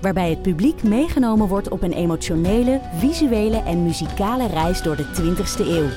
Waarbij 0.00 0.30
het 0.30 0.42
publiek 0.42 0.82
meegenomen 0.82 1.48
wordt 1.48 1.68
op 1.68 1.82
een 1.82 1.92
emotionele, 1.92 2.80
visuele 2.94 3.62
en 3.62 3.82
muzikale 3.82 4.46
reis 4.46 4.82
door 4.82 4.96
de 4.96 5.04
20ste 5.04 5.66
eeuw. 5.66 5.88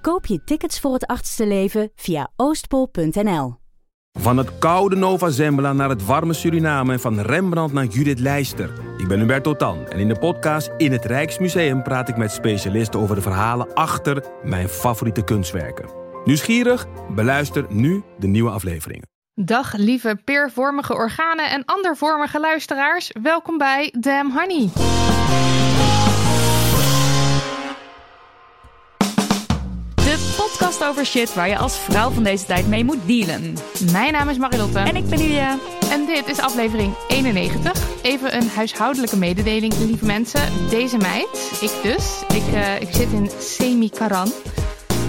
Koop 0.00 0.26
je 0.26 0.44
tickets 0.44 0.80
voor 0.80 0.92
het 0.92 1.06
achtste 1.06 1.46
leven 1.46 1.90
via 1.94 2.30
oostpol.nl. 2.36 3.54
Van 4.18 4.36
het 4.36 4.58
koude 4.58 4.96
Nova 4.96 5.30
Zembla 5.30 5.72
naar 5.72 5.88
het 5.88 6.04
warme 6.04 6.32
Suriname 6.32 6.92
en 6.92 7.00
van 7.00 7.20
Rembrandt 7.20 7.72
naar 7.72 7.84
Judith 7.84 8.18
Leister. 8.18 8.72
Ik 8.96 9.08
ben 9.08 9.18
Hubert 9.18 9.42
Totan 9.42 9.86
en 9.86 9.98
in 9.98 10.08
de 10.08 10.18
podcast 10.18 10.70
In 10.76 10.92
het 10.92 11.04
Rijksmuseum 11.04 11.82
praat 11.82 12.08
ik 12.08 12.16
met 12.16 12.32
specialisten 12.32 13.00
over 13.00 13.14
de 13.14 13.22
verhalen 13.22 13.74
achter 13.74 14.24
mijn 14.42 14.68
favoriete 14.68 15.22
kunstwerken. 15.22 15.88
Nieuwsgierig? 16.24 16.86
Beluister 17.14 17.66
nu 17.68 18.02
de 18.18 18.26
nieuwe 18.26 18.50
afleveringen. 18.50 19.17
Dag 19.40 19.76
lieve 19.76 20.18
peervormige 20.24 20.94
organen 20.94 21.50
en 21.50 21.64
andervormige 21.64 22.40
luisteraars. 22.40 23.10
Welkom 23.22 23.58
bij 23.58 23.94
Damn 23.98 24.30
Honey. 24.30 24.70
De 29.94 30.34
podcast 30.36 30.84
over 30.84 31.06
shit 31.06 31.34
waar 31.34 31.48
je 31.48 31.58
als 31.58 31.78
vrouw 31.78 32.10
van 32.10 32.22
deze 32.22 32.44
tijd 32.44 32.68
mee 32.68 32.84
moet 32.84 33.06
dealen. 33.06 33.54
Mijn 33.92 34.12
naam 34.12 34.28
is 34.28 34.38
Marilotte. 34.38 34.78
En 34.78 34.96
ik 34.96 35.08
ben 35.08 35.18
Julia. 35.18 35.58
En 35.90 36.06
dit 36.06 36.28
is 36.28 36.38
aflevering 36.38 36.94
91. 37.08 38.02
Even 38.02 38.36
een 38.36 38.48
huishoudelijke 38.48 39.16
mededeling, 39.16 39.74
lieve 39.78 40.06
mensen. 40.06 40.68
Deze 40.70 40.96
meid, 40.96 41.58
ik 41.60 41.82
dus, 41.82 42.22
ik, 42.34 42.54
uh, 42.54 42.80
ik 42.80 42.88
zit 42.90 43.12
in 43.12 43.30
semi-karan. 43.38 44.32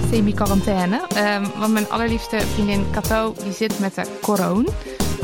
Semi-quarantaine. 0.09 0.95
Um, 0.95 1.59
want 1.59 1.73
mijn 1.73 1.89
allerliefste 1.89 2.39
vriendin 2.53 2.85
Cato, 2.91 3.33
die 3.43 3.53
zit 3.53 3.79
met 3.79 3.95
de 3.95 4.05
corona. 4.21 4.71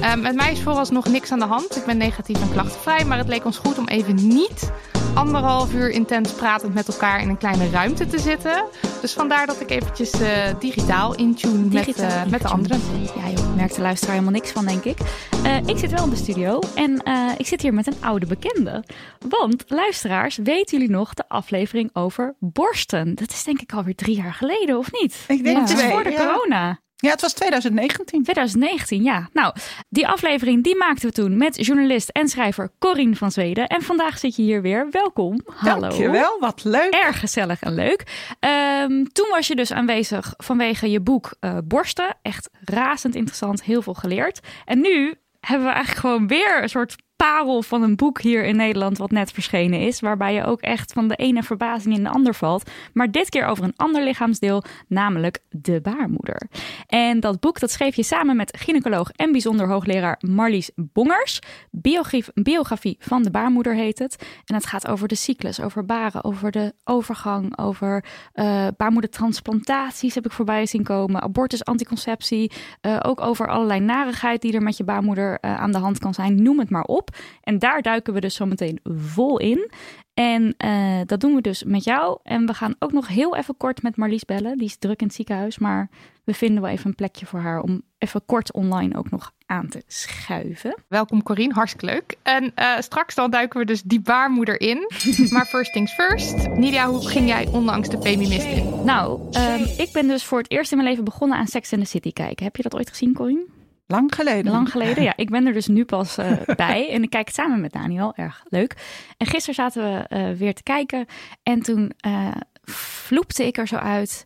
Um, 0.04 0.22
met 0.22 0.36
mij 0.36 0.52
is 0.52 0.62
vooralsnog 0.62 1.08
niks 1.08 1.32
aan 1.32 1.40
de 1.40 1.46
hand. 1.46 1.76
Ik 1.76 1.86
ben 1.86 1.98
negatief 1.98 2.42
en 2.42 2.52
klachtenvrij. 2.52 3.06
Maar 3.06 3.18
het 3.18 3.28
leek 3.28 3.46
ons 3.46 3.58
goed 3.58 3.78
om 3.78 3.88
even 3.88 4.28
niet 4.28 4.72
anderhalf 5.16 5.74
uur 5.74 5.90
intens 5.90 6.32
pratend 6.32 6.74
met 6.74 6.88
elkaar 6.88 7.22
in 7.22 7.30
een 7.30 7.38
kleine 7.38 7.70
ruimte 7.70 8.08
te 8.08 8.20
zitten. 8.20 8.66
Dus 9.02 9.14
vandaar 9.14 9.46
dat 9.46 9.62
ik 9.62 9.70
eventjes 9.70 10.22
uh, 10.22 10.28
digitaal 10.60 11.16
intune 11.16 11.74
met, 11.74 12.00
uh, 12.00 12.26
met 12.26 12.42
de 12.42 12.48
anderen. 12.48 12.82
Ja 13.16 13.30
joh, 13.30 13.56
merkt 13.56 13.76
de 13.76 13.82
luisteraar 13.82 14.14
helemaal 14.14 14.36
niks 14.36 14.52
van 14.52 14.66
denk 14.66 14.84
ik. 14.84 14.98
Uh, 15.46 15.58
ik 15.66 15.78
zit 15.78 15.92
wel 15.92 16.04
in 16.04 16.10
de 16.10 16.16
studio 16.16 16.60
en 16.76 17.04
ik 17.38 17.48
zit 17.48 17.62
hier 17.62 17.74
met 17.74 17.88
een 17.88 17.98
oude 18.00 18.26
bekende. 18.26 18.84
Want 19.30 19.64
luisteraars, 19.68 20.36
weten 20.36 20.78
jullie 20.78 20.94
nog 20.94 21.14
de 21.14 21.24
aflevering 21.28 21.90
over 21.94 22.36
borsten? 22.40 23.16
Dat 23.16 23.30
is 23.30 23.44
denk 23.44 23.62
ik 23.62 23.74
alweer 23.74 23.96
drie 23.96 24.16
jaar 24.16 24.34
geleden 24.34 24.78
of 24.78 24.92
niet? 24.92 25.24
Ik 25.28 25.44
denk 25.44 25.56
ja. 25.56 25.62
Het 25.62 25.80
is 25.80 25.84
voor 25.84 26.04
de 26.04 26.12
ja. 26.12 26.18
corona. 26.18 26.80
Ja, 26.96 27.10
het 27.10 27.22
was 27.22 27.34
2019. 27.34 28.24
2019, 28.24 29.04
ja. 29.04 29.30
Nou, 29.34 29.54
die 29.90 30.08
aflevering 30.08 30.64
die 30.64 30.76
maakten 30.76 31.08
we 31.08 31.14
toen 31.14 31.38
met 31.38 31.66
journalist 31.66 32.10
en 32.10 32.28
schrijver 32.28 32.72
Corine 32.80 33.16
van 33.16 33.32
Zweden. 33.32 33.68
En 33.68 33.82
vandaag 33.82 34.18
zit 34.18 34.36
je 34.36 34.42
hier 34.42 34.62
weer. 34.62 34.88
Welkom. 34.92 35.40
Hallo. 35.46 35.80
Dankjewel, 35.80 36.40
wat 36.40 36.64
leuk. 36.64 36.94
Erg 36.94 37.20
gezellig 37.20 37.62
en 37.62 37.74
leuk. 37.74 38.04
Um, 38.40 39.12
toen 39.12 39.28
was 39.30 39.48
je 39.48 39.56
dus 39.56 39.72
aanwezig 39.72 40.34
vanwege 40.38 40.90
je 40.90 41.02
boek 41.02 41.36
uh, 41.42 41.58
Borsten. 41.64 42.18
Echt 42.22 42.50
razend 42.64 43.16
interessant, 43.16 43.64
heel 43.64 43.82
veel 43.82 43.94
geleerd. 43.94 44.40
En 44.66 44.82
nu 44.82 45.16
hebben 45.40 45.68
we 45.68 45.74
eigenlijk 45.74 46.06
gewoon 46.06 46.28
weer 46.28 46.64
een 46.64 46.70
soort 46.70 46.96
parel 47.16 47.62
van 47.62 47.82
een 47.82 47.96
boek 47.96 48.22
hier 48.22 48.44
in 48.44 48.56
Nederland 48.56 48.98
wat 48.98 49.12
net 49.12 49.32
verschenen 49.32 49.80
is. 49.80 50.00
Waarbij 50.00 50.34
je 50.34 50.44
ook 50.44 50.62
echt 50.62 50.94
van 50.94 51.08
de 51.08 51.16
ene 51.16 51.44
verbazing 51.44 51.96
in 51.96 52.04
de 52.04 52.10
ander 52.10 52.36
valt. 52.36 52.70
Maar 52.94 53.12
dit 53.12 53.30
keer 53.30 53.46
over 53.46 53.64
een 53.64 53.76
ander 53.76 54.04
lichaamsdeel, 54.04 54.64
namelijk 54.88 55.40
de 55.50 55.82
baarmoeder. 55.82 56.48
En 56.88 57.20
dat 57.20 57.40
boek 57.40 57.60
dat 57.60 57.72
schreef 57.72 57.96
je 57.96 58.04
samen 58.04 58.36
met 58.36 58.58
gynaecoloog 58.58 59.10
en 59.10 59.32
bijzonder 59.32 59.68
hoogleraar 59.68 60.22
Marlies 60.28 60.72
Bongers. 60.76 61.40
Biografie, 61.72 62.24
biografie 62.34 62.98
van 63.00 63.24
de 63.24 63.32
baarmoeder 63.32 63.76
heet 63.76 64.00
het. 64.00 64.26
En 64.46 64.56
het 64.56 64.66
gaat 64.66 64.88
over 64.88 65.08
de 65.08 65.16
cyclus, 65.16 65.62
over 65.62 65.86
baren, 65.86 66.24
over 66.24 66.52
de 66.52 66.74
overgang, 66.84 67.58
over 67.58 68.06
uh, 68.34 68.68
baarmoedertransplantaties 68.78 70.16
heb 70.16 70.26
ik 70.26 70.32
voorbij 70.32 70.66
zien 70.66 70.84
komen. 70.84 71.22
Abortus, 71.22 71.66
anticonceptie. 71.66 72.52
Uh, 72.82 73.00
ook 73.02 73.22
over 73.22 73.48
allerlei 73.48 73.80
narigheid 73.80 74.42
die 74.42 74.54
er 74.54 74.62
met 74.62 74.78
je 74.78 74.84
baarmoeder 74.84 75.38
uh, 75.42 75.60
aan 75.60 75.72
de 75.72 75.78
hand 75.78 76.00
kan 76.00 76.14
zijn. 76.14 76.44
Noem 76.44 76.60
het 76.60 76.70
maar 76.70 76.84
op. 76.84 77.05
En 77.42 77.60
daar 77.60 77.82
duiken 77.82 78.14
we 78.14 78.20
dus 78.20 78.36
zo 78.36 78.46
meteen 78.46 78.80
vol 78.84 79.40
in. 79.40 79.72
En 80.14 80.56
uh, 80.66 81.00
dat 81.06 81.20
doen 81.20 81.36
we 81.36 81.42
dus 81.42 81.64
met 81.64 81.84
jou. 81.84 82.20
En 82.24 82.46
we 82.46 82.54
gaan 82.54 82.76
ook 82.80 82.92
nog 82.92 83.08
heel 83.08 83.36
even 83.36 83.58
kort 83.58 83.82
met 83.82 83.96
Marlies 83.96 84.26
bellen. 84.26 84.58
Die 84.58 84.68
is 84.68 84.78
druk 84.78 85.00
in 85.00 85.06
het 85.06 85.16
ziekenhuis. 85.16 85.58
Maar 85.58 85.90
we 86.24 86.34
vinden 86.34 86.62
wel 86.62 86.72
even 86.72 86.88
een 86.88 86.96
plekje 86.96 87.26
voor 87.26 87.40
haar 87.40 87.62
om 87.62 87.82
even 87.98 88.26
kort 88.26 88.54
online 88.54 88.98
ook 88.98 89.10
nog 89.10 89.32
aan 89.46 89.68
te 89.68 89.84
schuiven. 89.88 90.76
Welkom 90.88 91.24
Corine, 91.24 91.54
hartstikke 91.54 91.86
leuk. 91.86 92.16
En 92.24 92.52
uh, 92.56 92.80
straks 92.80 93.16
dan 93.16 93.32
duiken 93.32 93.60
we 93.60 93.66
dus 93.66 93.82
die 93.82 94.02
baarmoeder 94.02 94.62
in. 94.62 94.92
maar 95.34 95.46
first 95.46 95.74
things 95.74 95.94
first. 95.94 96.48
Nidia, 96.48 96.88
hoe 96.88 97.08
ging 97.08 97.28
jij 97.28 97.48
onlangs 97.48 97.90
de 97.90 98.02
Feminist 98.02 98.48
in? 98.48 98.84
Nou, 98.86 99.22
um, 99.38 99.66
ik 99.78 99.90
ben 99.94 100.08
dus 100.08 100.24
voor 100.24 100.38
het 100.38 100.52
eerst 100.52 100.72
in 100.72 100.78
mijn 100.78 100.90
leven 100.90 101.04
begonnen 101.04 101.38
aan 101.38 101.48
Sex 101.48 101.74
and 101.74 101.82
the 101.82 101.88
City 101.88 102.14
kijken. 102.14 102.46
Heb 102.46 102.56
je 102.56 102.64
dat 102.64 102.76
ooit 102.76 102.90
gezien, 102.90 103.14
Corine? 103.14 103.46
Lang 103.88 104.16
geleden. 104.16 104.52
Lang 104.52 104.72
geleden, 104.72 105.04
ja. 105.04 105.14
Ik 105.26 105.30
ben 105.30 105.46
er 105.46 105.54
dus 105.54 105.68
nu 105.68 105.86
pas 105.86 106.18
uh, 106.18 106.32
bij. 106.56 106.90
En 106.90 107.04
ik 107.04 107.10
kijk 107.10 107.26
het 107.26 107.36
samen 107.36 107.62
met 107.62 107.72
Daniel. 107.72 108.14
Erg 108.16 108.44
leuk. 108.50 108.76
En 109.18 109.28
gisteren 109.28 109.56
zaten 109.56 109.84
we 109.84 110.16
uh, 110.18 110.38
weer 110.38 110.54
te 110.54 110.64
kijken. 110.64 111.06
En 111.44 111.62
toen 111.62 111.92
uh, 112.08 112.28
vloepte 112.64 113.46
ik 113.46 113.58
er 113.58 113.68
zo 113.68 113.76
uit. 113.76 114.24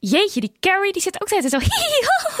jeetje, 0.00 0.40
die 0.40 0.56
Carrie, 0.60 0.92
die 0.92 1.02
zit 1.02 1.20
ook 1.22 1.28
steeds 1.28 1.46
zo... 1.46 1.58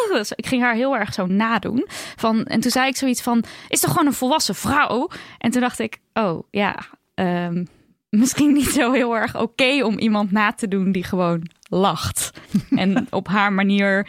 dus 0.16 0.32
ik 0.32 0.46
ging 0.46 0.62
haar 0.62 0.74
heel 0.74 0.96
erg 0.96 1.14
zo 1.14 1.26
nadoen. 1.26 1.88
Van, 2.16 2.44
en 2.44 2.60
toen 2.60 2.70
zei 2.70 2.88
ik 2.88 2.96
zoiets 2.96 3.22
van... 3.22 3.44
Is 3.68 3.80
toch 3.80 3.90
gewoon 3.90 4.06
een 4.06 4.12
volwassen 4.12 4.54
vrouw? 4.54 5.10
En 5.38 5.50
toen 5.50 5.60
dacht 5.60 5.78
ik, 5.78 5.98
oh 6.12 6.42
ja... 6.50 6.76
Um, 7.14 7.66
misschien 8.10 8.52
niet 8.52 8.68
zo 8.68 8.92
heel 8.92 9.16
erg 9.16 9.34
oké 9.34 9.44
okay 9.44 9.80
om 9.80 9.98
iemand 9.98 10.32
na 10.32 10.52
te 10.52 10.68
doen 10.68 10.92
die 10.92 11.04
gewoon 11.04 11.50
lacht. 11.68 12.30
en 12.70 13.06
op 13.10 13.28
haar 13.28 13.52
manier 13.52 14.08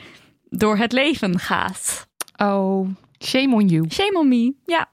door 0.49 0.77
het 0.77 0.91
leven 0.91 1.39
gaat. 1.39 2.08
Oh, 2.41 2.87
shame 3.19 3.55
on 3.55 3.67
you. 3.67 3.89
Shame 3.89 4.17
on 4.19 4.27
me, 4.27 4.53
ja. 4.65 4.89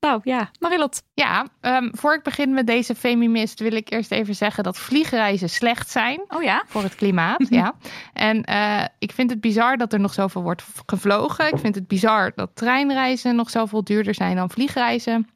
Nou 0.00 0.20
ja, 0.24 0.50
Marilot. 0.58 1.02
Ja, 1.14 1.46
um, 1.60 1.90
voor 1.92 2.14
ik 2.14 2.22
begin 2.22 2.54
met 2.54 2.66
deze 2.66 2.94
feminist 2.94 3.60
wil 3.60 3.72
ik 3.72 3.90
eerst 3.90 4.10
even 4.10 4.34
zeggen 4.34 4.64
dat 4.64 4.78
vliegreizen 4.78 5.50
slecht 5.50 5.90
zijn. 5.90 6.20
Oh 6.28 6.42
ja? 6.42 6.62
Voor 6.66 6.82
het 6.82 6.94
klimaat, 6.94 7.46
ja. 7.48 7.74
En 8.12 8.44
uh, 8.50 8.84
ik 8.98 9.12
vind 9.12 9.30
het 9.30 9.40
bizar 9.40 9.76
dat 9.76 9.92
er 9.92 10.00
nog 10.00 10.12
zoveel 10.12 10.42
wordt 10.42 10.64
gevlogen. 10.86 11.46
Ik 11.46 11.58
vind 11.58 11.74
het 11.74 11.88
bizar 11.88 12.32
dat 12.34 12.50
treinreizen 12.54 13.36
nog 13.36 13.50
zoveel 13.50 13.84
duurder 13.84 14.14
zijn 14.14 14.36
dan 14.36 14.50
vliegreizen. 14.50 15.28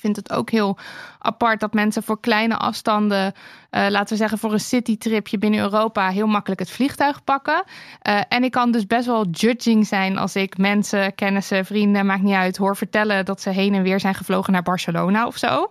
Vind 0.00 0.16
het 0.16 0.32
ook 0.32 0.50
heel 0.50 0.78
apart 1.18 1.60
dat 1.60 1.74
mensen 1.74 2.02
voor 2.02 2.20
kleine 2.20 2.56
afstanden, 2.56 3.32
uh, 3.70 3.86
laten 3.88 4.08
we 4.08 4.16
zeggen 4.16 4.38
voor 4.38 4.52
een 4.52 4.60
citytripje 4.60 5.38
binnen 5.38 5.60
Europa, 5.60 6.08
heel 6.08 6.26
makkelijk 6.26 6.60
het 6.60 6.70
vliegtuig 6.70 7.24
pakken. 7.24 7.64
Uh, 8.08 8.20
en 8.28 8.44
ik 8.44 8.50
kan 8.50 8.70
dus 8.70 8.86
best 8.86 9.06
wel 9.06 9.26
judging 9.26 9.86
zijn 9.86 10.18
als 10.18 10.36
ik 10.36 10.58
mensen, 10.58 11.14
kennissen, 11.14 11.64
vrienden, 11.64 12.06
maakt 12.06 12.22
niet 12.22 12.34
uit, 12.34 12.56
hoor 12.56 12.76
vertellen 12.76 13.24
dat 13.24 13.40
ze 13.40 13.50
heen 13.50 13.74
en 13.74 13.82
weer 13.82 14.00
zijn 14.00 14.14
gevlogen 14.14 14.52
naar 14.52 14.62
Barcelona 14.62 15.26
of 15.26 15.36
zo. 15.36 15.68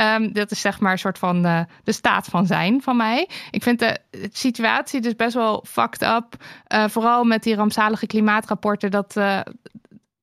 Um, 0.00 0.32
dat 0.32 0.50
is 0.50 0.60
zeg 0.60 0.80
maar 0.80 0.92
een 0.92 0.98
soort 0.98 1.18
van 1.18 1.46
uh, 1.46 1.60
de 1.84 1.92
staat 1.92 2.26
van 2.26 2.46
zijn 2.46 2.82
van 2.82 2.96
mij. 2.96 3.28
Ik 3.50 3.62
vind 3.62 3.78
de, 3.78 3.98
de 4.10 4.28
situatie 4.32 5.00
dus 5.00 5.16
best 5.16 5.34
wel 5.34 5.64
fucked 5.68 6.02
up. 6.02 6.44
vooral 6.90 7.24
met 7.24 7.42
die 7.42 7.54
rampzalige 7.54 8.06
klimaatrapporten. 8.06 8.90
Dat, 8.90 9.16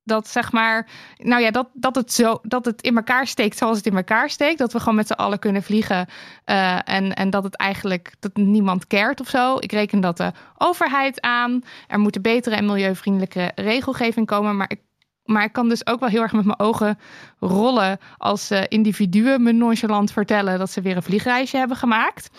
dat 0.04 0.28
zeg 0.28 0.52
maar, 0.52 0.88
nou 1.18 1.42
ja, 1.42 1.52
dat, 1.52 1.68
dat, 1.74 1.96
het 1.96 2.14
zo, 2.14 2.40
dat 2.42 2.66
het 2.66 2.82
in 2.82 2.96
elkaar 2.96 3.28
steekt 3.28 3.58
zoals 3.58 3.78
het 3.78 3.86
in 3.86 3.96
elkaar 3.96 4.30
steekt. 4.30 4.58
Dat 4.58 4.74
we 4.74 4.80
gewoon 4.80 4.96
met 4.96 5.08
z'n 5.08 5.14
allen 5.14 5.40
kunnen 5.40 5.64
vliegen. 5.64 6.08
Uh, 6.46 6.90
en, 6.90 7.14
en 7.14 7.30
dat 7.30 7.44
het 7.44 7.56
eigenlijk 7.56 8.14
dat 8.20 8.36
niemand 8.36 8.88
cared 8.88 9.20
of 9.20 9.28
zo. 9.28 9.58
Ik 9.60 9.72
reken 9.72 10.00
dat 10.02 10.18
de 10.18 10.32
overheid 10.58 11.22
aan. 11.22 11.62
Er 11.88 12.00
moet 12.00 12.16
een 12.16 12.22
betere 12.22 12.56
en 12.56 12.66
milieuvriendelijke 12.66 13.52
regelgeving 13.56 14.26
komen. 14.26 14.58
Maar 14.58 14.72
ik, 14.72 14.80
maar 15.24 15.44
ik 15.44 15.54
kan 15.54 15.70
dus 15.70 15.88
ook 15.88 16.00
wel 16.00 16.10
heel 16.10 16.22
erg 16.22 16.34
met 16.34 16.46
mijn 16.46 16.60
ogen 16.60 17.00
rollen 17.40 17.98
als 18.18 18.52
uh, 18.52 18.62
individuen 18.68 19.44
me 19.44 19.52
nonchalant 19.52 20.12
vertellen 20.12 20.60
dat 20.60 20.72
ze 20.72 20.82
weer 20.82 20.96
een 20.96 21.04
vliegreisje 21.04 21.58
hebben 21.58 21.78
gemaakt. 21.78 22.30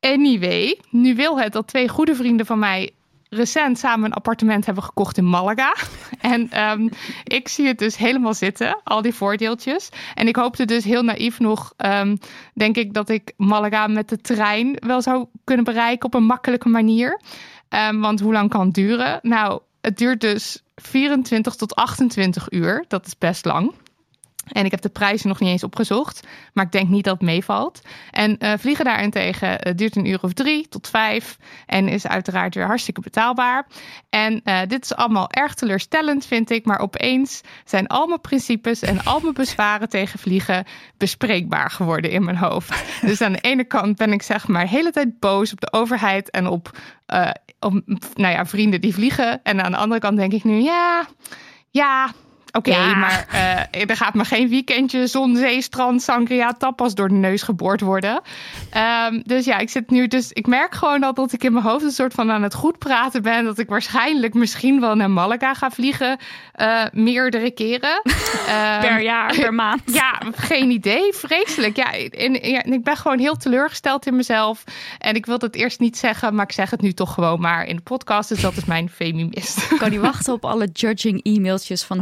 Anyway, 0.00 0.80
nu 0.90 1.14
wil 1.14 1.40
het 1.40 1.52
dat 1.52 1.66
twee 1.66 1.88
goede 1.88 2.14
vrienden 2.14 2.46
van 2.46 2.58
mij 2.58 2.92
recent 3.30 3.78
samen 3.78 4.04
een 4.04 4.12
appartement 4.12 4.66
hebben 4.66 4.84
gekocht 4.84 5.16
in 5.18 5.28
Malaga. 5.28 5.74
En 6.20 6.50
ehm, 6.50 6.88
ik 7.24 7.48
zie 7.48 7.66
het 7.66 7.78
dus 7.78 7.96
helemaal 7.96 8.34
zitten, 8.34 8.80
al 8.84 9.02
die 9.02 9.14
voordeeltjes. 9.14 9.88
En 10.14 10.28
ik 10.28 10.36
hoopte 10.36 10.64
dus 10.64 10.84
heel 10.84 11.02
naïef 11.02 11.38
nog, 11.38 11.72
ehm, 11.76 12.16
denk 12.54 12.76
ik, 12.76 12.94
dat 12.94 13.08
ik 13.08 13.32
Malaga 13.36 13.86
met 13.86 14.08
de 14.08 14.20
trein 14.20 14.76
wel 14.86 15.02
zou 15.02 15.26
kunnen 15.44 15.64
bereiken 15.64 16.06
op 16.06 16.14
een 16.14 16.24
makkelijke 16.24 16.68
manier. 16.68 17.20
Ehm, 17.68 17.98
want 18.00 18.20
hoe 18.20 18.32
lang 18.32 18.50
kan 18.50 18.66
het 18.66 18.74
duren? 18.74 19.18
Nou, 19.22 19.60
het 19.80 19.98
duurt 19.98 20.20
dus 20.20 20.62
24 20.74 21.54
tot 21.54 21.74
28 21.74 22.50
uur. 22.50 22.84
Dat 22.88 23.06
is 23.06 23.18
best 23.18 23.44
lang. 23.44 23.72
En 24.52 24.64
ik 24.64 24.70
heb 24.70 24.80
de 24.80 24.88
prijzen 24.88 25.28
nog 25.28 25.40
niet 25.40 25.48
eens 25.48 25.62
opgezocht. 25.62 26.26
Maar 26.52 26.64
ik 26.64 26.72
denk 26.72 26.88
niet 26.88 27.04
dat 27.04 27.14
het 27.14 27.22
meevalt. 27.22 27.80
En 28.10 28.36
uh, 28.38 28.52
vliegen 28.58 28.84
daarentegen 28.84 29.48
uh, 29.50 29.74
duurt 29.74 29.96
een 29.96 30.06
uur 30.06 30.18
of 30.22 30.32
drie 30.32 30.68
tot 30.68 30.88
vijf. 30.88 31.36
En 31.66 31.88
is 31.88 32.06
uiteraard 32.06 32.54
weer 32.54 32.66
hartstikke 32.66 33.00
betaalbaar. 33.00 33.66
En 34.10 34.40
uh, 34.44 34.60
dit 34.68 34.84
is 34.84 34.94
allemaal 34.94 35.30
erg 35.30 35.54
teleurstellend, 35.54 36.26
vind 36.26 36.50
ik. 36.50 36.64
Maar 36.64 36.78
opeens 36.78 37.40
zijn 37.64 37.86
al 37.86 38.06
mijn 38.06 38.20
principes 38.20 38.82
en 38.82 39.04
al 39.04 39.20
mijn 39.20 39.34
bezwaren 39.34 39.88
tegen 39.98 40.18
vliegen 40.18 40.64
bespreekbaar 40.96 41.70
geworden 41.70 42.10
in 42.10 42.24
mijn 42.24 42.36
hoofd. 42.36 42.84
Dus 43.00 43.20
aan 43.20 43.32
de 43.32 43.40
ene 43.40 43.64
kant 43.64 43.96
ben 43.96 44.12
ik 44.12 44.22
zeg 44.22 44.48
maar 44.48 44.64
de 44.64 44.70
hele 44.70 44.90
tijd 44.90 45.18
boos 45.18 45.52
op 45.52 45.60
de 45.60 45.72
overheid 45.72 46.30
en 46.30 46.46
op, 46.46 46.78
op 47.60 47.82
nou 48.14 48.34
ja, 48.34 48.46
vrienden 48.46 48.80
die 48.80 48.94
vliegen. 48.94 49.40
En 49.42 49.64
aan 49.64 49.72
de 49.72 49.78
andere 49.78 50.00
kant 50.00 50.16
denk 50.16 50.32
ik 50.32 50.44
nu, 50.44 50.60
ja, 50.60 51.06
ja 51.70 52.10
Oké, 52.58 52.70
okay, 52.70 52.88
ja. 52.88 52.96
maar 52.96 53.26
uh, 53.34 53.90
er 53.90 53.96
gaat 53.96 54.14
me 54.14 54.24
geen 54.24 54.48
weekendje 54.48 55.06
zon, 55.06 55.36
zee, 55.36 55.62
strand, 55.62 56.02
sangria, 56.02 56.52
tapas 56.52 56.94
door 56.94 57.08
de 57.08 57.14
neus 57.14 57.42
geboord 57.42 57.80
worden. 57.80 58.20
Um, 59.08 59.22
dus 59.24 59.44
ja, 59.44 59.58
ik 59.58 59.70
zit 59.70 59.90
nu 59.90 60.06
dus, 60.06 60.32
ik 60.32 60.46
merk 60.46 60.74
gewoon 60.74 61.02
al 61.02 61.14
dat 61.14 61.32
ik 61.32 61.44
in 61.44 61.52
mijn 61.52 61.64
hoofd 61.64 61.84
een 61.84 61.90
soort 61.90 62.14
van 62.14 62.30
aan 62.30 62.42
het 62.42 62.54
goed 62.54 62.78
praten 62.78 63.22
ben. 63.22 63.44
Dat 63.44 63.58
ik 63.58 63.68
waarschijnlijk 63.68 64.34
misschien 64.34 64.80
wel 64.80 64.94
naar 64.94 65.10
Malaga 65.10 65.54
ga 65.54 65.70
vliegen, 65.70 66.18
uh, 66.60 66.84
meerdere 66.92 67.50
keren. 67.50 68.02
um, 68.04 68.80
per 68.88 69.02
jaar, 69.02 69.34
per 69.34 69.54
maand. 69.64 69.82
Ja, 69.84 70.20
geen 70.34 70.70
idee. 70.70 71.12
Vreselijk. 71.12 71.76
Ja, 71.76 71.92
en, 71.92 72.50
ja, 72.50 72.64
ik 72.64 72.84
ben 72.84 72.96
gewoon 72.96 73.18
heel 73.18 73.36
teleurgesteld 73.36 74.06
in 74.06 74.16
mezelf. 74.16 74.64
En 74.98 75.14
ik 75.14 75.26
wilde 75.26 75.46
het 75.46 75.54
eerst 75.54 75.80
niet 75.80 75.98
zeggen, 75.98 76.34
maar 76.34 76.44
ik 76.44 76.52
zeg 76.52 76.70
het 76.70 76.80
nu 76.80 76.92
toch 76.92 77.14
gewoon 77.14 77.40
maar 77.40 77.66
in 77.66 77.76
de 77.76 77.82
podcast. 77.82 78.28
Dus 78.28 78.40
dat 78.40 78.56
is 78.56 78.64
mijn 78.64 78.88
femimist. 78.90 79.70
Ik 79.70 79.78
kan 79.78 79.90
niet 79.90 80.00
wachten 80.00 80.32
op 80.32 80.44
alle 80.44 80.68
judging 80.72 81.20
e-mailtjes 81.22 81.82
van 81.82 81.98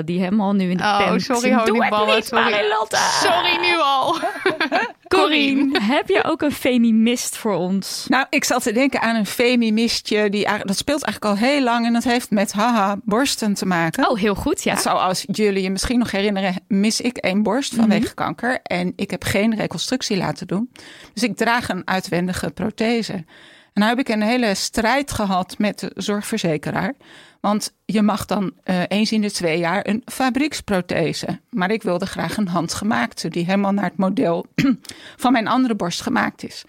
Die 0.00 0.18
helemaal 0.18 0.52
nu 0.52 0.70
in 0.70 0.76
de 0.76 0.82
oh, 0.82 1.12
sorry 1.16 1.52
honingballen. 1.52 2.22
Sorry. 2.22 2.74
sorry 3.20 3.56
nu 3.60 3.80
al. 3.80 4.16
Corine, 5.08 5.80
heb 5.80 6.08
je 6.08 6.24
ook 6.24 6.42
een 6.42 6.52
femimist 6.52 7.36
voor 7.36 7.54
ons? 7.54 8.04
Nou, 8.08 8.26
ik 8.30 8.44
zat 8.44 8.62
te 8.62 8.72
denken 8.72 9.00
aan 9.00 9.16
een 9.16 9.26
femimistje. 9.26 10.30
Die, 10.30 10.48
dat 10.62 10.76
speelt 10.76 11.02
eigenlijk 11.04 11.34
al 11.34 11.48
heel 11.48 11.62
lang. 11.62 11.86
En 11.86 11.92
dat 11.92 12.04
heeft 12.04 12.30
met 12.30 12.52
haha 12.52 12.96
borsten 13.04 13.54
te 13.54 13.66
maken. 13.66 14.10
Oh, 14.10 14.18
heel 14.18 14.34
goed, 14.34 14.62
ja. 14.62 14.76
Zoals 14.76 15.24
jullie 15.26 15.62
je 15.62 15.70
misschien 15.70 15.98
nog 15.98 16.10
herinneren, 16.10 16.54
mis 16.68 17.00
ik 17.00 17.16
één 17.16 17.42
borst 17.42 17.74
vanwege 17.74 18.00
mm 18.00 18.06
-hmm. 18.06 18.14
kanker. 18.14 18.60
En 18.62 18.92
ik 18.96 19.10
heb 19.10 19.24
geen 19.24 19.56
reconstructie 19.56 20.16
laten 20.16 20.46
doen. 20.46 20.70
Dus 21.12 21.22
ik 21.22 21.36
draag 21.36 21.68
een 21.68 21.82
uitwendige 21.84 22.50
prothese. 22.50 23.24
En 23.72 23.80
nou 23.80 23.88
heb 23.88 23.98
ik 23.98 24.08
een 24.08 24.22
hele 24.22 24.54
strijd 24.54 25.12
gehad 25.12 25.58
met 25.58 25.78
de 25.78 25.90
zorgverzekeraar. 25.94 26.94
Want 27.42 27.74
je 27.84 28.02
mag 28.02 28.26
dan 28.26 28.52
uh, 28.64 28.82
eens 28.88 29.12
in 29.12 29.20
de 29.20 29.30
twee 29.30 29.58
jaar 29.58 29.86
een 29.86 30.02
fabrieksprothese. 30.04 31.40
Maar 31.50 31.70
ik 31.70 31.82
wilde 31.82 32.06
graag 32.06 32.36
een 32.36 32.48
handgemaakte, 32.48 33.28
die 33.28 33.44
helemaal 33.44 33.72
naar 33.72 33.84
het 33.84 33.96
model 33.96 34.46
van 35.16 35.32
mijn 35.32 35.48
andere 35.48 35.74
borst 35.74 36.00
gemaakt 36.00 36.44
is. 36.44 36.64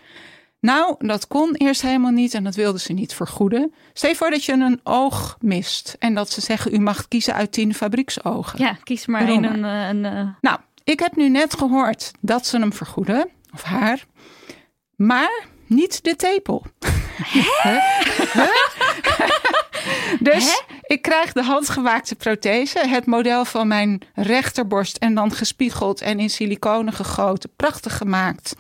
Nou, 0.60 0.96
dat 1.00 1.28
kon 1.28 1.56
eerst 1.56 1.82
helemaal 1.82 2.12
niet 2.12 2.34
en 2.34 2.44
dat 2.44 2.56
wilden 2.56 2.82
ze 2.82 2.94
niet 2.94 3.14
vergoeden. 3.14 3.74
Stel 3.94 4.10
je 4.10 4.16
voor 4.16 4.30
dat 4.30 4.44
je 4.44 4.52
een 4.52 4.80
oog 4.84 5.38
mist 5.40 5.96
en 6.00 6.14
dat 6.14 6.32
ze 6.32 6.42
zeggen: 6.42 6.74
u 6.74 6.80
mag 6.80 7.08
kiezen 7.08 7.34
uit 7.34 7.52
tien 7.52 7.74
fabrieksogen. 7.74 8.60
Ja, 8.60 8.78
kies 8.84 9.06
maar 9.06 9.28
één. 9.28 9.44
Een, 9.44 9.64
een, 9.64 10.04
een, 10.04 10.36
Nou, 10.42 10.60
ik 10.84 11.00
heb 11.00 11.16
nu 11.16 11.30
net 11.30 11.58
gehoord 11.58 12.12
dat 12.20 12.46
ze 12.46 12.60
hem 12.60 12.74
vergoeden, 12.74 13.30
of 13.54 13.64
haar, 13.64 14.06
maar 14.96 15.44
niet 15.68 16.04
de 16.04 16.16
tepel. 16.16 16.66
Hè? 17.62 17.78
Dus 20.20 20.46
Hè? 20.46 20.76
ik 20.82 21.02
krijg 21.02 21.34
de 21.34 21.44
handgemaakte 21.44 22.16
prothese, 22.16 22.88
het 22.88 23.06
model 23.06 23.46
van 23.46 23.68
mijn 23.68 24.02
rechterborst 24.16 24.98
en 24.98 25.16
dan 25.16 25.32
gespiegeld 25.32 26.02
en 26.02 26.20
in 26.20 26.30
siliconen 26.30 26.94
gegoten, 26.94 27.50
prachtig 27.56 27.98
gemaakt. 27.98 28.56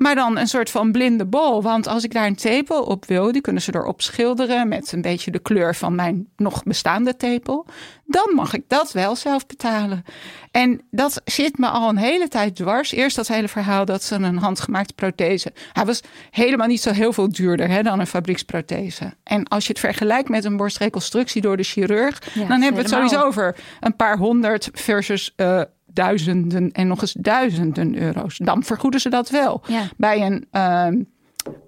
Maar 0.00 0.14
dan 0.14 0.38
een 0.38 0.48
soort 0.48 0.70
van 0.70 0.92
blinde 0.92 1.26
bol. 1.26 1.62
Want 1.62 1.86
als 1.86 2.04
ik 2.04 2.12
daar 2.12 2.26
een 2.26 2.34
tepel 2.34 2.82
op 2.82 3.04
wil, 3.04 3.32
die 3.32 3.40
kunnen 3.40 3.62
ze 3.62 3.74
erop 3.74 4.02
schilderen 4.02 4.68
met 4.68 4.92
een 4.92 5.02
beetje 5.02 5.30
de 5.30 5.38
kleur 5.38 5.74
van 5.74 5.94
mijn 5.94 6.28
nog 6.36 6.62
bestaande 6.62 7.16
tepel. 7.16 7.66
Dan 8.06 8.32
mag 8.34 8.54
ik 8.54 8.64
dat 8.66 8.92
wel 8.92 9.16
zelf 9.16 9.46
betalen. 9.46 10.04
En 10.50 10.80
dat 10.90 11.20
zit 11.24 11.58
me 11.58 11.68
al 11.68 11.88
een 11.88 11.96
hele 11.96 12.28
tijd 12.28 12.56
dwars. 12.56 12.92
Eerst 12.92 13.16
dat 13.16 13.28
hele 13.28 13.48
verhaal 13.48 13.84
dat 13.84 14.02
ze 14.02 14.14
een 14.14 14.38
handgemaakte 14.38 14.94
prothese. 14.94 15.52
Hij 15.72 15.84
was 15.84 16.00
helemaal 16.30 16.66
niet 16.66 16.82
zo 16.82 16.90
heel 16.90 17.12
veel 17.12 17.32
duurder 17.32 17.68
hè, 17.68 17.82
dan 17.82 18.00
een 18.00 18.06
fabrieksprothese. 18.06 19.14
En 19.22 19.44
als 19.44 19.64
je 19.64 19.70
het 19.70 19.80
vergelijkt 19.80 20.28
met 20.28 20.44
een 20.44 20.56
borstreconstructie 20.56 21.42
door 21.42 21.56
de 21.56 21.62
chirurg, 21.62 22.22
ja, 22.34 22.46
dan 22.46 22.60
hebben 22.60 22.82
we 22.82 22.88
het 22.88 22.96
sowieso 22.96 23.22
over 23.22 23.56
een 23.80 23.96
paar 23.96 24.18
honderd 24.18 24.68
versus. 24.72 25.32
Uh, 25.36 25.62
duizenden 25.92 26.72
en 26.72 26.86
nog 26.86 27.00
eens 27.00 27.12
duizenden 27.18 27.96
euro's. 28.02 28.36
Dan 28.38 28.62
vergoeden 28.64 29.00
ze 29.00 29.08
dat 29.08 29.30
wel. 29.30 29.62
Ja. 29.66 29.82
Bij 29.96 30.20
een, 30.26 30.46
uh, 30.52 30.86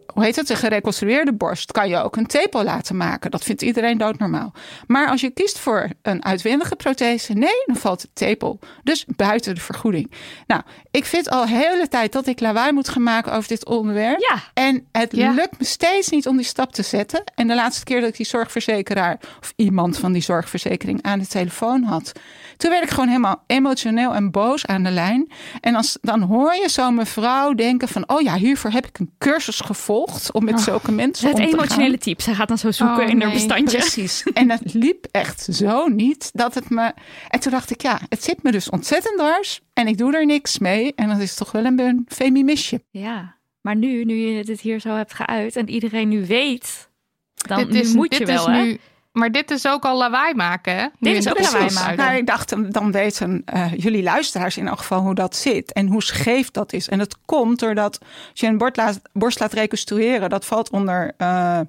hoe 0.07 0.25
heet 0.25 0.37
het, 0.37 0.51
een 0.51 0.57
gereconstrueerde 0.57 1.33
borst 1.33 1.73
kan 1.73 1.89
je 1.89 1.97
ook 1.97 2.17
een 2.17 2.27
tepel 2.27 2.65
laten 2.65 2.97
maken. 2.97 3.31
Dat 3.31 3.45
vindt 3.45 3.63
iedereen 3.63 3.99
doodnormaal. 3.99 4.53
Maar 4.87 5.09
als 5.09 5.21
je 5.21 5.31
kiest 5.31 5.59
voor 5.59 5.89
een 6.03 6.25
uitwendige 6.25 6.77
prothese, 6.77 7.33
nee, 7.33 7.63
dan 7.67 7.77
valt 7.77 8.01
de 8.01 8.09
tepel. 8.13 8.59
Dus 8.83 9.05
buiten 9.17 9.55
de 9.55 9.61
vergoeding. 9.61 10.11
Nou, 10.47 10.63
ik 10.91 11.05
vind 11.05 11.31
al 11.31 11.47
de 11.47 11.53
hele 11.53 11.89
tijd 11.89 12.13
dat 12.13 12.27
ik 12.27 12.41
lawaai 12.41 12.73
moet 12.73 12.89
gaan 12.89 13.03
maken 13.03 13.33
over 13.33 13.49
dit 13.49 13.67
onderwerp. 13.67 14.21
Ja. 14.21 14.37
En 14.55 14.87
het 14.93 15.17
Ja. 15.17 15.31
lukt 15.33 15.59
me 15.59 15.65
steeds 15.65 16.09
niet 16.09 16.27
om 16.27 16.37
die 16.37 16.47
stap 16.47 16.73
te 16.73 16.83
zetten. 16.83 17.23
En 17.35 17.47
de 17.49 17.55
laatste 17.55 17.85
keer 17.85 18.01
dat 18.01 18.09
ik 18.09 18.17
die 18.17 18.27
zorgverzekeraar 18.27 19.21
of 19.41 19.53
iemand 19.57 19.99
van 19.99 20.13
die 20.13 20.23
zorgverzekering 20.23 21.03
aan 21.03 21.19
de 21.19 21.27
telefoon 21.27 21.83
had, 21.83 22.13
toen 22.57 22.71
werd 22.71 22.83
ik 22.85 22.91
gewoon 22.91 23.09
helemaal 23.09 23.45
emotioneel 23.47 24.15
en 24.15 24.31
boos 24.31 24.67
aan 24.67 24.83
de 24.83 24.91
lijn. 24.91 25.33
En 25.61 25.75
als, 25.75 25.99
dan 26.01 26.21
hoor 26.23 26.55
je 26.55 26.69
zo'n 26.69 26.95
mevrouw 26.95 27.53
denken 27.53 27.89
van, 27.89 28.09
oh 28.09 28.21
ja, 28.21 28.37
hiervoor 28.37 28.71
heb 28.71 28.87
ik 28.87 28.99
een 28.99 29.15
cursus 29.19 29.61
gevolgd 29.61 30.33
om 30.33 30.45
met 30.45 30.61
zulke 30.61 30.93
mensen 30.93 31.29
Het 31.29 31.39
om 31.39 31.43
te 31.45 31.51
gaan. 31.51 31.59
emotionele 31.59 31.99
type. 31.99 32.23
Zij 32.23 32.35
gaat 32.35 32.49
dan 32.49 32.59
zo 32.59 32.71
zoeken 32.71 33.05
Oh, 33.05 33.11
in 33.11 33.23
haar 33.23 33.33
bestandje. 33.33 33.79
Precies. 33.79 34.23
En 34.35 34.51
het 34.51 34.75
liep 34.75 35.07
echt 35.11 35.47
zo 35.51 35.87
niet 35.87 36.31
dat 36.33 36.55
het 36.55 36.71
me. 36.71 36.93
En 37.29 37.41
toen 37.41 37.53
dacht 37.53 37.71
ik, 37.71 37.83
ja, 37.83 38.01
het 38.09 38.25
zit 38.25 38.43
me 38.43 38.51
dus 38.53 38.71
ontzettend 38.71 39.19
dwars. 39.19 39.61
En 39.73 39.87
ik 39.87 39.99
doe 39.99 40.17
er 40.17 40.27
niks 40.27 40.59
mee. 40.59 40.93
En 40.95 41.09
dat 41.09 41.19
is 41.19 41.35
toch 41.35 41.53
wel 41.53 41.65
een, 41.65 41.81
een 41.81 42.07
femimisje. 42.09 42.83
Ja, 42.91 43.37
maar 43.61 43.77
nu, 43.77 44.05
nu 44.05 44.15
je 44.15 44.44
dit 44.44 44.61
hier 44.61 44.81
zo 44.81 44.94
hebt 44.94 45.15
geuit 45.15 45.56
en 45.56 45.69
iedereen 45.69 46.09
nu 46.09 46.27
weet, 46.27 46.91
dan 47.35 47.59
dit 47.59 47.71
nu 47.71 47.79
is, 47.79 47.93
moet 47.94 48.11
dit 48.11 48.19
je 48.19 48.27
wel, 48.27 48.49
is 48.49 48.56
hè? 48.56 48.63
nu, 48.63 48.79
maar 49.13 49.33
dit 49.33 49.51
is 49.51 49.67
ook 49.67 49.85
al 49.85 49.99
lawaai 49.99 50.35
maken, 50.35 50.77
hè? 50.77 50.87
Dit 50.99 51.17
is 51.17 51.29
ook 51.29 51.41
lawaai 51.41 51.73
maken. 51.73 51.97
Nou, 51.97 52.17
ik 52.17 52.27
dacht, 52.27 52.73
dan 52.73 52.93
weten 52.93 53.43
eh, 53.45 53.73
jullie 53.77 54.03
luisteraars 54.03 54.57
in 54.57 54.69
elk 54.69 54.79
geval 54.79 55.01
hoe 55.01 55.15
dat 55.15 55.37
zit. 55.37 55.73
En 55.73 55.87
hoe 55.87 56.03
scheef 56.03 56.51
dat 56.51 56.73
is. 56.73 56.89
En 56.89 56.99
dat 56.99 57.17
komt 57.25 57.59
doordat 57.59 57.99
als 58.01 58.41
je 58.41 58.47
een 58.47 58.59
borst 58.59 58.77
laat, 58.77 59.01
borst 59.13 59.41
laat 59.41 59.53
reconstrueren, 59.53 60.31
dat 60.31 60.45
valt 60.45 60.71
onder 60.71 61.13
eh, 61.17 61.61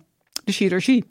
de 0.44 0.52
chirurgie. 0.52 1.06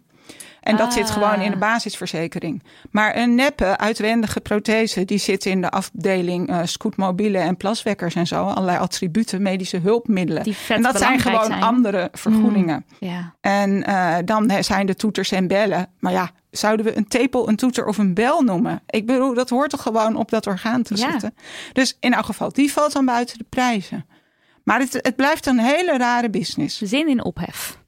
En 0.62 0.76
dat 0.76 0.92
zit 0.92 1.04
Ah. 1.08 1.12
gewoon 1.12 1.40
in 1.40 1.50
de 1.50 1.56
basisverzekering. 1.56 2.62
Maar 2.90 3.16
een 3.16 3.34
neppe, 3.34 3.76
uitwendige 3.78 4.40
prothese, 4.40 5.04
die 5.04 5.18
zit 5.18 5.46
in 5.46 5.60
de 5.60 5.70
afdeling 5.70 6.48
eh 6.48 6.60
scootmobielen 6.64 7.42
en 7.42 7.56
plaswekkers 7.56 8.14
en 8.14 8.26
zo. 8.26 8.44
Allerlei 8.44 8.78
attributen, 8.78 9.42
medische 9.42 9.78
hulpmiddelen. 9.78 10.42
Die 10.42 10.56
en 10.68 10.82
dat 10.82 10.98
zijn 10.98 11.18
gewoon 11.20 11.44
zijn. 11.44 11.62
andere 11.62 12.08
vergoedingen. 12.12 12.84
Ja. 13.00 13.34
En 13.40 13.84
eh, 13.84 14.16
dan 14.24 14.48
eh, 14.48 14.62
zijn 14.62 14.86
de 14.86 14.94
toeters 14.96 15.30
en 15.32 15.46
bellen. 15.46 15.88
Maar 15.98 16.12
ja, 16.12 16.30
zouden 16.50 16.86
we 16.86 16.96
een 16.96 17.08
tepel, 17.08 17.48
een 17.48 17.56
toeter 17.56 17.86
of 17.86 17.98
een 17.98 18.14
bel 18.14 18.42
noemen? 18.42 18.82
Ik 18.86 19.06
bedoel, 19.06 19.34
dat 19.34 19.50
hoort 19.50 19.70
toch 19.70 19.82
gewoon 19.82 20.16
op 20.16 20.30
dat 20.30 20.46
orgaan 20.46 20.82
te 20.82 20.96
Ja. 20.96 21.10
zitten. 21.10 21.34
Dus 21.72 21.96
in 22.00 22.14
elk 22.14 22.24
geval, 22.24 22.52
die 22.52 22.72
valt 22.72 22.92
dan 22.92 23.04
buiten 23.04 23.38
de 23.38 23.46
prijzen. 23.48 24.06
Maar 24.64 24.78
het, 24.78 24.92
het 24.92 25.16
blijft 25.16 25.46
een 25.46 25.58
hele 25.58 25.96
rare 25.96 26.30
business. 26.30 26.80
Zin 26.82 27.08
in 27.08 27.24
ophef. 27.24 27.78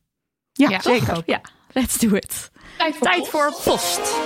Ja, 0.52 0.68
Ja, 0.68 0.80
zeker. 0.80 1.22
Ja, 1.26 1.40
let's 1.72 1.98
do 1.98 2.14
it. 2.14 2.50
Tijd 2.78 2.96
voor 2.96 3.06
Tijd 3.06 3.28
voor 3.28 3.54
post. 3.64 4.16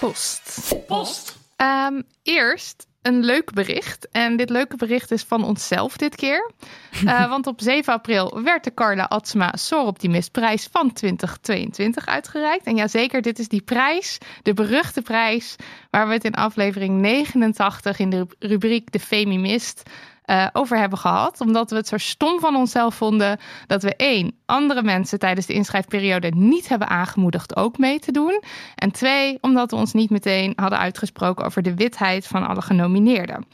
post. 0.00 0.72
Post. 0.86 1.36
Ehm, 1.56 2.02
eerst 2.22 2.86
een 3.02 3.24
leuk 3.24 3.52
bericht. 3.52 4.08
En 4.10 4.36
dit 4.36 4.50
leuke 4.50 4.76
bericht 4.76 5.10
is 5.10 5.22
van 5.22 5.44
onszelf 5.44 5.96
dit 5.96 6.16
keer. 6.16 6.50
Eh, 7.06 7.28
want 7.28 7.46
op 7.46 7.60
7 7.60 7.92
april 7.92 8.42
werd 8.42 8.64
de 8.64 8.74
Carla 8.74 9.04
Atsma 9.04 9.52
Soroptimist-prijs 9.56 10.68
van 10.70 10.92
2022 10.92 12.06
uitgereikt. 12.06 12.64
En 12.64 12.76
ja, 12.76 12.88
zeker, 12.88 13.22
dit 13.22 13.38
is 13.38 13.48
die 13.48 13.62
prijs, 13.62 14.18
de 14.42 14.54
beruchte 14.54 15.02
prijs, 15.02 15.56
waar 15.90 16.06
we 16.06 16.12
het 16.12 16.24
in 16.24 16.34
aflevering 16.34 17.00
89 17.00 17.98
in 17.98 18.10
de 18.10 18.26
rubriek 18.38 18.92
De 18.92 19.00
Femimist 19.00 19.82
uh, 20.30 20.46
over 20.52 20.78
hebben 20.78 20.98
gehad. 20.98 21.40
Omdat 21.40 21.70
we 21.70 21.76
het 21.76 21.88
zo 21.88 21.96
stom 21.96 22.40
van 22.40 22.56
onszelf 22.56 22.94
vonden 22.94 23.38
dat 23.66 23.82
we 23.82 23.96
één, 23.96 24.32
andere 24.46 24.82
mensen 24.82 25.18
tijdens 25.18 25.46
de 25.46 25.52
inschrijfperiode 25.52 26.32
niet 26.34 26.68
hebben 26.68 26.88
aangemoedigd 26.88 27.56
ook 27.56 27.78
mee 27.78 27.98
te 27.98 28.12
doen. 28.12 28.42
En 28.74 28.90
twee, 28.90 29.38
omdat 29.40 29.70
we 29.70 29.76
ons 29.76 29.92
niet 29.92 30.10
meteen 30.10 30.52
hadden 30.56 30.78
uitgesproken 30.78 31.44
over 31.44 31.62
de 31.62 31.74
witheid 31.74 32.26
van 32.26 32.46
alle 32.46 32.62
genomineerden. 32.62 33.44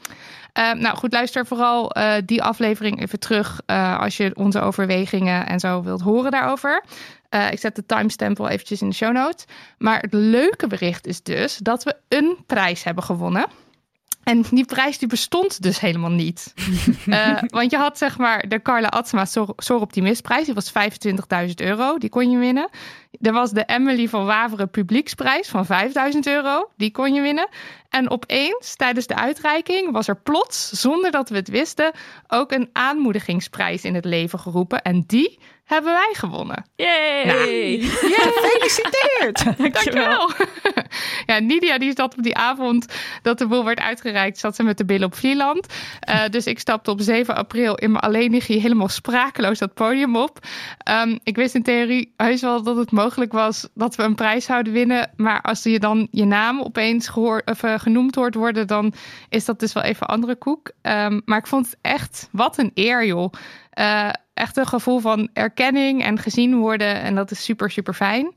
Uh, 0.53 0.73
nou 0.73 0.97
goed, 0.97 1.13
luister 1.13 1.45
vooral 1.45 1.97
uh, 1.97 2.13
die 2.25 2.43
aflevering 2.43 3.01
even 3.01 3.19
terug 3.19 3.61
als 3.99 4.17
je 4.17 4.35
onze 4.35 4.59
overwegingen 4.59 5.47
en 5.47 5.59
zo 5.59 5.83
wilt 5.83 6.01
horen 6.01 6.31
daarover. 6.31 6.83
ik 7.51 7.59
zet 7.59 7.75
de 7.75 7.85
timestamp 7.85 8.37
wel 8.37 8.49
eventjes 8.49 8.81
in 8.81 8.89
de 8.89 8.95
show 8.95 9.13
notes. 9.13 9.45
Maar 9.77 9.99
het 9.99 10.13
leuke 10.13 10.67
bericht 10.67 11.07
is 11.07 11.23
dus 11.23 11.57
dat 11.57 11.83
we 11.83 11.95
een 12.07 12.37
prijs 12.45 12.83
hebben 12.83 13.03
gewonnen. 13.03 13.45
En 14.27 14.43
die 14.51 14.65
prijs 14.65 14.97
die 14.97 15.07
bestond 15.07 15.61
dus 15.61 15.79
helemaal 15.79 16.09
niet. 16.09 16.53
uh, 17.05 17.41
want 17.57 17.71
je 17.71 17.77
had 17.77 17.97
zeg 17.97 18.17
maar 18.17 18.47
de 18.47 18.61
Carla 18.61 18.87
Atsma 18.87 19.25
Sor 19.25 19.79
Optimistprijs. 19.81 20.45
Die 20.45 20.53
was 20.53 20.71
25.000 21.47 21.53
euro. 21.55 21.97
Die 21.97 22.09
kon 22.09 22.31
je 22.31 22.37
winnen. 22.37 22.69
Er 23.21 23.31
was 23.31 23.51
de 23.51 23.63
Emily 23.65 24.07
van 24.07 24.25
Waveren 24.25 24.69
Publieksprijs 24.69 25.47
van 25.47 25.65
5.000 25.65 25.71
euro. 26.23 26.69
Die 26.77 26.91
kon 26.91 27.13
je 27.13 27.21
winnen. 27.21 27.47
En 27.89 28.09
opeens, 28.09 28.75
tijdens 28.75 29.07
de 29.07 29.15
uitreiking, 29.15 29.91
was 29.91 30.07
er 30.07 30.21
plots, 30.21 30.69
zonder 30.69 31.11
dat 31.11 31.29
we 31.29 31.35
het 31.35 31.49
wisten, 31.49 31.91
ook 32.27 32.51
een 32.51 32.69
aanmoedigingsprijs 32.73 33.83
in 33.83 33.95
het 33.95 34.05
leven 34.05 34.39
geroepen. 34.39 34.81
En 34.81 35.03
die 35.07 35.39
hebben 35.67 35.91
wij 35.91 36.13
gewonnen. 36.13 36.65
Yay! 36.75 37.25
Nou, 37.25 37.49
yeah, 38.13 38.27
gefeliciteerd! 38.33 39.43
Dankjewel. 39.73 40.31
ja, 41.25 41.39
Nidia 41.39 41.77
die 41.77 41.93
zat 41.95 42.17
op 42.17 42.23
die 42.23 42.35
avond 42.35 42.85
dat 43.21 43.37
de 43.37 43.47
boel 43.47 43.65
werd 43.65 43.79
uitgereikt, 43.79 44.37
zat 44.37 44.55
ze 44.55 44.63
met 44.63 44.77
de 44.77 44.85
billen 44.85 45.07
op 45.07 45.15
Vlieland. 45.15 45.73
Uh, 46.09 46.27
dus 46.35 46.45
ik 46.45 46.59
stapte 46.59 46.91
op 46.91 47.01
7 47.01 47.35
april 47.35 47.75
in 47.75 47.91
mijn 47.91 48.03
alleenigje 48.03 48.59
helemaal 48.59 48.87
sprakeloos 48.87 49.59
dat 49.59 49.73
podium 49.73 50.15
op. 50.15 50.39
Um, 50.91 51.19
ik 51.23 51.35
wist 51.35 51.55
in 51.55 51.63
theorie 51.63 52.13
heus 52.17 52.41
wel 52.41 52.63
dat 52.63 52.75
het 52.75 52.91
mogelijk 52.91 53.31
was 53.31 53.67
dat 53.73 53.95
we 53.95 54.03
een 54.03 54.15
prijs 54.15 54.45
zouden 54.45 54.73
winnen. 54.73 55.11
Maar 55.15 55.41
als 55.41 55.63
je 55.63 55.79
dan 55.79 56.07
je 56.11 56.25
naam 56.25 56.61
opeens 56.61 57.07
gehoord, 57.07 57.49
of, 57.49 57.63
uh, 57.63 57.79
genoemd 57.79 58.15
hoort 58.15 58.35
worden, 58.35 58.67
dan 58.67 58.93
is 59.29 59.45
dat 59.45 59.59
dus 59.59 59.73
wel 59.73 59.83
even 59.83 60.07
andere 60.07 60.35
koek. 60.35 60.71
Um, 60.81 61.21
maar 61.25 61.37
ik 61.37 61.47
vond 61.47 61.65
het 61.65 61.77
echt, 61.81 62.29
wat 62.31 62.57
een 62.57 62.71
eer 62.73 63.05
joh. 63.05 63.31
Uh, 63.79 64.09
echt 64.37 64.57
een 64.57 64.67
gevoel 64.67 64.99
van 64.99 65.29
erkenning 65.33 66.03
en 66.03 66.19
gezien 66.19 66.57
worden. 66.57 67.01
En 67.01 67.15
dat 67.15 67.31
is 67.31 67.43
super, 67.43 67.71
super 67.71 67.93
fijn. 67.93 68.33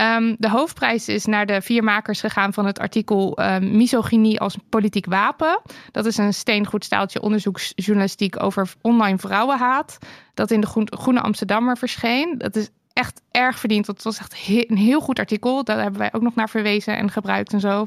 Um, 0.00 0.36
de 0.38 0.50
hoofdprijs 0.50 1.08
is 1.08 1.24
naar 1.24 1.46
de 1.46 1.62
vier 1.62 1.84
makers 1.84 2.20
gegaan 2.20 2.52
van 2.52 2.66
het 2.66 2.78
artikel 2.78 3.40
uh, 3.40 3.58
Misogynie 3.58 4.40
als 4.40 4.56
politiek 4.68 5.06
wapen. 5.06 5.60
Dat 5.92 6.06
is 6.06 6.16
een 6.16 6.34
steengoed 6.34 6.84
staaltje 6.84 7.20
onderzoeksjournalistiek 7.20 8.42
over 8.42 8.72
online 8.80 9.18
vrouwenhaat. 9.18 9.98
Dat 10.34 10.50
in 10.50 10.60
de 10.60 10.86
Groene 10.90 11.20
Amsterdammer 11.20 11.76
verscheen. 11.76 12.34
Dat 12.38 12.56
is 12.56 12.68
echt 12.92 13.20
erg 13.30 13.58
verdiend. 13.58 13.86
Dat 13.86 14.02
was 14.02 14.18
echt 14.18 14.36
een 14.48 14.76
heel 14.76 15.00
goed 15.00 15.18
artikel. 15.18 15.64
Daar 15.64 15.82
hebben 15.82 16.00
wij 16.00 16.12
ook 16.12 16.22
nog 16.22 16.34
naar 16.34 16.48
verwezen 16.48 16.96
en 16.96 17.10
gebruikt 17.10 17.52
en 17.52 17.60
zo. 17.60 17.86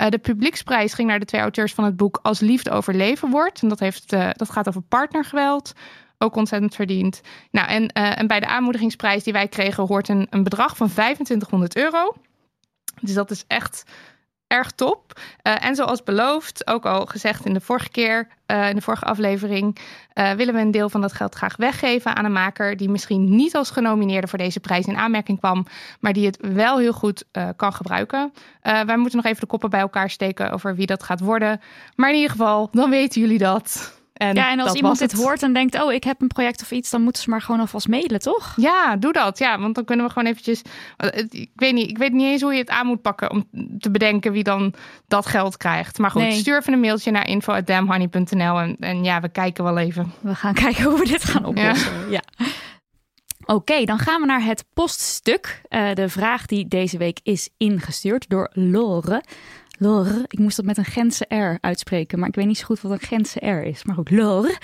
Uh, 0.00 0.08
de 0.08 0.18
publieksprijs 0.18 0.92
ging 0.92 1.08
naar 1.08 1.18
de 1.18 1.24
twee 1.24 1.40
auteurs 1.40 1.74
van 1.74 1.84
het 1.84 1.96
boek 1.96 2.18
Als 2.22 2.40
Liefde 2.40 2.70
overleven 2.70 3.30
wordt. 3.30 3.62
En 3.62 3.68
dat, 3.68 3.78
heeft, 3.78 4.12
uh, 4.12 4.28
dat 4.32 4.50
gaat 4.50 4.68
over 4.68 4.82
partnergeweld 4.82 5.72
ook 6.18 6.36
ontzettend 6.36 6.74
verdiend. 6.74 7.20
Nou, 7.50 7.68
en, 7.68 7.82
uh, 7.82 8.18
en 8.18 8.26
bij 8.26 8.40
de 8.40 8.46
aanmoedigingsprijs 8.46 9.24
die 9.24 9.32
wij 9.32 9.48
kregen 9.48 9.86
hoort 9.86 10.08
een, 10.08 10.26
een 10.30 10.42
bedrag 10.42 10.76
van 10.76 10.88
2500 10.90 11.76
euro. 11.76 12.12
Dus 13.00 13.14
dat 13.14 13.30
is 13.30 13.44
echt 13.46 13.84
erg 14.46 14.70
top. 14.70 15.20
Uh, 15.42 15.64
en 15.64 15.74
zoals 15.74 16.02
beloofd, 16.02 16.66
ook 16.66 16.86
al 16.86 17.06
gezegd 17.06 17.44
in 17.44 17.54
de 17.54 17.60
vorige 17.60 17.88
keer, 17.88 18.28
uh, 18.46 18.68
in 18.68 18.74
de 18.74 18.82
vorige 18.82 19.04
aflevering, 19.04 19.78
willen 20.36 20.54
we 20.54 20.60
een 20.60 20.70
deel 20.70 20.88
van 20.88 21.00
dat 21.00 21.12
geld 21.12 21.34
graag 21.34 21.56
weggeven 21.56 22.16
aan 22.16 22.24
een 22.24 22.32
maker 22.32 22.76
die 22.76 22.88
misschien 22.88 23.36
niet 23.36 23.56
als 23.56 23.70
genomineerde 23.70 24.26
voor 24.26 24.38
deze 24.38 24.60
prijs 24.60 24.86
in 24.86 24.96
aanmerking 24.96 25.38
kwam, 25.38 25.66
maar 26.00 26.12
die 26.12 26.26
het 26.26 26.38
wel 26.40 26.78
heel 26.78 26.92
goed 26.92 27.24
kan 27.56 27.72
gebruiken. 27.72 28.32
wij 28.62 28.96
moeten 28.96 29.16
nog 29.16 29.26
even 29.26 29.40
de 29.40 29.46
koppen 29.46 29.70
bij 29.70 29.80
elkaar 29.80 30.10
steken 30.10 30.50
over 30.50 30.74
wie 30.74 30.86
dat 30.86 31.02
gaat 31.02 31.20
worden. 31.20 31.60
Maar 31.94 32.08
in 32.08 32.14
ieder 32.14 32.30
geval, 32.30 32.68
dan 32.72 32.90
weten 32.90 33.20
jullie 33.20 33.38
dat. 33.38 33.95
En 34.16 34.34
ja, 34.34 34.50
en 34.50 34.60
als 34.60 34.72
iemand 34.72 34.98
dit 34.98 35.12
hoort 35.12 35.42
en 35.42 35.52
denkt, 35.52 35.82
oh, 35.82 35.92
ik 35.92 36.04
heb 36.04 36.20
een 36.20 36.28
project 36.28 36.62
of 36.62 36.70
iets, 36.70 36.90
dan 36.90 37.02
moeten 37.02 37.22
ze 37.22 37.30
maar 37.30 37.42
gewoon 37.42 37.60
alvast 37.60 37.88
mailen, 37.88 38.18
toch? 38.18 38.52
Ja, 38.56 38.96
doe 38.96 39.12
dat. 39.12 39.38
Ja, 39.38 39.58
want 39.58 39.74
dan 39.74 39.84
kunnen 39.84 40.06
we 40.06 40.12
gewoon 40.12 40.28
eventjes. 40.28 40.62
Ik 41.30 41.50
weet 41.54 41.72
niet, 41.72 41.90
ik 41.90 41.98
weet 41.98 42.12
niet 42.12 42.26
eens 42.26 42.42
hoe 42.42 42.52
je 42.52 42.58
het 42.58 42.70
aan 42.70 42.86
moet 42.86 43.02
pakken 43.02 43.30
om 43.30 43.48
te 43.78 43.90
bedenken 43.90 44.32
wie 44.32 44.42
dan 44.42 44.74
dat 45.08 45.26
geld 45.26 45.56
krijgt. 45.56 45.98
Maar 45.98 46.10
goed, 46.10 46.22
nee. 46.22 46.32
stuur 46.32 46.58
even 46.58 46.72
een 46.72 46.80
mailtje 46.80 47.10
naar 47.10 47.28
info.damhoney.nl 47.28 48.58
en, 48.58 48.76
en 48.80 49.04
ja, 49.04 49.20
we 49.20 49.28
kijken 49.28 49.64
wel 49.64 49.78
even. 49.78 50.12
We 50.20 50.34
gaan 50.34 50.54
kijken 50.64 50.84
hoe 50.84 50.98
we 50.98 51.06
dit 51.06 51.24
gaan 51.24 51.44
oplossen. 51.44 52.10
Ja. 52.10 52.20
ja. 52.38 52.46
Oké, 53.40 53.52
okay, 53.52 53.84
dan 53.84 53.98
gaan 53.98 54.20
we 54.20 54.26
naar 54.26 54.44
het 54.44 54.64
poststuk. 54.74 55.60
Uh, 55.70 55.92
de 55.92 56.08
vraag 56.08 56.46
die 56.46 56.68
deze 56.68 56.98
week 56.98 57.20
is 57.22 57.48
ingestuurd 57.56 58.28
door 58.28 58.50
Lore. 58.52 59.22
Lore. 59.78 60.24
Ik 60.26 60.38
moest 60.38 60.56
dat 60.56 60.64
met 60.64 60.78
een 60.78 60.84
Gentse 60.84 61.34
R 61.34 61.58
uitspreken, 61.60 62.18
maar 62.18 62.28
ik 62.28 62.34
weet 62.34 62.46
niet 62.46 62.58
zo 62.58 62.64
goed 62.64 62.80
wat 62.80 62.92
een 62.92 63.00
Gentse 63.00 63.46
R 63.46 63.62
is. 63.62 63.84
Maar 63.84 63.94
goed, 63.94 64.10
Lore. 64.10 64.56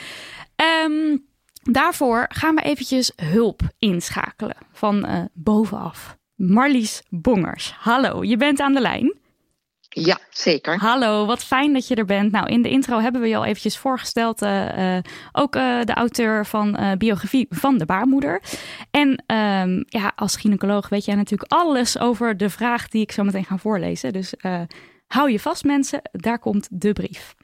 Um, 0.85 1.26
daarvoor 1.62 2.26
gaan 2.28 2.54
we 2.54 2.62
eventjes 2.62 3.12
hulp 3.16 3.62
inschakelen 3.78 4.57
van 4.73 5.07
uh, 5.07 5.25
bovenaf. 5.33 6.16
Marlies 6.35 7.02
Bongers. 7.09 7.75
Hallo, 7.78 8.25
je 8.25 8.37
bent 8.37 8.61
aan 8.61 8.75
de 8.75 8.81
lijn. 8.81 9.21
Ja, 9.95 10.19
zeker. 10.31 10.78
Hallo, 10.78 11.26
wat 11.26 11.45
fijn 11.45 11.73
dat 11.73 11.88
je 11.88 11.95
er 11.95 12.04
bent. 12.04 12.33
Nou, 12.33 12.49
in 12.49 12.62
de 12.62 12.69
intro 12.69 12.99
hebben 12.99 13.21
we 13.21 13.28
je 13.28 13.37
al 13.37 13.45
eventjes 13.45 13.78
voorgesteld. 13.78 14.42
Uh, 14.42 14.95
uh, 14.97 14.99
ook 15.33 15.57
uh, 15.57 15.83
de 15.83 15.95
auteur 15.95 16.47
van 16.47 16.95
biografie 16.99 17.47
van 17.50 17.78
de 17.78 17.87
baarmoeder. 17.87 18.42
En 18.90 19.09
um, 19.09 19.85
ja, 19.88 20.12
als 20.16 20.37
gynaecoloog 20.37 20.88
weet 20.88 21.04
jij 21.04 21.14
natuurlijk 21.14 21.52
alles 21.52 21.99
over 21.99 22.37
de 22.37 22.50
vraag 22.50 22.88
die 22.88 23.02
ik 23.02 23.12
zo 23.12 23.23
meteen 23.23 23.45
ga 23.45 23.57
voorlezen. 23.57 24.12
Dus 24.12 24.35
Hou 25.12 25.31
je 25.31 25.40
vast 25.40 25.64
mensen, 25.64 26.02
daar 26.12 26.38
komt 26.38 26.69
de 26.71 26.92
brief. 26.92 27.35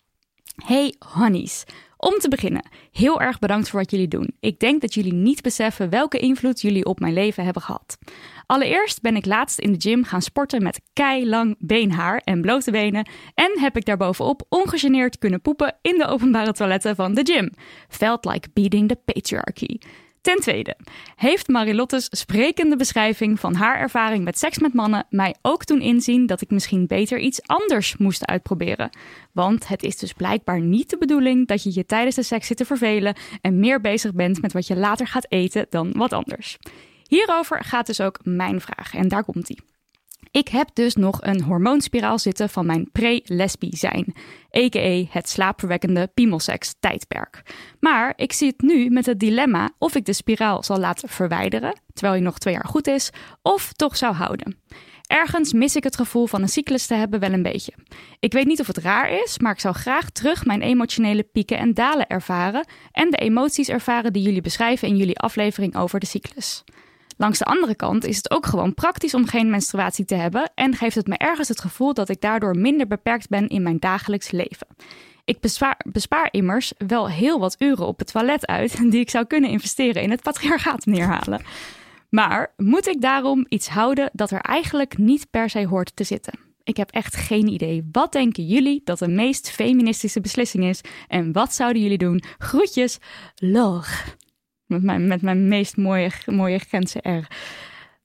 Hey 0.64 0.94
honeys. 0.98 1.64
Om 1.96 2.18
te 2.18 2.28
beginnen, 2.28 2.68
heel 2.92 3.20
erg 3.20 3.38
bedankt 3.38 3.68
voor 3.68 3.80
wat 3.80 3.90
jullie 3.90 4.08
doen. 4.08 4.30
Ik 4.40 4.58
denk 4.58 4.80
dat 4.80 4.94
jullie 4.94 5.12
niet 5.12 5.42
beseffen 5.42 5.90
welke 5.90 6.18
invloed 6.18 6.60
jullie 6.60 6.84
op 6.84 7.00
mijn 7.00 7.12
leven 7.12 7.44
hebben 7.44 7.62
gehad. 7.62 7.98
Allereerst 8.46 9.00
ben 9.00 9.16
ik 9.16 9.26
laatst 9.26 9.58
in 9.58 9.72
de 9.72 9.80
gym 9.80 10.04
gaan 10.04 10.22
sporten 10.22 10.62
met 10.62 10.80
keilang 10.92 11.56
beenhaar 11.58 12.18
en 12.24 12.40
blote 12.40 12.70
benen 12.70 13.08
en 13.34 13.60
heb 13.60 13.76
ik 13.76 13.84
daarbovenop 13.84 14.42
ongegeneerd 14.48 15.18
kunnen 15.18 15.40
poepen 15.40 15.78
in 15.82 15.98
de 15.98 16.06
openbare 16.06 16.52
toiletten 16.52 16.96
van 16.96 17.14
de 17.14 17.32
gym. 17.32 17.52
Felt 17.88 18.24
like 18.24 18.48
beating 18.52 18.88
the 18.88 19.00
patriarchy. 19.04 19.78
Ten 20.20 20.40
tweede, 20.40 20.76
heeft 21.16 21.48
Marilotte's 21.48 22.08
sprekende 22.10 22.76
beschrijving 22.76 23.40
van 23.40 23.54
haar 23.54 23.78
ervaring 23.78 24.24
met 24.24 24.38
seks 24.38 24.58
met 24.58 24.74
mannen 24.74 25.06
mij 25.10 25.34
ook 25.42 25.66
doen 25.66 25.80
inzien 25.80 26.26
dat 26.26 26.40
ik 26.40 26.50
misschien 26.50 26.86
beter 26.86 27.18
iets 27.18 27.42
anders 27.46 27.96
moest 27.96 28.26
uitproberen. 28.26 28.90
Want 29.32 29.68
het 29.68 29.82
is 29.82 29.96
dus 29.96 30.12
blijkbaar 30.12 30.60
niet 30.60 30.90
de 30.90 30.98
bedoeling 30.98 31.46
dat 31.46 31.62
je 31.62 31.70
je 31.74 31.86
tijdens 31.86 32.16
de 32.16 32.22
seks 32.22 32.46
zit 32.46 32.56
te 32.56 32.64
vervelen 32.64 33.16
en 33.40 33.58
meer 33.58 33.80
bezig 33.80 34.14
bent 34.14 34.42
met 34.42 34.52
wat 34.52 34.66
je 34.66 34.76
later 34.76 35.06
gaat 35.06 35.26
eten 35.28 35.66
dan 35.70 35.92
wat 35.92 36.12
anders. 36.12 36.58
Hierover 37.08 37.64
gaat 37.64 37.86
dus 37.86 38.00
ook 38.00 38.18
mijn 38.22 38.60
vraag 38.60 38.94
en 38.94 39.08
daar 39.08 39.24
komt 39.24 39.48
ie. 39.48 39.67
Ik 40.30 40.48
heb 40.48 40.68
dus 40.72 40.94
nog 40.94 41.22
een 41.22 41.42
hormoonspiraal 41.42 42.18
zitten 42.18 42.48
van 42.48 42.66
mijn 42.66 42.90
pre-lesbi 42.92 43.68
zijn, 43.70 44.14
a.k.a. 44.56 45.04
het 45.10 45.28
slaapverwekkende 45.28 46.10
piemelseks 46.14 46.74
tijdperk. 46.80 47.42
Maar 47.80 48.12
ik 48.16 48.32
zit 48.32 48.60
nu 48.60 48.90
met 48.90 49.06
het 49.06 49.20
dilemma 49.20 49.70
of 49.78 49.94
ik 49.94 50.04
de 50.04 50.12
spiraal 50.12 50.62
zal 50.62 50.78
laten 50.78 51.08
verwijderen, 51.08 51.80
terwijl 51.92 52.14
hij 52.14 52.24
nog 52.24 52.38
twee 52.38 52.54
jaar 52.54 52.66
goed 52.66 52.86
is, 52.86 53.10
of 53.42 53.72
toch 53.72 53.96
zou 53.96 54.14
houden. 54.14 54.56
Ergens 55.06 55.52
mis 55.52 55.76
ik 55.76 55.84
het 55.84 55.96
gevoel 55.96 56.26
van 56.26 56.42
een 56.42 56.48
cyclus 56.48 56.86
te 56.86 56.94
hebben 56.94 57.20
wel 57.20 57.32
een 57.32 57.42
beetje. 57.42 57.72
Ik 58.20 58.32
weet 58.32 58.46
niet 58.46 58.60
of 58.60 58.66
het 58.66 58.78
raar 58.78 59.10
is, 59.10 59.38
maar 59.38 59.52
ik 59.52 59.60
zou 59.60 59.74
graag 59.74 60.10
terug 60.10 60.44
mijn 60.44 60.62
emotionele 60.62 61.22
pieken 61.22 61.58
en 61.58 61.74
dalen 61.74 62.06
ervaren 62.06 62.66
en 62.92 63.10
de 63.10 63.16
emoties 63.16 63.68
ervaren 63.68 64.12
die 64.12 64.22
jullie 64.22 64.40
beschrijven 64.40 64.88
in 64.88 64.96
jullie 64.96 65.18
aflevering 65.18 65.76
over 65.76 66.00
de 66.00 66.06
cyclus. 66.06 66.64
Langs 67.20 67.38
de 67.38 67.44
andere 67.44 67.74
kant 67.74 68.04
is 68.04 68.16
het 68.16 68.30
ook 68.30 68.46
gewoon 68.46 68.74
praktisch 68.74 69.14
om 69.14 69.26
geen 69.26 69.50
menstruatie 69.50 70.04
te 70.04 70.14
hebben 70.14 70.50
en 70.54 70.74
geeft 70.74 70.94
het 70.94 71.06
me 71.06 71.16
ergens 71.16 71.48
het 71.48 71.60
gevoel 71.60 71.94
dat 71.94 72.08
ik 72.08 72.20
daardoor 72.20 72.56
minder 72.56 72.86
beperkt 72.86 73.28
ben 73.28 73.48
in 73.48 73.62
mijn 73.62 73.78
dagelijks 73.78 74.30
leven. 74.30 74.66
Ik 75.24 75.40
bespaar, 75.40 75.80
bespaar 75.90 76.28
immers 76.30 76.72
wel 76.86 77.08
heel 77.08 77.38
wat 77.38 77.56
uren 77.58 77.86
op 77.86 77.98
het 77.98 78.12
toilet 78.12 78.46
uit 78.46 78.76
die 78.90 79.00
ik 79.00 79.10
zou 79.10 79.24
kunnen 79.24 79.50
investeren 79.50 80.02
in 80.02 80.10
het 80.10 80.22
patriarchaat 80.22 80.86
neerhalen. 80.86 81.42
Maar 82.10 82.52
moet 82.56 82.86
ik 82.86 83.00
daarom 83.00 83.46
iets 83.48 83.68
houden 83.68 84.10
dat 84.12 84.30
er 84.30 84.40
eigenlijk 84.40 84.98
niet 84.98 85.30
per 85.30 85.50
se 85.50 85.66
hoort 85.66 85.96
te 85.96 86.04
zitten? 86.04 86.38
Ik 86.64 86.76
heb 86.76 86.90
echt 86.90 87.16
geen 87.16 87.48
idee. 87.48 87.88
Wat 87.92 88.12
denken 88.12 88.46
jullie 88.46 88.80
dat 88.84 88.98
de 88.98 89.08
meest 89.08 89.50
feministische 89.50 90.20
beslissing 90.20 90.64
is? 90.64 90.80
En 91.08 91.32
wat 91.32 91.54
zouden 91.54 91.82
jullie 91.82 91.98
doen? 91.98 92.22
Groetjes, 92.38 92.98
Log. 93.34 94.16
Met 94.68 94.82
mijn, 94.82 95.06
met 95.06 95.22
mijn 95.22 95.48
meest 95.48 95.76
mooie, 95.76 96.10
mooie 96.26 96.58
Gentse 96.58 96.98
R. 96.98 97.26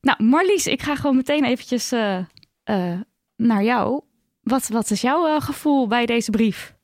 Nou, 0.01 0.23
Marlies, 0.23 0.67
ik 0.67 0.81
ga 0.81 0.95
gewoon 0.95 1.15
meteen 1.15 1.43
eventjes 1.43 1.93
uh, 1.93 2.17
uh, 2.65 2.99
naar 3.35 3.63
jou. 3.63 4.01
Wat, 4.41 4.67
wat 4.67 4.89
is 4.89 5.01
jouw 5.01 5.27
uh, 5.27 5.41
gevoel 5.41 5.87
bij 5.87 6.05
deze 6.05 6.31
brief? 6.31 6.75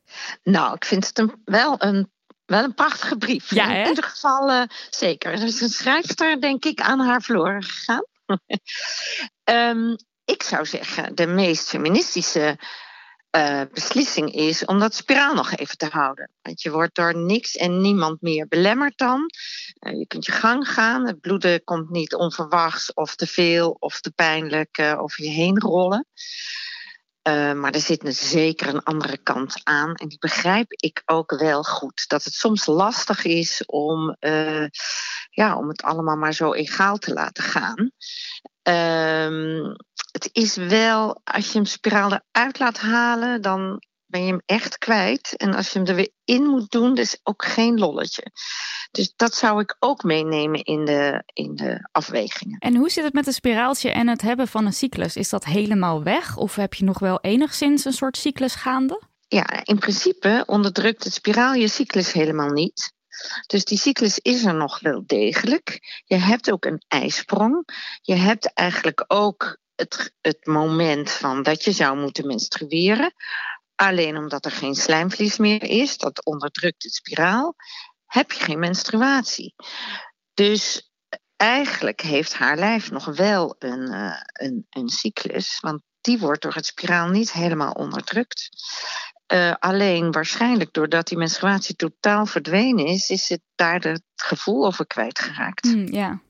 Nou, 0.43 0.74
ik 0.74 0.86
vind 0.86 1.07
het 1.07 1.19
een, 1.19 1.41
wel 1.45 1.75
een 1.83 2.09
Wel 2.50 2.63
een 2.63 2.74
prachtige 2.74 3.17
brief. 3.17 3.53
Ja? 3.53 3.69
In 3.74 3.88
ieder 3.88 4.03
geval 4.03 4.50
uh, 4.50 4.63
zeker. 4.89 5.31
Er 5.31 5.43
is 5.43 5.62
een 5.62 5.69
schrijfster, 5.69 6.41
denk 6.41 6.65
ik, 6.65 6.81
aan 6.81 7.00
haar 7.00 7.21
verloren 7.21 7.63
gegaan. 7.63 8.05
um, 9.43 9.95
ik 10.36 10.43
zou 10.43 10.65
zeggen, 10.65 11.15
de 11.15 11.27
meest 11.27 11.69
feministische 11.69 12.57
uh, 13.31 13.62
beslissing 13.74 14.33
is 14.33 14.65
om 14.65 14.79
dat 14.79 14.95
spiraal 14.95 15.33
nog 15.33 15.51
even 15.51 15.77
te 15.77 15.88
houden. 15.91 16.31
Want 16.41 16.62
je 16.62 16.71
wordt 16.71 16.95
door 16.95 17.17
niks 17.17 17.55
en 17.55 17.81
niemand 17.81 18.21
meer 18.21 18.48
belemmerd 18.48 18.98
dan. 18.98 19.29
Uh, 19.79 19.98
je 19.98 20.07
kunt 20.07 20.25
je 20.25 20.31
gang 20.31 20.67
gaan. 20.67 21.07
Het 21.07 21.19
bloeden 21.19 21.63
komt 21.63 21.89
niet 21.89 22.15
onverwachts 22.15 22.93
of 22.93 23.15
te 23.15 23.27
veel 23.27 23.77
of 23.79 24.01
te 24.01 24.12
pijnlijk 24.12 24.77
uh, 24.77 25.01
over 25.01 25.24
je 25.24 25.29
heen 25.29 25.59
rollen. 25.59 26.07
Maar 27.55 27.71
er 27.71 27.79
zit 27.79 28.15
zeker 28.15 28.67
een 28.67 28.83
andere 28.83 29.17
kant 29.17 29.62
aan. 29.63 29.93
En 29.93 30.07
die 30.07 30.19
begrijp 30.19 30.71
ik 30.71 31.01
ook 31.05 31.39
wel 31.39 31.63
goed. 31.63 32.07
Dat 32.07 32.24
het 32.24 32.33
soms 32.33 32.65
lastig 32.65 33.25
is 33.25 33.65
om, 33.65 34.15
ja, 35.29 35.57
om 35.57 35.67
het 35.67 35.81
allemaal 35.81 36.15
maar 36.15 36.33
zo 36.33 36.53
egaal 36.53 36.98
te 36.98 37.13
laten 37.13 37.43
gaan. 37.43 37.91
Um, 38.63 39.75
het 40.19 40.29
is 40.31 40.55
wel, 40.55 41.21
als 41.23 41.45
je 41.45 41.53
hem 41.53 41.65
spiraal 41.65 42.11
eruit 42.31 42.59
laat 42.59 42.77
halen, 42.77 43.41
dan 43.41 43.81
ben 44.05 44.23
je 44.23 44.31
hem 44.31 44.41
echt 44.45 44.77
kwijt. 44.77 45.33
En 45.38 45.53
als 45.55 45.71
je 45.71 45.79
hem 45.79 45.88
er 45.88 45.95
weer 45.95 46.11
in 46.23 46.43
moet 46.43 46.71
doen, 46.71 46.97
is 46.97 47.19
ook 47.23 47.45
geen 47.45 47.79
lolletje. 47.79 48.31
Dus 48.91 49.13
dat 49.15 49.35
zou 49.35 49.61
ik 49.61 49.75
ook 49.79 50.03
meenemen 50.03 50.63
in 50.63 50.85
de, 50.85 51.23
in 51.33 51.55
de 51.55 51.88
afwegingen. 51.91 52.59
En 52.59 52.75
hoe 52.75 52.89
zit 52.89 53.03
het 53.03 53.13
met 53.13 53.27
een 53.27 53.33
spiraaltje 53.33 53.91
en 53.91 54.07
het 54.07 54.21
hebben 54.21 54.47
van 54.47 54.65
een 54.65 54.73
cyclus? 54.73 55.15
Is 55.15 55.29
dat 55.29 55.45
helemaal 55.45 56.03
weg? 56.03 56.38
Of 56.38 56.55
heb 56.55 56.73
je 56.73 56.83
nog 56.83 56.99
wel 56.99 57.19
enigszins 57.21 57.85
een 57.85 57.93
soort 57.93 58.17
cyclus 58.17 58.55
gaande? 58.55 59.01
Ja, 59.27 59.65
in 59.65 59.79
principe 59.79 60.43
onderdrukt 60.45 61.03
het 61.03 61.13
spiraal 61.13 61.53
je 61.53 61.67
cyclus 61.67 62.11
helemaal 62.11 62.49
niet. 62.49 62.93
Dus 63.47 63.65
die 63.65 63.77
cyclus 63.77 64.19
is 64.19 64.45
er 64.45 64.55
nog 64.55 64.79
wel 64.79 65.03
degelijk. 65.05 65.79
Je 66.05 66.15
hebt 66.15 66.51
ook 66.51 66.65
een 66.65 66.83
ijsprong. 66.88 67.63
Je 68.01 68.15
hebt 68.15 68.53
eigenlijk 68.53 69.05
ook 69.07 69.57
het, 69.79 70.13
het 70.21 70.45
moment 70.45 71.12
van 71.12 71.43
dat 71.43 71.63
je 71.63 71.71
zou 71.71 71.98
moeten 71.98 72.27
menstrueren. 72.27 73.13
Alleen 73.75 74.17
omdat 74.17 74.45
er 74.45 74.51
geen 74.51 74.75
slijmvlies 74.75 75.38
meer 75.38 75.63
is, 75.63 75.98
dat 75.98 76.25
onderdrukt 76.25 76.83
het 76.83 76.93
spiraal, 76.93 77.55
heb 78.05 78.31
je 78.31 78.43
geen 78.43 78.59
menstruatie. 78.59 79.55
Dus 80.33 80.91
eigenlijk 81.36 82.01
heeft 82.01 82.33
haar 82.33 82.57
lijf 82.57 82.91
nog 82.91 83.05
wel 83.05 83.55
een, 83.59 83.93
uh, 83.93 84.21
een, 84.33 84.65
een 84.69 84.89
cyclus, 84.89 85.59
want 85.59 85.81
die 86.01 86.19
wordt 86.19 86.41
door 86.41 86.53
het 86.53 86.65
spiraal 86.65 87.07
niet 87.07 87.31
helemaal 87.31 87.71
onderdrukt. 87.71 88.50
Uh, 89.33 89.53
alleen 89.59 90.12
waarschijnlijk 90.12 90.74
doordat 90.74 91.07
die 91.07 91.17
menstruatie 91.17 91.75
totaal 91.75 92.25
verdwenen 92.25 92.86
is, 92.86 93.09
is 93.09 93.29
het 93.29 93.41
daar 93.55 93.79
het 93.79 94.03
gevoel 94.15 94.65
over 94.65 94.88
kwijtgeraakt. 94.88 95.63
Mm, 95.63 95.93
ja. 95.93 96.21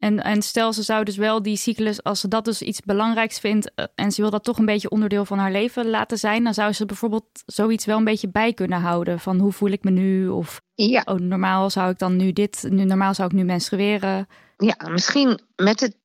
En, 0.00 0.22
en 0.22 0.42
stel, 0.42 0.72
ze 0.72 0.82
zou 0.82 1.04
dus 1.04 1.16
wel 1.16 1.42
die 1.42 1.56
cyclus, 1.56 2.02
als 2.02 2.20
ze 2.20 2.28
dat 2.28 2.44
dus 2.44 2.62
iets 2.62 2.80
belangrijks 2.80 3.38
vindt 3.38 3.70
uh, 3.76 3.84
en 3.94 4.12
ze 4.12 4.20
wil 4.20 4.30
dat 4.30 4.44
toch 4.44 4.58
een 4.58 4.64
beetje 4.64 4.90
onderdeel 4.90 5.24
van 5.24 5.38
haar 5.38 5.52
leven 5.52 5.90
laten 5.90 6.18
zijn, 6.18 6.44
dan 6.44 6.54
zou 6.54 6.72
ze 6.72 6.86
bijvoorbeeld 6.86 7.26
zoiets 7.46 7.84
wel 7.84 7.96
een 7.96 8.04
beetje 8.04 8.28
bij 8.28 8.52
kunnen 8.52 8.80
houden. 8.80 9.20
Van 9.20 9.38
hoe 9.38 9.52
voel 9.52 9.70
ik 9.70 9.84
me 9.84 9.90
nu? 9.90 10.28
Of 10.28 10.60
ja. 10.74 11.02
oh, 11.04 11.18
normaal 11.18 11.70
zou 11.70 11.90
ik 11.90 11.98
dan 11.98 12.16
nu 12.16 12.32
dit, 12.32 12.66
nu, 12.68 12.84
normaal 12.84 13.14
zou 13.14 13.28
ik 13.28 13.34
nu 13.34 13.44
menstrueren. 13.44 14.28
Ja, 14.56 14.76
misschien 14.90 15.40
met, 15.56 15.80
het, 15.80 15.96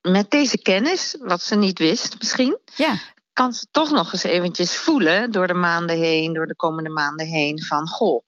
met 0.00 0.30
deze 0.30 0.58
kennis, 0.58 1.16
wat 1.20 1.42
ze 1.42 1.56
niet 1.56 1.78
wist, 1.78 2.18
misschien. 2.18 2.58
Ja. 2.76 2.98
Kan 3.32 3.52
ze 3.52 3.66
toch 3.70 3.90
nog 3.90 4.12
eens 4.12 4.22
eventjes 4.22 4.76
voelen 4.76 5.30
door 5.30 5.46
de 5.46 5.54
maanden 5.54 5.96
heen, 5.96 6.32
door 6.32 6.46
de 6.46 6.56
komende 6.56 6.90
maanden 6.90 7.26
heen, 7.26 7.62
van 7.62 7.88
goh. 7.88 8.24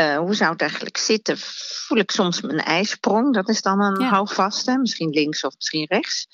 Uh, 0.00 0.16
hoe 0.16 0.34
zou 0.34 0.52
het 0.52 0.60
eigenlijk 0.60 0.96
zitten? 0.96 1.38
Voel 1.38 1.98
ik 1.98 2.10
soms 2.10 2.40
mijn 2.40 2.60
ijsprong? 2.60 3.34
Dat 3.34 3.48
is 3.48 3.62
dan 3.62 3.80
een 3.82 4.00
ja. 4.00 4.08
houvast, 4.08 4.76
misschien 4.76 5.10
links 5.10 5.44
of 5.44 5.54
misschien 5.56 5.86
rechts. 5.88 6.26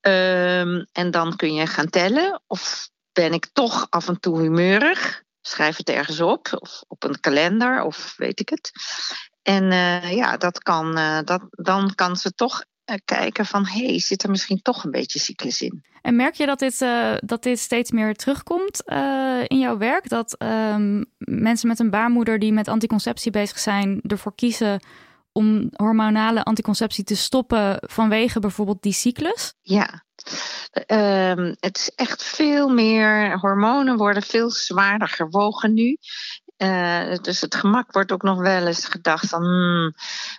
Um, 0.00 0.86
en 0.92 1.10
dan 1.10 1.36
kun 1.36 1.54
je 1.54 1.66
gaan 1.66 1.90
tellen. 1.90 2.42
Of 2.46 2.88
ben 3.12 3.32
ik 3.32 3.46
toch 3.52 3.86
af 3.90 4.08
en 4.08 4.20
toe 4.20 4.40
humeurig? 4.40 5.22
Schrijf 5.40 5.76
het 5.76 5.88
ergens 5.88 6.20
op, 6.20 6.48
of 6.58 6.82
op 6.88 7.04
een 7.04 7.20
kalender, 7.20 7.82
of 7.82 8.14
weet 8.16 8.40
ik 8.40 8.48
het. 8.48 8.70
En 9.42 9.64
uh, 9.64 10.12
ja, 10.12 10.36
dat 10.36 10.58
kan, 10.58 10.98
uh, 10.98 11.18
dat, 11.24 11.42
dan 11.50 11.94
kan 11.94 12.16
ze 12.16 12.32
toch 12.34 12.64
kijken 13.04 13.46
van... 13.46 13.66
hé, 13.66 13.86
hey, 13.86 14.00
zit 14.00 14.22
er 14.22 14.30
misschien 14.30 14.62
toch 14.62 14.84
een 14.84 14.90
beetje 14.90 15.18
cyclus 15.18 15.62
in? 15.62 15.84
En 16.02 16.16
merk 16.16 16.34
je 16.34 16.46
dat 16.46 16.58
dit, 16.58 16.80
uh, 16.80 17.14
dat 17.18 17.42
dit 17.42 17.58
steeds 17.58 17.90
meer 17.90 18.14
terugkomt 18.14 18.82
uh, 18.86 19.42
in 19.46 19.58
jouw 19.58 19.78
werk? 19.78 20.08
Dat 20.08 20.36
um, 20.38 21.04
mensen 21.18 21.68
met 21.68 21.78
een 21.78 21.90
baarmoeder 21.90 22.38
die 22.38 22.52
met 22.52 22.68
anticonceptie 22.68 23.30
bezig 23.30 23.58
zijn... 23.58 24.00
ervoor 24.02 24.34
kiezen 24.34 24.80
om 25.32 25.70
hormonale 25.72 26.42
anticonceptie 26.42 27.04
te 27.04 27.16
stoppen... 27.16 27.78
vanwege 27.80 28.40
bijvoorbeeld 28.40 28.82
die 28.82 28.92
cyclus? 28.92 29.54
Ja, 29.62 30.04
um, 30.86 31.56
het 31.60 31.76
is 31.76 31.92
echt 31.94 32.22
veel 32.22 32.68
meer... 32.68 33.38
hormonen 33.38 33.96
worden 33.96 34.22
veel 34.22 34.50
zwaarder 34.50 35.08
gewogen 35.08 35.74
nu. 35.74 35.96
Uh, 36.58 37.16
dus 37.16 37.40
het 37.40 37.54
gemak 37.54 37.92
wordt 37.92 38.12
ook 38.12 38.22
nog 38.22 38.38
wel 38.38 38.66
eens 38.66 38.86
gedacht 38.86 39.28
van, 39.28 39.42
hmm, 39.42 39.94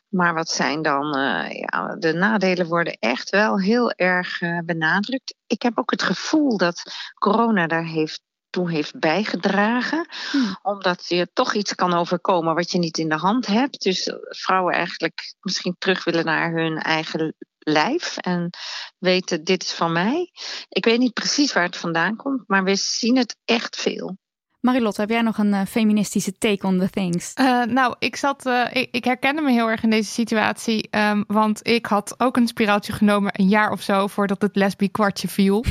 maar 0.09 0.33
wat 0.33 0.49
zijn 0.49 0.81
dan, 0.81 1.17
uh, 1.17 1.51
ja, 1.51 1.95
de 1.95 2.13
nadelen 2.13 2.67
worden 2.67 2.97
echt 2.99 3.29
wel 3.29 3.59
heel 3.59 3.91
erg 3.91 4.41
uh, 4.41 4.59
benadrukt. 4.65 5.35
Ik 5.47 5.61
heb 5.61 5.77
ook 5.77 5.91
het 5.91 6.03
gevoel 6.03 6.57
dat 6.57 6.81
corona 7.13 7.67
daar 7.67 7.85
heeft 7.85 8.21
toe 8.49 8.71
heeft 8.71 8.99
bijgedragen. 8.99 10.07
Hmm. 10.31 10.57
Omdat 10.61 11.05
je 11.07 11.29
toch 11.33 11.53
iets 11.53 11.75
kan 11.75 11.93
overkomen 11.93 12.55
wat 12.55 12.71
je 12.71 12.77
niet 12.77 12.97
in 12.97 13.09
de 13.09 13.17
hand 13.17 13.45
hebt. 13.45 13.81
Dus 13.81 14.13
vrouwen 14.21 14.73
eigenlijk 14.73 15.35
misschien 15.39 15.75
terug 15.77 16.03
willen 16.03 16.25
naar 16.25 16.51
hun 16.51 16.77
eigen 16.77 17.35
lijf 17.59 18.17
en 18.17 18.49
weten 18.97 19.43
dit 19.43 19.63
is 19.63 19.73
van 19.73 19.91
mij. 19.91 20.31
Ik 20.69 20.85
weet 20.85 20.99
niet 20.99 21.13
precies 21.13 21.53
waar 21.53 21.63
het 21.63 21.77
vandaan 21.77 22.15
komt, 22.15 22.43
maar 22.47 22.63
we 22.63 22.75
zien 22.75 23.17
het 23.17 23.37
echt 23.45 23.75
veel. 23.75 24.17
Marilotte, 24.59 25.01
heb 25.01 25.09
jij 25.09 25.21
nog 25.21 25.37
een 25.37 25.53
uh, 25.53 25.61
feministische 25.67 26.37
take 26.37 26.67
on 26.67 26.79
the 26.79 26.89
things? 26.89 27.33
Uh, 27.39 27.63
nou, 27.63 27.95
ik 27.99 28.15
zat, 28.15 28.45
uh, 28.45 28.65
ik, 28.71 28.87
ik, 28.91 29.03
herkende 29.03 29.41
me 29.41 29.51
heel 29.51 29.69
erg 29.69 29.83
in 29.83 29.89
deze 29.89 30.11
situatie. 30.11 30.87
Um, 30.91 31.23
want 31.27 31.67
ik 31.67 31.85
had 31.85 32.15
ook 32.17 32.37
een 32.37 32.47
spiraaltje 32.47 32.93
genomen 32.93 33.31
een 33.35 33.47
jaar 33.47 33.71
of 33.71 33.81
zo 33.81 34.07
voordat 34.07 34.41
het 34.41 34.55
lesbi 34.55 34.91
kwartje 34.91 35.27
viel. 35.27 35.65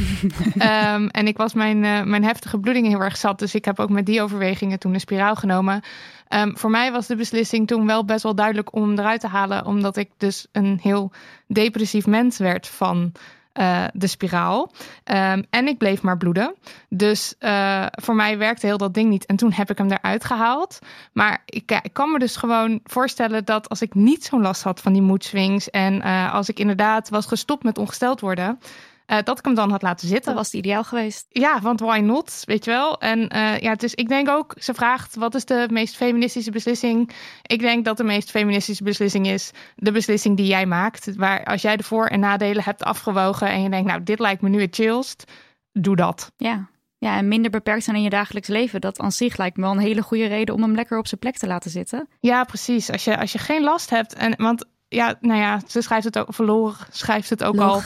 um, 0.54 1.08
en 1.20 1.26
ik 1.26 1.36
was 1.36 1.54
mijn, 1.54 1.80
mijn 2.08 2.24
heftige 2.24 2.58
bloedingen 2.58 2.90
heel 2.90 3.02
erg 3.02 3.16
zat. 3.16 3.38
Dus 3.38 3.54
ik 3.54 3.64
heb 3.64 3.78
ook 3.78 3.90
met 3.90 4.06
die 4.06 4.22
overwegingen 4.22 4.78
toen 4.78 4.94
een 4.94 5.00
spiraal 5.00 5.34
genomen. 5.34 5.82
Um, 6.28 6.58
voor 6.58 6.70
mij 6.70 6.92
was 6.92 7.06
de 7.06 7.16
beslissing 7.16 7.66
toen 7.66 7.86
wel 7.86 8.04
best 8.04 8.22
wel 8.22 8.34
duidelijk 8.34 8.74
om 8.74 8.98
eruit 8.98 9.20
te 9.20 9.28
halen. 9.28 9.66
Omdat 9.66 9.96
ik 9.96 10.10
dus 10.16 10.46
een 10.52 10.78
heel 10.82 11.12
depressief 11.46 12.06
mens 12.06 12.38
werd 12.38 12.68
van 12.68 13.12
uh, 13.58 13.84
de 13.92 14.06
spiraal. 14.06 14.72
Um, 15.04 15.44
en 15.50 15.68
ik 15.68 15.78
bleef 15.78 16.02
maar 16.02 16.16
bloeden. 16.16 16.54
Dus 16.88 17.34
uh, 17.40 17.86
voor 17.90 18.14
mij 18.14 18.38
werkte 18.38 18.66
heel 18.66 18.78
dat 18.78 18.94
ding 18.94 19.08
niet. 19.08 19.26
En 19.26 19.36
toen 19.36 19.52
heb 19.52 19.70
ik 19.70 19.78
hem 19.78 19.90
eruit 19.90 20.24
gehaald. 20.24 20.78
Maar 21.12 21.42
ik, 21.44 21.80
ik 21.82 21.92
kan 21.92 22.12
me 22.12 22.18
dus 22.18 22.36
gewoon 22.36 22.80
voorstellen 22.84 23.44
dat 23.44 23.68
als 23.68 23.82
ik 23.82 23.94
niet 23.94 24.24
zo'n 24.24 24.42
last 24.42 24.62
had 24.62 24.80
van 24.80 24.92
die 24.92 25.02
mood 25.02 25.24
swings. 25.24 25.70
En 25.70 26.02
als 26.32 26.48
ik 26.48 26.58
inderdaad 26.58 27.08
was 27.08 27.26
gestopt 27.26 27.62
met 27.62 27.78
ongesteld 27.78 28.20
worden. 28.20 28.58
Uh, 29.06 29.18
dat 29.24 29.38
ik 29.38 29.44
hem 29.44 29.54
dan 29.54 29.70
had 29.70 29.82
laten 29.82 30.08
zitten. 30.08 30.26
Dat 30.26 30.34
was 30.34 30.46
het 30.46 30.54
ideaal 30.54 30.84
geweest. 30.84 31.26
Ja, 31.28 31.60
want 31.60 31.80
why 31.80 31.98
not? 31.98 32.42
Weet 32.44 32.64
je 32.64 32.70
wel? 32.70 33.00
En 33.00 33.36
uh, 33.36 33.58
ja, 33.58 33.74
dus 33.74 33.94
ik 33.94 34.08
denk 34.08 34.28
ook, 34.28 34.54
ze 34.58 34.74
vraagt 34.74 35.16
wat 35.16 35.34
is 35.34 35.44
de 35.44 35.66
meest 35.70 35.96
feministische 35.96 36.50
beslissing? 36.50 37.10
Ik 37.42 37.60
denk 37.60 37.84
dat 37.84 37.96
de 37.96 38.04
meest 38.04 38.30
feministische 38.30 38.84
beslissing 38.84 39.26
is 39.26 39.50
de 39.76 39.92
beslissing 39.92 40.36
die 40.36 40.46
jij 40.46 40.66
maakt. 40.66 41.16
Waar 41.16 41.44
als 41.44 41.62
jij 41.62 41.76
de 41.76 41.82
voor- 41.82 42.06
en 42.06 42.20
nadelen 42.20 42.64
hebt 42.64 42.82
afgewogen 42.82 43.48
en 43.48 43.62
je 43.62 43.70
denkt, 43.70 43.88
nou, 43.88 44.02
dit 44.02 44.18
lijkt 44.18 44.42
me 44.42 44.48
nu 44.48 44.60
het 44.60 44.74
chillst, 44.74 45.32
doe 45.72 45.96
dat. 45.96 46.32
Ja. 46.36 46.68
Ja, 46.98 47.16
en 47.16 47.28
minder 47.28 47.50
beperkt 47.50 47.84
zijn 47.84 47.96
in 47.96 48.02
je 48.02 48.10
dagelijks 48.10 48.48
leven. 48.48 48.80
Dat 48.80 48.98
aan 48.98 49.12
zich 49.12 49.36
lijkt 49.36 49.56
me 49.56 49.62
wel 49.62 49.72
een 49.72 49.78
hele 49.78 50.02
goede 50.02 50.26
reden 50.26 50.54
om 50.54 50.62
hem 50.62 50.74
lekker 50.74 50.98
op 50.98 51.06
zijn 51.06 51.20
plek 51.20 51.36
te 51.36 51.46
laten 51.46 51.70
zitten. 51.70 52.08
Ja, 52.20 52.44
precies. 52.44 52.90
Als 52.90 53.04
je, 53.04 53.18
als 53.18 53.32
je 53.32 53.38
geen 53.38 53.62
last 53.62 53.90
hebt. 53.90 54.14
En, 54.14 54.34
want 54.36 54.64
ja, 54.88 55.14
nou 55.20 55.40
ja, 55.40 55.60
ze 55.66 55.82
schrijft 55.82 56.04
het 56.04 56.18
ook, 56.18 56.34
verloren 56.34 56.86
schrijft 56.90 57.30
het 57.30 57.44
ook 57.44 57.54
Log. 57.54 57.84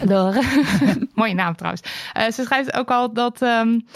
al. 0.00 0.06
Door. 0.06 0.34
Mooie 1.14 1.34
naam 1.34 1.56
trouwens. 1.56 1.82
Uh, 2.18 2.24
ze 2.24 2.42
schrijft 2.44 2.74
ook 2.74 2.90
al 2.90 3.12
dat, 3.12 3.42
um, 3.42 3.86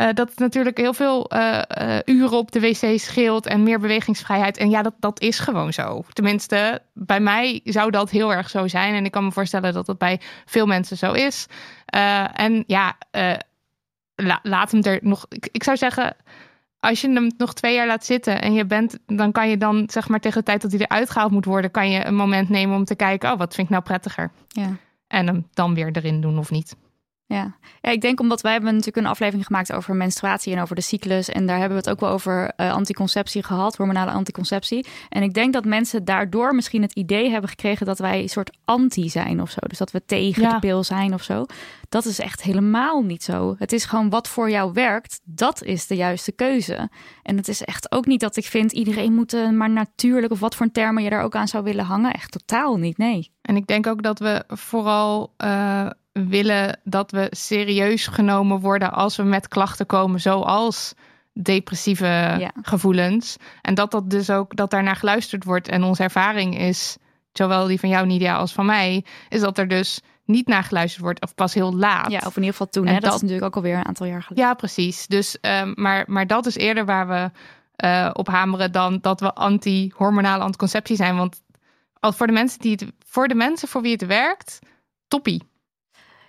uh, 0.00 0.06
dat 0.14 0.28
het 0.28 0.38
natuurlijk 0.38 0.76
heel 0.76 0.94
veel 0.94 1.30
uh, 1.34 1.62
uren 2.04 2.38
op 2.38 2.52
de 2.52 2.60
wc 2.60 3.00
scheelt 3.00 3.46
en 3.46 3.62
meer 3.62 3.80
bewegingsvrijheid. 3.80 4.56
En 4.56 4.70
ja, 4.70 4.82
dat, 4.82 4.94
dat 4.98 5.20
is 5.20 5.38
gewoon 5.38 5.72
zo. 5.72 6.04
Tenminste, 6.12 6.82
bij 6.92 7.20
mij 7.20 7.60
zou 7.64 7.90
dat 7.90 8.10
heel 8.10 8.32
erg 8.32 8.50
zo 8.50 8.68
zijn. 8.68 8.94
En 8.94 9.04
ik 9.04 9.10
kan 9.10 9.24
me 9.24 9.32
voorstellen 9.32 9.72
dat 9.72 9.86
dat 9.86 9.98
bij 9.98 10.20
veel 10.44 10.66
mensen 10.66 10.96
zo 10.96 11.12
is. 11.12 11.46
en 12.32 12.64
ja, 12.66 12.96
la, 14.14 14.38
laat 14.42 14.70
hem 14.70 14.82
er 14.82 14.98
nog. 15.02 15.26
Ik, 15.28 15.48
ik 15.52 15.62
zou 15.62 15.76
zeggen 15.76 16.16
als 16.86 17.00
je 17.00 17.12
hem 17.12 17.30
nog 17.36 17.54
twee 17.54 17.74
jaar 17.74 17.86
laat 17.86 18.04
zitten 18.04 18.42
en 18.42 18.52
je 18.52 18.66
bent, 18.66 18.98
dan 19.06 19.32
kan 19.32 19.48
je 19.48 19.56
dan 19.56 19.88
zeg 19.90 20.08
maar 20.08 20.20
tegen 20.20 20.38
de 20.38 20.44
tijd 20.44 20.62
dat 20.62 20.70
hij 20.72 20.80
eruit 20.80 21.10
gehaald 21.10 21.32
moet 21.32 21.44
worden, 21.44 21.70
kan 21.70 21.90
je 21.90 22.06
een 22.06 22.14
moment 22.14 22.48
nemen 22.48 22.76
om 22.76 22.84
te 22.84 22.94
kijken, 22.94 23.32
oh, 23.32 23.38
wat 23.38 23.54
vind 23.54 23.66
ik 23.66 23.72
nou 23.72 23.84
prettiger? 23.84 24.30
Ja. 24.48 24.76
En 25.08 25.26
hem 25.26 25.46
dan 25.52 25.74
weer 25.74 25.90
erin 25.92 26.20
doen 26.20 26.38
of 26.38 26.50
niet. 26.50 26.76
Ja. 27.28 27.56
ja, 27.80 27.90
ik 27.90 28.00
denk 28.00 28.20
omdat 28.20 28.40
wij 28.40 28.52
hebben 28.52 28.70
natuurlijk 28.70 28.96
een 28.96 29.06
aflevering 29.12 29.46
gemaakt 29.46 29.72
over 29.72 29.94
menstruatie 29.94 30.54
en 30.54 30.62
over 30.62 30.74
de 30.76 30.82
cyclus. 30.82 31.28
En 31.28 31.46
daar 31.46 31.58
hebben 31.58 31.78
we 31.78 31.82
het 31.84 31.90
ook 31.90 32.00
wel 32.00 32.10
over 32.10 32.52
uh, 32.56 32.72
anticonceptie 32.72 33.42
gehad, 33.42 33.76
hormonale 33.76 34.10
anticonceptie. 34.10 34.86
En 35.08 35.22
ik 35.22 35.34
denk 35.34 35.52
dat 35.52 35.64
mensen 35.64 36.04
daardoor 36.04 36.54
misschien 36.54 36.82
het 36.82 36.92
idee 36.92 37.30
hebben 37.30 37.50
gekregen 37.50 37.86
dat 37.86 37.98
wij 37.98 38.20
een 38.22 38.28
soort 38.28 38.56
anti 38.64 39.08
zijn 39.08 39.40
of 39.42 39.50
zo. 39.50 39.58
Dus 39.60 39.78
dat 39.78 39.90
we 39.90 40.04
tegen 40.04 40.42
Ja. 40.42 40.52
de 40.52 40.58
pil 40.58 40.84
zijn 40.84 41.14
of 41.14 41.22
zo. 41.22 41.44
Dat 41.88 42.04
is 42.04 42.18
echt 42.18 42.42
helemaal 42.42 43.02
niet 43.02 43.22
zo. 43.22 43.54
Het 43.58 43.72
is 43.72 43.84
gewoon 43.84 44.10
wat 44.10 44.28
voor 44.28 44.50
jou 44.50 44.72
werkt, 44.72 45.20
dat 45.24 45.62
is 45.62 45.86
de 45.86 45.96
juiste 45.96 46.32
keuze. 46.32 46.90
En 47.22 47.36
het 47.36 47.48
is 47.48 47.62
echt 47.62 47.92
ook 47.92 48.06
niet 48.06 48.20
dat 48.20 48.36
ik 48.36 48.44
vind 48.44 48.72
iedereen 48.72 49.14
moet 49.14 49.32
eh, 49.32 49.50
maar 49.50 49.70
natuurlijk 49.70 50.32
of 50.32 50.40
wat 50.40 50.54
voor 50.54 50.70
termen 50.72 51.02
je 51.02 51.10
daar 51.10 51.22
ook 51.22 51.36
aan 51.36 51.48
zou 51.48 51.64
willen 51.64 51.84
hangen. 51.84 52.12
Echt 52.12 52.30
totaal 52.30 52.76
niet, 52.76 52.98
nee. 52.98 53.30
En 53.42 53.56
ik 53.56 53.66
denk 53.66 53.86
ook 53.86 54.02
dat 54.02 54.18
we 54.18 54.44
vooral 54.46 55.32
eh, 55.36 55.86
willen 56.28 56.80
dat 56.84 57.10
we 57.10 57.26
serieus 57.30 58.06
genomen 58.06 58.60
worden 58.60 58.92
als 58.92 59.16
we 59.16 59.22
met 59.22 59.48
klachten 59.48 59.86
komen, 59.86 60.20
zoals 60.20 60.94
depressieve 61.32 62.06
Ja. 62.38 62.50
gevoelens. 62.62 63.36
En 63.62 63.74
dat 63.74 63.90
dat 63.90 64.10
dus 64.10 64.30
ook 64.30 64.56
dat 64.56 64.70
daarnaar 64.70 64.96
geluisterd 64.96 65.44
wordt. 65.44 65.68
En 65.68 65.82
onze 65.82 66.02
ervaring 66.02 66.58
is, 66.58 66.96
zowel 67.32 67.66
die 67.66 67.80
van 67.80 67.88
jou, 67.88 68.06
Nidia, 68.06 68.36
als 68.36 68.52
van 68.52 68.66
mij, 68.66 69.04
is 69.28 69.40
dat 69.40 69.58
er 69.58 69.68
dus 69.68 70.00
niet 70.24 70.46
naar 70.46 70.62
geluisterd 70.64 71.02
wordt, 71.04 71.22
of 71.22 71.34
pas 71.34 71.54
heel 71.54 71.74
laat. 71.74 72.10
Ja, 72.10 72.18
of 72.18 72.36
in 72.36 72.42
ieder 72.42 72.50
geval 72.50 72.68
toen. 72.68 72.86
En 72.86 72.94
Hè? 72.94 73.00
Dat, 73.00 73.04
dat- 73.04 73.14
is 73.14 73.20
natuurlijk 73.20 73.46
ook 73.46 73.56
alweer 73.56 73.76
een 73.78 73.86
aantal 73.86 74.06
jaar 74.06 74.22
geleden. 74.22 74.44
Ja, 74.44 74.54
precies. 74.54 75.06
Dus, 75.06 75.40
ehm, 75.40 75.72
maar, 75.74 76.04
maar 76.06 76.26
dat 76.26 76.46
is 76.46 76.56
eerder 76.56 76.84
waar 76.84 77.08
we 77.08 77.30
eh, 77.76 78.10
op 78.12 78.28
hameren 78.28 78.72
dan 78.72 78.98
dat 79.00 79.20
we 79.20 79.34
anti-hormonale 79.34 80.42
anticonceptie 80.42 80.96
zijn. 80.96 81.16
Want 81.16 81.42
als 82.00 82.16
voor 82.16 82.26
de 82.26 82.32
mensen 82.32 82.60
die 82.60 82.72
het, 82.72 82.86
voor 83.06 83.28
de 83.28 83.34
mensen 83.34 83.68
voor 83.68 83.82
wie 83.82 83.92
het 83.92 84.06
werkt, 84.06 84.58
toppie. 85.08 85.42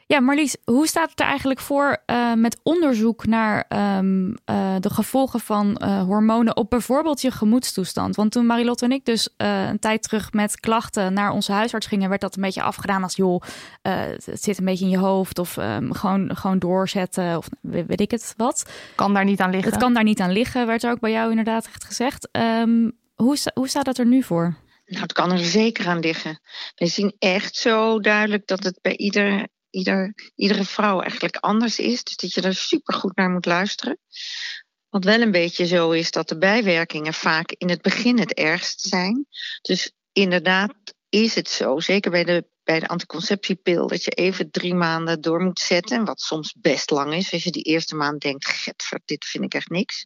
Ja, 0.08 0.20
Marlies, 0.20 0.56
hoe 0.64 0.88
staat 0.88 1.10
het 1.10 1.20
er 1.20 1.26
eigenlijk 1.26 1.60
voor 1.60 1.98
eh, 2.06 2.34
met 2.34 2.60
onderzoek 2.64 3.26
naar 3.26 3.66
ehm, 3.68 4.34
eh, 4.46 4.76
de 4.80 4.90
gevolgen 4.90 5.40
van 5.40 5.78
eh, 5.78 6.02
hormonen 6.04 6.58
op 6.58 6.70
bijvoorbeeld 6.70 7.22
je 7.22 7.32
gemoedstoestand? 7.32 8.16
Want 8.16 8.32
toen 8.32 8.46
Marilotte 8.46 8.86
en 8.86 8.92
ik 8.92 9.06
dus 9.06 9.30
eh, 9.38 9.68
een 9.68 9.80
tijd 9.80 10.04
terug 10.04 10.32
met 10.32 10.60
klachten 10.60 11.14
naar 11.14 11.32
onze 11.32 11.52
huisarts 11.52 11.88
gingen, 11.88 12.10
werd 12.10 12.22
dat 12.22 12.36
een 12.36 12.42
beetje 12.42 12.62
afgedaan 12.62 13.04
als 13.04 13.16
joh, 13.16 13.42
eh, 13.82 14.00
het 14.26 14.44
zit 14.44 14.58
een 14.58 14.66
beetje 14.66 14.86
in 14.86 14.92
je 14.92 14.98
hoofd 14.98 15.40
of 15.40 15.58
ehm, 15.58 15.92
gewoon, 15.92 16.36
gewoon 16.36 16.60
doorzetten 16.60 17.38
of 17.38 17.48
weet 17.62 18.02
ik 18.02 18.12
het 18.12 18.34
wat. 18.38 18.70
Kan 18.96 19.14
daar 19.14 19.26
niet 19.26 19.40
aan 19.40 19.52
liggen. 19.52 19.72
Het 19.72 19.82
kan 19.82 19.94
daar 19.94 20.04
niet 20.04 20.20
aan 20.20 20.32
liggen, 20.32 20.68
werd 20.68 20.84
er 20.84 20.92
ook 20.92 21.00
bij 21.00 21.12
jou 21.12 21.30
inderdaad 21.30 21.66
echt 21.66 21.84
gezegd. 21.84 22.30
Ehm, 22.32 22.90
hoe, 23.16 23.38
hoe 23.54 23.68
staat 23.68 23.86
dat 23.86 23.98
er 23.98 24.06
nu 24.06 24.24
voor? 24.24 24.56
Nou, 24.86 25.02
het 25.02 25.14
kan 25.14 25.32
er 25.32 25.40
zeker 25.40 25.88
aan 25.88 26.00
liggen. 26.00 26.40
We 26.76 26.86
zien 26.86 27.16
echt 27.20 27.56
zo 27.56 28.00
duidelijk 28.00 28.48
dat 28.48 28.64
het 28.64 28.80
bij 28.82 28.98
ieder, 28.98 29.48
ieder, 29.78 30.14
iedere 30.36 30.64
vrouw 30.64 31.02
eigenlijk 31.02 31.36
anders 31.36 31.80
is. 31.80 32.04
Dus 32.04 32.16
dat 32.16 32.34
je 32.34 32.42
er 32.42 32.56
super 32.56 32.94
goed 32.94 33.16
naar 33.16 33.30
moet 33.30 33.46
luisteren. 33.46 34.00
Wat 34.90 35.04
wel 35.04 35.22
een 35.22 35.32
beetje 35.32 35.66
zo 35.66 35.92
is 35.92 36.12
dat 36.12 36.30
de 36.30 36.38
bijwerkingen 36.38 37.14
vaak 37.14 37.52
in 37.52 37.70
het 37.70 37.82
begin 37.82 38.20
het 38.20 38.34
ergst 38.34 38.82
zijn. 38.82 39.26
Dus 39.62 39.92
inderdaad 40.12 40.74
is 41.10 41.36
het 41.36 41.50
zo, 41.50 41.80
zeker 41.80 42.12
bij 42.12 42.24
de, 42.24 42.46
bij 42.64 42.80
de 42.80 42.88
anticonceptiepil, 42.88 43.88
dat 43.88 44.04
je 44.04 44.12
even 44.12 44.52
drie 44.52 44.74
maanden 44.74 45.22
door 45.22 45.42
moet 45.42 45.60
zetten. 45.60 46.06
Wat 46.06 46.20
soms 46.20 46.56
best 46.58 46.92
lang 46.92 47.14
is. 47.14 47.32
Als 47.32 47.44
je 47.44 47.52
die 47.52 47.64
eerste 47.64 47.96
maand 47.96 48.22
denkt, 48.22 48.48
"Getver, 48.48 49.00
dit 49.06 49.26
vind 49.26 49.44
ik 49.44 49.54
echt 49.54 49.70
niks. 49.70 50.04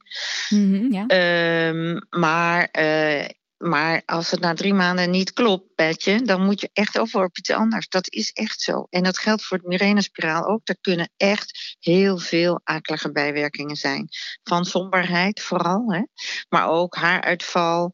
Mhm, 0.50 0.94
ja. 0.94 1.06
Ehm, 1.08 2.00
maar, 2.10 2.68
eh, 2.72 3.26
maar 3.62 4.02
als 4.06 4.32
het 4.32 4.40
na 4.40 4.54
drie 4.54 4.74
maanden 4.74 5.10
niet 5.10 5.34
klopt, 5.34 5.76
Betje, 5.76 6.22
dan 6.22 6.46
moet 6.46 6.62
je 6.62 6.70
echt 6.74 7.00
over 7.00 7.24
op 7.24 7.38
iets 7.38 7.50
anders. 7.50 7.90
Dat 7.90 8.12
is 8.14 8.32
echt 8.32 8.62
zo. 8.62 8.88
En 8.90 9.04
dat 9.04 9.18
geldt 9.18 9.46
voor 9.46 9.58
het 9.58 9.68
Mirena-spiraal 9.68 10.46
ook. 10.46 10.62
Er 10.64 10.78
kunnen 10.82 11.12
echt 11.18 11.76
heel 11.80 12.18
veel 12.18 12.62
akelige 12.64 13.12
bijwerkingen 13.12 13.76
zijn. 13.76 14.08
Van 14.44 14.66
somberheid 14.66 15.42
vooral, 15.42 15.94
hè? 15.94 16.02
maar 16.50 16.70
ook 16.70 16.96
haaruitval, 16.96 17.92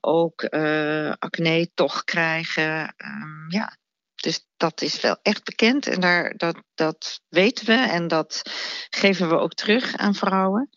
ook 0.00 0.42
eh, 0.42 1.12
acne 1.18 1.70
toch 1.74 2.04
krijgen. 2.04 2.94
Ehm, 2.96 3.50
ja. 3.50 3.76
Dus 4.14 4.46
dat 4.56 4.82
is 4.82 5.00
wel 5.00 5.18
echt 5.22 5.44
bekend 5.44 5.86
en 5.86 6.00
daar, 6.00 6.36
dat, 6.36 6.62
dat 6.74 7.20
weten 7.28 7.66
we 7.66 7.74
en 7.74 8.08
dat 8.08 8.42
geven 8.90 9.28
we 9.28 9.38
ook 9.38 9.54
terug 9.54 9.96
aan 9.96 10.14
vrouwen. 10.14 10.68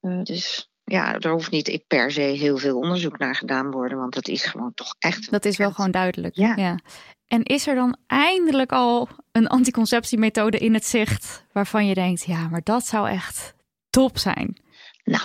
Eh, 0.00 0.22
dus 0.22 0.68
ja, 0.84 1.18
er 1.18 1.30
hoeft 1.30 1.50
niet 1.50 1.84
per 1.86 2.10
se 2.12 2.20
heel 2.20 2.58
veel 2.58 2.78
onderzoek 2.78 3.18
naar 3.18 3.34
gedaan 3.34 3.70
worden, 3.70 3.98
want 3.98 4.14
dat 4.14 4.28
is 4.28 4.44
gewoon 4.44 4.74
toch 4.74 4.94
echt. 4.98 5.30
Dat 5.30 5.44
is 5.44 5.56
wel 5.56 5.72
gewoon 5.72 5.90
duidelijk. 5.90 6.36
Ja. 6.36 6.78
En 7.26 7.42
is 7.42 7.66
er 7.66 7.74
dan 7.74 7.96
eindelijk 8.06 8.72
al 8.72 9.08
een 9.32 9.46
anticonceptiemethode 9.46 10.58
in 10.58 10.74
het 10.74 10.86
zicht 10.86 11.44
waarvan 11.52 11.86
je 11.86 11.94
denkt, 11.94 12.24
ja, 12.24 12.48
maar 12.48 12.62
dat 12.62 12.86
zou 12.86 13.08
echt 13.08 13.54
top 13.90 14.18
zijn? 14.18 14.62
Nou, 15.04 15.22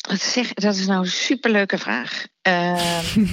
dat, 0.00 0.20
zeg, 0.20 0.54
dat 0.54 0.74
is 0.74 0.86
nou 0.86 1.00
een 1.00 1.10
superleuke 1.10 1.78
vraag. 1.78 2.26
Ehm, 2.44 3.24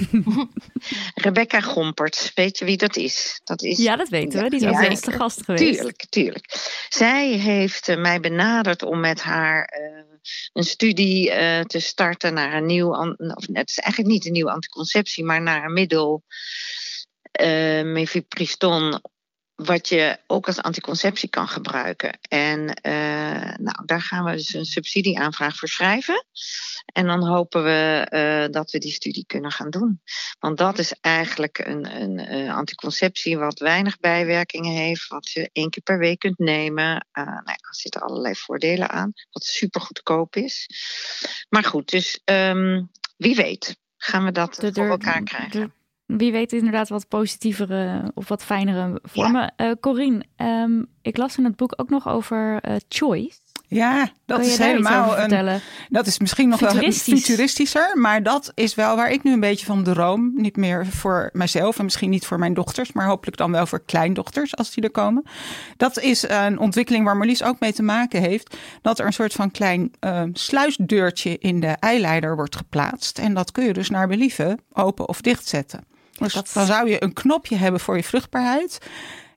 Rebecca 1.13 1.61
Gomperts, 1.61 2.31
weet 2.33 2.57
je 2.57 2.65
wie 2.65 2.77
dat 2.77 2.95
is? 2.95 3.41
Dat 3.43 3.61
is 3.61 3.77
Ja, 3.77 3.95
dat 3.95 4.09
weten 4.09 4.37
we. 4.37 4.43
Ja, 4.43 4.49
Die 4.49 4.59
is 4.59 4.65
ja, 4.65 4.89
te 4.89 4.95
zeker. 4.95 5.13
gast 5.13 5.43
geweest. 5.45 5.73
Tuurlijk, 5.73 6.05
tuurlijk. 6.09 6.45
Zij 6.89 7.27
heeft 7.27 7.87
eh, 7.87 7.97
mij 7.97 8.19
benaderd 8.19 8.83
om 8.83 8.99
met 8.99 9.21
haar 9.21 9.63
eh, 9.63 10.11
een 10.53 10.63
studie 10.63 11.31
eh, 11.31 11.62
te 11.62 11.79
starten 11.79 12.34
naar 12.34 12.53
een 12.53 12.65
nieuw, 12.65 12.95
of 13.17 13.45
het 13.53 13.69
is 13.69 13.77
eigenlijk 13.77 14.13
niet 14.13 14.25
een 14.25 14.31
nieuwe 14.31 14.51
anticonceptie, 14.51 15.23
maar 15.23 15.41
naar 15.41 15.65
een 15.65 15.73
middel, 15.73 16.23
eh 17.31 17.84
mifepriston, 17.84 19.01
wat 19.63 19.89
je 19.89 20.17
ook 20.28 20.47
als 20.47 20.62
anticonceptie 20.62 21.30
kan 21.30 21.47
gebruiken. 21.47 22.19
En 22.30 22.74
eh, 22.74 23.56
nou, 23.58 23.86
daar 23.86 24.02
gaan 24.02 24.24
we 24.26 24.32
dus 24.32 24.54
een 24.54 24.65
subsidieaanvraag 24.65 25.56
voor 25.56 25.67
schrijven. 25.67 26.26
En 26.86 27.06
dan 27.06 27.28
hopen 27.28 27.63
we 27.63 28.06
eh, 28.10 28.52
dat 28.52 28.71
we 28.71 28.78
die 28.78 28.91
studie 28.91 29.26
kunnen 29.26 29.52
gaan 29.52 29.69
doen. 29.69 30.02
Want 30.39 30.58
dat 30.58 30.80
is 30.80 30.93
eigenlijk 31.02 31.58
een, 31.58 32.02
een 32.02 32.19
eh, 32.19 32.56
anticonceptie 32.56 33.38
wat 33.38 33.60
weinig 33.60 34.00
bijwerkingen 34.00 34.74
heeft, 34.74 35.08
wat 35.08 35.30
je 35.30 35.50
één 35.54 35.69
keer 35.69 35.84
per 35.84 35.97
week 35.97 36.19
kunt 36.19 36.38
nemen. 36.38 37.08
Nou, 37.13 37.41
er 37.45 37.76
zitten 37.76 38.02
allerlei 38.02 38.36
voordelen 38.36 38.89
aan, 38.89 39.13
wat 39.32 39.43
super 39.43 39.82
goedkoop 39.82 40.36
is. 40.36 40.69
Maar 41.50 41.63
goed, 41.63 41.89
dus 41.89 42.21
ehm, 42.24 42.84
wie 43.17 43.36
weet 43.36 43.76
gaan 43.97 44.26
we 44.26 44.32
dat 44.32 44.56
De- 44.56 44.74
voor 44.74 44.88
elkaar 44.88 45.24
krijgen. 45.24 45.74
Wie 46.17 46.32
weet 46.32 46.54
inderdaad 46.54 46.89
wat 46.89 47.08
positievere 47.08 48.12
of 48.13 48.28
wat 48.28 48.43
fijnere 48.43 49.00
vormen. 49.04 49.54
Eh 49.56 49.71
Corine, 49.80 50.24
ehm, 50.36 50.84
ik 51.02 51.17
las 51.17 51.38
in 51.38 51.43
het 51.43 51.56
boek 51.56 51.74
ook 51.76 51.89
nog 51.89 52.08
over 52.08 52.60
eh, 52.62 52.76
choice. 52.89 53.38
Ja, 53.67 54.10
dat 54.26 54.45
is 54.45 54.58
helemaal 54.58 55.17
een. 55.17 55.62
Dat 55.89 56.08
is 56.08 56.19
misschien 56.19 56.50
nog 56.50 56.60
wel 56.60 56.69
Futuristisch. 56.69 57.19
futuristischer, 57.19 57.97
maar 57.97 58.24
dat 58.24 58.52
is 58.56 58.76
wel 58.76 58.95
waar 58.95 59.12
ik 59.12 59.24
nu 59.24 59.32
een 59.32 59.39
beetje 59.39 59.65
van 59.65 59.84
droom. 59.84 60.32
Niet 60.36 60.56
meer 60.56 60.86
voor 60.88 61.30
mijzelf 61.34 61.78
en 61.78 61.84
misschien 61.84 62.10
niet 62.10 62.26
voor 62.26 62.39
mijn 62.39 62.54
dochters, 62.54 62.91
maar 62.91 63.06
hopelijk 63.06 63.38
dan 63.38 63.52
wel 63.52 63.65
voor 63.65 63.82
kleindochters 63.86 64.56
als 64.56 64.71
die 64.71 64.84
er 64.84 64.91
komen. 64.91 65.24
Dat 65.78 66.00
is 66.00 66.30
een 66.30 66.60
ontwikkeling 66.60 67.06
waar 67.06 67.17
Marlies 67.17 67.43
ook 67.43 67.60
mee 67.60 67.74
te 67.74 67.84
maken 67.84 68.21
heeft. 68.21 68.58
Dat 68.82 69.00
er 69.00 69.06
een 69.06 69.13
soort 69.13 69.34
van 69.34 69.52
klein 69.52 69.91
eh, 70.00 70.24
sluisdeurtje 70.34 71.38
in 71.38 71.60
de 71.60 71.76
eileider 71.80 72.36
wordt 72.36 72.56
geplaatst. 72.56 73.19
En 73.19 73.34
dat 73.34 73.52
kun 73.52 73.65
je 73.65 73.74
dus 73.74 73.89
naar 73.89 74.08
believen 74.08 74.60
open 74.74 75.08
of 75.08 75.21
dichtzetten. 75.21 75.84
Dus 76.23 76.34
dat- 76.34 76.51
dan 76.53 76.65
zou 76.65 76.89
je 76.89 77.03
een 77.03 77.13
knopje 77.13 77.55
hebben 77.55 77.79
voor 77.79 77.95
je 77.95 78.03
vruchtbaarheid. 78.03 78.77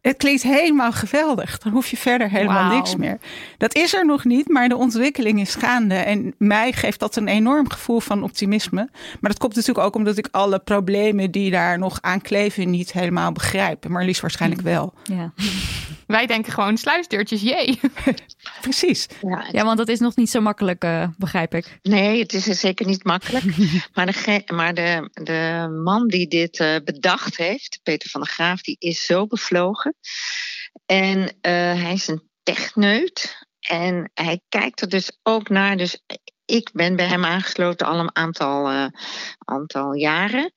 Het 0.03 0.17
klinkt 0.17 0.43
helemaal 0.43 0.93
geweldig. 0.93 1.59
Dan 1.59 1.73
hoef 1.73 1.89
je 1.89 1.97
verder 1.97 2.31
helemaal 2.31 2.75
niks 2.77 2.97
meer. 2.97 3.19
Dat 3.59 3.75
is 3.75 3.95
er 3.95 4.07
nog 4.07 4.25
niet, 4.25 4.49
maar 4.49 4.69
de 4.69 4.77
ontwikkeling 4.77 5.41
is 5.41 5.55
gaande. 5.55 5.95
En 5.95 6.35
mij 6.39 6.73
geeft 6.73 7.01
dat 7.01 7.17
een 7.17 7.29
enorm 7.29 7.71
gevoel 7.71 8.01
van 8.01 8.23
optimisme. 8.23 8.89
Maar 9.21 9.31
dat 9.31 9.39
komt 9.39 9.55
natuurlijk 9.55 9.87
ook 9.87 9.95
omdat 9.95 10.19
ik 10.19 10.29
alle 10.31 10.59
problemen 10.59 11.31
die 11.31 11.51
daar 11.51 11.79
nog 11.79 11.99
aan 12.01 12.21
kleven 12.21 12.71
niet 12.71 12.93
helemaal 12.93 13.33
begrijp. 13.33 13.89
Maar 13.89 14.05
Lies 14.05 14.21
waarschijnlijk 14.21 14.61
wel. 14.63 14.93
Ja. 15.05 15.33
Wij 16.07 16.27
denken 16.27 16.53
gewoon 16.53 16.77
sluisdeurtjes, 16.77 17.41
jee. 17.41 17.81
Precies. 18.61 19.07
Ja, 19.21 19.49
ja, 19.53 19.65
want 19.65 19.79
dat 19.79 19.89
is 19.89 19.99
nog 19.99 20.17
niet 20.17 20.31
zo 20.31 20.41
makkelijk, 20.41 20.85
eh, 20.85 21.09
begrijp 21.17 21.55
ik. 21.55 21.79
Nee, 21.83 22.19
het 22.19 22.33
is 22.33 22.45
zeker 22.45 22.87
niet 22.87 23.05
makkelijk. 23.05 23.45
maar 23.95 24.07
de, 24.07 24.43
maar 24.47 24.75
de, 24.75 25.11
de 25.13 25.69
man 25.85 26.09
die 26.09 26.29
dit 26.29 26.59
eh, 26.59 26.77
bedacht 26.85 27.37
heeft, 27.37 27.81
Peter 27.83 28.11
van 28.11 28.21
der 28.21 28.31
Graaf, 28.31 28.63
die 28.63 28.77
is 28.79 29.05
zo 29.07 29.27
bevlogen. 29.27 29.95
En 30.87 31.37
eh, 31.41 31.53
hij 31.83 31.93
is 31.93 32.09
een 32.09 32.29
techneut. 32.43 33.47
En 33.61 34.11
hij 34.15 34.41
kijkt 34.49 34.81
er 34.81 34.89
dus 34.89 35.19
ook 35.23 35.49
naar. 35.49 35.77
Dus 35.77 36.03
ik 36.45 36.71
ben 36.73 36.97
bij 36.97 37.07
hem 37.07 37.25
aangesloten 37.25 37.87
al 37.87 37.99
een 37.99 38.17
aantal, 38.17 38.69
eh, 38.69 38.87
aantal 39.39 39.95
jaren. 39.95 40.53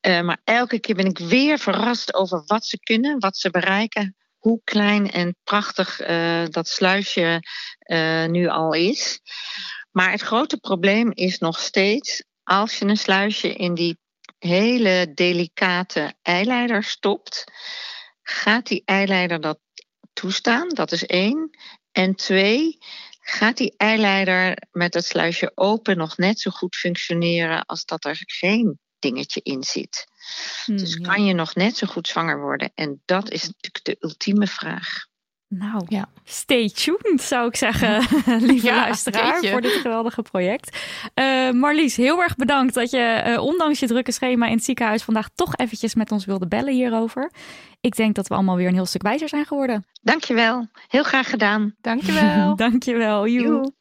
Eh, 0.00 0.20
maar 0.20 0.40
elke 0.44 0.80
keer 0.80 0.94
ben 0.94 1.06
ik 1.06 1.18
weer 1.18 1.58
verrast 1.58 2.14
over 2.14 2.42
wat 2.46 2.64
ze 2.66 2.78
kunnen, 2.78 3.20
wat 3.20 3.36
ze 3.36 3.50
bereiken. 3.50 4.16
Hoe 4.42 4.60
klein 4.64 5.10
en 5.10 5.36
prachtig 5.44 6.00
eh, 6.00 6.44
dat 6.48 6.68
sluisje 6.68 7.40
eh, 7.78 8.24
nu 8.26 8.48
al 8.48 8.72
is. 8.72 9.20
Maar 9.90 10.10
het 10.10 10.20
grote 10.20 10.56
probleem 10.56 11.10
is 11.12 11.38
nog 11.38 11.58
steeds, 11.58 12.24
als 12.42 12.78
je 12.78 12.84
een 12.84 12.96
sluisje 12.96 13.54
in 13.54 13.74
die 13.74 13.98
hele 14.38 15.12
delicate 15.14 16.14
eileider 16.22 16.82
stopt, 16.84 17.44
gaat 18.22 18.66
die 18.66 18.82
eileider 18.84 19.40
dat 19.40 19.58
toestaan? 20.12 20.68
Dat 20.68 20.92
is 20.92 21.06
één. 21.06 21.50
En 21.92 22.14
twee, 22.14 22.78
gaat 23.20 23.56
die 23.56 23.74
eileider 23.76 24.56
met 24.70 24.94
het 24.94 25.04
sluisje 25.04 25.52
open 25.54 25.96
nog 25.96 26.16
net 26.16 26.40
zo 26.40 26.50
goed 26.50 26.76
functioneren 26.76 27.64
als 27.64 27.84
dat 27.84 28.04
er 28.04 28.22
geen 28.26 28.78
dingetje 29.02 29.40
in 29.42 29.62
zit? 29.62 30.06
Hmm, 30.64 30.76
dus 30.76 30.94
ja. 30.94 31.08
kan 31.08 31.24
je 31.24 31.32
nog 31.34 31.54
net 31.54 31.76
zo 31.76 31.86
goed 31.86 32.08
zwanger 32.08 32.40
worden? 32.40 32.70
En 32.74 33.02
dat 33.04 33.30
is 33.30 33.42
natuurlijk 33.42 33.84
de 33.84 33.96
ultieme 34.00 34.46
vraag. 34.46 35.10
Nou, 35.48 35.84
Ja. 35.88 36.08
stay 36.24 36.68
tuned 36.68 37.20
zou 37.22 37.48
ik 37.48 37.56
zeggen, 37.56 38.06
lieve 38.50 38.66
Ja, 38.66 38.76
luisteraar, 38.76 39.44
voor 39.44 39.60
dit 39.60 39.72
geweldige 39.72 40.22
project. 40.22 40.78
Eh, 41.14 41.50
Marlies, 41.50 41.96
heel 41.96 42.20
erg 42.20 42.36
bedankt 42.36 42.74
dat 42.74 42.90
je 42.90 42.98
eh, 42.98 43.42
ondanks 43.42 43.78
je 43.78 43.86
drukke 43.86 44.12
schema 44.12 44.46
in 44.46 44.54
het 44.54 44.64
ziekenhuis 44.64 45.02
vandaag 45.02 45.28
toch 45.34 45.56
eventjes 45.56 45.94
met 45.94 46.12
ons 46.12 46.24
wilde 46.24 46.48
bellen 46.48 46.72
hierover. 46.72 47.30
Ik 47.80 47.96
denk 47.96 48.14
dat 48.14 48.28
we 48.28 48.34
allemaal 48.34 48.56
weer 48.56 48.68
een 48.68 48.74
heel 48.74 48.86
stuk 48.86 49.02
wijzer 49.02 49.28
zijn 49.28 49.44
geworden. 49.44 49.86
Dankjewel. 50.02 50.66
Heel 50.88 51.02
graag 51.02 51.30
gedaan. 51.30 51.74
Dankjewel. 51.80 52.56
Dankjewel. 52.66 53.26
Joe. 53.26 53.72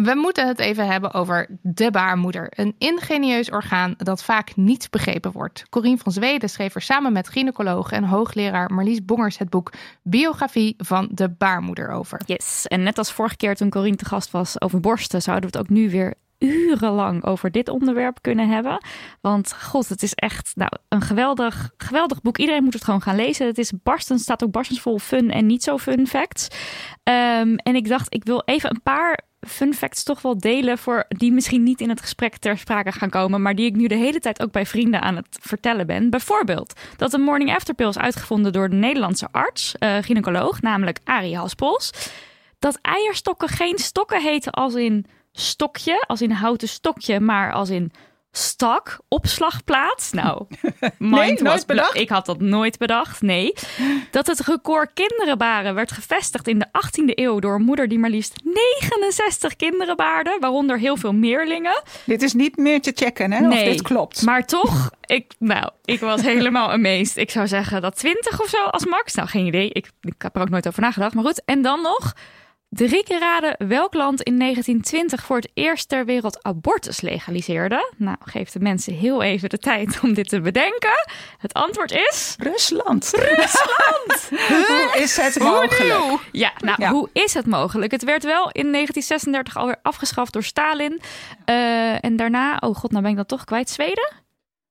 We 0.03 0.15
moeten 0.15 0.47
het 0.47 0.59
even 0.59 0.87
hebben 0.87 1.13
over 1.13 1.47
de 1.61 1.91
baarmoeder. 1.91 2.47
Een 2.49 2.75
ingenieus 2.77 3.49
orgaan 3.49 3.93
dat 3.97 4.23
vaak 4.23 4.55
niet 4.55 4.87
begrepen 4.89 5.31
wordt. 5.31 5.65
Corien 5.69 5.97
van 5.97 6.11
Zweden 6.11 6.49
schreef 6.49 6.75
er 6.75 6.81
samen 6.81 7.13
met 7.13 7.29
gynaecoloog 7.29 7.91
en 7.91 8.03
hoogleraar 8.03 8.73
Marlies 8.73 9.05
Bongers 9.05 9.37
het 9.37 9.49
boek 9.49 9.73
Biografie 10.01 10.73
van 10.77 11.09
de 11.11 11.29
baarmoeder 11.29 11.89
over. 11.89 12.21
Yes, 12.25 12.67
en 12.67 12.83
net 12.83 12.97
als 12.97 13.11
vorige 13.11 13.35
keer 13.35 13.55
toen 13.55 13.69
Corine 13.69 13.95
te 13.95 14.05
gast 14.05 14.31
was 14.31 14.61
over 14.61 14.79
borsten, 14.79 15.21
zouden 15.21 15.51
we 15.51 15.57
het 15.57 15.65
ook 15.65 15.75
nu 15.75 15.89
weer 15.89 16.13
urenlang 16.37 17.25
over 17.25 17.51
dit 17.51 17.69
onderwerp 17.69 18.17
kunnen 18.21 18.49
hebben. 18.49 18.85
Want 19.21 19.55
god, 19.61 19.89
het 19.89 20.03
is 20.03 20.13
echt 20.13 20.51
nou, 20.55 20.71
een 20.89 21.01
geweldig, 21.01 21.71
geweldig 21.77 22.21
boek. 22.21 22.37
Iedereen 22.37 22.63
moet 22.63 22.73
het 22.73 22.83
gewoon 22.83 23.01
gaan 23.01 23.15
lezen. 23.15 23.47
Het 23.47 23.57
is 23.57 23.73
barstens, 23.83 24.21
staat 24.21 24.43
ook 24.43 24.51
barstens 24.51 24.81
vol 24.81 24.99
fun 24.99 25.31
en 25.31 25.45
niet 25.45 25.63
zo 25.63 25.77
fun 25.77 26.07
facts. 26.07 26.47
Ehm, 27.03 27.55
en 27.55 27.75
ik 27.75 27.87
dacht, 27.87 28.13
ik 28.13 28.23
wil 28.23 28.41
even 28.45 28.69
een 28.69 28.81
paar 28.83 29.31
fun 29.47 29.73
facts 29.73 30.03
toch 30.03 30.21
wel 30.21 30.37
delen 30.37 30.77
voor 30.77 31.05
die 31.07 31.31
misschien 31.31 31.63
niet 31.63 31.81
in 31.81 31.89
het 31.89 32.01
gesprek 32.01 32.37
ter 32.37 32.57
sprake 32.57 32.91
gaan 32.91 33.09
komen, 33.09 33.41
maar 33.41 33.55
die 33.55 33.65
ik 33.65 33.75
nu 33.75 33.87
de 33.87 33.95
hele 33.95 34.19
tijd 34.19 34.41
ook 34.41 34.51
bij 34.51 34.65
vrienden 34.65 35.01
aan 35.01 35.15
het 35.15 35.37
vertellen 35.41 35.87
ben. 35.87 36.09
Bijvoorbeeld 36.09 36.73
dat 36.97 37.11
de 37.11 37.17
morning 37.17 37.55
after 37.55 37.73
pill 37.73 37.87
is 37.87 37.97
uitgevonden 37.97 38.53
door 38.53 38.69
de 38.69 38.75
Nederlandse 38.75 39.27
arts, 39.31 39.75
eh 39.77 39.97
gynaecoloog, 40.01 40.61
namelijk 40.61 40.99
Arie 41.03 41.37
Haspols. 41.37 41.91
Dat 42.59 42.79
eierstokken 42.81 43.47
geen 43.47 43.77
stokken 43.77 44.21
heten 44.21 44.51
als 44.51 44.73
in 44.73 45.05
stokje, 45.31 46.03
als 46.07 46.21
in 46.21 46.31
houten 46.31 46.67
stokje, 46.67 47.19
maar 47.19 47.53
als 47.53 47.69
in 47.69 47.91
stak, 48.35 48.99
opslagplaats. 49.07 50.11
Nou, 50.11 50.45
mind 50.97 51.11
nooit 51.11 51.41
was 51.41 51.63
blo- 51.65 51.75
bedacht? 51.75 51.95
Ik 51.95 52.09
had 52.09 52.25
dat 52.25 52.39
nooit 52.41 52.77
bedacht, 52.77 53.21
nee. 53.21 53.53
Dat 54.11 54.27
het 54.27 54.39
record 54.39 54.91
kinderen 54.93 55.37
baren 55.37 55.75
werd 55.75 55.91
gevestigd 55.91 56.47
in 56.47 56.59
de 56.59 56.67
18e 56.67 57.05
eeuw 57.05 57.39
door 57.39 57.55
een 57.55 57.61
moeder 57.61 57.87
die 57.87 57.99
maar 57.99 58.09
liefst 58.09 58.41
69 58.43 59.55
kinderen 59.55 59.95
baarde, 59.95 60.37
waaronder 60.39 60.79
heel 60.79 60.97
veel 60.97 61.13
meerlingen. 61.13 61.81
Dit 62.05 62.21
is 62.21 62.33
niet 62.33 62.57
meer 62.57 62.81
te 62.81 62.91
checken, 62.95 63.31
hè? 63.31 63.47
Of 63.47 63.63
dit 63.63 63.81
klopt. 63.81 64.21
Maar 64.21 64.45
toch, 64.45 64.89
ik, 65.05 65.33
nou, 65.39 65.69
ik 65.85 65.99
was 65.99 66.21
helemaal 66.21 66.71
amazed. 66.71 67.17
Ik 67.17 67.31
zou 67.31 67.47
zeggen 67.47 67.81
dat 67.81 67.95
20 67.95 68.41
of 68.41 68.49
zo 68.49 68.63
als 68.63 68.85
max. 68.85 69.13
Nou, 69.13 69.27
geen 69.27 69.45
idee. 69.45 69.69
Ik, 69.69 69.91
ik 70.01 70.13
heb 70.17 70.35
er 70.35 70.41
ook 70.41 70.49
nooit 70.49 70.67
over 70.67 70.81
nagedacht. 70.81 71.13
Maar 71.13 71.23
goed, 71.23 71.41
en 71.45 71.61
dan 71.61 71.81
nog. 71.81 72.13
Drie 72.75 73.03
keer 73.03 73.19
raden 73.19 73.55
welk 73.67 73.93
land 73.93 74.21
in 74.21 74.39
1920 74.39 75.23
voor 75.25 75.35
het 75.35 75.49
eerst 75.53 75.89
ter 75.89 76.05
wereld 76.05 76.43
abortus 76.43 77.01
legaliseerde. 77.01 77.93
Nou, 77.97 78.17
geef 78.19 78.49
de 78.51 78.59
mensen 78.59 78.93
heel 78.93 79.21
even 79.23 79.49
de 79.49 79.57
tijd 79.57 79.99
om 80.03 80.13
dit 80.13 80.29
te 80.29 80.41
bedenken. 80.41 81.07
Het 81.37 81.53
antwoord 81.53 81.91
is... 81.91 82.35
Rusland. 82.39 83.09
Rusland! 83.13 84.29
Hoe 84.67 84.91
is 84.95 85.17
het 85.17 85.39
mogelijk? 85.39 86.19
Ja, 86.31 86.51
nou, 86.57 86.81
Ja. 86.81 86.89
hoe 86.91 87.09
is 87.13 87.33
het 87.33 87.45
mogelijk? 87.45 87.91
Het 87.91 88.03
werd 88.03 88.23
wel 88.23 88.43
in 88.51 88.71
1936 88.71 89.57
alweer 89.57 89.79
afgeschaft 89.81 90.33
door 90.33 90.43
Stalin. 90.43 91.01
Eh, 91.45 92.03
en 92.03 92.15
daarna, 92.15 92.57
oh 92.59 92.75
god, 92.75 92.91
nou 92.91 93.01
ben 93.03 93.11
ik 93.11 93.17
dat 93.17 93.27
toch 93.27 93.43
kwijt. 93.43 93.69
Zweden? 93.69 94.11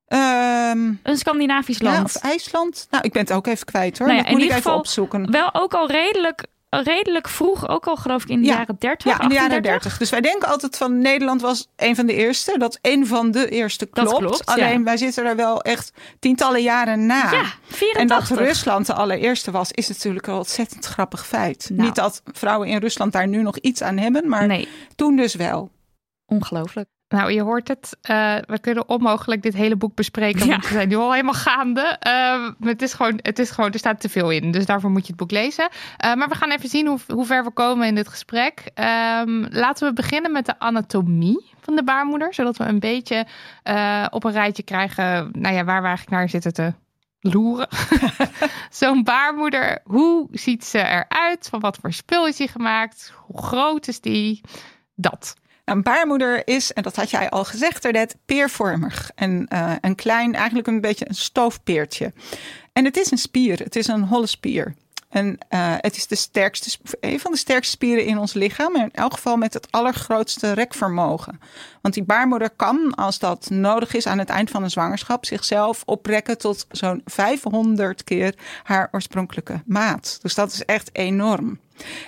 Ehm, 0.06 0.92
Een 1.02 1.16
Scandinavisch 1.16 1.78
ja, 1.78 1.92
land. 1.92 2.04
of 2.04 2.22
IJsland? 2.22 2.86
Nou, 2.90 3.04
ik 3.04 3.12
ben 3.12 3.22
het 3.22 3.32
ook 3.32 3.46
even 3.46 3.66
kwijt 3.66 3.98
hoor. 3.98 4.06
Nou 4.06 4.18
ja, 4.18 4.24
dat 4.24 4.32
moet 4.32 4.42
ik 4.42 4.48
even 4.48 4.62
geval 4.62 4.78
opzoeken. 4.78 5.30
Wel 5.30 5.54
ook 5.54 5.74
al 5.74 5.88
redelijk, 5.90 6.44
redelijk 6.80 7.28
vroeg, 7.28 7.68
ook 7.68 7.87
al 7.87 7.96
geloof 7.96 8.22
ik 8.22 8.28
in 8.28 8.40
de 8.40 8.46
Ja. 8.46 8.56
jaren 8.56 8.76
30. 8.78 9.11
Ja, 9.11 9.20
in 9.20 9.28
de 9.28 9.35
jaren 9.35 9.50
38. 9.50 9.70
30. 9.82 9.98
Dus 9.98 10.11
wij 10.11 10.20
denken 10.20 10.48
altijd 10.48 10.76
van 10.76 10.98
Nederland 10.98 11.40
was 11.40 11.68
een 11.76 11.94
van 11.96 12.06
de 12.06 12.14
eerste. 12.14 12.58
Dat 12.58 12.78
een 12.82 13.06
van 13.06 13.30
de 13.30 13.48
eerste 13.48 13.88
Dat 13.92 14.14
klopt. 14.14 14.42
ja. 14.46 14.52
Alleen 14.54 14.85
wij 14.85 14.96
zitten 14.96 15.24
er 15.26 15.37
wel 15.37 15.62
echt 15.62 15.92
tientallen 16.18 16.62
jaren 16.62 17.06
na. 17.06 17.30
Ja, 17.30 17.40
En 17.40 18.06
dat 18.06 18.22
84. 18.26 18.38
Rusland 18.38 18.87
de 18.87 18.94
allereerste 18.94 19.50
was, 19.50 19.70
is 19.72 19.88
natuurlijk 19.88 20.26
een 20.26 20.35
ontzettend 20.35 20.85
grappig 20.87 21.26
feit. 21.26 21.70
Nou. 21.72 21.82
Niet 21.82 21.94
dat 21.94 22.22
vrouwen 22.32 22.68
in 22.68 22.78
Rusland 22.78 23.12
daar 23.12 23.28
nu 23.28 23.42
nog 23.42 23.58
iets 23.58 23.82
aan 23.82 23.96
hebben, 23.98 24.28
maar 24.28 24.46
Nee, 24.46 24.68
toen 24.96 25.16
dus 25.16 25.35
wel. 25.35 25.70
ongelooflijk. 26.26 26.88
Nou, 27.12 27.33
je 27.33 27.42
hoort 27.42 27.68
het. 27.68 27.96
Eh, 28.01 28.37
we 28.46 28.59
kunnen 28.59 28.88
onmogelijk 28.88 29.42
dit 29.42 29.55
hele 29.55 29.77
boek 29.77 29.94
bespreken. 29.94 30.46
Ja. 30.46 30.51
Want 30.51 30.68
we 30.68 30.72
zijn 30.72 30.88
nu 30.88 30.96
al 30.96 31.12
helemaal 31.12 31.35
gaande. 31.35 31.81
Eh, 31.81 32.12
maar 32.59 32.70
het 32.70 32.83
is, 32.83 32.92
gewoon, 32.92 33.18
het 33.22 33.38
is 33.38 33.51
gewoon, 33.51 33.72
er 33.72 33.79
staat 33.79 34.01
te 34.01 34.09
veel 34.09 34.31
in. 34.31 34.51
Dus 34.51 34.66
daarvoor 34.66 34.90
moet 34.90 35.01
je 35.01 35.07
het 35.07 35.16
boek 35.16 35.31
lezen. 35.31 35.68
Eh, 35.96 36.14
maar 36.14 36.29
we 36.29 36.35
gaan 36.35 36.51
even 36.51 36.68
zien 36.68 36.87
hoe, 36.87 36.98
hoe 37.09 37.27
ver 37.27 37.44
we 37.44 37.51
komen 37.51 37.87
in 37.87 37.94
dit 37.94 38.09
gesprek. 38.09 38.70
Ehm, 38.75 39.46
laten 39.51 39.88
we 39.88 39.92
beginnen 39.92 40.33
met 40.33 40.46
de 40.46 40.59
anatomie 40.59 41.51
van 41.61 41.77
de 41.77 41.85
baarmoeder. 41.85 42.35
Zodat 42.35 42.57
we 42.57 42.64
een 42.64 42.81
beetje 42.81 43.27
eh, 43.62 44.07
op 44.11 44.25
een 44.25 44.33
rijtje 44.33 44.62
krijgen. 44.62 45.29
Nou 45.33 45.55
ja, 45.55 45.64
waar 45.64 45.81
we 45.81 45.87
eigenlijk 45.87 46.16
naar 46.16 46.29
zitten 46.29 46.53
te 46.53 46.72
loeren. 47.20 47.68
Zo'n 48.70 49.03
baarmoeder, 49.03 49.81
hoe 49.85 50.29
ziet 50.31 50.64
ze 50.64 50.79
eruit? 50.79 51.48
Van 51.51 51.61
wat 51.61 51.79
voor 51.81 51.92
spul 51.92 52.27
is 52.27 52.37
die 52.37 52.48
gemaakt? 52.48 53.12
Hoe 53.27 53.42
groot 53.42 53.88
is 53.88 54.01
die? 54.01 54.40
Dat. 54.94 55.35
Een 55.64 55.83
baarmoeder 55.83 56.46
is, 56.46 56.72
en 56.72 56.83
dat 56.83 56.96
had 56.96 57.11
jij 57.11 57.31
al 57.31 57.44
gezegd 57.44 57.83
daarnet, 57.83 58.16
peervormig. 58.27 59.11
En 59.14 59.46
eh, 59.48 59.72
een 59.81 59.94
klein, 59.94 60.35
eigenlijk 60.35 60.66
een 60.66 60.81
beetje 60.81 61.09
een 61.09 61.14
stoofpeertje. 61.14 62.12
En 62.72 62.85
het 62.85 62.96
is 62.96 63.11
een 63.11 63.18
spier, 63.18 63.59
het 63.59 63.77
is 63.77 63.87
een 63.87 64.03
holle 64.03 64.27
spier. 64.27 64.75
En 65.12 65.38
uh, 65.51 65.75
het 65.79 65.96
is 65.96 66.07
de 66.07 66.14
sterkste, 66.14 66.79
een 67.01 67.20
van 67.20 67.33
de 67.33 67.38
sterkste 67.38 67.70
spieren 67.72 68.05
in 68.05 68.18
ons 68.18 68.33
lichaam. 68.33 68.77
In 68.77 68.90
elk 68.92 69.12
geval 69.12 69.37
met 69.37 69.55
het 69.55 69.66
allergrootste 69.70 70.53
rekvermogen. 70.53 71.40
Want 71.83 71.94
die 71.94 72.03
baarmoeder 72.05 72.51
kan, 72.51 72.94
als 72.94 73.18
dat 73.18 73.51
nodig 73.51 73.94
is 73.94 74.07
aan 74.07 74.18
het 74.18 74.29
eind 74.29 74.51
van 74.51 74.62
een 74.62 74.70
zwangerschap, 74.70 75.25
zichzelf 75.25 75.83
oprekken 75.87 76.38
tot 76.38 76.66
zo'n 76.70 77.03
500 77.05 78.05
keer 78.05 78.35
haar 78.62 78.88
oorspronkelijke 78.92 79.62
maat. 79.66 80.18
Dus 80.22 80.35
dat 80.35 80.53
is 80.53 80.64
echt 80.64 80.90
enorm. 80.92 81.59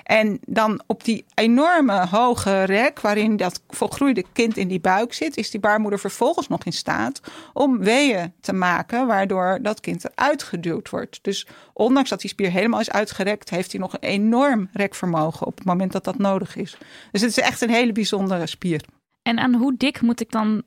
En 0.03 0.41
dan 0.47 0.83
op 0.87 1.05
die 1.05 1.25
enorme 1.35 2.07
hoge 2.07 2.63
rek 2.63 3.01
waarin 3.01 3.37
dat 3.37 3.63
volgroeide 3.69 4.25
kind 4.33 4.57
in 4.57 4.69
die 4.69 4.81
buik 4.81 5.13
zit, 5.13 5.37
is 5.37 5.51
die 5.51 5.61
baarmoeder 5.61 5.99
vervolgens 5.99 6.49
nog 6.49 6.65
in 6.65 6.73
staat 6.73 7.21
om 7.53 7.79
weeën 7.79 8.33
te 8.41 8.53
maken, 8.53 9.07
waardoor 9.07 9.59
dat 9.63 9.81
kind 9.81 10.05
eruit 10.05 10.43
geduwd 10.43 10.91
wordt. 10.91 11.19
Dus 11.23 11.47
ondanks 11.73 12.11
dat 12.11 12.21
die 12.21 12.31
spier 12.31 12.51
helemaal 12.51 12.81
is 12.81 12.91
uitgerekt, 12.91 13.51
heeft 13.51 13.73
hij 13.73 13.81
nog 13.81 13.93
een 13.93 14.09
enorm 14.09 14.69
rekvermogen 14.73 15.47
op 15.47 15.57
het 15.57 15.65
moment 15.65 15.93
dat 15.93 16.05
dat 16.05 16.19
nodig 16.19 16.57
is. 16.57 16.77
Dus 17.13 17.21
het 17.21 17.31
is 17.31 17.39
echt 17.39 17.61
een 17.61 17.71
hele 17.71 17.93
bijzondere 17.93 18.47
spier. 18.47 18.85
En 19.23 19.39
aan 19.39 19.55
hoe 19.55 19.75
dik 19.77 20.01
moet 20.01 20.21
ik 20.21 20.31
dan 20.31 20.63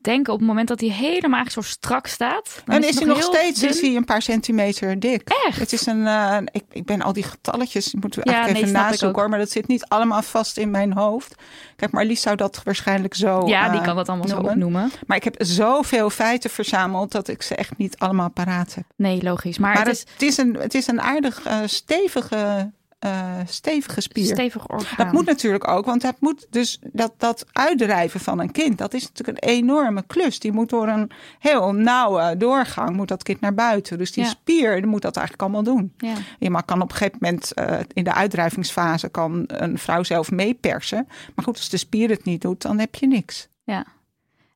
denken 0.00 0.32
op 0.32 0.38
het 0.38 0.48
moment 0.48 0.68
dat 0.68 0.80
hij 0.80 0.88
helemaal 0.88 1.44
zo 1.50 1.60
strak 1.60 2.06
staat. 2.06 2.62
Dan 2.64 2.74
en 2.74 2.88
is, 2.88 2.94
hij 2.94 3.04
nog 3.04 3.22
steeds 3.22 3.62
is 3.62 3.80
hij 3.80 3.96
een 3.96 4.04
paar 4.04 4.22
centimeter 4.22 5.00
dik. 5.00 5.28
Echt? 5.46 5.58
Het 5.58 5.72
is 5.72 5.86
een, 5.86 6.00
uh, 6.00 6.36
ik, 6.52 6.64
ik 6.70 6.84
ben 6.84 7.02
al 7.02 7.12
die 7.12 7.22
getalletjes, 7.22 7.94
moeten 7.94 8.22
we 8.22 8.30
ja, 8.30 8.34
eigenlijk 8.34 8.66
even 8.66 8.80
nazoeken 8.80 9.20
hoor. 9.20 9.28
Maar 9.28 9.38
dat 9.38 9.50
zit 9.50 9.66
niet 9.66 9.84
allemaal 9.84 10.22
vast 10.22 10.56
in 10.56 10.70
mijn 10.70 10.92
hoofd. 10.92 11.34
Kijk, 11.76 11.92
maar 11.92 12.04
Lies 12.04 12.20
zou 12.20 12.36
dat 12.36 12.60
waarschijnlijk 12.64 13.14
zo 13.14 13.46
Ja, 13.46 13.68
die 13.68 13.78
uh, 13.78 13.84
kan 13.86 13.96
dat 13.96 14.08
allemaal 14.08 14.26
noemen. 14.26 14.44
zo 14.44 14.52
opnoemen. 14.52 14.90
Maar 15.06 15.16
ik 15.16 15.24
heb 15.24 15.34
zoveel 15.38 16.10
feiten 16.10 16.50
verzameld 16.50 17.12
dat 17.12 17.28
ik 17.28 17.42
ze 17.42 17.54
echt 17.54 17.76
niet 17.76 17.98
allemaal 17.98 18.30
paraat 18.30 18.74
heb. 18.74 18.84
Nee, 18.96 19.22
logisch. 19.22 19.58
Maar, 19.58 19.74
maar 19.74 19.86
het, 19.86 19.94
is... 19.94 20.00
het, 20.12 20.22
is... 20.22 20.36
een, 20.36 20.54
het 20.54 20.74
is 20.74 20.86
een 20.86 21.00
aardig 21.00 21.46
uh, 21.46 21.56
stevige 21.64 22.70
uh, 23.04 23.34
stevige 23.46 24.00
spier. 24.00 24.24
Stevig 24.24 24.68
orgaan. 24.68 25.04
Dat 25.04 25.12
moet 25.12 25.26
natuurlijk 25.26 25.68
ook, 25.68 25.84
want 25.84 26.02
dat 26.02 26.16
moet 26.18 26.46
dus 26.50 26.78
dat, 26.92 27.12
dat 27.16 27.46
uitdrijven 27.52 28.20
van 28.20 28.40
een 28.40 28.52
kind, 28.52 28.78
dat 28.78 28.94
is 28.94 29.02
natuurlijk 29.08 29.44
een 29.44 29.50
enorme 29.50 30.02
klus. 30.06 30.38
Die 30.38 30.52
moet 30.52 30.68
door 30.68 30.88
een 30.88 31.10
heel 31.38 31.72
nauwe 31.72 32.36
doorgang, 32.36 32.96
moet 32.96 33.08
dat 33.08 33.22
kind 33.22 33.40
naar 33.40 33.54
buiten. 33.54 33.98
Dus 33.98 34.12
die 34.12 34.24
ja. 34.24 34.30
spier 34.30 34.88
moet 34.88 35.02
dat 35.02 35.16
eigenlijk 35.16 35.48
allemaal 35.48 35.74
doen. 35.74 35.92
Ja. 35.96 36.14
Je 36.38 36.50
mag 36.50 36.64
kan 36.64 36.82
op 36.82 36.90
een 36.90 36.96
gegeven 36.96 37.18
moment 37.20 37.52
uh, 37.58 37.78
in 37.92 38.04
de 38.04 38.14
uitdrijvingsfase 38.14 39.08
kan 39.08 39.44
een 39.46 39.78
vrouw 39.78 40.02
zelf 40.02 40.30
meepersen. 40.30 41.06
Maar 41.34 41.44
goed, 41.44 41.56
als 41.56 41.68
de 41.68 41.76
spier 41.76 42.08
het 42.08 42.24
niet 42.24 42.42
doet, 42.42 42.62
dan 42.62 42.78
heb 42.78 42.94
je 42.94 43.06
niks. 43.06 43.48
Ja. 43.64 43.84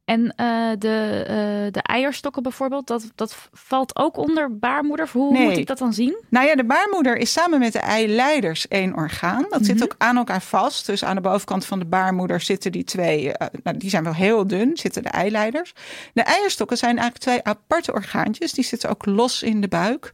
En 0.05 0.21
uh, 0.21 0.71
de, 0.79 1.21
uh, 1.21 1.73
de 1.73 1.83
eierstokken 1.83 2.43
bijvoorbeeld, 2.43 2.87
dat, 2.87 3.13
dat 3.15 3.49
valt 3.53 3.97
ook 3.97 4.17
onder 4.17 4.59
baarmoeder. 4.59 5.09
Hoe 5.13 5.33
nee. 5.33 5.45
moet 5.45 5.57
ik 5.57 5.67
dat 5.67 5.79
dan 5.79 5.93
zien? 5.93 6.17
Nou 6.29 6.47
ja, 6.47 6.55
de 6.55 6.65
baarmoeder 6.65 7.17
is 7.17 7.33
samen 7.33 7.59
met 7.59 7.73
de 7.73 7.79
eileiders 7.79 8.69
één 8.69 8.95
orgaan. 8.97 9.43
Dat 9.43 9.51
mm 9.51 9.57
-hmm. 9.57 9.65
zit 9.65 9.83
ook 9.83 9.95
aan 9.99 10.17
elkaar 10.17 10.43
vast. 10.43 10.87
Dus 10.87 11.05
aan 11.05 11.15
de 11.15 11.21
bovenkant 11.21 11.65
van 11.65 11.79
de 11.79 11.85
baarmoeder 11.85 12.41
zitten 12.41 12.73
die 12.73 12.85
twee, 12.85 13.25
uh, 13.25 13.33
nou, 13.63 13.77
die 13.77 13.91
zijn 13.91 14.05
wel 14.05 14.15
heel 14.15 14.47
dun, 14.47 14.77
zitten 14.77 15.03
de 15.03 15.09
eileiders. 15.09 15.73
De 16.13 16.23
eierstokken 16.23 16.77
zijn 16.77 16.99
eigenlijk 16.99 17.25
twee 17.25 17.55
aparte 17.55 17.93
orgaantjes. 17.93 18.53
Die 18.53 18.65
zitten 18.65 18.91
ook 18.91 19.07
los 19.07 19.43
in 19.43 19.61
de 19.61 19.69
buik. 19.69 20.13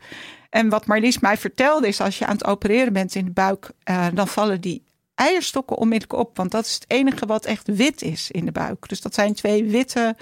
En 0.51 0.69
wat 0.69 0.87
Marlies 0.87 1.19
mij 1.19 1.37
vertelde 1.37 1.89
is, 1.89 2.01
als 2.01 2.19
je 2.19 2.27
aan 2.27 2.37
het 2.37 2.47
opereren 2.47 2.93
bent 2.93 3.15
in 3.15 3.25
de 3.25 3.31
buik, 3.31 3.71
dan 4.15 4.29
vallen 4.29 4.61
die 4.61 4.83
eierstokken 5.21 5.77
onmiddellijk 5.77 6.21
op. 6.21 6.37
Want 6.37 6.51
dat 6.51 6.65
is 6.65 6.75
het 6.75 6.85
enige 6.87 7.27
wat 7.27 7.45
echt 7.45 7.67
wit 7.67 8.03
is 8.03 8.31
in 8.31 8.45
de 8.45 8.53
buik. 8.53 8.89
Dus 8.89 9.01
dat 9.01 9.15
zijn 9.15 9.35
twee 9.35 9.65
witte 9.65 10.17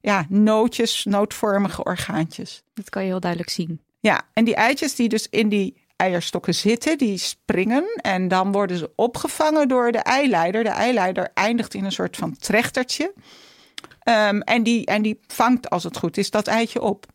ja, 0.00 0.26
nootjes, 0.28 1.04
nootvormige 1.04 1.84
orgaantjes. 1.84 2.62
Dat 2.74 2.90
kan 2.90 3.02
je 3.02 3.08
heel 3.08 3.20
duidelijk 3.20 3.50
zien. 3.50 3.80
Ja, 4.00 4.22
en 4.32 4.44
die 4.44 4.54
eitjes 4.54 4.94
die 4.94 5.08
dus 5.08 5.26
in 5.30 5.48
die 5.48 5.82
eierstokken 5.96 6.54
zitten, 6.54 6.98
die 6.98 7.18
springen 7.18 7.84
en 7.96 8.28
dan 8.28 8.52
worden 8.52 8.78
ze 8.78 8.90
opgevangen 8.96 9.68
door 9.68 9.92
de 9.92 9.98
eileider. 9.98 10.64
De 10.64 10.70
eileider 10.70 11.30
eindigt 11.34 11.74
in 11.74 11.84
een 11.84 11.92
soort 11.92 12.16
van 12.16 12.36
trechtertje. 12.36 13.12
Um, 14.08 14.40
en, 14.40 14.62
die, 14.62 14.86
en 14.86 15.02
die 15.02 15.20
vangt, 15.26 15.70
als 15.70 15.84
het 15.84 15.96
goed 15.96 16.16
is, 16.16 16.30
dat 16.30 16.46
eitje 16.46 16.82
op. 16.82 17.06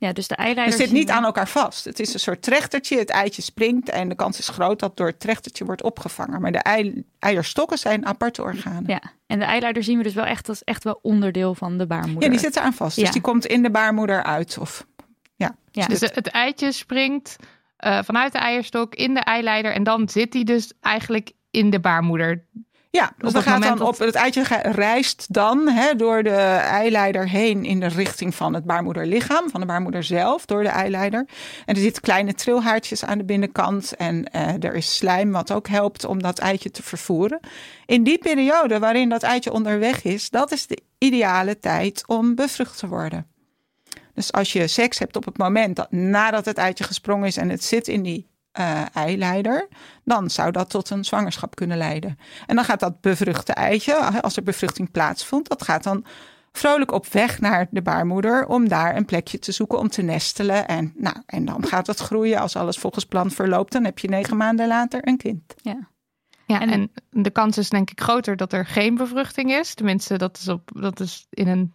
Ja, 0.00 0.12
dus 0.12 0.28
de 0.28 0.34
eileider. 0.34 0.78
Het 0.78 0.82
zit 0.88 0.92
niet 0.98 1.10
aan 1.10 1.24
elkaar 1.24 1.48
vast. 1.48 1.84
Het 1.84 2.00
is 2.00 2.14
een 2.14 2.20
soort 2.20 2.42
trechtertje. 2.42 2.98
Het 2.98 3.10
eitje 3.10 3.42
springt 3.42 3.88
en 3.88 4.08
de 4.08 4.14
kans 4.14 4.38
is 4.38 4.48
groot 4.48 4.80
dat 4.80 4.96
door 4.96 5.06
het 5.06 5.20
trechtertje 5.20 5.64
wordt 5.64 5.82
opgevangen. 5.82 6.40
Maar 6.40 6.52
de 6.52 6.58
ei, 6.58 7.04
eierstokken 7.18 7.78
zijn 7.78 8.06
aparte 8.06 8.42
organen. 8.42 8.84
Ja, 8.86 9.00
en 9.26 9.38
de 9.38 9.44
eileider 9.44 9.82
zien 9.84 9.96
we 9.96 10.02
dus 10.02 10.14
wel 10.14 10.24
echt 10.24 10.48
als 10.48 10.64
echt 10.64 10.84
wel 10.84 10.98
onderdeel 11.02 11.54
van 11.54 11.78
de 11.78 11.86
baarmoeder. 11.86 12.22
Ja, 12.22 12.28
die 12.28 12.38
zit 12.38 12.58
aan 12.58 12.72
vast. 12.72 12.96
Dus 12.96 13.04
Ja. 13.06 13.10
die 13.12 13.20
komt 13.20 13.46
in 13.46 13.62
de 13.62 13.70
baarmoeder 13.70 14.22
uit. 14.22 14.58
Of, 14.60 14.86
ja. 15.36 15.56
Ja. 15.70 15.86
Dus 15.86 16.00
het 16.00 16.28
eitje 16.28 16.72
springt 16.72 17.36
eh, 17.76 18.02
vanuit 18.02 18.32
de 18.32 18.38
eierstok 18.38 18.94
in 18.94 19.14
de 19.14 19.20
eileider. 19.20 19.72
En 19.72 19.82
dan 19.82 20.08
zit 20.08 20.32
hij 20.34 20.44
dus 20.44 20.72
eigenlijk 20.80 21.32
in 21.50 21.70
de 21.70 21.80
baarmoeder. 21.80 22.44
Ja, 22.90 23.12
dus 23.16 23.32
dan 23.32 23.42
het 23.42 23.50
gaat 23.50 23.62
dan 23.62 23.80
op, 23.80 23.98
het 23.98 24.14
eitje 24.14 24.42
reist 24.62 25.26
dan 25.34 25.68
hè, 25.68 25.94
door 25.94 26.22
de 26.22 26.30
eileider 26.30 27.28
heen 27.28 27.64
in 27.64 27.80
de 27.80 27.86
richting 27.86 28.34
van 28.34 28.54
het 28.54 28.64
baarmoederlichaam, 28.64 29.50
van 29.50 29.60
de 29.60 29.66
baarmoeder 29.66 30.04
zelf, 30.04 30.46
door 30.46 30.62
de 30.62 30.68
eileider. 30.68 31.26
En 31.64 31.74
er 31.74 31.80
zitten 31.80 32.02
kleine 32.02 32.34
trilhaartjes 32.34 33.04
aan 33.04 33.18
de 33.18 33.24
binnenkant 33.24 33.96
en 33.96 34.24
eh, 34.24 34.64
er 34.64 34.74
is 34.74 34.96
slijm 34.96 35.32
wat 35.32 35.52
ook 35.52 35.68
helpt 35.68 36.04
om 36.04 36.22
dat 36.22 36.38
eitje 36.38 36.70
te 36.70 36.82
vervoeren. 36.82 37.40
In 37.86 38.02
die 38.02 38.18
periode 38.18 38.78
waarin 38.78 39.08
dat 39.08 39.22
eitje 39.22 39.52
onderweg 39.52 40.04
is, 40.04 40.30
dat 40.30 40.52
is 40.52 40.66
de 40.66 40.78
ideale 40.98 41.58
tijd 41.58 42.04
om 42.06 42.34
bevrucht 42.34 42.78
te 42.78 42.88
worden. 42.88 43.26
Dus 44.14 44.32
als 44.32 44.52
je 44.52 44.66
seks 44.66 44.98
hebt 44.98 45.16
op 45.16 45.24
het 45.24 45.38
moment 45.38 45.76
dat 45.76 45.92
nadat 45.92 46.44
het 46.44 46.58
eitje 46.58 46.84
gesprongen 46.84 47.26
is 47.26 47.36
en 47.36 47.48
het 47.48 47.64
zit 47.64 47.88
in 47.88 48.02
die 48.02 48.28
uh, 48.58 48.82
eileider, 48.92 49.68
dan 50.04 50.30
zou 50.30 50.50
dat 50.50 50.70
tot 50.70 50.90
een 50.90 51.04
zwangerschap 51.04 51.54
kunnen 51.54 51.76
leiden. 51.76 52.18
En 52.46 52.56
dan 52.56 52.64
gaat 52.64 52.80
dat 52.80 53.00
bevruchte 53.00 53.52
eitje, 53.52 53.94
als 53.96 54.36
er 54.36 54.42
bevruchting 54.42 54.90
plaatsvond, 54.90 55.48
dat 55.48 55.62
gaat 55.62 55.82
dan 55.82 56.04
vrolijk 56.52 56.92
op 56.92 57.06
weg 57.06 57.40
naar 57.40 57.66
de 57.70 57.82
baarmoeder 57.82 58.46
om 58.46 58.68
daar 58.68 58.96
een 58.96 59.04
plekje 59.04 59.38
te 59.38 59.52
zoeken 59.52 59.78
om 59.78 59.88
te 59.88 60.02
nestelen. 60.02 60.68
En, 60.68 60.92
nou, 60.96 61.16
en 61.26 61.44
dan 61.44 61.66
gaat 61.66 61.86
het 61.86 61.98
groeien. 61.98 62.40
Als 62.40 62.56
alles 62.56 62.78
volgens 62.78 63.04
plan 63.04 63.30
verloopt, 63.30 63.72
dan 63.72 63.84
heb 63.84 63.98
je 63.98 64.08
negen 64.08 64.36
maanden 64.36 64.68
later 64.68 65.08
een 65.08 65.16
kind. 65.16 65.54
Ja. 65.62 65.88
Ja, 66.46 66.60
En- 66.60 66.70
en, 66.70 66.90
de 67.10 67.30
kans 67.30 67.58
is 67.58 67.70
denk 67.70 67.90
ik 67.90 68.00
groter 68.00 68.36
dat 68.36 68.52
er 68.52 68.66
geen 68.66 68.94
bevruchting 68.94 69.52
is. 69.52 69.74
Tenminste, 69.74 70.18
dat 70.18 70.38
is, 70.38 70.48
op, 70.48 70.70
dat 70.74 71.00
is 71.00 71.26
in 71.30 71.48
een 71.48 71.72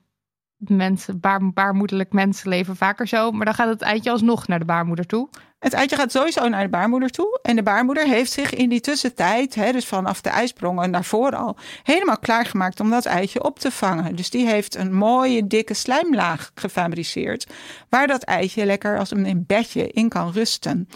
mensen, 0.69 1.19
baarmoederlijk 1.53 2.13
mensenleven 2.13 2.75
vaker 2.75 3.07
zo. 3.07 3.31
Maar 3.31 3.45
dan 3.45 3.53
gaat 3.53 3.69
het 3.69 3.81
eitje 3.81 4.11
alsnog 4.11 4.47
naar 4.47 4.59
de 4.59 4.65
baarmoeder 4.65 5.05
toe. 5.05 5.29
Het 5.59 5.73
eitje 5.73 5.95
gaat 5.95 6.11
sowieso 6.11 6.47
naar 6.47 6.63
de 6.63 6.69
baarmoeder 6.69 7.09
toe. 7.09 7.39
En 7.41 7.55
de 7.55 7.63
baarmoeder 7.63 8.07
heeft 8.07 8.31
zich 8.31 8.53
in 8.53 8.69
die 8.69 8.79
tussentijd, 8.79 9.55
hè, 9.55 9.71
dus 9.71 9.85
vanaf 9.85 10.21
de 10.21 10.29
ijsprong 10.29 10.81
en 10.81 10.91
daarvoor 10.91 11.35
al, 11.35 11.57
helemaal 11.83 12.17
klaargemaakt 12.17 12.79
om 12.79 12.89
dat 12.89 13.05
eitje 13.05 13.43
op 13.43 13.59
te 13.59 13.71
vangen. 13.71 14.15
Dus 14.15 14.29
die 14.29 14.47
heeft 14.47 14.75
een 14.75 14.93
mooie, 14.93 15.47
dikke 15.47 15.73
slijmlaag 15.73 16.51
gefabriceerd. 16.55 17.47
Waar 17.89 18.07
dat 18.07 18.23
eitje 18.23 18.65
lekker 18.65 18.99
als 18.99 19.11
een 19.11 19.43
bedje 19.47 19.87
in 19.87 20.09
kan 20.09 20.31
rusten. 20.31 20.87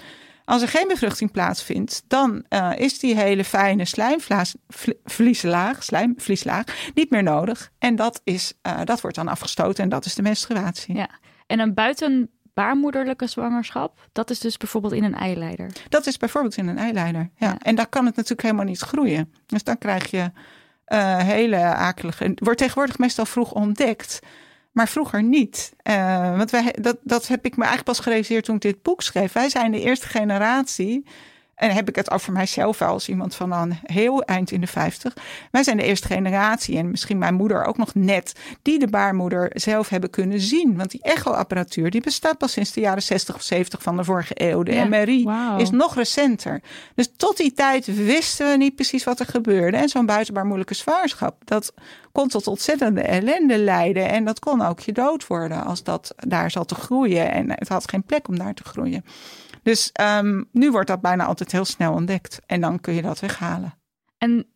Als 0.47 0.61
er 0.61 0.67
geen 0.67 0.87
bevruchting 0.87 1.31
plaatsvindt, 1.31 2.03
dan 2.07 2.45
uh, 2.49 2.71
is 2.75 2.99
die 2.99 3.15
hele 3.15 3.43
fijne 3.43 3.85
slijmvlieslaag, 3.85 5.83
slijmvlieslaag 5.83 6.63
niet 6.93 7.09
meer 7.09 7.23
nodig. 7.23 7.71
En 7.79 7.95
dat, 7.95 8.21
is, 8.23 8.53
uh, 8.67 8.79
dat 8.83 9.01
wordt 9.01 9.15
dan 9.15 9.27
afgestoten 9.27 9.83
en 9.83 9.89
dat 9.89 10.05
is 10.05 10.15
de 10.15 10.21
menstruatie. 10.21 10.95
Ja. 10.95 11.09
En 11.47 11.59
een 11.59 11.73
buiten 11.73 12.29
baarmoederlijke 12.53 13.27
zwangerschap, 13.27 14.07
dat 14.11 14.29
is 14.29 14.39
dus 14.39 14.57
bijvoorbeeld 14.57 14.93
in 14.93 15.03
een 15.03 15.15
eileider. 15.15 15.71
Dat 15.89 16.07
is 16.07 16.17
bijvoorbeeld 16.17 16.57
in 16.57 16.67
een 16.67 16.77
eileider. 16.77 17.29
Ja. 17.35 17.47
Ja. 17.47 17.57
En 17.57 17.75
daar 17.75 17.87
kan 17.87 18.05
het 18.05 18.15
natuurlijk 18.15 18.41
helemaal 18.41 18.65
niet 18.65 18.79
groeien. 18.79 19.33
Dus 19.45 19.63
dan 19.63 19.77
krijg 19.77 20.11
je 20.11 20.31
uh, 20.87 21.17
hele 21.17 21.57
akelige. 21.63 22.23
Het 22.23 22.39
wordt 22.39 22.59
tegenwoordig 22.59 22.97
meestal 22.97 23.25
vroeg 23.25 23.51
ontdekt. 23.51 24.19
Maar 24.77 24.87
vroeger 24.87 25.23
niet. 25.23 25.73
Uh, 25.83 26.37
want 26.37 26.51
wij, 26.51 26.75
dat, 26.81 26.97
dat 27.03 27.27
heb 27.27 27.45
ik 27.45 27.51
me 27.51 27.63
eigenlijk 27.63 27.83
pas 27.83 27.99
gerealiseerd 27.99 28.45
toen 28.45 28.55
ik 28.55 28.61
dit 28.61 28.81
boek 28.81 29.01
schreef. 29.01 29.33
Wij 29.33 29.49
zijn 29.49 29.71
de 29.71 29.81
eerste 29.81 30.07
generatie. 30.07 31.05
En 31.57 31.71
heb 31.71 31.89
ik 31.89 31.95
het 31.95 32.11
over 32.11 32.33
mijzelf 32.33 32.81
als 32.81 33.09
iemand 33.09 33.35
van 33.35 33.49
dan 33.49 33.77
heel 33.83 34.23
eind 34.23 34.51
in 34.51 34.61
de 34.61 34.67
50. 34.67 35.13
Wij 35.51 35.63
zijn 35.63 35.77
de 35.77 35.83
eerste 35.83 36.07
generatie 36.07 36.77
en 36.77 36.91
misschien 36.91 37.17
mijn 37.17 37.33
moeder 37.33 37.63
ook 37.65 37.77
nog 37.77 37.95
net. 37.95 38.33
Die 38.61 38.79
de 38.79 38.87
baarmoeder 38.87 39.51
zelf 39.53 39.89
hebben 39.89 40.09
kunnen 40.09 40.39
zien. 40.39 40.77
Want 40.77 40.91
die 40.91 41.01
echoapparatuur 41.01 41.89
die 41.89 42.01
bestaat 42.01 42.37
pas 42.37 42.51
sinds 42.51 42.71
de 42.71 42.81
jaren 42.81 43.01
60 43.01 43.35
of 43.35 43.41
70 43.41 43.81
van 43.81 43.97
de 43.97 44.03
vorige 44.03 44.33
eeuw. 44.35 44.63
De 44.63 44.73
Ja, 44.73 44.85
MRI 44.85 45.29
is 45.57 45.69
nog 45.69 45.95
recenter. 45.95 46.61
Dus 46.95 47.09
tot 47.15 47.37
die 47.37 47.53
tijd 47.53 48.05
wisten 48.05 48.49
we 48.49 48.57
niet 48.57 48.75
precies 48.75 49.03
wat 49.03 49.19
er 49.19 49.25
gebeurde. 49.25 49.77
En 49.77 49.89
zo'n 49.89 50.05
buitenbaarmoedelijke 50.05 50.73
zwangerschap, 50.73 51.35
dat 51.45 51.73
kon 52.11 52.27
tot 52.27 52.47
ontzettende 52.47 53.01
ellende 53.01 53.57
leiden. 53.57 54.09
En 54.09 54.25
dat 54.25 54.39
kon 54.39 54.61
ook 54.61 54.79
je 54.79 54.91
dood 54.91 55.27
worden 55.27 55.63
als 55.63 55.83
dat 55.83 56.13
daar 56.15 56.51
zat 56.51 56.67
te 56.67 56.75
groeien. 56.75 57.31
En 57.31 57.51
het 57.51 57.67
had 57.67 57.89
geen 57.89 58.03
plek 58.03 58.27
om 58.27 58.37
daar 58.37 58.53
te 58.53 58.63
groeien. 58.63 59.05
Dus 59.67 59.91
um, 60.01 60.47
nu 60.51 60.71
wordt 60.71 60.87
dat 60.87 61.01
bijna 61.01 61.25
altijd 61.25 61.51
heel 61.51 61.65
snel 61.65 61.93
ontdekt. 61.93 62.39
En 62.45 62.61
dan 62.61 62.79
kun 62.79 62.93
je 62.93 63.01
dat 63.01 63.19
weghalen. 63.19 63.73
En 64.17 64.47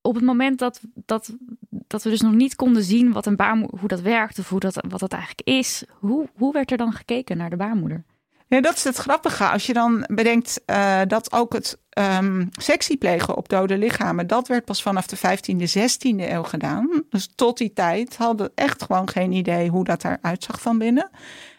op 0.00 0.14
het 0.14 0.24
moment 0.24 0.58
dat, 0.58 0.80
dat, 0.94 1.36
dat 1.70 2.02
we 2.02 2.10
dus 2.10 2.20
nog 2.20 2.32
niet 2.32 2.56
konden 2.56 2.82
zien 2.82 3.12
wat 3.12 3.26
een 3.26 3.36
baarmoeder, 3.36 3.78
hoe 3.78 3.88
dat 3.88 4.00
werkt 4.00 4.38
of 4.38 4.48
hoe 4.48 4.60
dat, 4.60 4.84
wat 4.88 5.00
dat 5.00 5.12
eigenlijk 5.12 5.48
is, 5.48 5.84
hoe, 5.90 6.28
hoe 6.34 6.52
werd 6.52 6.70
er 6.70 6.76
dan 6.76 6.92
gekeken 6.92 7.36
naar 7.36 7.50
de 7.50 7.56
baarmoeder? 7.56 8.04
Ja, 8.46 8.60
dat 8.60 8.76
is 8.76 8.84
het 8.84 8.96
grappige. 8.96 9.44
Als 9.44 9.66
je 9.66 9.72
dan 9.72 10.04
bedenkt 10.10 10.60
uh, 10.66 11.00
dat 11.06 11.32
ook 11.32 11.52
het 11.52 11.78
um, 12.20 12.48
plegen 12.98 13.36
op 13.36 13.48
dode 13.48 13.78
lichamen, 13.78 14.26
dat 14.26 14.48
werd 14.48 14.64
pas 14.64 14.82
vanaf 14.82 15.06
de 15.06 15.16
15e, 15.16 15.78
16e 15.78 16.30
eeuw 16.30 16.42
gedaan. 16.42 17.02
Dus 17.10 17.28
tot 17.34 17.58
die 17.58 17.72
tijd 17.72 18.16
hadden 18.16 18.50
echt 18.54 18.82
gewoon 18.82 19.08
geen 19.08 19.32
idee 19.32 19.68
hoe 19.68 19.84
dat 19.84 20.04
eruit 20.04 20.44
zag 20.44 20.60
van 20.60 20.78
binnen. 20.78 21.10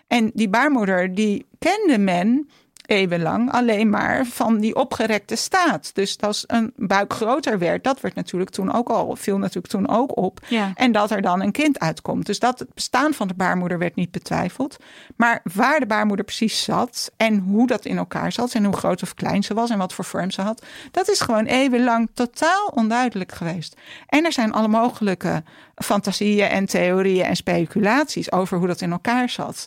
En 0.08 0.32
die 0.34 0.50
baarmoeder, 0.50 1.16
die 1.16 1.46
kende 1.60 1.98
men 1.98 2.50
eeuwenlang 2.90 3.52
alleen 3.52 3.90
maar 3.90 4.26
van 4.26 4.60
die 4.60 4.76
opgerekte 4.76 5.36
staat. 5.36 5.92
Dus 5.94 6.18
als 6.20 6.44
een 6.48 6.74
buik 6.76 7.14
groter 7.14 7.60
werd, 7.60 7.84
dat 7.84 8.02
werd 8.02 8.16
natuurlijk 8.16 8.50
toen 8.50 8.74
ook 8.74 8.90
al, 8.90 9.16
viel 9.16 9.38
natuurlijk 9.38 9.68
toen 9.68 9.90
ook 9.90 10.18
op. 10.18 10.40
Ja. 10.48 10.72
En 10.76 10.92
dat 10.92 11.12
er 11.12 11.22
dan 11.22 11.42
een 11.42 11.52
kind 11.52 11.80
uitkomt. 11.80 12.26
Dus 12.26 12.40
dat 12.40 12.60
het 12.60 12.74
bestaan 12.74 13.14
van 13.14 13.28
de 13.28 13.34
baarmoeder 13.34 13.78
werd 13.78 13.96
niet 13.96 14.12
betwijfeld. 14.12 14.78
Maar 15.16 15.42
waar 15.54 15.80
de 15.80 15.86
baarmoeder 15.86 16.26
precies 16.26 16.64
zat 16.64 17.12
en 17.18 17.40
hoe 17.40 17.68
dat 17.68 17.86
in 17.86 17.98
elkaar 17.98 18.32
zat 18.32 18.54
en 18.54 18.66
hoe 18.66 18.78
groot 18.78 19.02
of 19.02 19.14
klein 19.14 19.44
ze 19.44 19.54
was 19.54 19.70
en 19.70 19.78
wat 19.78 19.94
voor 19.94 20.06
vorm 20.06 20.32
ze 20.32 20.42
had, 20.42 20.66
dat 20.92 21.10
is 21.10 21.20
gewoon 21.20 21.46
eeuwenlang 21.46 22.10
totaal 22.14 22.72
onduidelijk 22.74 23.32
geweest. 23.32 23.76
En 24.08 24.26
er 24.26 24.32
zijn 24.32 24.54
alle 24.54 24.68
mogelijke 24.68 25.44
fantasieën 25.76 26.48
en 26.48 26.66
theorieën 26.66 27.26
en 27.26 27.36
speculaties 27.36 28.32
over 28.32 28.58
hoe 28.58 28.68
dat 28.68 28.82
in 28.82 28.92
elkaar 28.92 29.30
zat. 29.30 29.66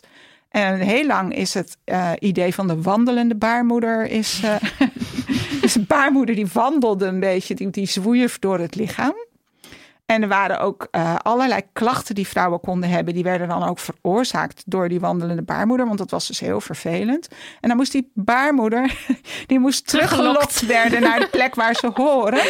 En 0.53 0.79
heel 0.79 1.05
lang 1.05 1.35
is 1.35 1.53
het 1.53 1.77
uh, 1.85 2.11
idee 2.19 2.53
van 2.53 2.67
de 2.67 2.81
wandelende 2.81 3.35
baarmoeder. 3.35 4.05
Is, 4.05 4.41
uh, 4.43 4.55
is 5.61 5.75
een 5.75 5.85
baarmoeder 5.87 6.35
die 6.35 6.47
wandelde 6.53 7.05
een 7.05 7.19
beetje, 7.19 7.55
die, 7.55 7.69
die 7.69 7.85
zwoeif 7.85 8.39
door 8.39 8.59
het 8.59 8.75
lichaam. 8.75 9.15
En 10.05 10.21
er 10.21 10.27
waren 10.27 10.59
ook 10.59 10.87
uh, 10.91 11.15
allerlei 11.15 11.61
klachten 11.73 12.15
die 12.15 12.27
vrouwen 12.27 12.59
konden 12.59 12.89
hebben. 12.89 13.13
Die 13.13 13.23
werden 13.23 13.47
dan 13.47 13.63
ook 13.63 13.79
veroorzaakt 13.79 14.63
door 14.65 14.89
die 14.89 14.99
wandelende 14.99 15.41
baarmoeder. 15.41 15.85
Want 15.85 15.97
dat 15.97 16.11
was 16.11 16.27
dus 16.27 16.39
heel 16.39 16.61
vervelend. 16.61 17.27
En 17.61 17.67
dan 17.67 17.77
moest 17.77 17.91
die 17.91 18.11
baarmoeder, 18.13 18.97
die 19.47 19.59
moest 19.59 19.87
teruggelokt 19.87 20.65
werden 20.65 21.01
naar 21.01 21.19
de 21.19 21.27
plek 21.27 21.55
waar 21.55 21.75
ze 21.75 21.91
horen. 21.93 22.43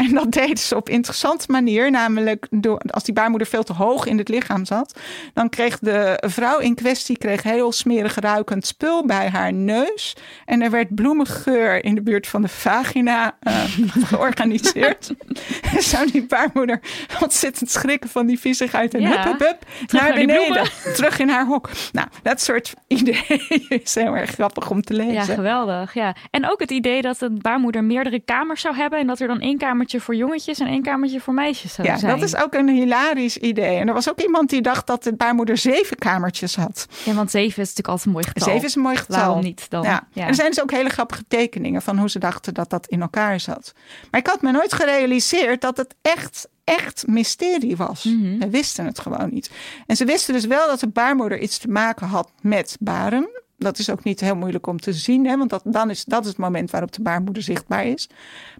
En 0.00 0.14
dat 0.14 0.32
deden 0.32 0.58
ze 0.58 0.76
op 0.76 0.88
interessante 0.88 1.46
manier. 1.48 1.90
Namelijk 1.90 2.46
door, 2.50 2.80
als 2.90 3.04
die 3.04 3.14
baarmoeder 3.14 3.48
veel 3.48 3.62
te 3.62 3.72
hoog 3.72 4.06
in 4.06 4.18
het 4.18 4.28
lichaam 4.28 4.64
zat. 4.64 5.00
Dan 5.34 5.48
kreeg 5.48 5.78
de 5.78 6.22
vrouw 6.26 6.58
in 6.58 6.74
kwestie 6.74 7.18
kreeg 7.18 7.42
heel 7.42 7.72
smerig 7.72 8.14
ruikend 8.14 8.66
spul 8.66 9.06
bij 9.06 9.28
haar 9.28 9.52
neus. 9.52 10.16
En 10.44 10.62
er 10.62 10.70
werd 10.70 10.94
bloemengeur 10.94 11.84
in 11.84 11.94
de 11.94 12.02
buurt 12.02 12.26
van 12.26 12.42
de 12.42 12.48
vagina 12.48 13.36
uh, 13.42 13.62
georganiseerd. 14.10 15.14
en 15.74 15.82
zou 15.82 16.10
die 16.10 16.26
baarmoeder 16.26 16.80
ontzettend 17.20 17.70
schrikken 17.70 18.10
van 18.10 18.26
die 18.26 18.38
viezigheid. 18.40 18.94
En 18.94 19.00
Ja. 19.00 19.08
hup, 19.08 19.24
hup, 19.24 19.38
hup, 19.38 19.58
Terug 19.86 20.02
naar 20.02 20.14
beneden. 20.14 20.64
Terug 20.96 21.18
in 21.18 21.28
haar 21.28 21.46
hok. 21.46 21.70
Nou, 21.92 22.08
dat 22.22 22.40
soort 22.40 22.74
ideeën 22.86 23.66
is 23.68 23.94
heel 23.94 24.16
erg 24.16 24.30
grappig 24.30 24.70
om 24.70 24.82
te 24.82 24.94
lezen. 24.94 25.12
Ja, 25.12 25.24
geweldig. 25.24 25.94
Ja. 25.94 26.16
En 26.30 26.50
ook 26.50 26.60
het 26.60 26.70
idee 26.70 27.02
dat 27.02 27.20
een 27.20 27.38
baarmoeder 27.40 27.84
meerdere 27.84 28.20
kamers 28.20 28.60
zou 28.60 28.76
hebben. 28.76 28.98
En 28.98 29.06
dat 29.06 29.20
er 29.20 29.28
dan 29.28 29.40
één 29.40 29.58
kamertje 29.90 30.00
voor 30.00 30.14
jongetjes 30.14 30.58
en 30.58 30.66
één 30.66 30.82
kamertje 30.82 31.20
voor 31.20 31.34
meisjes 31.34 31.72
zou 31.74 31.88
Ja, 31.88 31.96
zijn. 31.96 32.18
dat 32.18 32.28
is 32.28 32.36
ook 32.36 32.54
een 32.54 32.68
hilarisch 32.68 33.36
idee. 33.36 33.76
En 33.76 33.88
er 33.88 33.94
was 33.94 34.10
ook 34.10 34.20
iemand 34.20 34.50
die 34.50 34.60
dacht 34.62 34.86
dat 34.86 35.02
de 35.02 35.14
baarmoeder 35.14 35.56
zeven 35.56 35.96
kamertjes 35.96 36.56
had. 36.56 36.86
Ja, 37.04 37.12
want 37.14 37.30
zeven 37.30 37.62
is 37.62 37.68
natuurlijk 37.68 37.88
altijd 37.88 38.06
een 38.06 38.12
mooi 38.12 38.24
getal. 38.26 38.48
Zeven 38.48 38.66
is 38.66 38.74
een 38.74 38.82
mooi 38.82 38.96
getal. 38.96 39.16
Waarom 39.16 39.42
niet 39.42 39.70
dan? 39.70 39.82
Ja. 39.82 40.08
Ja. 40.12 40.22
En 40.22 40.28
er 40.28 40.34
zijn 40.34 40.48
dus 40.48 40.62
ook 40.62 40.70
hele 40.70 40.88
grappige 40.88 41.24
tekeningen 41.28 41.82
van 41.82 41.98
hoe 41.98 42.10
ze 42.10 42.18
dachten 42.18 42.54
dat 42.54 42.70
dat 42.70 42.86
in 42.86 43.00
elkaar 43.00 43.40
zat. 43.40 43.72
Maar 44.10 44.20
ik 44.20 44.26
had 44.26 44.42
me 44.42 44.50
nooit 44.52 44.72
gerealiseerd 44.72 45.60
dat 45.60 45.76
het 45.76 45.94
echt, 46.02 46.48
echt 46.64 47.06
mysterie 47.06 47.76
was. 47.76 48.04
Mhm. 48.04 48.38
We 48.38 48.50
wisten 48.50 48.84
het 48.84 48.98
gewoon 48.98 49.28
niet. 49.32 49.50
En 49.86 49.96
ze 49.96 50.04
wisten 50.04 50.34
dus 50.34 50.46
wel 50.46 50.66
dat 50.66 50.80
de 50.80 50.88
baarmoeder 50.88 51.38
iets 51.38 51.58
te 51.58 51.68
maken 51.68 52.06
had 52.06 52.30
met 52.40 52.76
baren. 52.80 53.28
Dat 53.60 53.78
is 53.78 53.90
ook 53.90 54.04
niet 54.04 54.20
heel 54.20 54.36
moeilijk 54.36 54.66
om 54.66 54.80
te 54.80 54.92
zien, 54.92 55.26
hè? 55.26 55.36
want 55.36 55.50
dat, 55.50 55.62
dan 55.64 55.90
is, 55.90 56.04
dat 56.04 56.22
is 56.22 56.28
het 56.28 56.38
moment 56.38 56.70
waarop 56.70 56.92
de 56.92 57.02
baarmoeder 57.02 57.42
zichtbaar 57.42 57.86
is. 57.86 58.08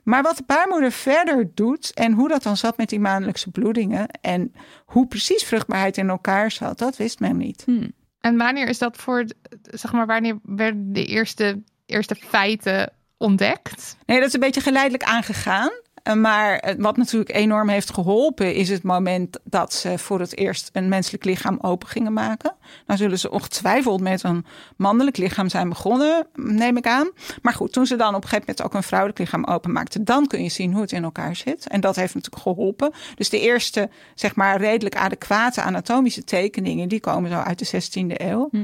Maar 0.03 0.23
wat 0.23 0.37
de 0.37 0.43
baarmoeder 0.47 0.93
verder 0.93 1.51
doet 1.55 1.95
en 1.95 2.13
hoe 2.13 2.29
dat 2.29 2.43
dan 2.43 2.57
zat 2.57 2.77
met 2.77 2.89
die 2.89 3.01
maandelijkse 3.01 3.51
bloedingen 3.51 4.09
en 4.09 4.53
hoe 4.85 5.07
precies 5.07 5.45
vruchtbaarheid 5.45 5.97
in 5.97 6.09
elkaar 6.09 6.51
zat, 6.51 6.79
dat 6.79 6.97
wist 6.97 7.21
men 7.21 7.37
niet. 7.37 7.63
Hm. 7.67 7.89
En 8.21 8.37
wanneer 8.37 8.69
is 8.69 8.79
dat 8.79 8.97
voor, 8.97 9.25
zeg 9.63 9.93
maar, 9.93 10.07
wanneer 10.07 10.39
werden 10.43 10.93
de 10.93 11.05
eerste, 11.05 11.63
eerste 11.87 12.15
feiten 12.15 12.93
ontdekt? 13.17 13.97
Nee, 14.07 14.19
dat 14.19 14.29
is 14.29 14.35
een 14.35 14.41
beetje 14.41 14.61
geleidelijk 14.61 15.03
aangegaan. 15.03 15.71
Eh, 16.03 16.15
Maar 16.15 16.59
eh, 16.59 16.75
wat 16.79 16.97
natuurlijk 16.97 17.35
enorm 17.35 17.69
heeft 17.69 17.93
geholpen, 17.93 18.55
is 18.55 18.69
het 18.69 18.83
moment 18.83 19.39
dat 19.45 19.73
ze 19.73 19.99
voor 19.99 20.21
het 20.21 20.37
eerst 20.37 20.71
een 20.73 20.89
menselijk 20.89 21.25
lichaam 21.25 21.59
open 21.61 21.89
gingen 21.89 22.13
maken. 22.13 22.55
Nou 22.87 22.99
zullen 22.99 23.19
ze 23.19 23.31
ongetwijfeld 23.31 24.01
met 24.01 24.23
een 24.23 24.47
mannelijk 24.77 25.17
lichaam 25.17 25.49
zijn 25.49 25.69
begonnen, 25.69 26.27
neem 26.35 26.77
ik 26.77 26.87
aan. 26.87 27.11
Maar 27.43 27.53
goed, 27.53 27.73
toen 27.73 27.87
ze 27.87 27.97
dan 27.97 28.15
op 28.15 28.23
een 28.23 28.29
gegeven 28.29 28.45
moment 28.47 28.63
ook 28.67 28.75
een 28.75 28.89
vrouwelijk 28.89 29.19
lichaam 29.19 29.45
openmaakten, 29.45 30.05
dan 30.05 30.27
kun 30.27 30.43
je 30.43 30.49
zien 30.49 30.73
hoe 30.73 30.81
het 30.81 30.93
in 30.93 31.05
elkaar 31.05 31.37
zit. 31.37 31.69
En 31.69 31.81
dat 31.81 31.97
heeft 31.97 32.15
natuurlijk 32.15 32.43
geholpen. 32.43 32.93
Dus 33.15 33.29
de 33.29 33.41
eerste, 33.41 33.91
zeg 34.15 34.35
maar, 34.35 34.61
redelijk 34.61 34.97
adequate 34.97 35.63
anatomische 35.63 36.25
tekeningen, 36.25 36.89
die 36.89 37.01
komen 37.01 37.31
zo 37.31 37.37
uit 37.37 37.59
de 37.59 37.83
16e 37.83 38.15
eeuw. 38.17 38.49
Hm. 38.51 38.59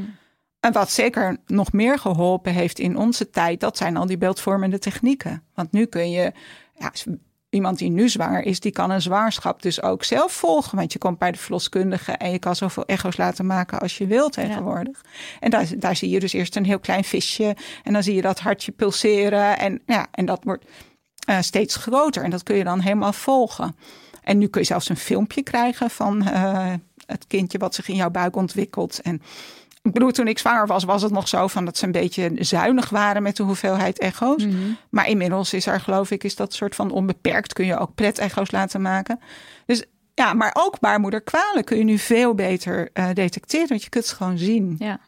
En 0.61 0.73
wat 0.73 0.91
zeker 0.91 1.37
nog 1.47 1.73
meer 1.73 1.99
geholpen 1.99 2.53
heeft 2.53 2.79
in 2.79 2.97
onze 2.97 3.31
tijd, 3.31 3.61
dat 3.61 3.77
zijn 3.77 3.97
al 3.97 4.07
die 4.07 4.19
beeldvormende 4.19 4.79
technieken. 4.79 5.43
Want 5.55 5.73
nu 5.73 5.85
kun 5.85 6.11
je, 6.11 6.33
ja, 6.79 6.93
iemand 7.57 7.79
die 7.79 7.91
nu 7.91 8.09
zwanger 8.09 8.43
is, 8.43 8.61
die 8.61 8.73
kan 8.73 8.91
een 8.91 9.03
zwangerschap 9.03 9.63
dus 9.63 9.83
ook 9.83 10.05
zelf 10.05 10.33
volgen. 10.33 10.79
Want 10.79 10.93
je 10.93 10.99
komt 10.99 11.19
bij 11.19 11.33
de 11.33 11.39
verloskundige 11.39 12.13
en 12.13 12.31
je 12.31 12.39
kan 12.39 12.57
zoveel 12.57 12.85
echo's 12.87 13.17
laten 13.17 13.47
maken 13.47 13.81
als 13.81 13.99
je 13.99 14.07
wilt 14.07 14.33
tegenwoordig. 14.33 15.05
En 15.41 15.51
daar, 15.51 15.67
daar 15.79 15.97
zie 15.97 16.11
je 16.11 16.21
dus 16.21 16.33
eerst 16.33 16.57
een 16.57 16.65
heel 16.65 16.79
klein 16.79 17.05
visje 17.05 17.57
en 17.83 17.93
dan 17.93 18.03
zie 18.03 18.15
je 18.15 18.23
dat 18.23 18.41
hartje 18.41 18.73
pulseren. 18.73 19.59
En, 19.59 19.83
ja, 19.87 20.07
en 20.11 20.27
dat 20.27 20.45
wordt 20.45 20.65
eh, 21.27 21.41
steeds 21.41 21.77
groter 21.77 22.23
en 22.23 22.31
dat 22.31 22.43
kun 22.43 22.57
je 22.57 22.65
dan 22.65 22.81
helemaal 22.81 23.13
volgen. 23.13 23.77
En 24.23 24.39
nu 24.39 24.47
kun 24.47 24.61
je 24.61 24.67
zelfs 24.67 24.89
een 24.89 24.97
filmpje 24.97 25.43
krijgen 25.43 25.91
van 25.91 26.29
eh, 26.29 26.73
het 27.07 27.27
kindje 27.27 27.59
wat 27.59 27.75
zich 27.75 27.89
in 27.89 27.97
jouw 27.97 28.11
buik 28.11 28.37
ontwikkelt. 28.37 29.01
En 29.01 29.23
ik 29.87 29.93
bedoel, 29.93 30.11
toen 30.11 30.29
ik 30.29 30.39
zwanger 30.39 30.67
was, 30.67 30.85
was 30.85 31.03
het 31.03 31.13
nog 31.13 31.29
zo 31.29 31.47
van 31.47 31.65
dat 31.65 31.77
ze 31.77 31.85
een 31.85 31.93
beetje 31.93 32.31
zuinig 32.39 32.89
waren 32.89 33.23
met 33.23 33.37
de 33.37 33.43
hoeveelheid 33.43 33.99
echo's. 33.99 34.45
Mhm. 34.47 34.55
Maar 34.91 35.09
inmiddels 35.09 35.53
is 35.53 35.67
er, 35.67 35.81
geloof 35.81 36.11
ik, 36.11 36.25
is 36.25 36.37
dat 36.37 36.55
soort 36.55 36.75
van 36.75 36.91
onbeperkt. 36.91 37.53
Kun 37.53 37.67
je 37.67 37.79
ook 37.79 37.95
pret-echo's 37.95 38.51
laten 38.51 38.83
maken. 38.83 39.21
Dus 39.67 39.85
ja, 40.15 40.35
maar 40.35 40.51
ook 40.59 40.81
baarmoederkwalen 40.81 41.65
kun 41.65 41.79
je 41.79 41.85
nu 41.85 41.99
veel 41.99 42.35
beter 42.35 42.91
eh, 42.93 43.09
detecteren, 43.13 43.69
want 43.69 43.83
je 43.83 43.89
kunt 43.89 44.05
het 44.07 44.17
gewoon 44.17 44.39
zien. 44.39 44.77
Ja. 44.79 44.99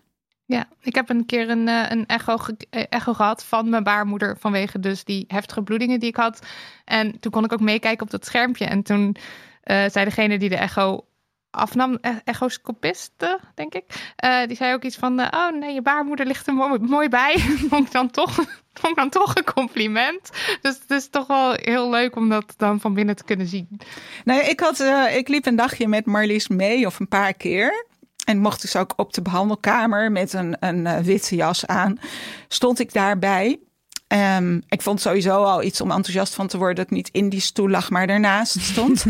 Ja, 0.45 0.69
ik 0.83 0.95
heb 0.95 1.09
een 1.09 1.27
keer 1.27 1.51
een, 1.51 1.69
eh, 1.69 1.85
een 1.89 2.07
echo, 2.07 2.37
ge- 2.37 2.57
eh, 2.71 2.85
echo 2.89 3.13
gehad 3.15 3.45
van 3.45 3.69
mijn 3.69 3.83
baarmoeder 3.83 4.37
vanwege 4.39 4.81
dus 4.81 5.05
die 5.05 5.25
heftige 5.29 5.63
bloedingen 5.63 6.01
die 6.01 6.09
ik 6.09 6.17
had. 6.17 6.47
En 6.85 7.21
toen 7.21 7.33
kon 7.33 7.45
ik 7.45 7.53
ook 7.53 7.61
meekijken 7.61 8.03
op 8.05 8.11
dat 8.11 8.25
schermpje. 8.27 8.65
En 8.65 8.83
toen 8.83 9.17
zei 9.65 10.05
degene 10.05 10.39
die 10.39 10.49
de 10.49 10.57
echo 10.57 11.05
afnam, 11.59 11.99
e- 12.01 12.21
echoscopiste, 12.25 13.41
denk 13.55 13.75
ik, 13.75 14.13
eh, 14.17 14.47
die 14.47 14.57
zei 14.57 14.75
ook 14.75 14.83
iets 14.83 14.97
van, 14.97 15.21
eh, 15.21 15.39
oh 15.39 15.59
nee, 15.59 15.75
je 15.75 15.83
baarmoeder 15.83 16.27
ligt 16.27 16.47
er 16.47 16.55
mooi, 16.81 17.09
bij. 17.09 17.39
vond 17.71 17.87
ik 17.87 17.93
dan 17.93 18.11
toch, 18.11 18.35
vond 18.75 18.89
ik 18.89 18.97
dan 18.97 19.09
toch 19.09 19.35
een 19.37 19.53
compliment. 19.55 20.31
Dus 20.61 20.79
het 20.81 20.91
is 20.91 21.09
toch 21.09 21.27
wel 21.27 21.53
heel 21.53 21.91
leuk 21.91 22.17
om 22.17 22.29
dat 22.29 22.55
dan 22.57 22.81
van 22.81 22.95
binnen 22.95 23.17
te 23.17 23.25
kunnen 23.25 23.47
zien. 23.47 23.81
Nou, 24.25 24.41
ik, 24.41 24.61
had, 24.61 24.81
eh, 24.81 25.17
ik 25.17 25.29
liep 25.29 25.47
een 25.47 25.57
dagje 25.57 25.89
met 25.89 26.07
Marlies 26.07 26.49
mee, 26.49 26.87
of 26.87 27.01
een 27.01 27.09
paar 27.09 27.35
keer. 27.35 27.87
En 28.25 28.39
mocht 28.39 28.61
dus 28.61 28.77
ook 28.77 28.93
op 28.97 29.13
de 29.13 29.23
behandelkamer 29.23 30.13
met 30.13 30.33
een, 30.33 30.57
een 30.61 31.03
witte 31.03 31.35
jas 31.35 31.67
aan. 31.67 31.99
Stond 32.49 32.79
ik 32.79 32.93
daarbij. 32.93 33.59
Ehm, 34.09 34.61
ik 34.69 34.83
vond 34.83 35.01
sowieso 35.01 35.43
al 35.43 35.63
iets 35.63 35.81
om 35.81 35.91
enthousiast 35.91 36.35
van 36.35 36.47
te 36.47 36.57
worden 36.57 36.77
dat 36.77 36.91
niet 36.91 37.09
in 37.13 37.29
die 37.29 37.41
stoel 37.41 37.69
lag, 37.69 37.91
maar 37.91 38.07
daarnaast 38.07 38.61
stond. 38.61 39.05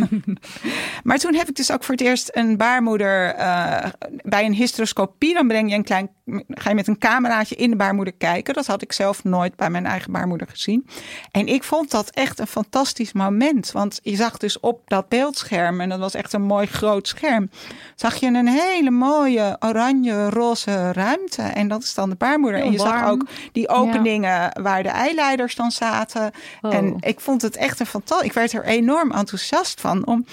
maar 1.05 1.18
toen 1.18 1.34
heb 1.34 1.49
ik 1.49 1.57
dus 1.57 1.72
ook 1.72 1.84
voor 1.84 1.94
het 1.94 2.05
eerst 2.05 2.30
een 2.32 2.57
baarmoeder 2.57 3.34
eh, 3.34 3.90
bij 4.22 4.44
een 4.44 4.55
hysteroscopie. 4.55 5.34
Dan 5.34 5.49
breng 5.49 5.70
je 5.70 5.76
een 5.76 5.84
klein, 5.84 6.11
ga 6.49 6.68
je 6.68 6.74
met 6.74 6.86
een 6.86 6.99
cameraatje 6.99 7.55
in 7.55 7.70
de 7.70 7.76
baarmoeder 7.76 8.14
kijken. 8.14 8.55
Dat 8.55 8.66
had 8.66 8.82
ik 8.82 8.92
zelf 8.92 9.24
nooit 9.24 9.57
bij 9.57 9.70
mijn 9.70 9.86
eigen 9.86 10.12
baarmoeder 10.12 10.46
gezien. 10.49 10.86
En 11.30 11.46
ik 11.46 11.64
vond 11.64 11.90
dat 11.90 12.11
echt 12.11 12.38
een 12.38 12.46
fantastisch 12.46 13.12
moment. 13.12 13.72
Want 13.72 14.01
je 14.03 14.16
zag 14.16 14.36
dus 14.36 14.61
op 14.61 14.80
dat 14.86 15.09
beeldscherm, 15.09 15.80
en 15.80 15.88
dat 15.88 15.99
was 15.99 16.14
echt 16.14 16.32
een 16.32 16.42
mooi 16.42 16.66
groot 16.66 17.09
scherm, 17.09 17.51
zag 17.94 18.16
je 18.16 18.26
een 18.26 18.49
hele 18.49 18.90
mooie 18.90 19.57
oranje-roze 19.61 20.92
ruimte. 20.92 21.42
En 21.42 21.68
dat 21.68 21.82
is 21.82 21.94
dan 21.94 22.11
de 22.11 22.16
baarmoeder. 22.16 22.59
Heel 22.59 22.66
en 22.66 22.72
je 22.72 22.78
zag 22.78 23.09
ook 23.09 23.26
die 23.53 23.68
openingen 23.68 24.62
waar 24.62 24.86
de 24.89 24.95
eileiders 24.95 25.55
dan 25.55 25.70
zaten. 25.70 26.30
Oh. 26.61 26.74
En 26.74 26.97
ik 27.01 27.20
vond 27.20 27.43
het 27.43 27.57
echt 27.57 27.80
een 27.80 27.86
fantastisch. 27.86 28.26
Ik 28.26 28.32
werd 28.32 28.53
er 28.53 28.64
enorm 28.64 29.11
enthousiast 29.11 29.80
van 29.80 30.07
om, 30.07 30.24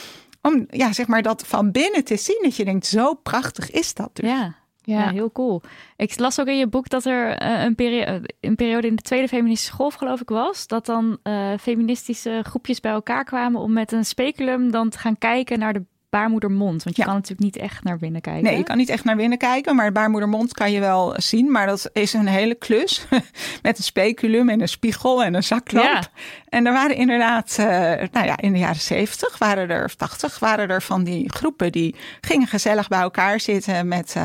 om 0.41 0.65
ja, 0.69 0.93
zeg 0.93 1.07
maar 1.07 1.21
dat 1.21 1.43
van 1.47 1.71
binnen 1.71 2.03
te 2.03 2.17
zien. 2.17 2.39
Dat 2.41 2.55
je 2.55 2.65
denkt, 2.65 2.85
zo 2.85 3.13
prachtig 3.13 3.71
is 3.71 3.93
dat 3.93 4.09
dus. 4.13 4.29
Ja. 4.29 4.55
Ja. 4.81 5.09
heel 5.09 5.31
cool. 5.31 5.61
Ik 5.97 6.19
las 6.19 6.39
ook 6.39 6.47
in 6.47 6.57
je 6.57 6.67
boek 6.67 6.89
dat 6.89 7.05
er 7.05 7.37
eh, 7.37 7.63
een, 7.63 7.75
perio- 7.75 8.21
een 8.41 8.55
periode 8.55 8.87
in 8.87 8.95
de 8.95 9.01
Tweede 9.01 9.27
Feministische 9.27 9.73
Golf, 9.73 9.93
geloof 9.93 10.21
ik, 10.21 10.29
was. 10.29 10.67
Dat 10.67 10.85
dan 10.85 11.17
eh, 11.23 11.51
feministische 11.59 12.41
groepjes 12.43 12.79
bij 12.79 12.91
elkaar 12.91 13.23
kwamen 13.23 13.61
om 13.61 13.73
met 13.73 13.91
een 13.91 14.05
speculum 14.05 14.71
dan 14.71 14.89
te 14.89 14.97
gaan 14.97 15.17
kijken 15.17 15.59
naar 15.59 15.73
de 15.73 15.83
baarmoedermond? 16.19 16.83
Want 16.83 16.95
je 16.95 17.01
Ja. 17.01 17.07
kan 17.07 17.13
natuurlijk 17.17 17.41
niet 17.55 17.57
echt 17.63 17.83
naar 17.83 17.97
binnen 17.97 18.21
kijken. 18.21 18.43
Nee, 18.43 18.57
je 18.57 18.63
kan 18.63 18.77
niet 18.77 18.89
echt 18.89 19.03
naar 19.03 19.15
binnen 19.15 19.37
kijken, 19.37 19.75
maar 19.75 19.85
de 19.85 19.91
baarmoedermond 19.91 20.53
kan 20.53 20.71
je 20.71 20.79
wel 20.79 21.13
zien. 21.17 21.51
Maar 21.51 21.65
dat 21.67 21.89
is 21.93 22.13
een 22.13 22.27
hele 22.27 22.55
klus 22.55 23.05
met 23.61 23.77
een 23.77 23.83
speculum 23.83 24.49
en 24.49 24.61
een 24.61 24.67
spiegel 24.67 25.23
en 25.23 25.33
een 25.33 25.43
zaklamp. 25.43 25.85
Ja. 25.85 26.01
En 26.49 26.65
er 26.65 26.73
waren 26.73 26.95
inderdaad, 26.95 27.55
eh, 27.59 27.65
nou 28.11 28.25
ja, 28.25 28.37
in 28.37 28.53
de 28.53 28.59
jaren 28.59 28.75
70 28.81 29.37
waren 29.37 29.69
er, 29.69 29.83
of 29.85 29.95
80 29.95 30.39
waren 30.39 30.69
er 30.69 30.81
van 30.81 31.03
die 31.03 31.31
groepen 31.33 31.71
die 31.71 31.95
gingen 32.21 32.47
gezellig 32.47 32.87
bij 32.87 32.99
elkaar 32.99 33.39
zitten 33.39 33.87
met, 33.87 34.13
eh, 34.15 34.23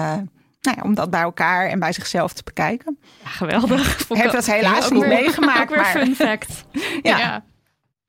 nou 0.61 0.77
ja, 0.77 0.83
om 0.83 0.95
dat 0.95 1.11
bij 1.11 1.21
elkaar 1.21 1.69
en 1.69 1.79
bij 1.79 1.93
zichzelf 1.93 2.33
te 2.33 2.43
bekijken. 2.43 2.99
Ja, 3.23 3.29
geweldig. 3.29 4.01
Ik 4.09 4.17
heb 4.17 4.33
dat 4.33 4.47
helaas 4.47 4.85
Ook 4.85 4.93
niet 4.93 5.01
weer- 5.03 5.09
meegemaakt, 5.23 5.61
Ook 5.61 5.69
weer 5.69 5.79
maar 5.79 5.91
fun 5.91 6.15
fact. 6.15 6.65
ja. 7.03 7.19
Ja. 7.19 7.45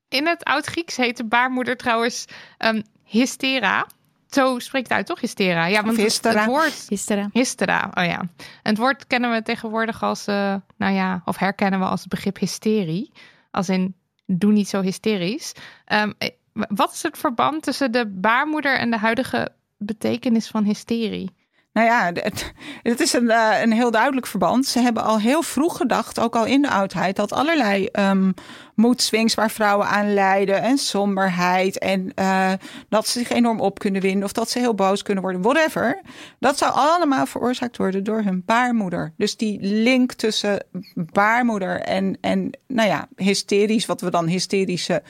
In 0.08 0.26
het 0.26 0.44
Oud-Grieks 0.44 0.96
heet 0.96 1.16
de 1.16 1.24
baarmoeder 1.24 1.76
trouwens 1.76 2.24
ehm, 2.58 2.82
hystera. 3.12 3.86
Zo 4.28 4.58
spreekt 4.58 4.88
het 4.88 4.96
uit, 4.96 5.06
toch? 5.06 5.20
Hystera. 5.20 5.66
Ja, 5.66 5.82
want 5.82 5.96
het- 5.96 6.04
hystera. 6.06 6.40
het 6.40 6.48
woord 6.48 6.84
Gisteren. 6.88 7.30
hystera. 7.32 7.90
Oh 7.94 8.04
ja. 8.04 8.18
En 8.18 8.28
het 8.62 8.78
woord 8.78 9.06
kennen 9.06 9.30
we 9.32 9.42
tegenwoordig 9.42 10.02
als, 10.02 10.26
eh, 10.26 10.54
nou 10.76 10.92
ja, 10.94 11.22
of 11.24 11.36
herkennen 11.36 11.80
we 11.80 11.86
als 11.86 12.00
het 12.00 12.08
begrip 12.08 12.38
hysterie. 12.38 13.12
Als 13.50 13.68
in, 13.68 13.94
doe 14.26 14.52
niet 14.52 14.68
zo 14.68 14.80
hysterisch. 14.80 15.52
Ehm, 15.84 16.12
eh, 16.18 16.28
wat 16.52 16.92
is 16.92 17.02
het 17.02 17.18
verband 17.18 17.62
tussen 17.62 17.92
de 17.92 18.06
baarmoeder 18.06 18.78
en 18.78 18.90
de 18.90 18.98
huidige 18.98 19.48
betekenis 19.78 20.48
van 20.48 20.64
hysterie? 20.64 21.30
Nou 21.72 21.86
ja, 21.86 22.10
het, 22.14 22.52
het 22.82 23.00
is 23.00 23.12
een, 23.12 23.30
eh, 23.30 23.60
een 23.62 23.72
heel 23.72 23.90
duidelijk 23.90 24.26
verband. 24.26 24.66
Ze 24.66 24.78
hebben 24.78 25.02
al 25.02 25.20
heel 25.20 25.42
vroeg 25.42 25.76
gedacht, 25.76 26.20
ook 26.20 26.36
al 26.36 26.44
in 26.44 26.62
de 26.62 26.70
oudheid, 26.70 27.16
dat 27.16 27.32
allerlei 27.32 27.88
um, 27.92 28.34
moedswings 28.74 29.34
waar 29.34 29.50
vrouwen 29.50 29.86
aan 29.86 30.14
lijden 30.14 30.62
en 30.62 30.78
somberheid 30.78 31.78
en 31.78 32.12
uh, 32.18 32.52
dat 32.88 33.06
ze 33.06 33.18
zich 33.18 33.30
enorm 33.30 33.60
op 33.60 33.78
kunnen 33.78 34.00
winden 34.00 34.24
of 34.24 34.32
dat 34.32 34.50
ze 34.50 34.58
heel 34.58 34.74
boos 34.74 35.02
kunnen 35.02 35.22
worden, 35.22 35.42
whatever. 35.42 36.00
Dat 36.38 36.58
zou 36.58 36.72
allemaal 36.74 37.26
veroorzaakt 37.26 37.76
worden 37.76 38.04
door 38.04 38.22
hun 38.22 38.42
baarmoeder. 38.46 39.12
Dus 39.16 39.36
die 39.36 39.58
link 39.60 40.12
tussen 40.12 40.66
baarmoeder 40.94 41.80
en, 41.80 42.18
en 42.20 42.50
nou 42.66 42.88
ja, 42.88 43.08
hysterisch, 43.16 43.86
wat 43.86 44.00
we 44.00 44.10
dan 44.10 44.26
hysterische 44.26 45.02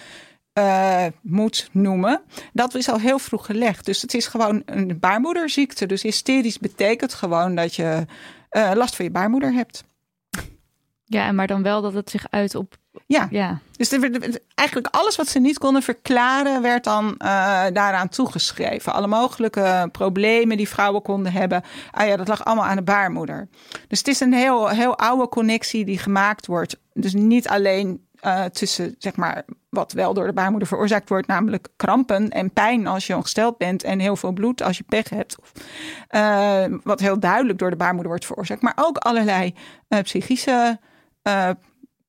uh, 0.58 1.06
moet 1.20 1.68
noemen. 1.72 2.20
Dat 2.52 2.74
is 2.74 2.88
al 2.88 2.98
heel 2.98 3.18
vroeg 3.18 3.46
gelegd. 3.46 3.84
Dus 3.84 4.02
het 4.02 4.14
is 4.14 4.26
gewoon 4.26 4.62
een 4.64 4.98
baarmoederziekte. 5.00 5.86
Dus 5.86 6.02
hysterisch 6.02 6.58
betekent 6.58 7.14
gewoon 7.14 7.54
dat 7.54 7.74
je 7.74 8.06
uh, 8.50 8.70
last 8.74 8.96
van 8.96 9.04
je 9.04 9.10
baarmoeder 9.10 9.52
hebt. 9.52 9.84
Ja, 11.04 11.32
maar 11.32 11.46
dan 11.46 11.62
wel 11.62 11.82
dat 11.82 11.94
het 11.94 12.10
zich 12.10 12.26
uit 12.30 12.54
op. 12.54 12.76
Ja, 13.06 13.28
ja. 13.30 13.58
dus 13.76 13.92
eigenlijk 14.54 14.94
alles 14.94 15.16
wat 15.16 15.28
ze 15.28 15.38
niet 15.38 15.58
konden 15.58 15.82
verklaren, 15.82 16.62
werd 16.62 16.84
dan 16.84 17.04
uh, 17.04 17.16
daaraan 17.72 18.08
toegeschreven. 18.08 18.92
Alle 18.92 19.06
mogelijke 19.06 19.88
problemen 19.92 20.56
die 20.56 20.68
vrouwen 20.68 21.02
konden 21.02 21.32
hebben. 21.32 21.62
Ah 21.90 22.06
ja, 22.06 22.16
dat 22.16 22.28
lag 22.28 22.44
allemaal 22.44 22.64
aan 22.64 22.76
de 22.76 22.82
baarmoeder. 22.82 23.48
Dus 23.88 23.98
het 23.98 24.08
is 24.08 24.20
een 24.20 24.32
heel, 24.32 24.68
heel 24.68 24.98
oude 24.98 25.28
connectie 25.28 25.84
die 25.84 25.98
gemaakt 25.98 26.46
wordt. 26.46 26.78
Dus 26.92 27.14
niet 27.14 27.48
alleen 27.48 28.06
uh, 28.26 28.44
tussen, 28.44 28.94
zeg 28.98 29.16
maar, 29.16 29.44
wat 29.68 29.92
wel 29.92 30.14
door 30.14 30.26
de 30.26 30.32
baarmoeder 30.32 30.68
veroorzaakt 30.68 31.08
wordt, 31.08 31.26
namelijk 31.26 31.68
krampen 31.76 32.30
en 32.30 32.50
pijn 32.50 32.86
als 32.86 33.06
je 33.06 33.16
ongesteld 33.16 33.58
bent 33.58 33.82
en 33.82 33.98
heel 33.98 34.16
veel 34.16 34.32
bloed 34.32 34.62
als 34.62 34.76
je 34.78 34.84
pech 34.84 35.08
hebt. 35.08 35.36
Of, 35.40 35.52
uh, 36.10 36.64
wat 36.82 37.00
heel 37.00 37.18
duidelijk 37.18 37.58
door 37.58 37.70
de 37.70 37.76
baarmoeder 37.76 38.08
wordt 38.08 38.26
veroorzaakt, 38.26 38.62
maar 38.62 38.76
ook 38.76 38.96
allerlei 38.96 39.54
uh, 39.88 40.00
psychische 40.00 40.78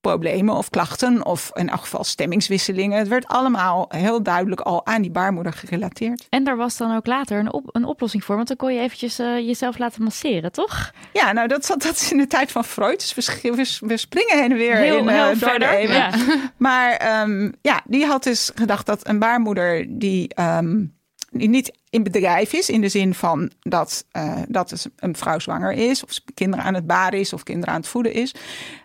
problemen 0.03 0.55
of 0.55 0.69
klachten 0.69 1.25
of 1.25 1.51
in 1.53 1.69
elk 1.69 1.79
geval 1.79 2.03
stemmingswisselingen. 2.03 2.97
Het 2.97 3.07
werd 3.07 3.27
allemaal 3.27 3.85
heel 3.89 4.23
duidelijk 4.23 4.61
al 4.61 4.85
aan 4.85 5.01
die 5.01 5.11
baarmoeder 5.11 5.53
gerelateerd. 5.53 6.27
En 6.29 6.43
daar 6.43 6.57
was 6.57 6.77
dan 6.77 6.95
ook 6.95 7.05
later 7.05 7.39
een, 7.39 7.53
op, 7.53 7.69
een 7.71 7.85
oplossing 7.85 8.23
voor, 8.23 8.35
want 8.35 8.47
dan 8.47 8.57
kon 8.57 8.73
je 8.73 8.79
eventjes 8.79 9.19
uh, 9.19 9.37
jezelf 9.37 9.77
laten 9.77 10.03
masseren, 10.03 10.51
toch? 10.51 10.91
Ja, 11.13 11.31
nou 11.31 11.47
dat, 11.47 11.67
dat 11.67 11.95
is 11.95 12.11
in 12.11 12.17
de 12.17 12.27
tijd 12.27 12.51
van 12.51 12.65
Freud. 12.65 13.15
Dus 13.15 13.79
we, 13.79 13.97
springen 13.97 14.37
heen 14.37 14.51
en 14.51 14.57
weer 14.57 14.75
heel, 14.75 14.97
in, 14.97 15.07
uh, 15.07 15.29
de 15.39 15.67
eeuwen. 15.67 15.95
Ja. 15.95 16.11
Maar 16.57 17.21
um, 17.21 17.53
ja, 17.61 17.81
die 17.85 18.05
had 18.05 18.23
dus 18.23 18.51
gedacht 18.55 18.85
dat 18.85 19.07
een 19.07 19.19
baarmoeder 19.19 19.85
die... 19.89 20.31
Um, 20.39 21.01
die 21.33 21.49
niet 21.49 21.71
in 21.89 22.03
bedrijf 22.03 22.53
is, 22.53 22.69
in 22.69 22.81
de 22.81 22.89
zin 22.89 23.13
van 23.13 23.51
dat, 23.59 24.05
uh, 24.11 24.41
dat 24.47 24.89
een 24.95 25.15
vrouw 25.15 25.39
zwanger 25.39 25.71
is, 25.71 26.03
of 26.03 26.09
kinderen 26.33 26.65
aan 26.65 26.73
het 26.73 26.87
baren 26.87 27.19
is, 27.19 27.33
of 27.33 27.43
kinderen 27.43 27.73
aan 27.73 27.79
het 27.79 27.89
voeden 27.89 28.13
is. 28.13 28.35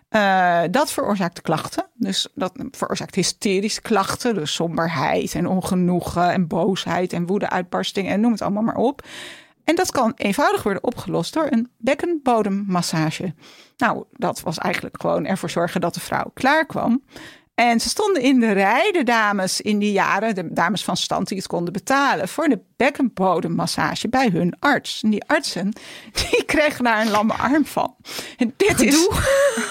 Uh, 0.09 0.61
dat 0.71 0.91
veroorzaakt 0.91 1.41
klachten. 1.41 1.85
Dus 1.93 2.27
dat 2.35 2.51
veroorzaakt 2.71 3.15
hysterische 3.15 3.81
klachten. 3.81 4.33
Dus 4.33 4.53
somberheid 4.53 5.35
en 5.35 5.47
ongenoegen 5.47 6.31
en 6.31 6.47
boosheid 6.47 7.13
en 7.13 7.25
woedeuitbarsting 7.25 8.07
en 8.07 8.19
noem 8.19 8.31
het 8.31 8.41
allemaal 8.41 8.63
maar 8.63 8.75
op. 8.75 9.03
En 9.63 9.75
dat 9.75 9.91
kan 9.91 10.13
eenvoudig 10.15 10.63
worden 10.63 10.83
opgelost 10.83 11.33
door 11.33 11.47
een 11.49 11.69
bekkenbodemmassage. 11.77 13.33
Nou, 13.77 14.03
dat 14.11 14.41
was 14.41 14.57
eigenlijk 14.57 15.01
gewoon 15.01 15.25
ervoor 15.25 15.49
zorgen 15.49 15.81
dat 15.81 15.93
de 15.93 15.99
vrouw 15.99 16.31
klaar 16.33 16.65
kwam. 16.65 17.03
En 17.59 17.79
ze 17.79 17.89
stonden 17.89 18.21
in 18.21 18.39
de 18.39 18.51
rij, 18.51 18.91
de 18.91 19.03
dames 19.03 19.61
in 19.61 19.79
die 19.79 19.91
jaren, 19.91 20.35
de 20.35 20.53
dames 20.53 20.83
van 20.83 20.97
stand 20.97 21.27
die 21.27 21.37
het 21.37 21.47
konden 21.47 21.73
betalen, 21.73 22.27
voor 22.27 22.47
de 22.47 22.59
bekkenbodemmassage 22.77 24.09
bij 24.09 24.29
hun 24.33 24.55
arts. 24.59 25.03
En 25.03 25.09
die 25.09 25.23
artsen, 25.27 25.73
die 26.29 26.43
kregen 26.45 26.83
daar 26.83 27.01
een 27.01 27.09
lamme 27.09 27.33
arm 27.33 27.65
van. 27.65 27.95
En 28.37 28.53
dit 28.57 28.81
is, 28.81 29.09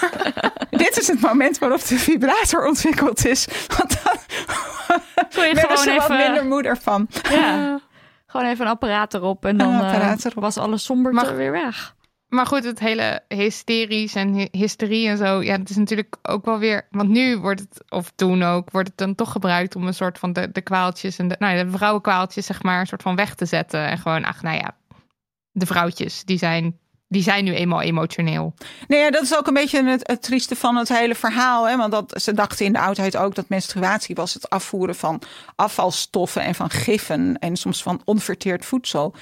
dit 0.85 0.97
is 0.99 1.07
het 1.07 1.21
moment 1.21 1.57
waarop 1.57 1.87
de 1.87 1.97
vibrator 1.97 2.67
ontwikkeld 2.67 3.25
is. 3.25 3.47
Want 3.77 4.03
dan 4.03 4.17
Kon 5.35 5.47
je 5.47 5.55
gewoon 5.55 5.77
ze 5.77 5.93
wat 5.95 6.03
even- 6.03 6.17
minder 6.17 6.45
moeder 6.45 6.77
van. 6.77 7.07
Ja. 7.29 7.79
Gewoon 8.27 8.45
even 8.47 8.65
een 8.65 8.71
apparaat 8.71 9.13
erop 9.13 9.45
en 9.45 9.57
dan 9.57 9.81
eh, 9.81 10.15
was 10.35 10.57
alles 10.57 10.83
somber 10.83 11.35
weer 11.35 11.51
weg. 11.51 11.95
Maar 12.29 12.45
goed, 12.45 12.63
het 12.63 12.79
hele 12.79 13.21
hysterisch 13.27 14.15
en 14.15 14.33
hy- 14.33 14.47
hysterie 14.51 15.07
en 15.07 15.17
zo. 15.17 15.43
Ja, 15.43 15.57
het 15.57 15.69
is 15.69 15.75
natuurlijk 15.75 16.15
ook 16.21 16.45
wel 16.45 16.59
weer. 16.59 16.87
Want 16.91 17.09
nu 17.09 17.37
wordt 17.37 17.59
het, 17.59 17.83
of 17.89 18.11
toen 18.15 18.43
ook, 18.43 18.71
wordt 18.71 18.87
het 18.87 18.97
dan 18.97 19.15
toch 19.15 19.31
gebruikt 19.31 19.75
om 19.75 19.87
een 19.87 19.93
soort 19.93 20.19
van 20.19 20.33
de, 20.33 20.51
de 20.51 20.61
kwaaltjes 20.61 21.17
en 21.17 21.27
de, 21.27 21.35
nou 21.39 21.63
de 21.63 21.71
vrouwenkwaaltjes, 21.77 22.45
zeg 22.45 22.63
maar, 22.63 22.79
een 22.79 22.87
soort 22.87 23.01
van 23.01 23.15
weg 23.15 23.35
te 23.35 23.45
zetten. 23.45 23.87
En 23.87 23.97
gewoon, 23.97 24.25
ach, 24.25 24.41
nou 24.41 24.57
ja, 24.57 24.75
de 25.51 25.65
vrouwtjes, 25.65 26.23
die 26.23 26.37
zijn, 26.37 26.79
die 27.07 27.21
zijn 27.21 27.43
nu 27.43 27.53
eenmaal 27.53 27.81
emotioneel. 27.81 28.53
Nee, 28.87 28.99
ja, 28.99 29.11
dat 29.11 29.23
is 29.23 29.37
ook 29.37 29.47
een 29.47 29.53
beetje 29.53 29.83
het, 29.83 30.07
het 30.07 30.21
trieste 30.21 30.55
van 30.55 30.75
het 30.75 30.89
hele 30.89 31.15
verhaal. 31.15 31.67
Hè? 31.67 31.77
Want 31.77 31.91
dat, 31.91 32.21
ze 32.21 32.33
dachten 32.33 32.65
in 32.65 32.73
de 32.73 32.79
oudheid 32.79 33.17
ook 33.17 33.35
dat 33.35 33.49
menstruatie 33.49 34.15
was 34.15 34.33
het 34.33 34.49
afvoeren 34.49 34.95
van 34.95 35.21
afvalstoffen 35.55 36.41
en 36.41 36.55
van 36.55 36.69
giffen. 36.69 37.39
En 37.39 37.55
soms 37.55 37.83
van 37.83 38.01
onverteerd 38.05 38.65
voedsel. 38.65 39.15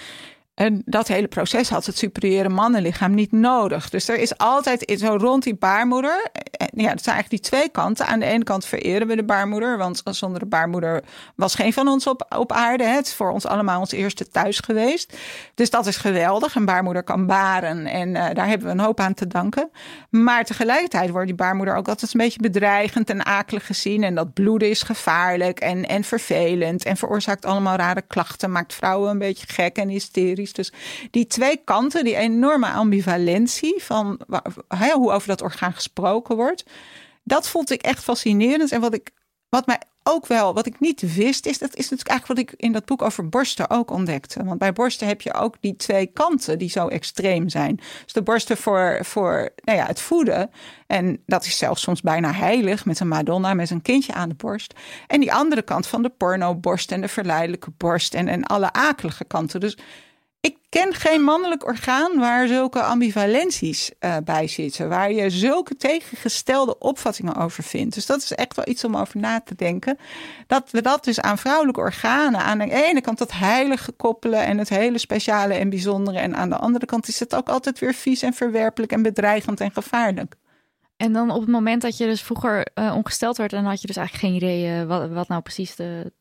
En 0.57 0.81
dat 0.85 1.07
hele 1.07 1.27
proces 1.27 1.69
had 1.69 1.85
het 1.85 1.97
superieure 1.97 2.49
mannenlichaam 2.49 3.13
niet 3.13 3.31
nodig. 3.31 3.89
Dus 3.89 4.07
er 4.07 4.17
is 4.19 4.37
altijd 4.37 4.93
zo 4.99 5.15
rond 5.19 5.43
die 5.43 5.55
baarmoeder. 5.55 6.29
eh, 6.31 6.67
Ja, 6.71 6.89
het 6.89 7.03
zijn 7.03 7.15
eigenlijk 7.15 7.29
die 7.29 7.51
twee 7.51 7.69
kanten. 7.69 8.05
Aan 8.05 8.19
de 8.19 8.25
ene 8.25 8.43
kant 8.43 8.65
vereren 8.65 9.07
we 9.07 9.15
de 9.15 9.23
baarmoeder. 9.23 9.77
Want 9.77 10.01
zonder 10.03 10.39
de 10.39 10.45
baarmoeder 10.45 11.03
was 11.35 11.55
geen 11.55 11.73
van 11.73 11.87
ons 11.87 12.07
op, 12.07 12.25
op 12.37 12.51
aarde. 12.51 12.83
Het 12.83 13.05
is 13.05 13.13
voor 13.13 13.31
ons 13.31 13.45
allemaal 13.45 13.79
ons 13.79 13.91
eerste 13.91 14.27
thuis 14.27 14.59
geweest. 14.59 15.17
Dus 15.53 15.69
dat 15.69 15.85
is 15.85 15.97
geweldig. 15.97 16.55
Een 16.55 16.65
baarmoeder 16.65 17.03
kan 17.03 17.25
baren. 17.25 17.85
En 17.85 18.15
eh, 18.15 18.33
daar 18.35 18.47
hebben 18.47 18.67
we 18.67 18.73
een 18.73 18.79
hoop 18.79 18.99
aan 18.99 19.13
te 19.13 19.27
danken. 19.27 19.69
Maar 20.09 20.43
tegelijkertijd 20.45 21.09
wordt 21.09 21.27
die 21.27 21.35
baarmoeder 21.35 21.75
ook 21.75 21.87
altijd 21.87 22.13
een 22.13 22.19
beetje 22.19 22.41
bedreigend 22.41 23.09
en 23.09 23.25
akelig 23.25 23.65
gezien. 23.65 24.03
En 24.03 24.15
dat 24.15 24.33
bloeden 24.33 24.69
is 24.69 24.81
gevaarlijk 24.81 25.59
en, 25.59 25.85
en 25.85 26.03
vervelend. 26.03 26.83
En 26.85 26.97
veroorzaakt 26.97 27.45
allemaal 27.45 27.75
rare 27.75 28.01
klachten. 28.07 28.51
Maakt 28.51 28.73
vrouwen 28.73 29.09
een 29.09 29.19
beetje 29.19 29.47
gek 29.47 29.77
en 29.77 29.89
hysterisch. 29.89 30.45
Dus 30.55 30.71
die 31.11 31.27
twee 31.27 31.61
kanten, 31.63 32.03
die 32.03 32.15
enorme 32.15 32.67
ambivalentie 32.67 33.83
van 33.83 34.19
hoe 34.93 35.11
over 35.11 35.27
dat 35.27 35.41
orgaan 35.41 35.73
gesproken 35.73 36.35
wordt. 36.35 36.65
Dat 37.23 37.47
vond 37.47 37.71
ik 37.71 37.81
echt 37.81 38.03
fascinerend. 38.03 38.71
En 38.71 38.81
wat 38.81 38.93
ik 38.93 39.11
wat 39.49 39.65
mij 39.65 39.81
ook 40.03 40.27
wel, 40.27 40.53
wat 40.53 40.65
ik 40.65 40.79
niet 40.79 41.15
wist, 41.15 41.45
is 41.45 41.57
dat 41.57 41.75
is 41.75 41.89
natuurlijk 41.89 42.09
eigenlijk 42.09 42.39
wat 42.39 42.49
ik 42.49 42.61
in 42.61 42.71
dat 42.71 42.85
boek 42.85 43.01
over 43.01 43.29
borsten 43.29 43.69
ook 43.69 43.91
ontdekte. 43.91 44.43
Want 44.43 44.59
bij 44.59 44.73
borsten 44.73 45.07
heb 45.07 45.21
je 45.21 45.33
ook 45.33 45.55
die 45.59 45.75
twee 45.75 46.05
kanten 46.05 46.57
die 46.57 46.69
zo 46.69 46.87
extreem 46.87 47.49
zijn. 47.49 47.79
Dus 48.03 48.13
de 48.13 48.21
borsten 48.21 48.57
voor, 48.57 48.99
voor 49.01 49.49
nou 49.63 49.77
ja, 49.77 49.85
het 49.85 50.01
voeden. 50.01 50.49
En 50.87 51.21
dat 51.25 51.45
is 51.45 51.57
zelfs 51.57 51.81
soms 51.81 52.01
bijna 52.01 52.33
heilig 52.33 52.85
met 52.85 52.99
een 52.99 53.07
Madonna 53.07 53.53
met 53.53 53.69
een 53.69 53.81
kindje 53.81 54.13
aan 54.13 54.29
de 54.29 54.35
borst. 54.35 54.73
En 55.07 55.19
die 55.19 55.33
andere 55.33 55.61
kant 55.61 55.87
van 55.87 56.01
de 56.01 56.09
pornoborst 56.09 56.91
en 56.91 57.01
de 57.01 57.07
verleidelijke 57.07 57.71
borst 57.77 58.13
en, 58.13 58.27
en 58.27 58.43
alle 58.43 58.73
akelige 58.73 59.25
kanten. 59.25 59.59
Dus 59.59 59.77
ik 60.47 60.57
ken 60.69 60.93
geen 60.93 61.23
mannelijk 61.23 61.65
orgaan 61.65 62.19
waar 62.19 62.47
zulke 62.47 62.81
ambivalenties 62.81 63.91
eh, 63.99 64.15
bij 64.23 64.47
zitten. 64.47 64.89
Waar 64.89 65.11
je 65.11 65.29
zulke 65.29 65.75
tegengestelde 65.75 66.77
opvattingen 66.79 67.35
over 67.35 67.63
vindt. 67.63 67.93
Dus 67.93 68.05
dat 68.05 68.21
is 68.21 68.33
echt 68.33 68.55
wel 68.55 68.67
iets 68.67 68.83
om 68.83 68.97
over 68.97 69.19
na 69.19 69.41
te 69.41 69.55
denken. 69.55 69.97
Dat 70.47 70.71
we 70.71 70.81
dat 70.81 71.03
dus 71.03 71.21
aan 71.21 71.37
vrouwelijke 71.37 71.79
organen. 71.79 72.39
Aan 72.39 72.57
de 72.57 72.87
ene 72.87 73.01
kant 73.01 73.17
dat 73.17 73.31
heilige 73.31 73.91
koppelen 73.91 74.45
en 74.45 74.57
het 74.57 74.69
hele 74.69 74.97
speciale 74.97 75.53
en 75.53 75.69
bijzondere. 75.69 76.19
En 76.19 76.35
aan 76.35 76.49
de 76.49 76.57
andere 76.57 76.85
kant 76.85 77.07
is 77.07 77.19
het 77.19 77.35
ook 77.35 77.49
altijd 77.49 77.79
weer 77.79 77.93
vies 77.93 78.21
en 78.21 78.33
verwerpelijk 78.33 78.91
en 78.91 79.01
bedreigend 79.01 79.59
en 79.61 79.71
gevaarlijk. 79.71 80.35
En 80.97 81.13
dan 81.13 81.31
op 81.31 81.41
het 81.41 81.49
moment 81.49 81.81
dat 81.81 81.97
je 81.97 82.05
dus 82.05 82.21
vroeger 82.21 82.67
eh, 82.73 82.93
ongesteld 82.95 83.37
werd, 83.37 83.51
dan 83.51 83.65
had 83.65 83.81
je 83.81 83.87
dus 83.87 83.95
eigenlijk 83.95 84.27
geen 84.27 84.35
idee 84.35 84.79
eh, 84.79 84.87
wat, 84.87 85.09
wat 85.09 85.27
nou 85.27 85.41
precies 85.41 85.75
de, 85.75 86.11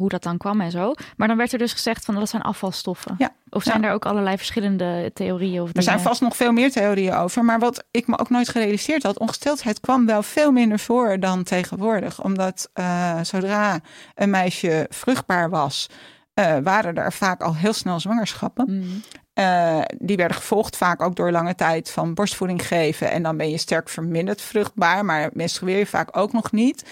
hoe 0.00 0.08
dat 0.08 0.22
dan 0.22 0.36
kwam 0.38 0.60
en 0.60 0.70
zo. 0.70 0.94
Maar 1.16 1.28
dan 1.28 1.36
werd 1.36 1.52
er 1.52 1.58
dus 1.58 1.72
gezegd 1.72 2.04
van 2.04 2.14
dat 2.14 2.28
zijn 2.28 2.42
afvalstoffen. 2.42 3.14
Ja. 3.18 3.30
Of 3.50 3.62
zijn 3.62 3.80
Ja. 3.82 3.88
er 3.88 3.94
ook 3.94 4.04
allerlei 4.06 4.36
verschillende 4.36 5.10
theorieën? 5.14 5.62
Of 5.62 5.68
Er 5.72 5.82
zijn 5.82 5.96
dingen? 5.96 6.10
vast 6.10 6.20
nog 6.20 6.36
veel 6.36 6.52
meer 6.52 6.70
theorieën 6.70 7.14
over. 7.14 7.44
Maar 7.44 7.58
wat 7.58 7.84
ik 7.90 8.06
me 8.06 8.18
ook 8.18 8.30
nooit 8.30 8.48
gerealiseerd 8.48 9.02
had, 9.02 9.18
ongesteldheid 9.18 9.80
kwam 9.80 10.06
wel 10.06 10.22
veel 10.22 10.50
minder 10.52 10.78
voor 10.78 11.20
dan 11.20 11.42
tegenwoordig. 11.42 12.22
Omdat 12.22 12.70
eh, 12.72 13.20
zodra 13.22 13.80
een 14.14 14.30
meisje 14.30 14.86
vruchtbaar 14.90 15.50
was, 15.50 15.86
eh, 16.34 16.56
waren 16.62 16.94
er 16.94 17.12
vaak 17.12 17.42
al 17.42 17.54
heel 17.56 17.72
snel 17.72 18.00
zwangerschappen. 18.00 18.64
Mm. 18.68 19.02
Eh, 19.32 19.80
die 19.98 20.16
werden 20.16 20.36
gevolgd 20.36 20.76
vaak 20.76 21.02
ook 21.02 21.16
door 21.16 21.30
lange 21.30 21.54
tijd 21.54 21.90
van 21.90 22.14
borstvoeding 22.14 22.66
geven. 22.66 23.10
En 23.10 23.22
dan 23.22 23.36
ben 23.36 23.50
je 23.50 23.58
sterk 23.58 23.88
verminderd 23.88 24.40
vruchtbaar, 24.42 25.04
maar 25.04 25.30
menstrueer 25.32 25.78
je 25.78 25.86
vaak 25.86 26.16
ook 26.16 26.32
nog 26.32 26.52
niet. 26.52 26.84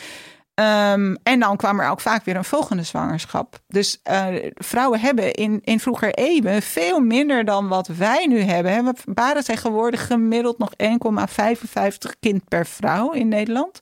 Ehm, 0.58 1.14
en 1.22 1.40
dan 1.40 1.56
kwam 1.56 1.80
er 1.80 1.88
ook 1.88 2.00
vaak 2.00 2.24
weer 2.24 2.36
een 2.36 2.44
volgende 2.44 2.82
zwangerschap. 2.82 3.58
Dus 3.68 4.00
eh, 4.02 4.26
vrouwen 4.54 5.00
hebben 5.00 5.32
in, 5.32 5.60
in 5.64 5.80
vroeger 5.80 6.14
eeuwen 6.14 6.62
veel 6.62 7.00
minder 7.00 7.44
dan 7.44 7.68
wat 7.68 7.86
wij 7.86 8.26
nu 8.26 8.40
hebben. 8.40 8.84
We 8.84 8.94
baren 9.12 9.44
tegenwoordig 9.44 10.06
gemiddeld 10.06 10.58
nog 10.58 10.70
1,55 10.76 12.18
kind 12.20 12.48
per 12.48 12.66
vrouw 12.66 13.10
in 13.10 13.28
Nederland. 13.28 13.80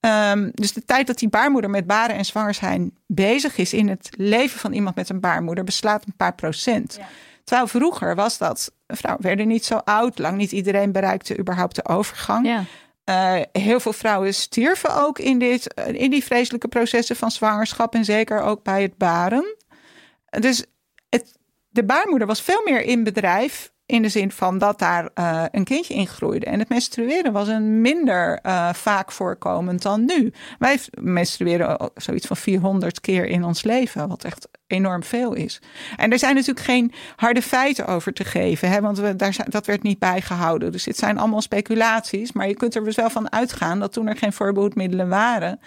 Ehm, 0.00 0.50
dus 0.54 0.72
de 0.72 0.84
tijd 0.84 1.06
dat 1.06 1.18
die 1.18 1.28
baarmoeder 1.28 1.70
met 1.70 1.86
baren 1.86 2.16
en 2.16 2.24
zwanger 2.24 2.54
zijn 2.54 2.92
bezig 3.06 3.56
is 3.56 3.72
in 3.72 3.88
het 3.88 4.08
leven 4.16 4.60
van 4.60 4.72
iemand 4.72 4.96
met 4.96 5.08
een 5.08 5.20
baarmoeder 5.20 5.64
beslaat 5.64 6.06
een 6.06 6.16
paar 6.16 6.34
procent. 6.34 6.98
Terwijl 7.44 7.68
vroeger 7.68 8.14
was 8.14 8.38
dat, 8.38 8.72
vrouwen 8.86 9.24
werden 9.24 9.48
niet 9.48 9.64
zo 9.64 9.76
oud, 9.76 10.18
lang 10.18 10.36
niet 10.36 10.52
iedereen 10.52 10.92
bereikte 10.92 11.38
überhaupt 11.38 11.74
de 11.74 11.88
overgang. 11.88 12.46
Ja. 12.46 12.64
Eh, 13.04 13.40
heel 13.52 13.80
veel 13.80 13.92
vrouwen 13.92 14.34
stierven 14.34 14.94
ook 14.94 15.18
in, 15.18 15.38
dit, 15.38 15.74
eh, 15.74 15.94
in 15.94 16.10
die 16.10 16.24
vreselijke 16.24 16.68
processen 16.68 17.16
van 17.16 17.30
zwangerschap 17.30 17.94
en 17.94 18.04
zeker 18.04 18.40
ook 18.40 18.62
bij 18.62 18.82
het 18.82 18.96
baren. 18.96 19.56
Dus 20.40 20.64
het, 21.08 21.38
de 21.68 21.84
baarmoeder 21.84 22.26
was 22.26 22.42
veel 22.42 22.62
meer 22.64 22.82
in 22.82 23.04
bedrijf 23.04 23.71
in 23.86 24.02
de 24.02 24.08
zin 24.08 24.32
van 24.32 24.58
dat 24.58 24.78
daar 24.78 25.10
eh, 25.14 25.44
een 25.50 25.64
kindje 25.64 25.94
in 25.94 26.06
groeide. 26.06 26.46
En 26.46 26.58
het 26.58 26.68
menstrueren 26.68 27.32
was 27.32 27.48
een 27.48 27.80
minder 27.80 28.38
eh, 28.42 28.72
vaak 28.72 29.12
voorkomend 29.12 29.82
dan 29.82 30.04
nu. 30.04 30.32
Wij 30.58 30.80
menstrueren 31.00 31.80
ook 31.80 31.90
zoiets 31.94 32.26
van 32.26 32.36
400 32.36 33.00
keer 33.00 33.26
in 33.26 33.44
ons 33.44 33.62
leven, 33.62 34.08
wat 34.08 34.24
echt 34.24 34.48
enorm 34.66 35.02
veel 35.02 35.32
is. 35.32 35.60
En 35.96 36.12
er 36.12 36.18
zijn 36.18 36.34
natuurlijk 36.34 36.66
geen 36.66 36.92
harde 37.16 37.42
feiten 37.42 37.86
over 37.86 38.12
te 38.12 38.24
geven, 38.24 38.68
hè, 38.68 38.80
want 38.80 38.98
we, 38.98 39.16
daar, 39.16 39.36
dat 39.48 39.66
werd 39.66 39.82
niet 39.82 39.98
bijgehouden. 39.98 40.72
Dus 40.72 40.84
dit 40.84 40.96
zijn 40.96 41.18
allemaal 41.18 41.40
speculaties, 41.40 42.32
maar 42.32 42.48
je 42.48 42.56
kunt 42.56 42.74
er 42.74 42.84
dus 42.84 42.96
wel 42.96 43.10
van 43.10 43.32
uitgaan 43.32 43.80
dat 43.80 43.92
toen 43.92 44.06
er 44.06 44.16
geen 44.16 44.32
voorbehoedmiddelen 44.32 45.08
waren, 45.08 45.60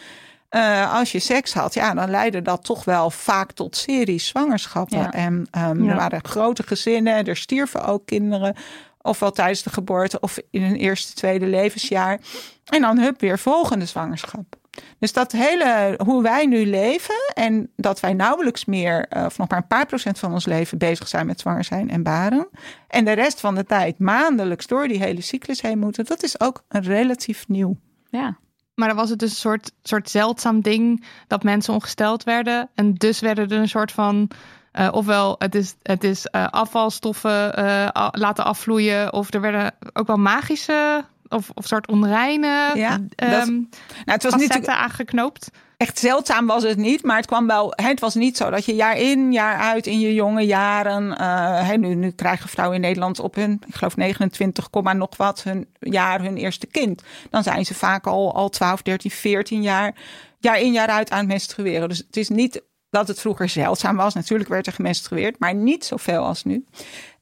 eh, 0.50 0.94
als 0.96 1.12
je 1.12 1.20
seks 1.20 1.54
had, 1.54 1.74
ja, 1.74 1.94
dan 1.94 2.10
leidde 2.10 2.42
dat 2.42 2.64
toch 2.64 2.84
wel 2.84 3.10
vaak 3.10 3.52
tot 3.52 3.76
series 3.76 4.28
zwangerschappen. 4.28 4.98
Ja. 5.00 5.12
En 5.12 5.48
ehm, 5.52 5.84
Ja. 5.84 5.90
er 5.90 5.96
waren 5.96 6.26
grote 6.26 6.64
gezinnen, 6.64 7.26
er 7.26 7.38
stierven 7.38 7.86
ook 7.86 8.06
kinderen, 8.06 8.56
ofwel 9.02 9.32
tijdens 9.32 9.64
de 9.64 9.70
geboorte 9.70 10.20
of 10.20 10.38
in 10.52 10.62
hun 10.64 10.76
eerste, 10.76 11.14
tweede 11.14 11.46
levensjaar. 11.48 12.20
En 12.66 12.82
dan 12.82 13.00
hup, 13.00 13.20
weer 13.22 13.40
volgende 13.40 13.86
zwangerschap. 13.86 14.56
Dus 15.00 15.14
dat 15.14 15.32
hele, 15.32 16.00
hoe 16.06 16.22
wij 16.24 16.46
nu 16.46 16.66
leven 16.66 17.16
en 17.34 17.72
dat 17.76 18.00
wij 18.00 18.14
nauwelijks 18.14 18.66
meer, 18.66 19.06
eh, 19.10 19.26
of 19.26 19.38
nog 19.38 19.50
maar 19.50 19.58
een 19.60 19.68
paar 19.68 19.86
procent 19.86 20.20
van 20.20 20.34
ons 20.34 20.46
leven 20.46 20.78
bezig 20.78 21.08
zijn 21.08 21.26
met 21.26 21.40
zwanger 21.40 21.64
zijn 21.64 21.90
en 21.90 22.04
baren. 22.04 22.48
En 22.88 23.06
de 23.06 23.12
rest 23.12 23.40
van 23.40 23.56
de 23.56 23.64
tijd 23.66 24.00
maandelijks 24.00 24.68
door 24.68 24.88
die 24.88 25.00
hele 25.04 25.22
cyclus 25.22 25.62
heen 25.62 25.80
moeten, 25.80 26.06
dat 26.06 26.24
is 26.24 26.40
ook 26.40 26.64
relatief 26.70 27.48
nieuw. 27.48 27.78
ja. 28.10 28.38
Maar 28.76 28.88
dan 28.88 28.98
was 28.98 29.10
het 29.10 29.20
dus 29.20 29.30
een 29.30 29.36
soort, 29.36 29.72
soort 29.84 30.10
zeldzaam 30.10 30.62
ding 30.62 31.06
dat 31.28 31.44
mensen 31.44 31.74
ongesteld 31.74 32.24
werden. 32.24 32.70
En 32.76 32.94
dus 32.94 33.20
werden 33.20 33.50
er 33.50 33.58
een 33.60 33.68
soort 33.70 33.92
van. 33.92 34.30
eh, 34.72 34.90
ofwel, 34.92 35.36
het 35.38 35.56
is, 35.56 35.76
het 35.82 36.04
is 36.04 36.26
eh, 36.26 36.48
afvalstoffen 36.48 37.56
eh, 37.56 38.08
laten 38.12 38.46
afvloeien. 38.46 39.14
Of 39.14 39.34
er 39.34 39.42
werden 39.42 39.76
ook 39.94 40.08
wel 40.08 40.18
magische 40.18 41.06
of, 41.30 41.50
of 41.54 41.66
soort 41.66 41.88
onreine 41.88 42.72
Ja, 42.76 43.00
ehm 43.16 43.32
Nou, 43.52 43.66
het 44.06 44.24
was 44.24 44.32
facetten 44.32 44.40
natuurlijk 44.40 44.68
aangeknoopt. 44.68 45.52
echt 45.78 46.00
zeldzaam 46.00 46.46
was 46.46 46.64
het 46.64 46.78
niet, 46.78 47.04
maar 47.04 47.18
het 47.18 47.26
kwam 47.26 47.48
wel. 47.48 47.74
Het 47.76 48.00
was 48.00 48.16
niet 48.16 48.38
zo 48.38 48.50
dat 48.50 48.66
je 48.66 48.76
jaar 48.76 48.98
in, 48.98 49.32
jaar 49.32 49.58
uit 49.58 49.88
in 49.88 50.00
je 50.00 50.14
jonge 50.14 50.46
jaren. 50.46 51.18
eh, 51.18 51.78
nu, 51.78 51.96
nu 51.96 52.12
krijgen 52.12 52.50
vrouwen 52.50 52.76
in 52.76 52.82
Nederland 52.82 53.20
op 53.20 53.36
hun, 53.36 53.62
ik 53.68 53.76
geloof 53.76 53.96
29, 53.96 54.70
komma 54.70 54.94
nog 54.94 55.18
wat, 55.18 55.44
hun 55.44 55.68
jaar 55.80 56.22
hun 56.22 56.38
eerste 56.38 56.68
kind. 56.68 57.04
Dan 57.30 57.44
zijn 57.44 57.66
ze 57.66 57.74
vaak 57.74 58.08
al, 58.08 58.36
al 58.36 58.50
12, 58.50 58.82
13, 58.82 59.12
14 59.12 59.62
jaar, 59.62 59.96
jaar 60.40 60.60
in, 60.60 60.72
jaar 60.72 60.88
uit 60.88 61.12
aan 61.12 61.18
het 61.20 61.28
menstrueren. 61.28 61.90
Dus 61.90 61.98
het 61.98 62.18
is 62.18 62.30
niet 62.30 62.62
dat 62.90 63.08
het 63.08 63.20
vroeger 63.20 63.50
zeldzaam 63.50 63.96
was. 63.96 64.14
Natuurlijk 64.14 64.50
werd 64.50 64.68
er 64.68 64.74
gemenstrueerd, 64.74 65.40
maar 65.40 65.56
niet 65.56 65.86
zoveel 65.86 66.24
als 66.24 66.44
nu. 66.44 66.66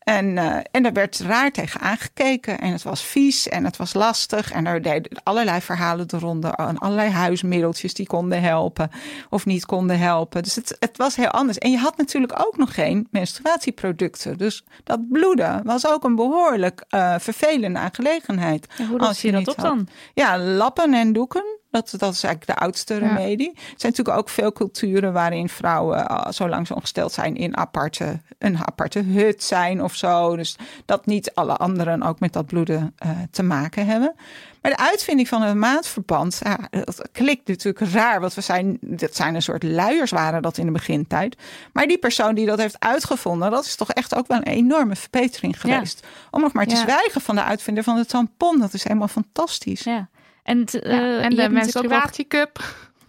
En, 0.04 0.38
eh, 0.38 0.58
en 0.72 0.84
daar 0.84 0.94
werd 0.94 1.20
raar 1.20 1.52
tegen 1.52 1.80
aangekeken. 1.80 2.60
En 2.60 2.72
het 2.72 2.84
was 2.84 3.04
vies 3.06 3.48
en 3.48 3.66
het 3.66 3.78
was 3.78 3.94
lastig. 3.94 4.52
En 4.52 4.66
er 4.66 4.82
deden 4.82 5.22
allerlei 5.24 5.62
verhalen 5.62 6.08
de 6.08 6.20
ronde. 6.20 6.48
En 6.48 6.78
allerlei 6.78 7.10
huismiddeltjes 7.10 7.94
die 7.94 8.08
konden 8.08 8.42
helpen 8.42 8.90
of 9.30 9.46
niet 9.46 9.66
konden 9.66 10.00
helpen. 10.00 10.44
Dus 10.44 10.56
het, 10.56 10.76
het 10.80 10.98
was 10.98 11.16
heel 11.16 11.28
anders. 11.28 11.58
En 11.58 11.72
je 11.72 11.78
had 11.78 11.98
natuurlijk 11.98 12.40
ook 12.46 12.58
nog 12.58 12.74
geen 12.74 13.08
menstruatieproducten. 13.12 14.38
Dus 14.38 14.64
dat 14.84 15.10
bloeden 15.10 15.62
was 15.64 15.88
ook 15.88 16.04
een 16.04 16.16
behoorlijk 16.16 16.86
eh, 16.90 17.16
vervelende 17.20 17.80
aangelegenheid. 17.80 18.68
Hoe 18.90 19.00
Als 19.00 19.22
je 19.22 19.32
dat 19.32 19.48
op 19.48 19.56
had. 19.56 19.66
dan? 19.66 19.88
Ja, 20.14 20.40
lappen 20.40 20.94
en 20.94 21.14
doeken. 21.14 21.62
Dat, 21.74 21.94
dat 21.98 22.14
is 22.14 22.24
eigenlijk 22.24 22.60
de 22.60 22.66
oudste 22.66 22.98
remedie. 22.98 23.50
Er 23.50 23.62
zijn 23.78 23.92
natuurlijk 23.92 24.18
ook 24.18 24.30
veel 24.30 24.52
culturen 24.52 25.14
waarin 25.14 25.50
vrouwen, 25.50 25.98
uh, 26.12 26.26
zolang 26.30 26.68
ze 26.68 26.76
ongesteld 26.76 27.12
zijn, 27.12 27.36
in 27.36 27.58
aparte, 27.58 28.20
een 28.38 28.58
aparte 28.66 29.00
hut 29.00 29.44
zijn 29.44 29.84
of 29.84 29.96
zo. 29.96 30.36
Dus 30.36 30.56
dat 30.86 31.06
niet 31.06 31.34
alle 31.34 31.56
anderen 31.58 32.04
ook 32.04 32.20
met 32.20 32.34
dat 32.34 32.46
bloeden 32.46 32.96
uh, 33.06 33.12
te 33.32 33.44
maken 33.44 33.86
hebben. 33.86 34.16
Maar 34.62 34.72
de 34.72 34.78
uitvinding 34.78 35.28
van 35.28 35.42
een 35.42 35.60
maatverband, 35.60 36.42
ja, 36.44 36.58
dat 36.70 37.10
klinkt 37.12 37.48
natuurlijk 37.48 37.92
raar. 37.92 38.20
Want 38.20 38.34
we 38.34 38.42
zijn, 38.42 38.78
dat 38.82 39.16
zijn 39.16 39.36
een 39.36 39.42
soort 39.42 39.64
luiers 39.64 40.12
waren 40.12 40.42
dat 40.42 40.58
in 40.58 40.66
de 40.66 40.72
begintijd. 40.72 41.38
Maar 41.74 41.88
die 41.88 41.98
persoon 41.98 42.36
die 42.36 42.46
dat 42.46 42.60
heeft 42.60 42.80
uitgevonden, 42.80 43.52
dat 43.52 43.66
is 43.66 43.76
toch 43.76 43.92
echt 43.92 44.16
ook 44.16 44.28
wel 44.28 44.38
een 44.38 44.44
enorme 44.44 44.96
verbetering 44.96 45.62
geweest. 45.62 46.00
Ja. 46.02 46.08
Om 46.32 46.42
nog 46.42 46.54
maar 46.54 46.66
te 46.66 46.76
Ja. 46.76 46.82
zwijgen 46.82 47.22
van 47.22 47.36
de 47.36 47.44
uitvinder 47.44 47.84
van 47.84 47.96
de 47.96 48.06
tampon. 48.06 48.60
Dat 48.60 48.74
is 48.74 48.84
helemaal 48.84 49.08
fantastisch. 49.08 49.84
Ja. 49.84 50.08
En, 50.44 50.66
t- 50.66 50.74
eh, 50.80 50.92
Ja, 50.92 51.20
en 51.20 51.36
de 51.36 51.50
menstruatiecup. 51.50 52.60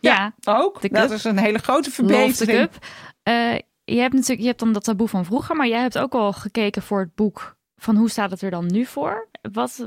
Ja, 0.01 0.35
Ook. 0.45 0.81
De 0.81 0.89
dat 0.89 1.07
cup. 1.09 1.17
is 1.17 1.25
een 1.25 1.39
hele 1.39 1.59
grote 1.59 1.91
verbetering. 1.91 2.59
Cup. 2.59 2.87
Eh, 3.23 3.55
je 3.85 4.01
hebt 4.01 4.13
natuurlijk 4.13 4.41
je 4.41 4.47
hebt 4.47 4.59
dan 4.59 4.73
dat 4.73 4.85
taboe 4.85 5.09
van 5.09 5.25
vroeger, 5.25 5.57
maar 5.57 5.69
jij 5.69 5.81
hebt 5.81 5.99
ook 5.99 6.15
al 6.15 6.33
gekeken 6.33 6.83
voor 6.83 7.01
het 7.01 7.15
boek 7.15 7.57
van 7.77 7.97
hoe 7.97 8.11
staat 8.11 8.31
het 8.31 8.43
er 8.43 8.51
dan 8.51 8.67
nu 8.73 8.85
voor? 8.87 9.29
Wat 9.53 9.87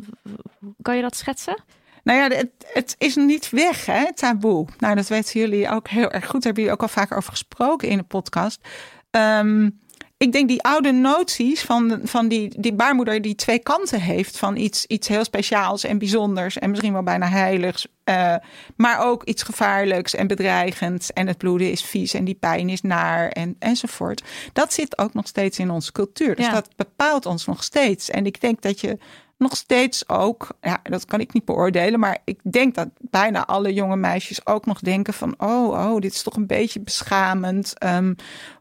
kan 0.82 0.96
je 0.96 1.02
dat 1.02 1.16
schetsen? 1.16 1.64
Nou 2.04 2.20
ja, 2.20 2.38
het, 2.38 2.50
het 2.74 2.96
is 2.98 3.16
niet 3.16 3.50
weg, 3.50 3.86
hè, 3.86 3.98
het 4.00 4.18
taboe. 4.18 4.68
Nou, 4.78 4.96
dat 4.96 5.08
weten 5.08 5.40
jullie 5.40 5.70
ook 5.70 5.88
heel 5.88 6.12
erg 6.12 6.24
goed. 6.24 6.34
Daar 6.34 6.42
hebben 6.42 6.64
jullie 6.64 6.72
ook 6.72 6.82
al 6.82 6.88
vaker 6.88 7.18
over 7.18 7.30
gesproken 7.32 7.88
in 7.90 7.98
de 7.98 8.04
podcast. 8.04 8.68
Ehm, 9.12 9.70
ik 10.18 10.32
denk 10.32 10.48
die 10.48 10.62
oude 10.64 10.92
noties 10.92 11.62
van, 11.62 12.00
van 12.04 12.28
die, 12.28 12.54
die 12.62 12.74
baarmoeder 12.74 13.22
die 13.22 13.36
twee 13.36 13.60
kanten 13.60 14.02
heeft. 14.02 14.38
Van 14.38 14.56
iets, 14.56 14.86
iets 14.86 15.08
heel 15.08 15.24
speciaals 15.24 15.84
en 15.84 15.98
bijzonders 15.98 16.58
en 16.58 16.70
misschien 16.70 16.94
wel 16.94 17.04
bijna 17.04 17.28
heiligs. 17.28 17.88
eh, 18.04 18.36
maar 18.76 19.00
ook 19.06 19.24
iets 19.24 19.44
gevaarlijks 19.44 20.16
en 20.16 20.28
bedreigends. 20.28 21.14
En 21.14 21.28
het 21.28 21.38
bloeden 21.38 21.72
is 21.72 21.82
vies 21.84 22.14
en 22.14 22.26
die 22.26 22.36
pijn 22.36 22.70
is 22.70 22.82
naar 22.82 23.30
en, 23.30 23.56
enzovoort. 23.60 24.24
Dat 24.54 24.74
zit 24.74 24.98
ook 24.98 25.14
nog 25.14 25.28
steeds 25.28 25.60
in 25.60 25.70
onze 25.70 25.92
cultuur. 25.92 26.36
Dus 26.36 26.46
Ja. 26.46 26.52
dat 26.52 26.70
bepaalt 26.76 27.26
ons 27.26 27.46
nog 27.46 27.64
steeds. 27.64 28.10
En 28.10 28.26
ik 28.26 28.42
denk 28.42 28.62
dat 28.62 28.80
je 28.80 28.98
nog 29.38 29.56
steeds 29.58 30.10
ook, 30.10 30.48
ja, 30.62 30.80
dat 30.84 31.06
kan 31.06 31.20
ik 31.20 31.34
niet 31.34 31.46
beoordelen, 31.46 32.00
maar 32.00 32.18
ik 32.26 32.40
denk 32.44 32.76
dat 32.76 32.88
bijna 32.98 33.46
alle 33.46 33.74
jonge 33.74 33.96
meisjes 33.96 34.46
ook 34.46 34.66
nog 34.66 34.80
denken 34.80 35.14
van, 35.14 35.34
oh, 35.38 35.68
oh, 35.70 36.00
dit 36.02 36.14
is 36.14 36.24
toch 36.24 36.36
een 36.36 36.48
beetje 36.48 36.80
beschamend. 36.80 37.78
Ehm, 37.78 38.14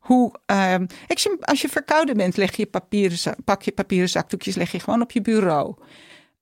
hoe, 0.06 0.32
ehm, 0.46 0.86
als, 1.08 1.22
je, 1.22 1.36
als 1.40 1.60
je 1.60 1.68
verkouden 1.68 2.16
bent, 2.16 2.36
leg 2.36 2.56
je 2.56 2.66
papieren, 2.66 3.36
pak 3.44 3.62
je 3.62 3.72
papieren 3.72 4.08
zakdoekjes, 4.08 4.54
leg 4.54 4.72
je 4.72 4.80
gewoon 4.80 5.02
op 5.02 5.10
je 5.10 5.20
bureau. 5.20 5.74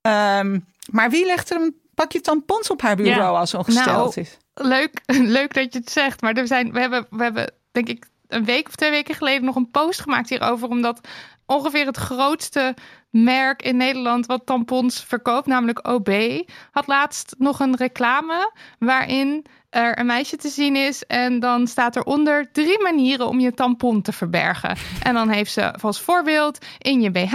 Ehm, 0.00 0.58
maar 0.90 1.10
wie 1.10 1.26
legt 1.26 1.50
er 1.50 1.60
een 1.60 1.76
pakje 1.94 2.20
tampons 2.20 2.70
op 2.70 2.82
haar 2.82 2.96
bureau 2.96 3.32
Ja. 3.32 3.38
als 3.38 3.50
ze 3.50 3.56
ongesteld 3.56 4.14
Nou, 4.14 4.20
is? 4.20 4.36
Leuk, 4.54 5.00
leuk 5.38 5.54
dat 5.54 5.72
je 5.72 5.78
het 5.78 5.90
zegt. 5.90 6.20
Maar 6.20 6.34
er 6.34 6.46
zijn, 6.46 6.72
we, 6.72 6.80
hebben, 6.80 7.06
we 7.10 7.22
hebben, 7.22 7.52
denk 7.72 7.88
ik, 7.88 8.06
een 8.28 8.44
week 8.44 8.66
of 8.68 8.74
twee 8.74 8.90
weken 8.90 9.14
geleden 9.14 9.44
nog 9.44 9.56
een 9.56 9.70
post 9.70 10.00
gemaakt 10.00 10.28
hierover. 10.28 10.68
Omdat 10.68 11.08
ongeveer 11.46 11.86
het 11.86 11.96
grootste 11.96 12.74
merk 13.10 13.62
in 13.62 13.76
Nederland 13.76 14.26
wat 14.26 14.46
tampons 14.46 15.04
verkoopt, 15.04 15.46
namelijk 15.46 15.88
OB, 15.88 16.42
had 16.70 16.86
laatst 16.86 17.34
nog 17.38 17.60
een 17.60 17.76
reclame 17.76 18.52
waarin 18.78 19.44
er 19.74 19.98
een 19.98 20.06
meisje 20.06 20.36
te 20.36 20.48
zien 20.48 20.76
is. 20.76 21.04
En 21.06 21.40
dan 21.40 21.66
staat 21.66 21.96
eronder 21.96 22.48
drie 22.52 22.82
manieren 22.82 23.28
om 23.28 23.40
je 23.40 23.54
tampon 23.54 24.02
te 24.02 24.12
verbergen. 24.12 24.76
En 25.02 25.14
dan 25.14 25.28
heeft 25.28 25.52
ze 25.52 25.72
als 25.72 26.00
voorbeeld 26.00 26.58
in 26.78 27.00
je 27.00 27.10
BH, 27.10 27.34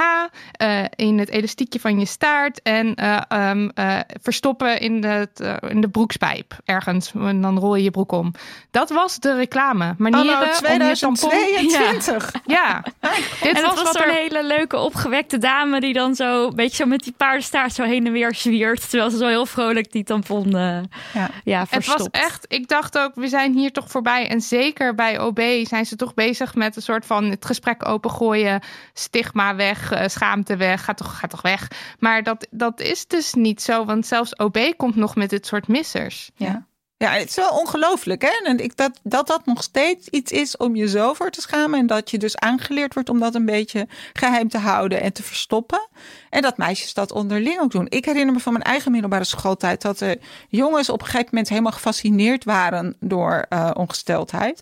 uh, 0.61 0.83
in 0.95 1.19
het 1.19 1.29
elastiekje 1.29 1.79
van 1.79 1.99
je 1.99 2.05
staart 2.05 2.61
en 2.61 2.93
uh, 3.01 3.49
um, 3.49 3.71
uh, 3.75 3.99
verstoppen 4.21 4.79
in 4.79 5.01
de, 5.01 5.27
in 5.67 5.81
de 5.81 5.89
broekspijp 5.89 6.57
ergens. 6.65 7.11
En 7.13 7.41
dan 7.41 7.59
rol 7.59 7.75
je 7.75 7.83
je 7.83 7.91
broek 7.91 8.11
om. 8.11 8.33
Dat 8.71 8.89
was 8.89 9.19
de 9.19 9.35
reclame. 9.35 9.93
Manieren 9.97 10.37
Anno 10.37 10.51
2022. 10.51 12.33
Om 12.33 12.41
je 12.45 12.53
ja. 12.53 12.83
ja. 13.01 13.09
Dit 13.41 13.55
en 13.55 13.63
was, 13.63 13.81
was 13.83 13.91
zo'n 13.91 14.03
er... 14.03 14.13
hele 14.13 14.45
leuke 14.45 14.77
opgewekte 14.77 15.37
dame 15.37 15.79
die 15.79 15.93
dan 15.93 16.15
zo 16.15 16.47
een 16.47 16.55
beetje 16.55 16.75
zo 16.75 16.85
met 16.85 17.03
die 17.03 17.13
paardenstaart 17.17 17.73
zo 17.73 17.83
heen 17.83 18.05
en 18.05 18.11
weer 18.11 18.35
zwiert. 18.35 18.89
Terwijl 18.89 19.11
ze 19.11 19.17
zo 19.17 19.27
heel 19.27 19.45
vrolijk 19.45 19.91
die 19.91 20.03
tampon 20.03 20.49
ja. 20.49 21.29
ja, 21.43 21.65
verstopt. 21.65 22.03
Het 22.03 22.11
was 22.11 22.21
echt, 22.21 22.28
ik 22.47 22.67
dacht 22.67 22.97
ook, 22.97 23.15
we 23.15 23.27
zijn 23.27 23.53
hier 23.53 23.71
toch 23.71 23.89
voorbij. 23.91 24.27
En 24.27 24.41
zeker 24.41 24.95
bij 24.95 25.19
OB 25.19 25.39
zijn 25.63 25.85
ze 25.85 25.95
toch 25.95 26.13
bezig 26.13 26.55
met 26.55 26.75
een 26.75 26.81
soort 26.81 27.05
van 27.05 27.23
het 27.23 27.45
gesprek 27.45 27.85
opengooien. 27.87 28.61
Stigma 28.93 29.55
weg, 29.55 29.93
schaamte 30.05 30.55
weg, 30.55 30.83
ga 30.83 30.93
toch, 30.93 31.19
ga 31.19 31.27
toch 31.27 31.41
weg. 31.41 31.67
Maar 31.99 32.23
dat, 32.23 32.47
dat 32.51 32.79
is 32.79 33.07
dus 33.07 33.33
niet 33.33 33.61
zo, 33.61 33.85
want 33.85 34.05
zelfs 34.05 34.35
OB 34.37 34.73
komt 34.77 34.95
nog 34.95 35.15
met 35.15 35.29
dit 35.29 35.45
soort 35.45 35.67
missers. 35.67 36.31
Ja. 36.35 36.67
Ja, 37.01 37.11
het 37.11 37.29
is 37.29 37.35
wel 37.35 37.49
ongelooflijk. 37.49 38.21
Hè? 38.21 38.41
En 38.43 38.57
ik, 38.57 38.77
dat, 38.77 38.99
dat 39.03 39.27
dat 39.27 39.45
nog 39.45 39.63
steeds 39.63 40.07
iets 40.07 40.31
is 40.31 40.57
om 40.57 40.75
je 40.75 40.87
zo 40.87 41.13
voor 41.13 41.29
te 41.29 41.41
schamen. 41.41 41.79
En 41.79 41.87
dat 41.87 42.11
je 42.11 42.17
dus 42.17 42.37
aangeleerd 42.37 42.93
wordt 42.93 43.09
om 43.09 43.19
dat 43.19 43.35
een 43.35 43.45
beetje 43.45 43.87
geheim 44.13 44.49
te 44.49 44.57
houden 44.57 45.01
en 45.01 45.13
te 45.13 45.23
verstoppen. 45.23 45.87
En 46.29 46.41
dat 46.41 46.57
meisjes 46.57 46.93
dat 46.93 47.11
onderling 47.11 47.59
ook 47.59 47.71
doen. 47.71 47.85
Ik 47.89 48.05
herinner 48.05 48.33
me 48.33 48.39
van 48.39 48.53
mijn 48.53 48.65
eigen 48.65 48.91
middelbare 48.91 49.23
schooltijd 49.23 49.81
dat 49.81 49.97
de 49.97 50.19
jongens 50.49 50.89
op 50.89 50.99
een 50.99 51.05
gegeven 51.05 51.27
moment 51.31 51.49
helemaal 51.49 51.71
gefascineerd 51.71 52.43
waren 52.43 52.95
door 52.99 53.45
uh, 53.49 53.71
ongesteldheid. 53.73 54.61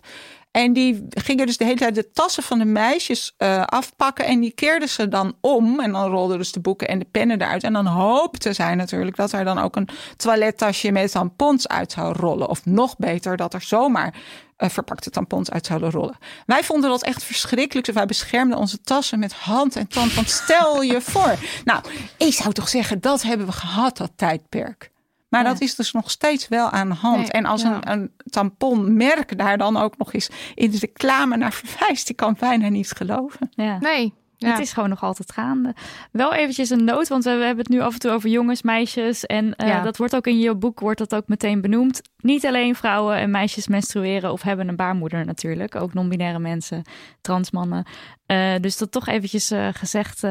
En 0.57 0.73
die 0.73 1.05
gingen 1.09 1.45
dus 1.45 1.57
de 1.57 1.63
hele 1.63 1.77
tijd 1.77 1.95
de 1.95 2.11
tassen 2.11 2.43
van 2.43 2.59
de 2.59 2.65
meisjes 2.65 3.33
uh, 3.37 3.63
afpakken. 3.63 4.25
En 4.25 4.39
die 4.39 4.51
keerden 4.51 4.89
ze 4.89 5.07
dan 5.07 5.35
om. 5.41 5.79
En 5.79 5.91
dan 5.91 6.09
rolden 6.09 6.37
dus 6.37 6.51
de 6.51 6.59
boeken 6.59 6.87
en 6.87 6.99
de 6.99 7.07
pennen 7.11 7.41
eruit. 7.41 7.63
En 7.63 7.73
dan 7.73 7.85
hoopten 7.85 8.55
zij 8.55 8.75
natuurlijk 8.75 9.15
dat 9.15 9.31
er 9.31 9.43
dan 9.43 9.59
ook 9.59 9.75
een 9.75 9.89
toilettasje 10.15 10.91
met 10.91 11.11
tampons 11.11 11.67
uit 11.67 11.91
zou 11.91 12.13
rollen. 12.13 12.49
Of 12.49 12.65
nog 12.65 12.97
beter, 12.97 13.37
dat 13.37 13.53
er 13.53 13.61
zomaar 13.61 14.13
uh, 14.57 14.69
verpakte 14.69 15.09
tampons 15.09 15.51
uit 15.51 15.65
zouden 15.65 15.91
rollen. 15.91 16.17
Wij 16.45 16.63
vonden 16.63 16.89
dat 16.89 17.03
echt 17.03 17.23
verschrikkelijk. 17.23 17.85
Dus 17.85 17.95
wij 17.95 18.05
beschermden 18.05 18.57
onze 18.57 18.81
tassen 18.81 19.19
met 19.19 19.33
hand 19.33 19.75
en 19.75 19.87
tand. 19.87 20.13
Want 20.13 20.29
stel 20.29 20.81
je 20.81 21.01
voor. 21.01 21.35
Nou, 21.65 21.83
ik 22.17 22.33
zou 22.33 22.53
toch 22.53 22.69
zeggen, 22.69 23.01
dat 23.01 23.21
hebben 23.21 23.47
we 23.47 23.53
gehad, 23.53 23.97
dat 23.97 24.11
tijdperk. 24.15 24.91
Maar 25.29 25.43
dat 25.43 25.61
is 25.61 25.75
dus 25.75 25.91
nog 25.91 26.11
steeds 26.11 26.47
wel 26.47 26.69
aan 26.69 26.89
de 26.89 26.95
hand. 26.95 27.17
Nee, 27.17 27.31
en 27.31 27.45
als 27.45 27.61
ja. 27.61 27.75
een, 27.81 27.91
een 27.91 28.11
tamponmerk 28.29 29.37
daar 29.37 29.57
dan 29.57 29.77
ook 29.77 29.97
nog 29.97 30.13
eens 30.13 30.29
in 30.55 30.71
de 30.71 30.77
reclame 30.79 31.37
naar 31.37 31.53
verwijst, 31.53 32.09
ik 32.09 32.15
kan 32.15 32.35
bijna 32.39 32.69
niet 32.69 32.91
geloven. 32.91 33.49
Ja. 33.51 33.77
Nee. 33.79 34.13
Ja. 34.37 34.49
Het 34.49 34.59
is 34.59 34.73
gewoon 34.73 34.89
nog 34.89 35.03
altijd 35.03 35.31
gaande. 35.31 35.75
Wel 36.11 36.33
eventjes 36.33 36.69
een 36.69 36.83
noot, 36.83 37.07
want 37.07 37.23
we, 37.23 37.29
hebben 37.29 37.57
het 37.57 37.69
nu 37.69 37.79
af 37.79 37.93
en 37.93 37.99
toe 37.99 38.11
over 38.11 38.29
jongens, 38.29 38.61
meisjes. 38.61 39.25
En 39.25 39.45
uh, 39.45 39.67
ja. 39.67 39.81
dat 39.81 39.97
wordt 39.97 40.15
ook 40.15 40.27
in 40.27 40.39
je 40.39 40.55
boek 40.55 40.79
wordt 40.79 40.99
dat 40.99 41.15
ook 41.15 41.27
meteen 41.27 41.61
benoemd. 41.61 42.01
Niet 42.17 42.45
alleen 42.45 42.75
vrouwen 42.75 43.17
en 43.17 43.31
meisjes 43.31 43.67
menstrueren 43.67 44.31
of 44.31 44.41
hebben 44.41 44.67
een 44.67 44.75
baarmoeder 44.75 45.25
natuurlijk. 45.25 45.75
Ook 45.75 45.93
non-binaire 45.93 46.39
mensen, 46.39 46.81
transmannen. 47.21 47.85
Uh, 48.27 48.55
dus 48.61 48.77
dat 48.77 48.91
toch 48.91 49.07
eventjes 49.07 49.51
uh, 49.51 49.67
gezegd 49.71 50.21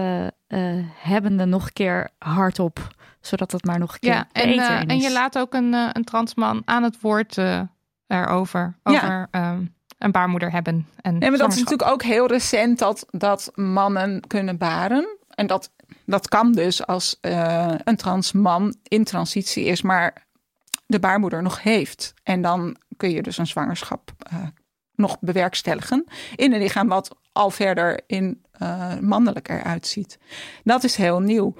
hebbende 0.94 1.44
nog 1.44 1.66
een 1.66 1.72
keer 1.72 2.10
hardop 2.18 2.94
zodat 3.26 3.52
het 3.52 3.64
maar 3.64 3.78
nog 3.78 3.92
een 3.92 3.98
keer 3.98 4.12
ja, 4.12 4.28
en, 4.32 4.48
uh, 4.48 4.80
en 4.80 4.98
je 4.98 5.12
laat 5.12 5.38
ook 5.38 5.54
een, 5.54 5.72
uh, 5.72 5.88
een 5.92 6.04
transman 6.04 6.62
aan 6.64 6.82
het 6.82 7.00
woord 7.00 7.36
uh, 7.36 7.60
erover. 8.06 8.78
Over 8.82 9.28
ja. 9.30 9.52
um, 9.52 9.74
een 9.98 10.10
baarmoeder 10.10 10.50
hebben. 10.50 10.88
En 11.00 11.18
nee, 11.18 11.30
maar 11.30 11.38
dat 11.38 11.52
is 11.52 11.58
natuurlijk 11.58 11.90
ook 11.90 12.02
heel 12.02 12.26
recent 12.26 12.78
dat, 12.78 13.06
dat 13.10 13.50
mannen 13.54 14.26
kunnen 14.26 14.58
baren. 14.58 15.16
En 15.28 15.46
dat, 15.46 15.72
dat 16.04 16.28
kan 16.28 16.52
dus 16.52 16.86
als 16.86 17.18
een 17.84 17.96
trans 17.96 18.32
man 18.32 18.76
in 18.82 19.04
transitie 19.04 19.64
is, 19.64 19.82
maar 19.82 20.26
de 20.86 20.98
baarmoeder 20.98 21.42
nog 21.42 21.62
heeft. 21.62 22.14
En 22.22 22.42
dan 22.42 22.76
kun 22.96 23.10
je 23.10 23.22
dus 23.22 23.38
een 23.38 23.46
zwangerschap 23.46 24.12
nog 24.94 25.16
bewerkstelligen 25.20 26.04
in 26.36 26.52
een 26.52 26.58
lichaam 26.58 26.88
wat 26.88 27.16
al 27.32 27.50
verder 27.50 28.00
in 28.06 28.44
uh, 28.62 28.98
mannelijk 28.98 29.48
eruit 29.48 29.86
ziet. 29.86 30.18
Dat 30.64 30.84
is 30.84 30.96
heel 30.96 31.20
nieuw. 31.20 31.54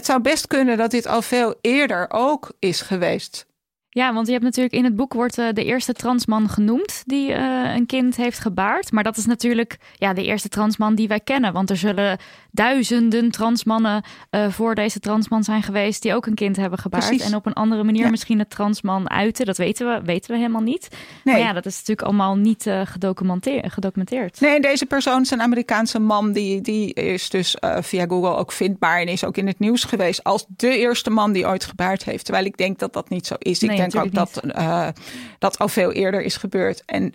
Het 0.00 0.08
zou 0.08 0.20
best 0.20 0.46
kunnen 0.46 0.76
dat 0.76 0.90
dit 0.90 1.06
al 1.06 1.22
veel 1.22 1.54
eerder 1.60 2.06
ook 2.10 2.52
is 2.58 2.80
geweest. 2.80 3.46
Ja, 3.88 4.14
want 4.14 4.26
je 4.26 4.32
hebt 4.32 4.44
natuurlijk 4.44 4.74
in 4.74 4.84
het 4.84 4.96
boek 4.96 5.12
wordt 5.12 5.38
uh, 5.38 5.48
de 5.52 5.64
eerste 5.64 5.92
transman 5.92 6.48
genoemd 6.48 7.02
die 7.06 7.30
uh, 7.30 7.74
een 7.74 7.86
kind 7.86 8.16
heeft 8.16 8.38
gebaard. 8.38 8.92
Maar 8.92 9.04
dat 9.04 9.16
is 9.16 9.26
natuurlijk 9.26 9.78
ja, 9.94 10.12
de 10.12 10.24
eerste 10.24 10.48
transman 10.48 10.94
die 10.94 11.08
wij 11.08 11.20
kennen. 11.20 11.52
Want 11.52 11.70
er 11.70 11.76
zullen 11.76 12.18
duizenden 12.52 13.30
transmannen 13.30 14.04
uh, 14.30 14.48
voor 14.48 14.74
deze 14.74 15.00
transman 15.00 15.44
zijn 15.44 15.62
geweest 15.62 16.02
die 16.02 16.14
ook 16.14 16.26
een 16.26 16.34
kind 16.34 16.56
hebben 16.56 16.78
gebaard. 16.78 17.06
Precies. 17.06 17.26
En 17.26 17.34
op 17.34 17.46
een 17.46 17.52
andere 17.52 17.82
manier 17.82 18.04
ja. 18.04 18.10
misschien 18.10 18.38
het 18.38 18.50
transman 18.50 19.10
uiten. 19.10 19.46
Dat 19.46 19.56
weten 19.56 19.86
we, 19.86 20.00
weten 20.04 20.30
we 20.30 20.36
helemaal 20.36 20.62
niet. 20.62 20.88
Nee. 21.24 21.34
Maar 21.34 21.44
ja, 21.44 21.52
dat 21.52 21.66
is 21.66 21.72
natuurlijk 21.72 22.06
allemaal 22.06 22.36
niet 22.36 22.70
gedocumenteerd, 22.84 23.72
gedocumenteerd. 23.72 24.40
Nee, 24.40 24.60
deze 24.60 24.86
persoon 24.86 25.22
is 25.22 25.30
een 25.30 25.42
Amerikaanse 25.42 25.98
man. 25.98 26.32
Die, 26.32 26.60
die 26.60 26.94
is 26.94 27.30
dus 27.30 27.56
via 27.80 28.06
Google 28.06 28.36
ook 28.36 28.52
vindbaar 28.52 29.00
en 29.00 29.06
is 29.06 29.24
ook 29.24 29.36
in 29.36 29.46
het 29.46 29.58
nieuws 29.58 29.84
geweest 29.84 30.24
als 30.24 30.44
de 30.48 30.78
eerste 30.78 31.10
man 31.10 31.32
die 31.32 31.46
ooit 31.46 31.64
gebaard 31.64 32.04
heeft. 32.04 32.24
Terwijl 32.24 32.46
ik 32.46 32.56
denk 32.56 32.78
dat 32.78 32.92
dat 32.92 33.08
niet 33.08 33.26
zo 33.26 33.34
is. 33.38 33.62
Ik 33.62 33.76
denk 33.76 33.96
ook 33.96 34.12
dat 34.12 34.42
dat 35.38 35.58
al 35.58 35.68
veel 35.68 35.92
eerder 35.92 36.22
is 36.22 36.36
gebeurd. 36.36 36.82
En 36.86 37.14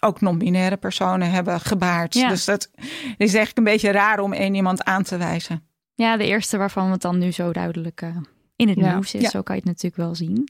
ook 0.00 0.20
non-binaire 0.20 0.76
personen 0.76 1.30
hebben 1.30 1.60
gebaard. 1.60 2.14
Ja. 2.14 2.28
Dus 2.28 2.44
dat 2.44 2.68
is 3.16 3.34
eigenlijk 3.34 3.58
een 3.58 3.64
beetje 3.64 3.90
raar 3.90 4.18
om 4.20 4.32
één 4.32 4.54
iemand 4.60 4.84
aan 4.84 5.02
te 5.02 5.16
wijzen. 5.16 5.62
Ja, 5.94 6.16
de 6.16 6.26
eerste 6.26 6.56
waarvan 6.56 6.90
het 6.90 7.00
dan 7.00 7.18
nu 7.18 7.32
zo 7.32 7.52
duidelijk 7.52 8.02
uh, 8.02 8.16
in 8.56 8.68
het 8.68 8.78
ja. 8.78 8.92
nieuws 8.92 9.14
is. 9.14 9.22
Ja. 9.22 9.28
Zo 9.28 9.42
kan 9.42 9.54
je 9.54 9.60
het 9.60 9.70
natuurlijk 9.70 10.02
wel 10.02 10.14
zien. 10.14 10.48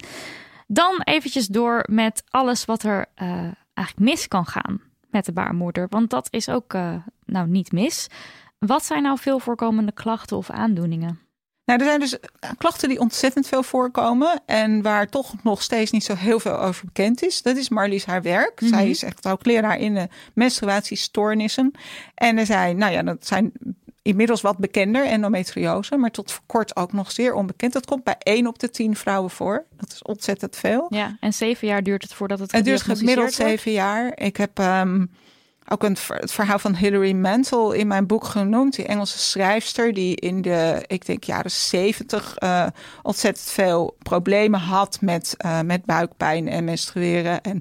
Dan 0.67 1.01
eventjes 1.05 1.47
door 1.47 1.85
met 1.89 2.23
alles 2.29 2.65
wat 2.65 2.83
er 2.83 3.07
eigenlijk 3.75 4.11
mis 4.11 4.29
kan 4.29 4.47
gaan 4.47 4.81
met 5.11 5.25
de 5.25 5.33
baarmoeder. 5.33 5.87
Want 5.89 6.11
dat 6.11 6.29
is 6.31 6.49
ook 6.49 6.73
nou 7.25 7.49
niet 7.49 7.73
mis. 7.73 8.07
Wat 8.59 8.85
zijn 8.85 9.03
nou 9.03 9.19
veel 9.19 9.39
voorkomende 9.39 9.93
klachten 9.93 10.37
of 10.37 10.51
aandoeningen? 10.51 11.21
Nou, 11.71 11.83
er 11.83 11.89
zijn 11.89 12.01
dus 12.01 12.19
klachten 12.57 12.89
die 12.89 13.01
ontzettend 13.01 13.47
veel 13.47 13.63
voorkomen 13.63 14.43
en 14.47 14.83
waar 14.83 15.09
toch 15.09 15.43
nog 15.43 15.63
steeds 15.63 15.91
niet 15.91 16.05
zo 16.05 16.15
heel 16.15 16.41
veel 16.41 16.59
over 16.59 16.85
bekend 16.85 17.23
is. 17.23 17.43
Dat 17.43 17.57
is 17.57 17.69
Marlies 17.69 18.05
haar 18.05 18.23
werk. 18.23 18.61
Mm 18.61 18.69
-hmm. 18.69 18.77
Zij 18.77 18.91
is 18.91 19.03
echt 19.03 19.25
hoogleraar 19.25 19.79
in 19.79 19.95
de 19.95 20.09
menstruatiestoornissen. 20.35 21.73
En 22.15 22.39
er 22.39 22.47
zijn, 22.47 22.77
nou 22.77 22.93
ja, 22.93 23.03
dat 23.03 23.27
zijn 23.27 23.53
inmiddels 24.03 24.41
wat 24.41 24.59
bekender, 24.59 25.07
endometriose, 25.07 25.97
maar 25.97 26.11
tot 26.11 26.33
voor 26.33 26.43
kort 26.47 26.77
ook 26.77 26.93
nog 26.93 27.13
zeer 27.13 27.35
onbekend. 27.35 27.73
Dat 27.73 27.87
komt 27.87 28.05
bij 28.05 28.17
1 28.19 28.47
op 28.47 28.59
de 28.59 28.71
10 28.71 28.97
vrouwen 28.97 29.31
voor. 29.31 29.65
Dat 29.77 29.93
is 29.93 30.03
ontzettend 30.03 30.57
veel. 30.57 30.87
Ja, 30.89 31.17
en 31.21 31.33
zeven 31.33 31.69
jaar 31.69 31.83
duurt 31.83 32.03
het 32.03 32.15
voordat 32.15 32.39
het 32.39 32.53
Het 32.53 32.65
duurt 32.65 32.83
gemiddeld 32.83 33.33
zeven 33.33 33.73
jaar. 33.73 34.13
Ik 34.15 34.37
heb 34.37 34.59
um, 34.59 35.11
ook 35.69 35.83
een, 35.83 35.97
het 36.09 36.33
verhaal 36.33 36.59
van 36.59 36.77
Hilary 36.77 37.13
Mantel 37.13 37.73
in 37.73 37.87
mijn 37.87 38.07
boek 38.07 38.25
genoemd. 38.25 38.77
Die 38.77 38.87
Engelse 38.87 39.19
schrijfster 39.19 39.93
die 39.95 40.17
in 40.17 40.43
de, 40.43 40.85
ik 40.87 41.07
denk, 41.07 41.25
jaren 41.25 41.51
zeventig 41.51 42.37
uh, 42.43 42.67
ontzettend 43.03 43.49
veel 43.49 43.97
problemen 43.99 44.61
had 44.61 44.99
met, 45.01 45.35
uh, 45.45 45.61
met 45.61 45.85
buikpijn 45.85 46.49
en 46.49 46.65
menstrueren. 46.65 47.41
En 47.41 47.61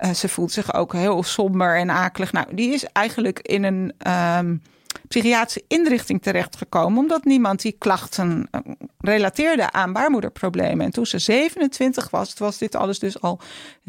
uh, 0.00 0.10
ze 0.10 0.28
voelt 0.28 0.52
zich 0.52 0.74
ook 0.74 0.92
heel 0.92 1.22
somber 1.22 1.76
en 1.76 1.90
akelig. 1.90 2.32
Nou, 2.32 2.54
die 2.54 2.72
is 2.72 2.84
eigenlijk 2.84 3.38
in 3.40 3.64
een 3.64 4.12
um, 4.38 4.62
psychiatrische 5.08 5.64
inrichting 5.68 6.22
terechtgekomen. 6.22 6.98
Omdat 6.98 7.24
niemand 7.24 7.62
die 7.62 7.76
klachten 7.78 8.48
relateerde 8.98 9.72
aan 9.72 9.92
baarmoederproblemen. 9.92 10.84
En 10.86 10.92
toen 10.92 11.06
ze 11.06 11.18
27 11.18 12.10
was, 12.10 12.34
was 12.38 12.58
dit 12.58 12.74
alles 12.74 12.98
dus 12.98 13.20
al 13.20 13.40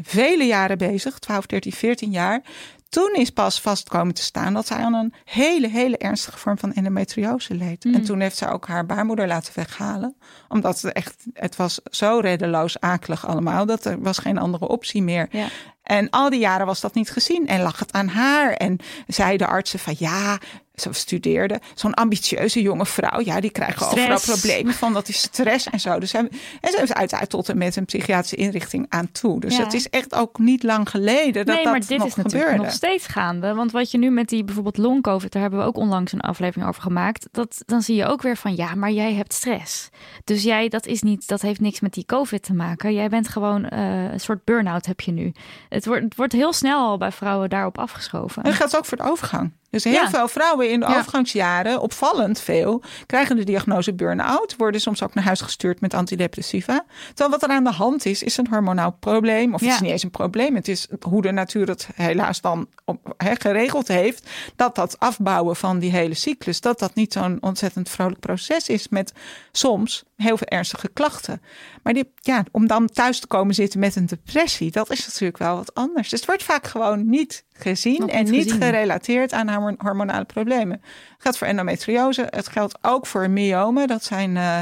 vele 0.02 0.44
jaren 0.44 0.78
bezig. 0.78 1.18
12, 1.18 1.46
13, 1.46 1.72
14 1.72 2.10
jaar 2.10 2.42
toen 2.90 3.14
is 3.14 3.30
pas 3.30 3.60
vast 3.60 3.88
komen 3.88 4.14
te 4.14 4.22
staan 4.22 4.54
dat 4.54 4.66
zij 4.66 4.76
aan 4.76 4.94
een 4.94 5.14
hele, 5.24 5.68
hele 5.68 5.96
ernstige 5.96 6.38
vorm 6.38 6.58
van 6.58 6.72
endometriose 6.72 7.54
leed. 7.54 7.84
Mm. 7.84 7.94
En 7.94 8.04
toen 8.04 8.20
heeft 8.20 8.36
ze 8.36 8.48
ook 8.48 8.66
haar 8.66 8.86
baarmoeder 8.86 9.26
laten 9.26 9.52
weghalen. 9.56 10.16
Omdat 10.48 10.80
het 10.80 10.92
echt, 10.92 11.24
het 11.32 11.56
was 11.56 11.80
zo 11.84 12.18
reddeloos 12.18 12.80
akelig 12.80 13.26
allemaal, 13.26 13.66
dat 13.66 13.84
er 13.84 14.02
was 14.02 14.18
geen 14.18 14.38
andere 14.38 14.68
optie 14.68 15.02
meer. 15.02 15.28
Ja. 15.30 15.48
En 15.90 16.10
al 16.10 16.30
die 16.30 16.40
jaren 16.40 16.66
was 16.66 16.80
dat 16.80 16.94
niet 16.94 17.10
gezien 17.10 17.46
en 17.46 17.62
lag 17.62 17.78
het 17.78 17.92
aan 17.92 18.08
haar. 18.08 18.52
En 18.52 18.76
zeiden 19.06 19.38
de 19.46 19.52
artsen 19.52 19.78
van 19.78 19.94
ja, 19.98 20.38
ze 20.74 20.92
studeerde. 20.92 21.60
Zo'n 21.74 21.94
ambitieuze 21.94 22.62
jonge 22.62 22.86
vrouw, 22.86 23.20
ja, 23.20 23.40
die 23.40 23.50
krijgen 23.50 23.86
overal 23.86 24.20
problemen 24.20 24.74
van. 24.74 24.92
Dat 24.92 25.08
is 25.08 25.18
stress 25.20 25.66
en 25.70 25.80
zo. 25.80 25.98
Dus 25.98 26.12
hij, 26.12 26.20
en 26.20 26.28
ze 26.70 26.76
heeft 26.78 26.94
uiteindelijk 26.94 27.30
tot 27.30 27.48
en 27.48 27.58
met 27.58 27.76
een 27.76 27.84
psychiatrische 27.84 28.36
inrichting 28.36 28.86
aan 28.88 29.12
toe. 29.12 29.40
Dus 29.40 29.56
Ja. 29.56 29.64
het 29.64 29.72
is 29.74 29.88
echt 29.88 30.14
ook 30.14 30.38
niet 30.38 30.62
lang 30.62 30.90
geleden 30.90 31.32
dat 31.32 31.54
nee, 31.54 31.64
dat 31.64 31.72
maar 31.72 31.80
dit 31.86 31.98
nog 31.98 32.06
is 32.06 32.14
natuurlijk 32.14 32.42
gebeurde. 32.42 32.62
nog 32.64 32.72
steeds 32.72 33.06
gaande. 33.06 33.54
Want 33.54 33.70
wat 33.72 33.90
je 33.90 33.98
nu 33.98 34.10
met 34.10 34.28
die 34.28 34.44
bijvoorbeeld 34.44 34.76
long 34.76 35.02
covid, 35.02 35.32
daar 35.32 35.42
hebben 35.42 35.60
we 35.60 35.66
ook 35.66 35.76
onlangs 35.76 36.12
een 36.12 36.20
aflevering 36.20 36.68
over 36.68 36.82
gemaakt. 36.82 37.28
Dat, 37.30 37.62
dan 37.66 37.82
zie 37.82 37.96
je 37.96 38.06
ook 38.06 38.22
weer 38.22 38.36
van 38.36 38.56
ja, 38.56 38.74
maar 38.74 38.90
jij 38.90 39.14
hebt 39.14 39.32
stress. 39.32 39.88
Dus 40.24 40.42
jij, 40.42 40.68
dat 40.68 40.86
is 40.86 41.02
niet, 41.02 41.28
dat 41.28 41.40
heeft 41.42 41.60
niks 41.60 41.80
met 41.80 41.92
die 41.94 42.06
covid 42.06 42.42
te 42.42 42.54
maken. 42.54 42.94
Jij 42.94 43.08
bent 43.08 43.28
gewoon 43.28 43.64
eh, 43.68 44.12
een 44.12 44.20
soort 44.20 44.44
burn-out 44.44 44.86
heb 44.86 45.00
je 45.00 45.12
nu. 45.12 45.32
Het 45.80 45.88
wordt, 45.88 46.14
wordt 46.16 46.32
heel 46.32 46.52
snel 46.52 46.78
al 46.78 46.98
bij 46.98 47.12
vrouwen 47.12 47.50
daarop 47.50 47.78
afgeschoven. 47.78 48.42
En 48.42 48.48
dat 48.48 48.58
geldt 48.58 48.76
ook 48.76 48.84
voor 48.84 48.96
de 48.96 49.02
overgang. 49.02 49.52
Dus 49.70 49.84
heel 49.84 49.92
Ja. 49.92 50.10
veel 50.10 50.28
vrouwen 50.28 50.70
in 50.70 50.80
de 50.80 50.86
Ja. 50.86 50.98
overgangsjaren, 50.98 51.80
opvallend 51.80 52.40
veel, 52.40 52.82
krijgen 53.06 53.36
de 53.36 53.44
diagnose 53.44 53.94
burn-out, 53.94 54.54
worden 54.56 54.80
soms 54.80 55.02
ook 55.02 55.14
naar 55.14 55.24
huis 55.24 55.40
gestuurd 55.40 55.80
met 55.80 55.94
antidepressiva. 55.94 56.84
Terwijl 57.08 57.30
wat 57.30 57.42
er 57.42 57.48
aan 57.48 57.64
de 57.64 57.70
hand 57.70 58.06
is, 58.06 58.22
is 58.22 58.36
een 58.36 58.46
hormonaal 58.50 58.96
probleem. 59.00 59.54
Of 59.54 59.60
het 59.60 59.70
is 59.70 59.80
niet 59.80 59.90
eens 59.90 60.02
een 60.02 60.10
probleem, 60.10 60.54
het 60.54 60.68
is 60.68 60.88
hoe 61.00 61.22
de 61.22 61.30
natuur 61.30 61.68
het 61.68 61.88
helaas 61.94 62.40
dan 62.40 62.68
op, 62.84 63.14
geregeld 63.18 63.88
heeft, 63.88 64.28
dat 64.56 64.74
dat 64.74 64.98
afbouwen 64.98 65.56
van 65.56 65.78
die 65.78 65.90
hele 65.90 66.14
cyclus, 66.14 66.60
dat 66.60 66.78
dat 66.78 66.94
niet 66.94 67.12
zo'n 67.12 67.38
ontzettend 67.40 67.88
vrolijk 67.88 68.20
proces 68.20 68.68
is 68.68 68.88
met 68.88 69.12
soms 69.52 70.02
heel 70.16 70.36
veel 70.36 70.46
ernstige 70.46 70.88
klachten. 70.88 71.42
Maar 71.82 71.92
die, 71.92 72.12
ja, 72.16 72.44
om 72.52 72.66
dan 72.66 72.86
thuis 72.88 73.20
te 73.20 73.26
komen 73.26 73.54
zitten 73.54 73.80
met 73.80 73.96
een 73.96 74.06
depressie, 74.06 74.70
dat 74.70 74.90
is 74.90 75.06
natuurlijk 75.06 75.38
wel 75.38 75.56
wat 75.56 75.74
anders. 75.74 76.08
Dus 76.08 76.18
het 76.18 76.28
wordt 76.28 76.42
vaak 76.44 76.66
gewoon 76.66 77.08
niet 77.08 77.44
gezien 77.60 78.08
en 78.08 78.30
niet 78.30 78.42
gezien. 78.42 78.62
gerelateerd 78.62 79.32
aan 79.32 79.76
hormonale 79.78 80.24
problemen. 80.24 80.80
Het 80.82 81.22
geldt 81.22 81.38
voor 81.38 81.46
endometriose, 81.46 82.26
het 82.30 82.48
geldt 82.48 82.78
ook 82.82 83.06
voor 83.06 83.30
myomen. 83.30 83.86
Dat 83.86 84.04
zijn, 84.04 84.36
eh, 84.36 84.60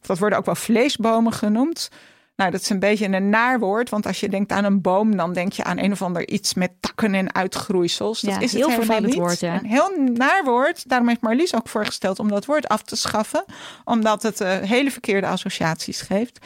dat 0.00 0.18
worden 0.18 0.38
ook 0.38 0.44
wel 0.44 0.54
vleesbomen 0.54 1.32
genoemd. 1.32 1.90
Nou, 2.36 2.50
dat 2.50 2.60
is 2.60 2.70
een 2.70 2.78
beetje 2.78 3.06
een 3.06 3.28
naar 3.28 3.58
woord, 3.58 3.90
want 3.90 4.06
als 4.06 4.20
je 4.20 4.28
denkt 4.28 4.52
aan 4.52 4.64
een 4.64 4.80
boom, 4.80 5.16
dan 5.16 5.32
denk 5.32 5.52
je 5.52 5.64
aan 5.64 5.78
een 5.78 5.92
of 5.92 6.02
ander 6.02 6.28
iets 6.28 6.54
met 6.54 6.70
takken 6.80 7.14
en 7.14 7.34
uitgroeisels. 7.34 8.20
Dat 8.20 8.34
Ja, 8.34 8.40
is 8.40 8.52
het 8.52 8.60
heel 8.60 8.70
vervelend 8.70 9.06
niet. 9.06 9.14
woord, 9.14 9.40
ja. 9.40 9.54
Een 9.54 9.66
heel 9.66 9.92
naar 10.14 10.44
woord. 10.44 10.88
Daarom 10.88 11.08
heeft 11.08 11.20
Marlies 11.20 11.54
ook 11.54 11.68
voorgesteld 11.68 12.18
om 12.18 12.28
dat 12.28 12.44
woord 12.44 12.68
af 12.68 12.82
te 12.82 12.96
schaffen, 12.96 13.44
omdat 13.84 14.22
het 14.22 14.40
eh, 14.40 14.58
hele 14.58 14.90
verkeerde 14.90 15.26
associaties 15.26 16.00
geeft. 16.00 16.38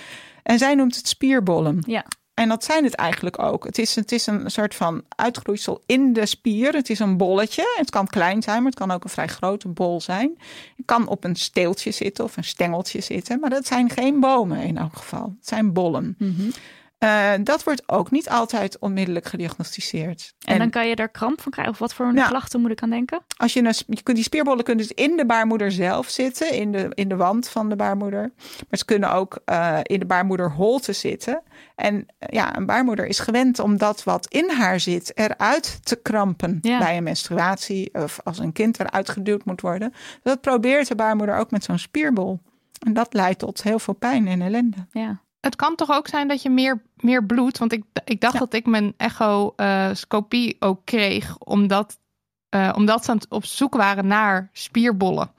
En 0.42 0.58
zij 0.58 0.74
noemt 0.74 0.96
het 0.96 1.08
spierbollen. 1.08 1.82
Ja. 1.86 2.04
En 2.40 2.48
dat 2.48 2.64
zijn 2.64 2.84
het 2.84 2.94
eigenlijk 2.94 3.38
ook. 3.38 3.64
Het 3.64 3.78
is, 3.78 3.94
het 3.94 4.12
is 4.12 4.26
een 4.26 4.50
soort 4.50 4.74
van 4.74 5.02
uitgroeisel 5.16 5.82
in 5.86 6.12
de 6.12 6.26
spier. 6.26 6.72
Het 6.72 6.90
is 6.90 6.98
een 6.98 7.16
bolletje. 7.16 7.74
Het 7.76 7.90
kan 7.90 8.06
klein 8.06 8.42
zijn, 8.42 8.56
maar 8.56 8.70
het 8.70 8.80
kan 8.80 8.90
ook 8.90 9.04
een 9.04 9.10
vrij 9.10 9.26
grote 9.26 9.68
bol 9.68 10.00
zijn. 10.00 10.38
Het 10.76 10.86
kan 10.86 11.08
op 11.08 11.24
een 11.24 11.36
steeltje 11.36 11.90
zitten 11.90 12.24
of 12.24 12.36
een 12.36 12.44
stengeltje 12.44 13.00
zitten. 13.00 13.40
Maar 13.40 13.50
dat 13.50 13.66
zijn 13.66 13.90
geen 13.90 14.20
bomen 14.20 14.62
in 14.62 14.78
elk 14.78 14.96
geval. 14.96 15.34
Het 15.38 15.48
zijn 15.48 15.72
bollen. 15.72 16.14
Mhm. 16.18 16.50
Eh, 17.00 17.32
dat 17.42 17.64
wordt 17.64 17.82
ook 17.88 18.10
niet 18.10 18.28
altijd 18.28 18.78
onmiddellijk 18.78 19.26
gediagnosticeerd. 19.26 20.34
En, 20.44 20.58
dan 20.58 20.70
kan 20.70 20.88
je 20.88 20.96
daar 20.96 21.08
kramp 21.08 21.40
van 21.40 21.52
krijgen. 21.52 21.72
Of 21.72 21.78
wat 21.78 21.94
voor 21.94 22.12
Ja. 22.14 22.28
klachten 22.28 22.60
moet 22.60 22.70
ik 22.70 22.82
aan 22.82 22.90
denken? 22.90 23.22
als 23.36 23.52
je, 23.52 23.60
een, 23.64 23.74
je 23.86 24.02
kunt 24.02 24.16
die 24.16 24.24
spierbollen 24.24 24.64
kunnen 24.64 24.86
dus 24.86 25.04
in 25.04 25.16
de 25.16 25.26
baarmoeder 25.26 25.72
zelf 25.72 26.08
zitten, 26.08 26.52
in 26.52 26.72
de, 26.72 26.88
in 26.94 27.08
de 27.08 27.16
wand 27.16 27.48
van 27.48 27.68
de 27.68 27.76
baarmoeder. 27.76 28.32
Maar 28.68 28.78
ze 28.78 28.84
kunnen 28.84 29.12
ook 29.12 29.38
eh, 29.44 29.78
in 29.82 29.98
de 29.98 30.06
baarmoederholte 30.06 30.92
zitten. 30.92 31.42
En 31.76 32.06
eh, 32.18 32.28
ja, 32.32 32.56
een 32.56 32.66
baarmoeder 32.66 33.06
is 33.06 33.18
gewend 33.18 33.58
om 33.58 33.76
dat 33.78 34.04
wat 34.04 34.26
in 34.26 34.50
haar 34.50 34.80
zit 34.80 35.12
eruit 35.18 35.78
te 35.86 35.96
krampen 35.96 36.58
Ja. 36.62 36.78
bij 36.78 36.96
een 36.96 37.02
menstruatie 37.02 37.94
of 37.94 38.20
als 38.24 38.38
een 38.38 38.52
kind 38.52 38.80
eruit 38.80 39.08
geduwd 39.08 39.44
moet 39.44 39.60
worden. 39.60 39.92
Dat 40.22 40.40
probeert 40.40 40.88
de 40.88 40.94
baarmoeder 40.94 41.36
ook 41.36 41.50
met 41.50 41.64
zo'n 41.64 41.78
spierbol. 41.78 42.40
En 42.86 42.92
dat 42.92 43.14
leidt 43.14 43.38
tot 43.38 43.62
heel 43.62 43.78
veel 43.78 43.94
pijn 43.94 44.28
en 44.28 44.42
ellende. 44.42 44.86
Ja. 44.90 45.20
Het 45.40 45.56
kan 45.56 45.74
toch 45.76 45.90
ook 45.90 46.08
zijn 46.08 46.28
dat 46.28 46.42
je 46.42 46.50
meer, 46.50 46.82
meer 46.96 47.24
bloed. 47.26 47.58
Want 47.58 47.72
ik, 47.72 47.84
ik 48.04 48.20
dacht 48.20 48.32
Ja. 48.32 48.38
dat 48.38 48.54
ik 48.54 48.66
mijn 48.66 48.94
echoscopie 48.96 50.56
ook 50.58 50.80
kreeg. 50.84 51.38
Omdat, 51.38 51.98
eh, 52.48 52.72
omdat 52.76 53.04
ze 53.04 53.18
op 53.28 53.44
zoek 53.44 53.74
waren 53.74 54.06
naar 54.06 54.50
spierbollen. 54.52 55.30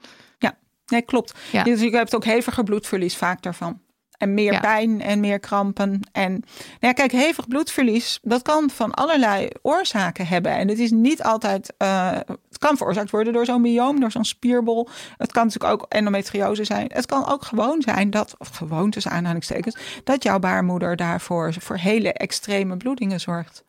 Nee, 0.86 1.02
klopt. 1.02 1.34
Ja. 1.52 1.62
Dus 1.62 1.80
je 1.80 1.90
hebt 1.90 2.14
ook 2.14 2.24
heviger 2.24 2.64
bloedverlies 2.64 3.16
vaak 3.16 3.42
daarvan. 3.42 3.80
En 4.22 4.34
meer 4.34 4.52
Ja. 4.52 4.60
pijn 4.60 5.00
en 5.00 5.20
meer 5.20 5.38
krampen. 5.38 6.00
En 6.12 6.30
nou 6.32 6.42
ja, 6.80 6.92
kijk, 6.92 7.12
hevig 7.12 7.48
bloedverlies, 7.48 8.18
dat 8.22 8.42
kan 8.42 8.70
van 8.70 8.94
allerlei 8.94 9.48
oorzaken 9.62 10.26
hebben. 10.26 10.52
En 10.52 10.68
het 10.68 10.78
is 10.78 10.90
niet 10.90 11.22
altijd. 11.22 11.72
eh, 11.78 12.10
het 12.48 12.58
kan 12.58 12.76
veroorzaakt 12.76 13.10
worden 13.10 13.32
door 13.32 13.44
zo'n 13.44 13.60
myoom, 13.60 14.00
door 14.00 14.10
zo'n 14.10 14.24
spierbol. 14.24 14.88
Het 15.16 15.32
kan 15.32 15.44
natuurlijk 15.46 15.72
ook 15.72 15.86
endometriose 15.88 16.64
zijn. 16.64 16.90
Het 16.92 17.06
kan 17.06 17.26
ook 17.28 17.44
gewoon 17.44 17.82
zijn 17.82 18.10
dat, 18.10 18.34
of 18.38 18.48
gewoon 18.48 18.90
tussen 18.90 19.12
aanhalingstekens, 19.12 19.76
dat 20.04 20.22
jouw 20.22 20.38
baarmoeder 20.38 20.96
daarvoor 20.96 21.54
voor 21.58 21.76
hele 21.76 22.12
extreme 22.12 22.76
bloedingen 22.76 23.20
zorgt. 23.20 23.64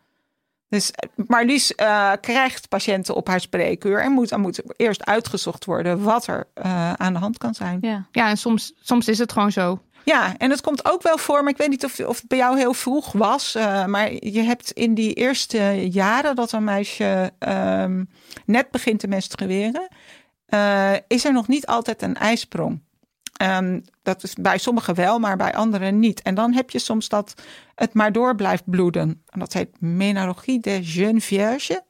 Dus 0.69 0.91
Marlies 1.27 1.75
eh, 1.75 2.11
krijgt 2.21 2.69
patiënten 2.69 3.15
op 3.15 3.27
haar 3.27 3.39
spreekuur 3.39 4.01
en 4.01 4.11
moet, 4.11 4.29
dan 4.29 4.41
moet 4.41 4.61
eerst 4.77 5.05
uitgezocht 5.05 5.65
worden 5.65 6.03
wat 6.03 6.27
er 6.27 6.47
eh, 6.53 6.93
aan 6.93 7.13
de 7.13 7.19
hand 7.19 7.37
kan 7.37 7.53
zijn. 7.53 7.77
ja. 7.81 8.05
Ja, 8.11 8.29
en 8.29 8.37
soms, 8.37 8.73
soms 8.81 9.07
is 9.07 9.17
het 9.19 9.31
gewoon 9.31 9.51
zo. 9.51 9.81
Ja, 10.05 10.37
en 10.37 10.49
het 10.49 10.61
komt 10.61 10.91
ook 10.91 11.01
wel 11.01 11.17
voor, 11.17 11.43
maar 11.43 11.51
ik 11.51 11.57
weet 11.57 11.69
niet 11.69 11.85
of, 11.85 11.99
of 11.99 12.17
het 12.17 12.27
bij 12.27 12.37
jou 12.37 12.57
heel 12.57 12.73
vroeg 12.73 13.11
was. 13.11 13.55
eh, 13.55 13.85
maar 13.85 14.11
je 14.11 14.41
hebt 14.41 14.71
in 14.71 14.93
die 14.93 15.13
eerste 15.13 15.89
jaren 15.91 16.35
dat 16.35 16.51
een 16.51 16.63
meisje 16.63 17.31
ehm, 17.39 18.03
net 18.45 18.71
begint 18.71 18.99
te 18.99 19.07
menstrueren, 19.07 19.87
eh, 20.45 20.91
is 21.07 21.25
er 21.25 21.33
nog 21.33 21.47
niet 21.47 21.65
altijd 21.65 22.01
een 22.01 22.15
ijsprong. 22.15 22.81
Ehm, 23.33 23.79
dat 24.03 24.23
is 24.23 24.33
bij 24.33 24.57
sommigen 24.57 24.95
wel, 24.95 25.19
maar 25.19 25.37
bij 25.37 25.53
anderen 25.53 25.99
niet. 25.99 26.21
En 26.21 26.35
dan 26.35 26.53
heb 26.53 26.69
je 26.69 26.79
soms 26.79 27.09
dat 27.09 27.33
het 27.75 27.93
maar 27.93 28.11
door 28.11 28.35
blijft 28.35 28.69
bloeden. 28.69 29.23
En 29.29 29.39
dat 29.39 29.53
heet 29.53 29.81
menorrhagie 29.81 30.59
de 30.59 30.81
jeune 30.81 31.21
vierge. 31.21 31.83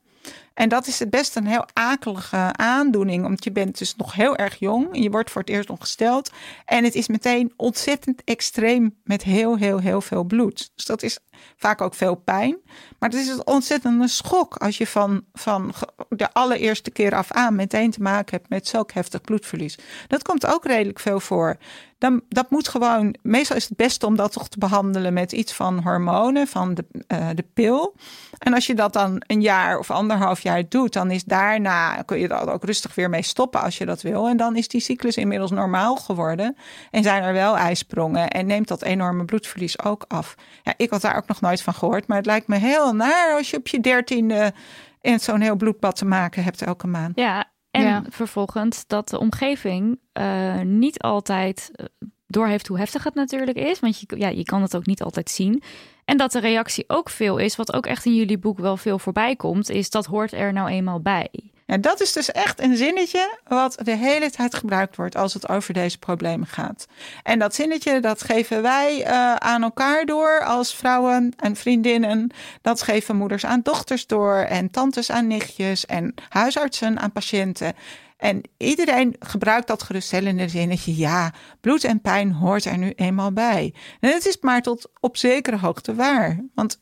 En 0.54 0.70
dat 0.70 0.88
is 0.88 1.00
het 1.00 1.10
best 1.10 1.36
een 1.36 1.48
heel 1.48 1.66
akelige 1.74 2.50
aandoening, 2.52 3.26
omdat 3.26 3.44
je 3.44 3.52
bent 3.52 3.78
dus 3.78 3.96
nog 3.96 4.14
heel 4.14 4.36
erg 4.36 4.60
jong. 4.60 4.88
Je 4.92 5.10
wordt 5.10 5.32
voor 5.32 5.42
het 5.42 5.50
eerst 5.50 5.70
ongesteld. 5.70 6.32
En 6.66 6.84
het 6.84 6.96
is 6.96 7.08
meteen 7.08 7.54
ontzettend 7.56 8.24
extreem 8.24 8.96
met 9.04 9.24
heel, 9.24 9.58
heel, 9.58 9.80
heel 9.80 10.02
veel 10.02 10.24
bloed. 10.24 10.72
Dus 10.76 10.86
dat 10.86 11.04
is 11.04 11.20
vaak 11.58 11.82
ook 11.82 11.94
veel 11.94 12.16
pijn. 12.16 12.58
Maar 13.00 13.10
het 13.10 13.20
is 13.20 13.28
een 13.28 13.48
ontzettende 13.48 14.08
schok 14.08 14.56
als 14.56 14.78
je 14.78 14.88
van, 14.88 15.26
van 15.34 15.74
de 16.10 16.34
allereerste 16.34 16.92
keer 16.92 17.16
af 17.16 17.32
aan 17.32 17.56
meteen 17.56 17.92
te 17.92 18.02
maken 18.02 18.38
hebt 18.38 18.50
met 18.50 18.68
zulk 18.68 18.92
heftig 18.92 19.22
bloedverlies. 19.22 19.78
Dat 20.08 20.24
komt 20.24 20.46
ook 20.46 20.66
redelijk 20.66 21.00
veel 21.00 21.20
voor. 21.20 21.58
Dan, 22.04 22.22
dat 22.30 22.50
moet 22.50 22.68
gewoon, 22.68 23.16
meestal 23.22 23.56
is 23.56 23.70
het 23.70 23.78
beste 23.78 24.06
om 24.06 24.16
dat 24.16 24.32
toch 24.32 24.48
te 24.48 24.58
behandelen 24.58 25.14
met 25.14 25.32
iets 25.32 25.54
van 25.54 25.80
hormonen, 25.80 26.48
van 26.48 26.74
de, 26.74 26.86
eh, 27.08 27.28
de 27.36 27.46
pil. 27.54 27.96
En 28.38 28.54
als 28.54 28.68
je 28.68 28.76
dat 28.76 28.94
dan 28.94 29.24
een 29.28 29.42
jaar 29.42 29.80
of 29.80 29.92
anderhalf 29.92 30.40
jaar 30.40 30.64
doet, 30.70 30.94
dan 30.94 31.12
is 31.12 31.24
daarna, 31.24 32.02
kun 32.02 32.20
je 32.20 32.28
er 32.28 32.52
ook 32.52 32.64
rustig 32.64 32.96
weer 32.96 33.10
mee 33.10 33.22
stoppen 33.22 33.62
als 33.62 33.78
je 33.78 33.86
dat 33.86 34.02
wil. 34.02 34.28
En 34.28 34.38
dan 34.38 34.56
is 34.56 34.68
die 34.68 34.82
cyclus 34.82 35.18
inmiddels 35.18 35.52
normaal 35.52 35.96
geworden. 35.96 36.56
En 36.92 37.04
zijn 37.04 37.24
er 37.24 37.34
wel 37.34 37.58
ijsprongen 37.58 38.30
en 38.30 38.46
neemt 38.46 38.68
dat 38.68 38.82
enorme 38.82 39.26
bloedverlies 39.26 39.84
ook 39.84 40.06
af. 40.08 40.36
Ja, 40.64 40.74
ik 40.78 40.90
had 40.90 41.02
daar 41.02 41.18
ook 41.18 41.28
nog 41.28 41.42
nooit 41.42 41.62
van 41.62 41.74
gehoord, 41.74 42.08
maar 42.08 42.18
het 42.18 42.26
lijkt 42.26 42.48
me 42.48 42.58
heel 42.58 42.94
naar 42.94 43.34
als 43.38 43.50
je 43.50 43.58
op 43.58 43.68
je 43.68 43.80
dertiende 43.80 44.54
in 45.02 45.20
zo'n 45.20 45.42
heel 45.42 45.56
bloedbad 45.56 45.96
te 45.96 46.06
maken 46.06 46.44
hebt 46.44 46.62
elke 46.62 46.88
maand. 46.88 47.20
Ja, 47.20 47.46
en 47.74 47.84
Ja. 47.84 48.04
vervolgens 48.10 48.88
dat 48.88 49.10
de 49.10 49.20
omgeving 49.20 50.00
eh, 50.12 50.60
niet 50.62 51.00
altijd 51.00 51.72
eh, 51.74 51.86
doorheeft 52.28 52.68
hoe 52.68 52.78
heftig 52.78 53.04
het 53.04 53.14
natuurlijk 53.14 53.58
is. 53.58 53.80
Want 53.80 54.00
je, 54.00 54.06
ja, 54.18 54.28
je 54.28 54.44
kan 54.44 54.62
het 54.62 54.76
ook 54.76 54.86
niet 54.86 55.02
altijd 55.04 55.30
zien. 55.30 55.62
En 56.06 56.18
dat 56.18 56.32
de 56.32 56.40
reactie 56.40 56.84
ook 56.88 57.10
veel 57.10 57.38
is, 57.38 57.56
wat 57.56 57.74
ook 57.74 57.86
echt 57.86 58.06
in 58.06 58.16
jullie 58.16 58.38
boek 58.38 58.60
wel 58.60 58.78
veel 58.78 59.00
voorbij 59.00 59.36
komt, 59.36 59.70
is 59.70 59.90
dat 59.90 60.06
hoort 60.06 60.32
er 60.32 60.54
nou 60.54 60.70
eenmaal 60.70 61.02
bij. 61.02 61.30
Ja, 61.74 61.80
dat 61.80 62.02
is 62.02 62.14
dus 62.14 62.32
echt 62.32 62.62
een 62.62 62.78
zinnetje 62.78 63.38
wat 63.48 63.80
de 63.84 63.96
hele 63.96 64.32
tijd 64.32 64.56
gebruikt 64.56 64.96
wordt 64.96 65.16
als 65.16 65.34
het 65.34 65.50
over 65.50 65.74
deze 65.74 65.98
problemen 65.98 66.48
gaat. 66.48 66.86
En 67.24 67.40
dat 67.40 67.56
zinnetje, 67.56 68.00
dat 68.00 68.24
geven 68.24 68.62
wij 68.62 69.04
eh, 69.04 69.36
aan 69.36 69.64
elkaar 69.64 70.06
door 70.06 70.44
als 70.44 70.76
vrouwen 70.76 71.34
en 71.38 71.56
vriendinnen. 71.56 72.32
Dat 72.62 72.82
geven 72.82 73.16
moeders 73.16 73.46
aan 73.46 73.62
dochters 73.62 74.08
door 74.08 74.36
en 74.36 74.72
tantes 74.72 75.12
aan 75.12 75.28
nichtjes 75.28 75.86
en 75.86 76.14
huisartsen 76.30 77.00
aan 77.00 77.12
patiënten. 77.12 77.74
En 78.18 78.42
iedereen 78.58 79.16
gebruikt 79.20 79.68
dat 79.68 79.84
geruststellende 79.84 80.48
zinnetje. 80.50 80.96
Ja, 80.96 81.34
bloed 81.62 81.84
en 81.84 82.02
pijn 82.02 82.32
hoort 82.32 82.66
er 82.66 82.78
nu 82.78 82.94
eenmaal 82.96 83.32
bij. 83.32 83.74
En 84.00 84.10
het 84.10 84.26
is 84.26 84.38
maar 84.42 84.62
tot 84.62 84.90
op 85.00 85.18
zekere 85.18 85.58
hoogte 85.58 85.96
waar. 85.96 86.40
Want 86.56 86.80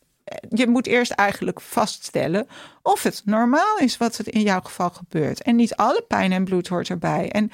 je 0.49 0.67
moet 0.67 0.87
eerst 0.87 1.11
eigenlijk 1.11 1.61
vaststellen 1.61 2.47
of 2.81 3.03
het 3.03 3.21
normaal 3.25 3.77
is 3.77 3.97
wat 3.97 4.17
er 4.17 4.33
in 4.33 4.41
jouw 4.41 4.61
geval 4.61 4.89
gebeurt. 4.89 5.41
En 5.41 5.55
niet 5.55 5.75
alle 5.75 6.05
pijn 6.07 6.31
en 6.31 6.43
bloed 6.43 6.67
hoort 6.67 6.89
erbij. 6.89 7.31
En 7.31 7.51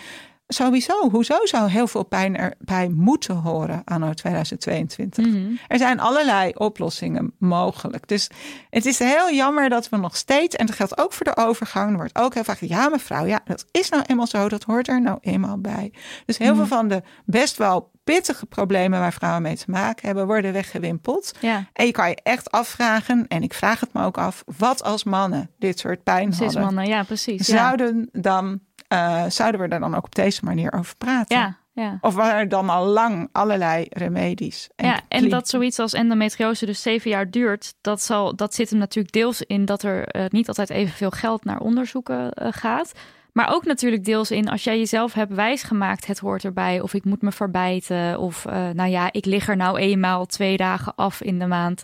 sowieso, 0.48 1.10
hoezo 1.10 1.36
zou 1.46 1.70
heel 1.70 1.88
veel 1.88 2.04
pijn 2.04 2.38
erbij 2.38 2.88
moeten 2.90 3.36
horen 3.36 3.82
anno 3.86 4.14
2022? 4.14 5.26
Mhm. 5.26 5.52
Er 5.68 5.78
zijn 5.78 6.00
allerlei 6.00 6.52
oplossingen 6.56 7.34
mogelijk. 7.40 8.08
Dus 8.08 8.30
het 8.70 8.86
is 8.86 9.00
heel 9.00 9.32
jammer 9.32 9.70
dat 9.70 9.90
we 9.90 9.98
nog 9.98 10.16
steeds, 10.16 10.56
en 10.56 10.66
dat 10.66 10.76
geldt 10.76 10.98
ook 11.00 11.14
voor 11.14 11.26
de 11.26 11.38
overgang, 11.38 11.90
er 11.92 11.96
wordt 11.98 12.18
ook 12.20 12.34
heel 12.34 12.44
vaak, 12.44 12.58
ja 12.60 12.90
mevrouw, 12.90 13.26
ja, 13.26 13.40
dat 13.46 13.66
is 13.72 13.90
nou 13.90 14.04
eenmaal 14.08 14.28
zo, 14.28 14.50
dat 14.50 14.64
hoort 14.64 14.88
er 14.88 15.02
nou 15.02 15.18
eenmaal 15.22 15.58
bij. 15.58 15.94
Dus 16.26 16.38
heel 16.38 16.48
Mhm. 16.48 16.58
veel 16.58 16.78
van 16.78 16.88
de 16.88 17.02
best 17.26 17.58
wel 17.58 17.92
pittige 18.04 18.46
problemen 18.46 19.00
waar 19.00 19.14
vrouwen 19.14 19.42
mee 19.42 19.56
te 19.58 19.66
maken 19.72 20.06
hebben, 20.06 20.26
worden 20.26 20.54
weggewimpeld. 20.54 21.32
Ja, 21.40 21.66
En 21.74 21.86
je 21.86 21.92
kan 21.92 22.10
je 22.10 22.18
echt 22.24 22.52
afvragen, 22.52 23.26
en 23.28 23.44
ik 23.44 23.54
vraag 23.54 23.80
het 23.80 23.94
me 23.94 24.04
ook 24.04 24.18
af, 24.18 24.44
wat 24.58 24.84
als 24.84 25.04
mannen 25.04 25.50
dit 25.60 25.80
soort 25.80 26.04
pijn 26.04 26.30
hadden? 26.30 26.50
cismannen, 26.52 26.86
ja, 26.88 27.04
precies. 27.04 27.48
Ja, 27.48 27.56
Zouden, 27.58 28.10
dan, 28.12 28.60
eh, 28.88 29.26
zouden 29.28 29.62
we 29.62 29.68
er 29.68 29.80
dan 29.80 29.96
ook 29.96 30.06
op 30.06 30.16
deze 30.16 30.46
manier 30.46 30.74
over 30.74 30.96
praten? 30.98 31.38
ja. 31.38 31.58
ja. 31.74 31.98
Of 32.02 32.16
waren 32.16 32.40
er 32.40 32.50
dan 32.50 32.70
al 32.70 32.86
lang 32.86 33.30
allerlei 33.32 33.86
remedies? 33.90 34.70
ja, 34.76 35.02
en 35.08 35.30
dat 35.30 35.50
zoiets 35.50 35.80
als 35.80 35.94
endometriose 35.94 36.66
dus 36.66 36.82
zeven 36.82 37.10
jaar 37.10 37.30
duurt, 37.30 37.74
dat, 37.82 38.02
zal, 38.02 38.36
dat 38.36 38.54
zit 38.54 38.70
hem 38.70 38.80
natuurlijk 38.80 39.14
deels 39.14 39.42
in 39.42 39.66
dat 39.66 39.84
er 39.84 40.08
eh, 40.08 40.26
niet 40.30 40.48
altijd 40.48 40.70
evenveel 40.70 41.12
geld 41.12 41.44
naar 41.44 41.60
onderzoeken 41.60 42.32
eh, 42.32 42.48
gaat. 42.52 42.92
Maar 43.32 43.54
ook 43.54 43.66
natuurlijk 43.66 44.06
deels 44.06 44.32
in 44.32 44.50
als 44.50 44.64
jij 44.64 44.78
jezelf 44.78 45.14
hebt 45.14 45.34
wijsgemaakt, 45.34 46.08
het 46.08 46.20
hoort 46.20 46.44
erbij. 46.44 46.82
Of 46.82 46.94
ik 46.94 47.04
moet 47.04 47.22
me 47.22 47.32
verbijten. 47.32 48.20
Of 48.20 48.46
nou 48.46 48.86
ja, 48.86 49.10
ik 49.12 49.26
lig 49.26 49.48
er 49.48 49.56
nou 49.56 49.78
eenmaal 49.78 50.26
twee 50.26 50.58
dagen 50.58 50.96
af 50.96 51.22
in 51.22 51.40
de 51.40 51.46
maand. 51.46 51.84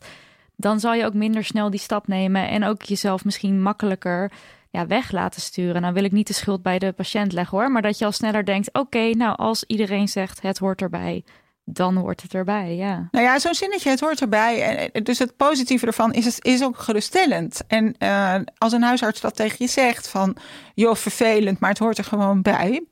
Dan 0.56 0.80
zal 0.80 0.94
je 0.94 1.06
ook 1.06 1.14
minder 1.14 1.44
snel 1.44 1.70
die 1.70 1.80
stap 1.80 2.08
nemen. 2.08 2.48
En 2.50 2.64
ook 2.64 2.82
jezelf 2.82 3.26
misschien 3.26 3.62
makkelijker 3.62 4.32
ja, 4.74 4.88
weg 4.88 5.12
laten 5.12 5.42
sturen. 5.42 5.82
Nou 5.82 5.94
wil 5.94 6.04
ik 6.04 6.12
niet 6.12 6.28
de 6.28 6.34
schuld 6.34 6.62
bij 6.62 6.80
de 6.80 6.92
patiënt 6.92 7.32
leggen 7.34 7.58
hoor. 7.58 7.72
Maar 7.72 7.82
dat 7.82 7.98
je 7.98 8.06
al 8.06 8.12
sneller 8.12 8.46
denkt, 8.46 8.70
oké, 8.74 9.10
nou 9.10 9.36
als 9.38 9.64
iedereen 9.68 10.08
zegt 10.08 10.42
het 10.42 10.58
hoort 10.58 10.82
erbij. 10.82 11.24
Dan 11.66 11.96
hoort 11.96 12.22
het 12.22 12.34
erbij, 12.34 12.76
ja. 12.76 13.08
Nou 13.12 13.26
ja, 13.26 13.40
zo'n 13.40 13.54
zinnetje, 13.54 13.90
het 13.90 14.00
hoort 14.00 14.22
erbij. 14.22 14.76
Eh, 14.92 15.02
dus 15.04 15.20
het 15.20 15.38
positieve 15.38 15.86
ervan 15.86 16.14
is, 16.14 16.26
het 16.26 16.46
is 16.46 16.64
ook 16.64 16.78
geruststellend. 16.78 17.62
En 17.68 17.96
eh, 17.98 18.36
als 18.58 18.72
een 18.74 18.82
huisarts 18.84 19.22
dat 19.22 19.36
tegen 19.36 19.56
je 19.60 19.68
zegt 19.68 20.08
van, 20.10 20.36
joh, 20.74 20.96
vervelend, 20.96 21.60
maar 21.60 21.70
het 21.70 21.80
hoort 21.80 21.98
er 21.98 22.04
gewoon 22.04 22.42
bij. 22.42 22.84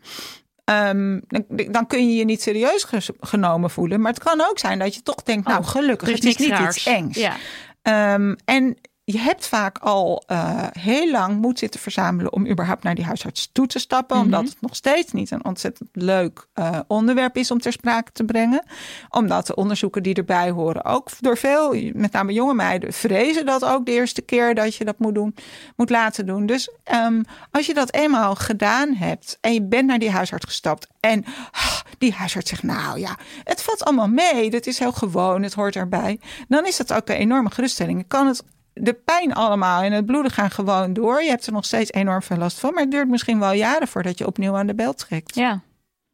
ehm, 0.65 1.19
dan, 1.27 1.43
dan 1.71 1.87
kun 1.87 2.07
je 2.09 2.15
je 2.15 2.25
niet 2.25 2.41
serieus 2.41 2.85
genomen 3.19 3.69
voelen. 3.69 4.01
Maar 4.01 4.13
het 4.13 4.23
kan 4.23 4.41
ook 4.49 4.59
zijn 4.59 4.79
dat 4.79 4.95
je 4.95 5.01
toch 5.01 5.23
denkt, 5.23 5.47
nou 5.47 5.59
Oh, 5.59 5.67
gelukkig, 5.67 6.07
Er 6.07 6.13
het 6.15 6.23
is 6.25 6.37
niet 6.37 6.49
raars. 6.49 6.75
iets 6.77 6.85
engs. 6.85 7.17
Ja, 7.17 7.35
Ehm, 7.81 8.35
en 8.45 8.77
je 9.11 9.19
hebt 9.19 9.47
vaak 9.47 9.77
al 9.77 10.23
eh, 10.27 10.67
heel 10.71 11.11
lang 11.11 11.41
moed 11.41 11.59
zitten 11.59 11.79
verzamelen 11.79 12.33
om 12.33 12.47
überhaupt 12.47 12.83
naar 12.83 12.95
die 12.95 13.05
huisarts 13.05 13.49
toe 13.51 13.67
te 13.67 13.79
stappen. 13.79 14.15
Mhm. 14.15 14.25
Omdat 14.25 14.45
het 14.45 14.61
nog 14.61 14.75
steeds 14.75 15.11
niet 15.11 15.31
een 15.31 15.45
ontzettend 15.45 15.89
leuk 15.93 16.47
eh, 16.53 16.79
onderwerp 16.87 17.37
is 17.37 17.51
om 17.51 17.59
ter 17.59 17.71
sprake 17.71 18.11
te 18.11 18.23
brengen. 18.23 18.63
Omdat 19.09 19.47
de 19.47 19.55
onderzoeken 19.55 20.03
die 20.03 20.13
erbij 20.13 20.49
horen 20.49 20.85
ook 20.85 21.09
door 21.19 21.37
veel, 21.37 21.91
met 21.93 22.11
name 22.11 22.33
jonge 22.33 22.53
meiden, 22.53 22.93
vrezen 22.93 23.45
dat 23.45 23.65
ook 23.65 23.85
de 23.85 23.91
eerste 23.91 24.21
keer 24.21 24.55
dat 24.55 24.75
je 24.75 24.85
dat 24.85 24.99
moet 24.99 25.15
doen, 25.15 25.35
moet 25.75 25.89
laten 25.89 26.25
doen. 26.25 26.45
Dus 26.45 26.69
ehm, 26.83 27.21
als 27.51 27.65
je 27.65 27.73
dat 27.73 27.93
eenmaal 27.93 28.35
gedaan 28.35 28.93
hebt 28.93 29.37
en 29.41 29.53
je 29.53 29.63
bent 29.63 29.87
naar 29.87 29.99
die 29.99 30.11
huisarts 30.11 30.45
gestapt 30.45 30.87
en 30.99 31.25
ah, 31.51 31.79
die 31.97 32.13
huisarts 32.13 32.49
zegt, 32.49 32.63
nou 32.63 32.99
ja, 32.99 33.17
het 33.43 33.61
valt 33.61 33.83
allemaal 33.83 34.07
mee, 34.07 34.49
dit 34.49 34.67
is 34.67 34.79
heel 34.79 34.91
gewoon, 34.91 35.43
het 35.43 35.53
hoort 35.53 35.75
erbij. 35.75 36.19
Dan 36.47 36.65
is 36.65 36.77
dat 36.77 36.93
ook 36.93 37.09
een 37.09 37.15
enorme 37.15 37.51
geruststelling. 37.51 37.99
Je 37.99 38.07
kan 38.07 38.27
het 38.27 38.43
de 38.73 38.93
pijn 38.93 39.33
allemaal 39.33 39.81
en 39.81 39.91
het 39.91 40.05
bloeden 40.05 40.31
gaan 40.31 40.51
gewoon 40.51 40.93
door. 40.93 41.21
Je 41.23 41.29
hebt 41.29 41.45
er 41.45 41.53
nog 41.53 41.65
steeds 41.65 41.91
enorm 41.91 42.21
veel 42.21 42.37
last 42.37 42.59
van. 42.59 42.73
Maar 42.73 42.83
het 42.83 42.91
duurt 42.91 43.07
misschien 43.09 43.39
wel 43.39 43.51
jaren 43.51 43.87
voordat 43.87 44.17
je 44.17 44.27
opnieuw 44.27 44.55
aan 44.55 44.67
de 44.67 44.75
bel 44.75 44.93
trekt. 44.93 45.35
ja. 45.35 45.61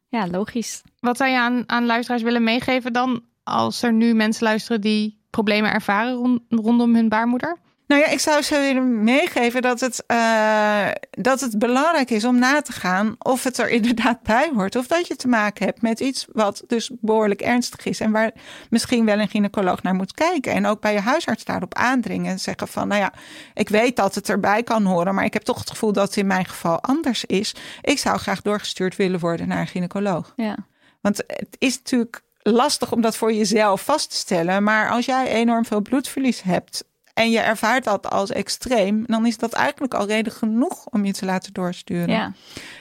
ja 0.08 0.26
logisch. 0.26 0.82
Wat 1.00 1.16
zou 1.16 1.30
je 1.30 1.38
aan, 1.38 1.62
aan 1.66 1.86
luisteraars 1.86 2.22
willen 2.22 2.44
meegeven 2.44 2.92
dan 2.92 3.22
als 3.42 3.82
er 3.82 3.92
nu 3.92 4.14
mensen 4.14 4.44
luisteren 4.44 4.80
die 4.80 5.18
problemen 5.30 5.72
ervaren 5.72 6.12
rond- 6.14 6.42
rondom 6.48 6.94
hun 6.94 7.08
baarmoeder? 7.08 7.56
Nou 7.88 8.00
ja, 8.00 8.08
ik 8.08 8.20
zou 8.20 8.42
ze 8.42 8.58
willen 8.58 9.04
meegeven 9.04 9.62
dat 9.62 9.80
het, 9.80 10.04
eh, 10.06 10.88
dat 11.10 11.40
het 11.40 11.58
belangrijk 11.58 12.10
is 12.10 12.24
om 12.24 12.38
na 12.38 12.62
te 12.62 12.72
gaan 12.72 13.14
of 13.18 13.44
het 13.44 13.58
er 13.58 13.68
inderdaad 13.78 14.22
bij 14.22 14.50
hoort. 14.54 14.76
Of 14.76 14.86
dat 14.86 15.06
je 15.06 15.16
te 15.16 15.28
maken 15.28 15.66
hebt 15.66 15.82
met 15.82 16.00
iets 16.00 16.26
wat 16.32 16.62
dus 16.66 16.90
behoorlijk 17.00 17.40
ernstig 17.40 17.84
is. 17.84 18.00
En 18.00 18.10
waar 18.10 18.32
misschien 18.70 19.04
wel 19.04 19.18
een 19.18 19.28
gynaecoloog 19.28 19.82
naar 19.82 19.94
moet 19.94 20.12
kijken. 20.12 20.52
En 20.52 20.66
ook 20.66 20.80
bij 20.80 20.92
je 20.92 21.00
huisarts 21.00 21.44
daarop 21.44 21.74
aandringen. 21.74 22.30
En 22.30 22.40
zeggen 22.40 22.68
van, 22.68 22.88
nou 22.88 23.00
ja, 23.00 23.12
ik 23.54 23.68
weet 23.68 23.96
dat 23.96 24.14
het 24.14 24.28
erbij 24.28 24.62
kan 24.62 24.84
horen. 24.84 25.14
Maar 25.14 25.24
ik 25.24 25.32
heb 25.32 25.42
toch 25.42 25.58
het 25.58 25.70
gevoel 25.70 25.92
dat 25.92 26.06
het 26.06 26.16
in 26.16 26.26
mijn 26.26 26.46
geval 26.46 26.80
anders 26.80 27.24
is. 27.24 27.54
Ik 27.82 27.98
zou 27.98 28.18
graag 28.18 28.42
doorgestuurd 28.42 28.96
willen 28.96 29.20
worden 29.20 29.48
naar 29.48 29.60
een 29.60 29.66
gynaecoloog. 29.66 30.32
Ja. 30.36 30.56
Want 31.00 31.16
het 31.16 31.56
is 31.58 31.76
natuurlijk 31.76 32.22
lastig 32.42 32.92
om 32.92 33.00
dat 33.00 33.16
voor 33.16 33.32
jezelf 33.32 33.84
vast 33.84 34.10
te 34.10 34.16
stellen. 34.16 34.62
Maar 34.62 34.90
als 34.90 35.04
jij 35.04 35.28
enorm 35.28 35.64
veel 35.64 35.80
bloedverlies 35.80 36.42
hebt 36.42 36.84
en 37.18 37.30
je 37.30 37.40
ervaart 37.40 37.84
dat 37.84 38.10
als 38.10 38.30
extreem, 38.30 39.04
dan 39.06 39.26
is 39.26 39.36
dat 39.36 39.52
eigenlijk 39.52 39.94
al 39.94 40.06
reden 40.06 40.32
genoeg 40.32 40.86
om 40.86 41.04
je 41.04 41.12
te 41.12 41.24
laten 41.24 41.52
doorsturen. 41.52 42.08
Ja. 42.08 42.24
En 42.24 42.34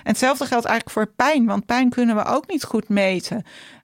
hetzelfde 0.04 0.46
geldt 0.46 0.66
eigenlijk 0.66 0.96
voor 0.98 1.14
pijn, 1.16 1.46
want 1.46 1.66
pijn 1.66 1.90
kunnen 1.90 2.16
we 2.16 2.26
ook 2.26 2.48
niet 2.48 2.64
goed 2.64 2.90
meten. 2.90 3.44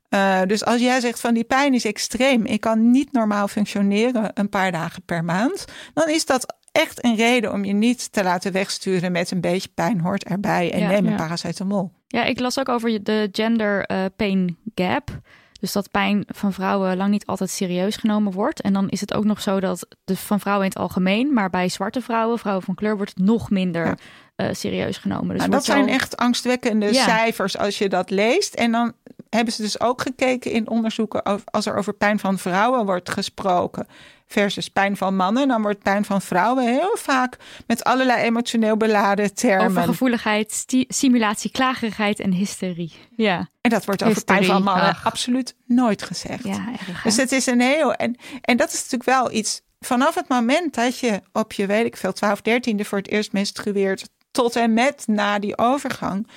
Eh, 0.09 0.41
dus 0.47 0.65
als 0.65 0.81
jij 0.81 0.99
zegt 0.99 1.19
van 1.19 1.33
die 1.33 1.43
pijn 1.43 1.73
is 1.73 1.85
extreem, 1.85 2.45
ik 2.45 2.61
kan 2.61 2.91
niet 2.91 3.11
normaal 3.11 3.47
functioneren 3.47 4.31
een 4.33 4.49
paar 4.49 4.71
dagen 4.71 5.03
per 5.05 5.23
maand, 5.23 5.65
dan 5.93 6.09
is 6.09 6.25
dat 6.25 6.55
echt 6.71 7.03
een 7.03 7.15
reden 7.15 7.51
om 7.51 7.65
je 7.65 7.73
niet 7.73 8.11
te 8.11 8.23
laten 8.23 8.51
wegsturen 8.51 9.11
met 9.11 9.31
een 9.31 9.41
beetje 9.41 9.69
pijn 9.75 9.99
hoort 9.99 10.23
erbij 10.23 10.71
en 10.71 10.79
Ja, 10.79 10.87
neem 10.87 11.05
een 11.05 11.11
ja. 11.11 11.17
paracetamol. 11.17 11.91
Ja, 12.07 12.23
ik 12.23 12.39
las 12.39 12.59
ook 12.59 12.69
over 12.69 13.03
de 13.03 13.29
gender 13.31 13.85
eh, 13.85 14.05
pain 14.15 14.57
gap. 14.75 15.21
Dus 15.63 15.71
dat 15.71 15.91
pijn 15.91 16.23
van 16.27 16.53
vrouwen 16.53 16.97
lang 16.97 17.11
niet 17.11 17.25
altijd 17.25 17.49
serieus 17.49 17.95
genomen 17.95 18.31
wordt. 18.31 18.61
En 18.61 18.73
dan 18.73 18.89
is 18.89 19.01
het 19.01 19.13
ook 19.13 19.23
nog 19.23 19.41
zo 19.41 19.59
dat 19.59 19.87
de 20.03 20.17
van 20.17 20.39
vrouwen 20.39 20.65
in 20.65 20.71
het 20.71 20.79
algemeen, 20.81 21.33
maar 21.33 21.49
bij 21.49 21.69
zwarte 21.69 22.01
vrouwen, 22.01 22.39
vrouwen 22.39 22.63
van 22.65 22.75
kleur, 22.75 22.95
wordt 22.95 23.13
het 23.15 23.25
nog 23.25 23.49
minder 23.49 23.85
Ja. 23.85 23.95
eh, 24.35 24.47
serieus 24.53 24.97
genomen. 24.97 25.27
Dus 25.29 25.37
Nou, 25.37 25.49
dat 25.51 25.65
zijn 25.65 25.87
echt 25.89 26.17
angstwekkende 26.17 26.93
Ja. 26.93 27.03
cijfers 27.03 27.57
als 27.57 27.77
je 27.77 27.89
dat 27.89 28.09
leest. 28.09 28.53
En 28.53 28.71
dan 28.71 28.93
hebben 29.29 29.53
ze 29.53 29.61
dus 29.61 29.79
ook 29.79 30.01
gekeken 30.01 30.51
in 30.51 30.69
onderzoeken 30.69 31.25
over, 31.25 31.45
als 31.45 31.65
er 31.65 31.75
over 31.75 31.93
pijn 31.93 32.19
van 32.19 32.37
vrouwen 32.37 32.85
wordt 32.85 33.09
gesproken 33.09 33.87
versus 34.27 34.69
pijn 34.69 34.97
van 34.97 35.15
mannen, 35.15 35.47
dan 35.47 35.61
wordt 35.61 35.83
pijn 35.83 36.05
van 36.05 36.21
vrouwen 36.21 36.63
heel 36.67 36.97
vaak 36.99 37.37
met 37.67 37.83
allerlei 37.83 38.21
emotioneel 38.21 38.77
beladen 38.77 39.33
termen. 39.33 39.67
overgevoeligheid, 39.67 40.51
sti- 40.51 40.85
simulatie, 40.87 41.51
klagerigheid 41.51 42.19
en 42.19 42.31
hysterie. 42.31 42.91
Ja, 43.15 43.49
En 43.61 43.69
dat 43.69 43.85
wordt 43.85 44.03
over 44.03 44.23
pijn 44.23 44.45
van 44.45 44.63
mannen 44.63 44.89
ach. 44.89 45.05
absoluut 45.05 45.55
nooit 45.65 46.01
gezegd. 46.03 46.43
ja 46.43 46.65
erg. 46.87 47.01
Dus 47.03 47.15
het 47.15 47.31
is 47.31 47.45
een 47.45 47.61
heel. 47.61 47.93
En, 47.93 48.15
en 48.41 48.57
dat 48.57 48.67
is 48.67 48.75
natuurlijk 48.75 49.03
wel 49.09 49.31
iets. 49.31 49.61
Vanaf 49.79 50.15
het 50.15 50.27
moment 50.27 50.73
dat 50.73 50.99
je 50.99 51.21
op 51.31 51.53
je, 51.53 51.65
weet 51.65 51.85
ik 51.85 51.97
veel, 51.97 52.13
12, 52.13 52.39
13e 52.39 52.75
voor 52.79 52.97
het 52.97 53.07
eerst 53.09 53.31
menstrueert, 53.33 54.09
tot 54.31 54.55
en 54.55 54.73
met 54.73 55.03
na 55.07 55.39
die 55.39 55.57
overgang. 55.57 56.27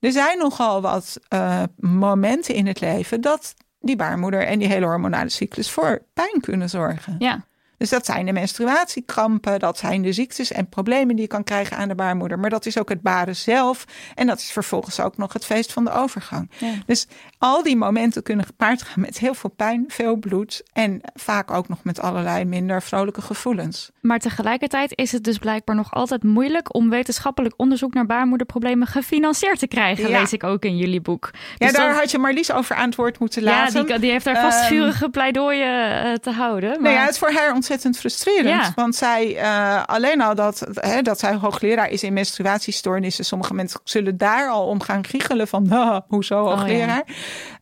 Er 0.00 0.12
zijn 0.12 0.38
nogal 0.38 0.80
wat 0.80 1.16
eh, 1.28 1.62
momenten 1.76 2.54
in 2.54 2.66
het 2.66 2.80
leven 2.80 3.20
dat 3.20 3.54
die 3.86 3.96
baarmoeder 3.96 4.46
en 4.46 4.58
die 4.58 4.68
hele 4.68 4.86
hormonale 4.86 5.28
cyclus 5.28 5.70
voor 5.70 6.02
pijn 6.12 6.40
kunnen 6.40 6.70
zorgen. 6.70 7.16
ja. 7.18 7.44
Dus 7.78 7.88
dat 7.90 8.06
zijn 8.06 8.26
de 8.26 8.32
menstruatiekrampen, 8.32 9.58
dat 9.58 9.78
zijn 9.78 10.02
de 10.02 10.12
ziektes 10.12 10.52
en 10.52 10.68
problemen 10.68 11.14
die 11.14 11.20
je 11.24 11.26
kan 11.30 11.44
krijgen 11.44 11.76
aan 11.76 11.88
de 11.88 11.94
baarmoeder. 11.94 12.38
Maar 12.38 12.50
dat 12.50 12.66
is 12.66 12.78
ook 12.78 12.88
het 12.88 13.00
baren 13.02 13.36
zelf. 13.36 13.84
En 14.14 14.26
dat 14.26 14.38
is 14.38 14.50
vervolgens 14.52 15.00
ook 15.00 15.16
nog 15.16 15.32
het 15.32 15.44
feest 15.44 15.72
van 15.72 15.84
de 15.84 15.90
overgang. 15.92 16.50
Ja. 16.58 16.72
Dus 16.86 17.06
al 17.38 17.62
die 17.62 17.76
momenten 17.76 18.22
kunnen 18.22 18.46
gepaard 18.46 18.82
gaan 18.82 19.00
met 19.02 19.18
heel 19.18 19.34
veel 19.34 19.50
pijn, 19.50 19.84
veel 19.88 20.16
bloed. 20.16 20.62
En 20.72 21.00
vaak 21.14 21.50
ook 21.50 21.68
nog 21.68 21.78
met 21.84 22.00
allerlei 22.00 22.44
minder 22.44 22.82
vrolijke 22.82 23.22
gevoelens. 23.22 23.90
Maar 24.00 24.18
tegelijkertijd 24.18 24.92
is 24.94 25.12
het 25.12 25.24
dus 25.24 25.38
blijkbaar 25.38 25.76
nog 25.76 25.92
altijd 25.92 26.22
moeilijk 26.22 26.74
om 26.74 26.90
wetenschappelijk 26.90 27.54
onderzoek 27.56 27.94
naar 27.94 28.06
baarmoederproblemen 28.06 28.86
gefinancierd 28.86 29.58
te 29.58 29.66
krijgen, 29.66 30.08
Ja. 30.08 30.18
lees 30.20 30.32
ik 30.32 30.44
ook 30.44 30.64
in 30.64 30.76
jullie 30.76 31.00
boek. 31.00 31.30
Ja, 31.32 31.66
Dus 31.66 31.76
daar 31.76 31.94
had 31.94 32.10
je 32.10 32.18
Marlies 32.18 32.52
over 32.52 32.76
aan 32.76 32.86
het 32.86 32.94
woord 32.94 33.18
moeten 33.18 33.42
ja, 33.42 33.48
laten. 33.50 33.86
die, 33.86 33.98
die 33.98 34.10
heeft 34.10 34.24
daar 34.24 34.40
vast 34.40 34.54
Ehm, 34.56 34.66
vurige 34.68 35.08
pleidooien 35.08 36.04
eh, 36.04 36.12
te 36.14 36.30
houden. 36.30 36.70
Maar... 36.70 36.80
Nou 36.80 36.94
ja, 36.94 37.00
het 37.00 37.10
is 37.10 37.18
voor 37.18 37.30
haar 37.32 37.54
ontzettend 37.70 37.98
frustrerend. 37.98 38.48
Ja. 38.64 38.72
Want 38.74 38.94
zij, 38.94 39.36
eh, 39.36 39.84
alleen 39.84 40.20
al 40.20 40.34
dat, 40.34 40.66
hè, 40.74 41.02
dat 41.02 41.18
zij 41.18 41.34
hoogleraar 41.34 41.90
is 41.90 42.02
in 42.02 42.12
menstruatiestoornissen. 42.12 43.24
Sommige 43.24 43.54
mensen 43.54 43.80
zullen 43.84 44.16
daar 44.16 44.48
al 44.50 44.66
om 44.66 44.80
gaan 44.80 45.04
giechelen 45.06 45.48
van, 45.48 45.70
"Ah, 45.72 46.00
hoezo 46.08 46.42
Oh, 46.42 46.48
hoogleraar? 46.58 47.04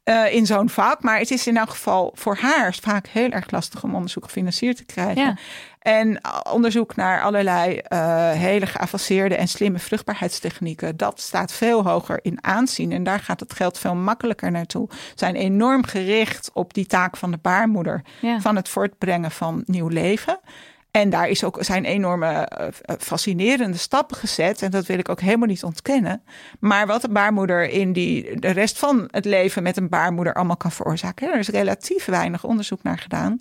Eh, 0.04 0.34
in 0.34 0.46
zo'n 0.46 0.68
vak. 0.68 1.02
Maar 1.02 1.18
het 1.18 1.30
is 1.30 1.46
in 1.46 1.56
elk 1.56 1.70
geval 1.70 2.12
voor 2.14 2.36
haar 2.36 2.76
vaak 2.82 3.06
heel 3.06 3.30
erg 3.30 3.50
lastig 3.50 3.82
om 3.82 3.94
onderzoek 3.94 4.24
gefinancierd 4.24 4.76
te 4.76 4.84
krijgen. 4.84 5.22
Ja. 5.22 5.36
En 5.84 6.20
onderzoek 6.52 6.96
naar 6.96 7.22
allerlei 7.22 7.76
eh, 7.76 8.30
hele 8.30 8.66
geavanceerde 8.66 9.34
en 9.34 9.48
slimme 9.48 9.78
vruchtbaarheidstechnieken, 9.78 10.96
dat 10.96 11.20
staat 11.20 11.52
veel 11.52 11.84
hoger 11.84 12.18
in 12.22 12.38
aanzien. 12.44 12.92
En 12.92 13.02
daar 13.02 13.20
gaat 13.20 13.40
het 13.40 13.52
geld 13.54 13.78
veel 13.78 13.94
makkelijker 13.94 14.50
naartoe. 14.50 14.88
Zijn 15.14 15.34
enorm 15.34 15.84
gericht 15.84 16.50
op 16.52 16.74
die 16.74 16.86
taak 16.86 17.16
van 17.16 17.30
de 17.30 17.38
baarmoeder 17.42 18.02
Ja. 18.20 18.40
van 18.40 18.56
het 18.56 18.68
voortbrengen 18.68 19.30
van 19.30 19.62
nieuw 19.66 19.88
leven. 19.88 20.40
En 20.90 21.10
daar 21.10 21.28
is 21.28 21.44
ook, 21.44 21.56
zijn 21.60 21.84
enorme 21.84 22.48
uh, 22.60 22.66
fascinerende 22.98 23.76
stappen 23.78 24.16
gezet. 24.16 24.62
En 24.62 24.70
dat 24.70 24.86
wil 24.86 24.98
ik 24.98 25.08
ook 25.08 25.20
helemaal 25.20 25.48
niet 25.48 25.64
ontkennen. 25.64 26.22
Maar 26.60 26.86
wat 26.86 27.04
een 27.04 27.12
baarmoeder 27.12 27.70
in 27.70 27.92
die, 27.92 28.40
de 28.40 28.50
rest 28.50 28.78
van 28.78 29.08
het 29.10 29.24
leven 29.24 29.62
met 29.62 29.76
een 29.76 29.88
baarmoeder 29.88 30.34
allemaal 30.34 30.56
kan 30.56 30.72
veroorzaken. 30.72 31.32
Er 31.32 31.38
is 31.38 31.48
relatief 31.48 32.04
weinig 32.04 32.44
onderzoek 32.44 32.82
naar 32.82 32.98
gedaan. 32.98 33.36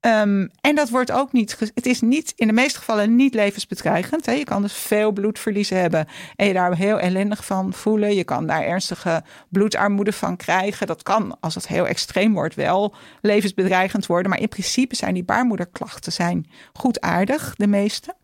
Um, 0.00 0.50
en 0.60 0.74
dat 0.74 0.88
wordt 0.88 1.12
ook 1.12 1.32
niet. 1.32 1.56
Het 1.74 1.86
is 1.86 2.00
niet 2.00 2.32
in 2.36 2.46
de 2.46 2.52
meeste 2.52 2.78
gevallen 2.78 3.16
niet 3.16 3.34
levensbedreigend. 3.34 4.26
Hè. 4.26 4.32
Je 4.32 4.44
kan 4.44 4.62
dus 4.62 4.72
veel 4.72 5.12
bloedverlies 5.12 5.70
hebben 5.70 6.06
en 6.36 6.46
je 6.46 6.52
daar 6.52 6.76
heel 6.76 6.98
ellendig 6.98 7.44
van 7.44 7.72
voelen. 7.72 8.14
Je 8.14 8.24
kan 8.24 8.46
daar 8.46 8.62
ernstige 8.62 9.22
bloedarmoede 9.48 10.12
van 10.12 10.36
krijgen. 10.36 10.86
Dat 10.86 11.02
kan, 11.02 11.36
als 11.40 11.54
het 11.54 11.66
heel 11.66 11.86
extreem 11.86 12.32
wordt, 12.32 12.54
wel 12.54 12.94
levensbedreigend 13.20 14.06
worden. 14.06 14.30
Maar 14.30 14.40
in 14.40 14.48
principe 14.48 14.96
zijn 14.96 15.14
die 15.14 15.24
baarmoederklachten 15.24 16.12
zijn 16.12 16.50
goedaardig, 16.72 17.54
de 17.54 17.66
meeste. 17.66 18.14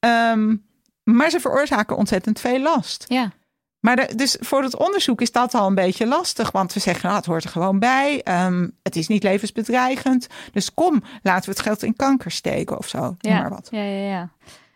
Um, 0.00 0.68
maar 1.02 1.30
ze 1.30 1.40
veroorzaken 1.40 1.96
ontzettend 1.96 2.40
veel 2.40 2.60
last. 2.60 3.04
Ja. 3.08 3.32
Maar 3.80 4.16
dus 4.16 4.36
voor 4.40 4.62
het 4.62 4.76
onderzoek 4.76 5.20
is 5.20 5.32
dat 5.32 5.54
al 5.54 5.66
een 5.66 5.74
beetje 5.74 6.06
lastig. 6.06 6.50
Want 6.50 6.72
we 6.72 6.80
zeggen, 6.80 7.04
nou, 7.04 7.16
het 7.16 7.26
hoort 7.26 7.44
er 7.44 7.50
gewoon 7.50 7.78
bij. 7.78 8.22
Um, 8.44 8.76
het 8.82 8.96
is 8.96 9.08
niet 9.08 9.22
levensbedreigend. 9.22 10.26
Dus 10.52 10.74
kom, 10.74 11.02
laten 11.22 11.44
we 11.44 11.50
het 11.50 11.66
geld 11.66 11.82
in 11.82 11.96
kanker 11.96 12.30
steken 12.30 12.78
of 12.78 12.88
zo. 12.88 13.16
Ja, 13.18 13.40
maar 13.40 13.50
wat. 13.50 13.68
ja, 13.70 13.82
ja, 13.82 14.10
ja 14.10 14.30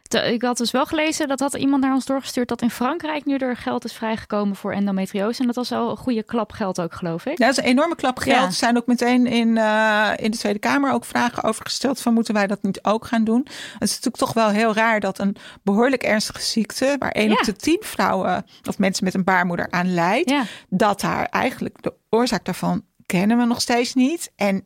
ik 0.09 0.42
had 0.42 0.57
dus 0.57 0.70
wel 0.70 0.86
gelezen, 0.86 1.28
dat 1.28 1.40
had 1.40 1.55
iemand 1.55 1.82
naar 1.82 1.94
ons 1.94 2.05
doorgestuurd, 2.05 2.48
dat 2.48 2.62
in 2.62 2.70
Frankrijk 2.70 3.24
nu 3.24 3.36
er 3.36 3.57
geld 3.57 3.84
is 3.84 3.92
vrijgekomen 3.92 4.57
voor 4.57 4.72
endometriose. 4.72 5.40
En 5.40 5.46
dat 5.46 5.55
was 5.55 5.72
al 5.72 5.90
een 5.90 5.96
goede 5.96 6.22
klap 6.22 6.52
geld 6.52 6.80
ook, 6.80 6.94
geloof 6.94 7.26
ik. 7.26 7.38
Ja, 7.38 7.46
dat 7.46 7.59
is 7.59 7.64
een 7.64 7.70
enorme 7.70 7.94
klap 7.94 8.18
geld. 8.18 8.46
Er 8.46 8.52
zijn 8.52 8.76
ook 8.76 8.86
meteen 8.86 9.26
in, 9.26 9.48
uh, 9.48 10.11
in 10.16 10.30
de 10.30 10.36
Tweede 10.36 10.59
Kamer 10.59 10.92
ook 10.92 11.05
vragen 11.05 11.42
over 11.42 11.64
gesteld 11.64 12.00
van 12.00 12.14
moeten 12.14 12.34
wij 12.34 12.46
dat 12.46 12.62
niet 12.62 12.84
ook 12.84 13.07
gaan 13.07 13.24
doen. 13.24 13.40
Het 13.72 13.82
is 13.82 13.90
natuurlijk 13.90 14.16
toch 14.16 14.32
wel 14.32 14.48
heel 14.48 14.74
raar 14.74 15.00
dat 15.00 15.18
een 15.18 15.36
behoorlijk 15.62 16.02
ernstige 16.02 16.42
ziekte, 16.42 16.96
waar 16.98 17.12
één 17.12 17.32
op 17.32 17.42
de 17.44 17.57
tien 17.57 17.80
vrouwen 17.80 18.44
of 18.68 18.78
mensen 18.78 19.05
met 19.05 19.14
een 19.14 19.24
baarmoeder 19.24 19.70
aan 19.70 19.94
lijdt, 19.94 20.30
ja. 20.30 20.44
dat 20.68 21.00
daar 21.00 21.24
eigenlijk 21.24 21.82
de 21.82 21.94
oorzaak 22.11 22.44
daarvan 22.44 22.82
kennen 23.07 23.38
we 23.38 23.44
nog 23.44 23.61
steeds 23.61 23.94
niet. 23.94 24.32
En 24.36 24.64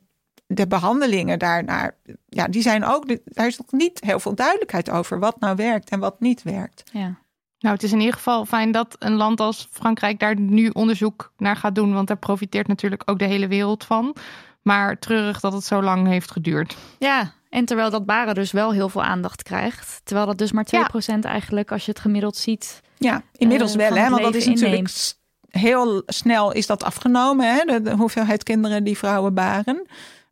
de 0.51 0.67
behandelingen 0.67 1.39
daarnaar, 1.39 1.97
ja, 2.29 2.49
die 2.49 2.63
zijn 2.63 2.85
ook, 2.85 3.07
daar 3.25 3.47
is 3.47 3.59
nog 3.59 3.73
niet 3.73 4.01
heel 4.01 4.21
veel 4.21 4.35
duidelijkheid 4.35 4.91
over 4.91 5.19
wat 5.19 5.41
nou 5.41 5.57
werkt 5.57 5.91
en 5.91 6.01
wat 6.01 6.21
niet 6.21 6.43
werkt. 6.43 6.83
Ja. 6.93 7.19
Nou, 7.59 7.75
het 7.75 7.83
is 7.83 7.93
in 7.93 7.99
ieder 7.99 8.15
geval 8.15 8.45
fijn 8.45 8.73
dat 8.73 8.97
een 8.99 9.15
land 9.15 9.41
als 9.41 9.69
Frankrijk 9.71 10.19
daar 10.19 10.41
nu 10.41 10.69
onderzoek 10.69 11.33
naar 11.37 11.57
gaat 11.57 11.75
doen, 11.75 11.95
want 11.95 12.09
daar 12.09 12.17
profiteert 12.17 12.67
natuurlijk 12.67 13.03
ook 13.05 13.19
de 13.19 13.25
hele 13.25 13.49
wereld 13.49 13.85
van. 13.85 14.17
Maar 14.63 14.99
treurig 14.99 15.41
dat 15.41 15.53
het 15.53 15.65
zo 15.65 15.83
lang 15.83 16.07
heeft 16.07 16.31
geduurd. 16.31 16.77
Ja, 16.99 17.33
en 17.49 17.65
terwijl 17.65 17.91
dat 17.91 18.07
baren 18.07 18.35
dus 18.35 18.53
wel 18.53 18.73
heel 18.73 18.89
veel 18.89 19.03
aandacht 19.03 19.43
krijgt. 19.43 20.01
Terwijl 20.05 20.27
dat 20.27 20.39
dus 20.39 20.53
maar 20.53 20.67
2% 20.67 20.69
ja. 20.71 21.21
eigenlijk, 21.21 21.73
als 21.73 21.85
je 21.85 21.91
het 21.91 22.01
gemiddeld 22.01 22.37
ziet. 22.37 22.81
Ja, 22.97 23.23
inmiddels 23.37 23.77
uh, 23.77 23.89
wel, 23.89 23.97
hè? 23.97 24.11
Want 24.11 24.23
dat 24.23 24.35
is 24.35 24.47
natuurlijk 24.47 24.75
inneemt. 24.75 25.21
heel 25.49 26.03
snel 26.07 26.53
is 26.53 26.67
dat 26.67 26.85
afgenomen, 26.85 27.55
hè? 27.55 27.65
De, 27.65 27.83
de 27.83 27.97
hoeveelheid 27.97 28.43
kinderen 28.43 28.85
die 28.85 28.99
vrouwen 28.99 29.35
baren. 29.35 29.87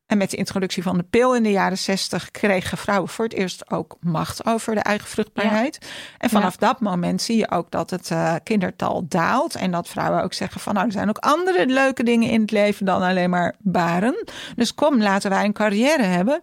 En 0.07 0.19
met 0.19 0.31
de 0.31 0.37
introductie 0.37 0.83
van 0.83 0.97
de 0.97 1.03
pil 1.03 1.35
in 1.35 1.43
de 1.43 1.51
jaren 1.51 1.79
60 1.79 2.31
kregen 2.31 2.79
vrouwen 2.79 3.09
voor 3.09 3.25
het 3.25 3.35
eerst 3.35 3.71
ook 3.71 3.97
macht 4.01 4.47
over 4.47 4.75
de 4.75 4.81
eigen 4.81 5.09
vruchtbaarheid. 5.09 5.79
En 6.19 6.31
vanaf 6.31 6.57
dat 6.57 6.81
moment 6.81 7.23
zie 7.23 7.37
je 7.37 7.51
ook 7.51 7.71
dat 7.71 7.91
het 7.91 8.11
uh, 8.11 8.35
kindertal 8.43 9.07
daalt. 9.09 9.55
En 9.55 9.71
dat 9.71 9.89
vrouwen 9.89 10.23
ook 10.23 10.33
zeggen 10.33 10.61
van 10.61 10.75
nou, 10.75 10.87
er 10.87 10.93
zijn 10.93 11.09
ook 11.09 11.19
andere 11.19 11.67
leuke 11.67 12.03
dingen 12.03 12.31
in 12.31 12.41
het 12.41 12.51
leven 12.51 12.87
dan 12.87 13.03
alleen 13.03 13.31
maar 13.31 13.55
baren. 13.59 14.25
Dus 14.57 14.75
kom, 14.75 15.03
laten 15.03 15.31
wij 15.31 15.45
een 15.45 15.53
carrière 15.53 16.03
hebben. 16.03 16.41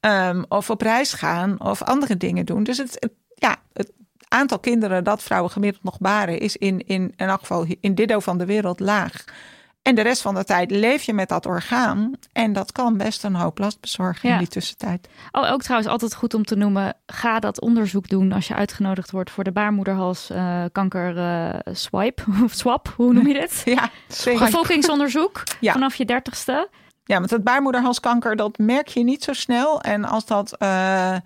Um, 0.00 0.44
of 0.48 0.70
op 0.70 0.82
reis 0.82 1.12
gaan 1.12 1.60
of 1.60 1.82
andere 1.82 2.16
dingen 2.16 2.46
doen. 2.46 2.62
Dus 2.62 2.78
het, 2.78 2.96
het 2.98 3.12
ja, 3.34 3.56
het 3.72 3.92
aantal 4.28 4.58
kinderen 4.58 5.04
dat 5.04 5.22
vrouwen 5.22 5.50
gemiddeld 5.50 5.84
nog 5.84 5.98
baren 5.98 6.38
is 6.38 6.56
in, 6.56 6.86
in, 6.86 7.12
in 7.16 7.26
elk 7.26 7.40
geval 7.40 7.66
in 7.80 7.94
dit 7.94 8.08
deel 8.08 8.20
van 8.20 8.38
de 8.38 8.46
wereld 8.46 8.80
laag. 8.80 9.24
En 9.82 9.94
de 9.94 10.02
rest 10.02 10.22
van 10.22 10.34
de 10.34 10.44
tijd 10.44 10.70
leef 10.70 11.02
je 11.02 11.12
met 11.12 11.28
dat 11.28 11.46
orgaan. 11.46 12.12
En 12.32 12.52
dat 12.52 12.72
kan 12.72 12.96
best 12.96 13.24
een 13.24 13.34
hoop 13.34 13.58
last 13.58 13.80
bezorgen 13.80 14.28
ja. 14.28 14.34
in 14.34 14.40
die 14.40 14.48
tussentijd. 14.48 15.08
Oh, 15.32 15.52
ook 15.52 15.62
trouwens 15.62 15.90
altijd 15.90 16.14
goed 16.14 16.34
om 16.34 16.44
te 16.44 16.56
noemen. 16.56 16.94
Ga 17.06 17.38
dat 17.38 17.60
onderzoek 17.60 18.08
doen 18.08 18.32
als 18.32 18.48
je 18.48 18.54
uitgenodigd 18.54 19.10
wordt 19.10 19.30
voor 19.30 19.44
de 19.44 19.52
baarmoederhalskanker 19.52 21.16
uh, 21.16 21.74
swipe. 21.74 22.22
Of 22.44 22.52
swap, 22.52 22.92
hoe 22.96 23.12
noem 23.12 23.26
je 23.26 23.34
dit? 23.34 23.62
Ja, 23.74 23.90
bevolkingsonderzoek 24.24 25.42
ja. 25.60 25.72
vanaf 25.72 25.94
je 25.94 26.04
dertigste. 26.04 26.68
Ja, 27.04 27.18
want 27.18 27.30
het 27.30 27.44
baarmoederhalskanker, 27.44 28.36
dat 28.36 28.58
merk 28.58 28.88
je 28.88 29.02
niet 29.02 29.24
zo 29.24 29.32
snel. 29.32 29.80
En 29.80 30.04
als 30.04 30.26
dat... 30.26 30.56
Uh, 30.58 31.16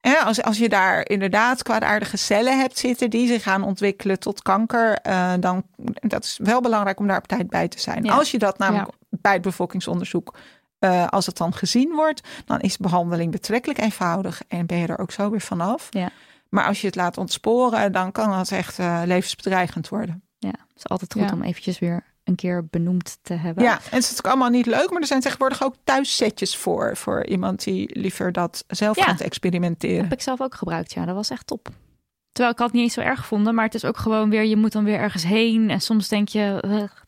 als, 0.00 0.42
als 0.42 0.58
je 0.58 0.68
daar 0.68 1.08
inderdaad 1.08 1.62
kwaadaardige 1.62 2.16
cellen 2.16 2.58
hebt 2.58 2.78
zitten 2.78 3.10
die 3.10 3.26
zich 3.26 3.42
gaan 3.42 3.62
ontwikkelen 3.62 4.18
tot 4.18 4.42
kanker, 4.42 4.98
uh, 5.06 5.32
dan 5.40 5.62
dat 6.00 6.24
is 6.24 6.38
wel 6.42 6.60
belangrijk 6.60 7.00
om 7.00 7.06
daar 7.06 7.18
op 7.18 7.26
tijd 7.26 7.50
bij 7.50 7.68
te 7.68 7.80
zijn. 7.80 8.04
Ja. 8.04 8.14
Als 8.14 8.30
je 8.30 8.38
dat 8.38 8.58
namelijk 8.58 8.90
ja. 8.90 9.18
bij 9.20 9.32
het 9.32 9.42
bevolkingsonderzoek, 9.42 10.34
uh, 10.80 11.06
als 11.06 11.26
het 11.26 11.36
dan 11.36 11.54
gezien 11.54 11.94
wordt, 11.94 12.28
dan 12.44 12.60
is 12.60 12.76
behandeling 12.76 13.30
betrekkelijk 13.30 13.80
eenvoudig 13.80 14.42
en 14.48 14.66
ben 14.66 14.78
je 14.78 14.86
er 14.86 14.98
ook 14.98 15.10
zo 15.10 15.30
weer 15.30 15.40
vanaf. 15.40 15.86
Ja. 15.90 16.10
Maar 16.48 16.64
als 16.64 16.80
je 16.80 16.86
het 16.86 16.96
laat 16.96 17.18
ontsporen, 17.18 17.92
dan 17.92 18.12
kan 18.12 18.32
het 18.32 18.52
echt 18.52 18.78
uh, 18.78 19.02
levensbedreigend 19.04 19.88
worden. 19.88 20.27
Ja, 20.38 20.48
het 20.48 20.76
is 20.76 20.88
altijd 20.88 21.12
goed 21.12 21.32
om 21.32 21.42
eventjes 21.42 21.78
weer 21.78 22.04
een 22.24 22.34
keer 22.34 22.66
benoemd 22.70 23.18
te 23.22 23.34
hebben. 23.34 23.64
Ja, 23.64 23.70
en 23.70 23.76
het 23.76 23.84
is 23.84 23.92
natuurlijk 23.92 24.26
allemaal 24.26 24.48
niet 24.48 24.66
leuk, 24.66 24.90
maar 24.90 25.00
er 25.00 25.06
zijn 25.06 25.20
tegenwoordig 25.20 25.62
ook 25.62 25.74
thuissetjes 25.84 26.56
voor. 26.56 26.96
Voor 26.96 27.26
iemand 27.26 27.64
die 27.64 27.98
liever 27.98 28.32
dat 28.32 28.64
zelf 28.68 28.96
ja, 28.96 29.04
gaat 29.04 29.20
experimenteren. 29.20 30.02
Heb 30.02 30.12
ik 30.12 30.22
zelf 30.22 30.40
ook 30.40 30.54
gebruikt, 30.54 30.92
ja. 30.92 31.04
Dat 31.04 31.14
was 31.14 31.30
echt 31.30 31.46
top. 31.46 31.68
Terwijl 32.32 32.56
ik 32.56 32.62
had 32.62 32.72
het 32.72 32.76
niet 32.76 32.82
eens 32.84 33.04
zo 33.04 33.10
erg 33.10 33.18
gevonden, 33.18 33.54
maar 33.54 33.64
het 33.64 33.74
is 33.74 33.84
ook 33.84 33.96
gewoon 33.96 34.30
weer, 34.30 34.44
je 34.44 34.56
moet 34.56 34.72
dan 34.72 34.84
weer 34.84 34.98
ergens 34.98 35.24
heen. 35.24 35.70
En 35.70 35.80
soms 35.80 36.08
denk 36.08 36.28
je, 36.28 36.60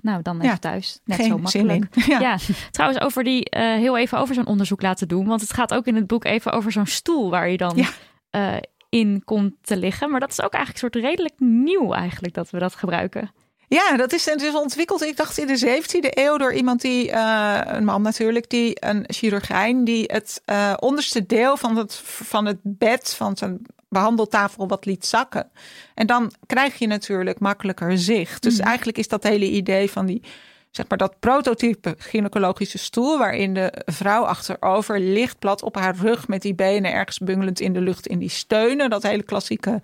nou 0.02 0.22
dan 0.22 0.36
even 0.36 0.48
ja, 0.48 0.56
thuis. 0.56 1.00
Net 1.04 1.24
zo 1.24 1.38
makkelijk. 1.38 1.86
Ja. 2.06 2.20
ja. 2.20 2.38
trouwens 2.70 3.00
over 3.00 3.24
die, 3.24 3.56
uh, 3.56 3.62
heel 3.62 3.98
even 3.98 4.18
over 4.18 4.34
zo'n 4.34 4.46
onderzoek 4.46 4.82
laten 4.82 5.08
doen. 5.08 5.26
Want 5.26 5.40
het 5.40 5.52
gaat 5.52 5.74
ook 5.74 5.86
in 5.86 5.94
het 5.94 6.06
boek 6.06 6.24
even 6.24 6.52
over 6.52 6.72
zo'n 6.72 6.86
stoel 6.86 7.30
waar 7.30 7.48
je 7.48 7.56
dan 7.56 7.76
ja. 7.76 7.88
uh, 8.30 8.60
in 8.90 9.22
komt 9.24 9.54
te 9.62 9.76
liggen. 9.76 10.10
Maar 10.10 10.20
dat 10.20 10.30
is 10.30 10.40
ook 10.40 10.52
eigenlijk 10.52 10.84
een 10.84 10.90
soort 10.92 11.06
redelijk 11.06 11.34
nieuw 11.38 11.92
eigenlijk 11.92 12.34
dat 12.34 12.50
we 12.50 12.58
dat 12.58 12.74
gebruiken. 12.74 13.30
Ja, 13.68 13.96
dat 13.96 14.12
is, 14.12 14.24
het 14.24 14.42
is 14.42 14.54
ontwikkeld, 14.54 15.02
ik 15.02 15.16
dacht 15.16 15.38
in 15.38 15.46
de 15.46 15.82
17e 15.82 16.08
eeuw, 16.10 16.36
door 16.36 16.52
iemand 16.54 16.80
die, 16.80 17.10
uh, 17.10 17.60
een 17.64 17.84
man 17.84 18.02
natuurlijk, 18.02 18.50
die 18.50 18.84
een 18.84 19.04
chirurgijn, 19.06 19.84
die 19.84 20.04
het 20.06 20.42
uh, 20.46 20.74
onderste 20.78 21.26
deel 21.26 21.56
van 21.56 21.76
het, 21.76 21.94
van 22.04 22.46
het 22.46 22.58
bed, 22.62 23.14
van 23.14 23.36
zijn 23.36 23.66
behandeltafel 23.88 24.68
wat 24.68 24.84
liet 24.84 25.06
zakken. 25.06 25.50
En 25.94 26.06
dan 26.06 26.32
krijg 26.46 26.78
je 26.78 26.86
natuurlijk 26.86 27.40
makkelijker 27.40 27.98
zicht. 27.98 28.42
Dus 28.42 28.58
mm. 28.58 28.64
eigenlijk 28.64 28.98
is 28.98 29.08
dat 29.08 29.22
hele 29.22 29.50
idee 29.50 29.90
van 29.90 30.06
die, 30.06 30.22
zeg 30.70 30.88
maar, 30.88 30.98
dat 30.98 31.18
prototype 31.18 31.94
gynaecologische 31.98 32.78
stoel, 32.78 33.18
waarin 33.18 33.54
de 33.54 33.72
vrouw 33.84 34.22
achterover 34.24 35.00
ligt, 35.00 35.38
plat 35.38 35.62
op 35.62 35.74
haar 35.74 35.96
rug, 35.96 36.28
met 36.28 36.42
die 36.42 36.54
benen 36.54 36.92
ergens 36.92 37.18
bungelend 37.18 37.60
in 37.60 37.72
de 37.72 37.80
lucht 37.80 38.06
in 38.06 38.18
die 38.18 38.28
steunen. 38.28 38.90
Dat 38.90 39.02
hele 39.02 39.22
klassieke 39.22 39.82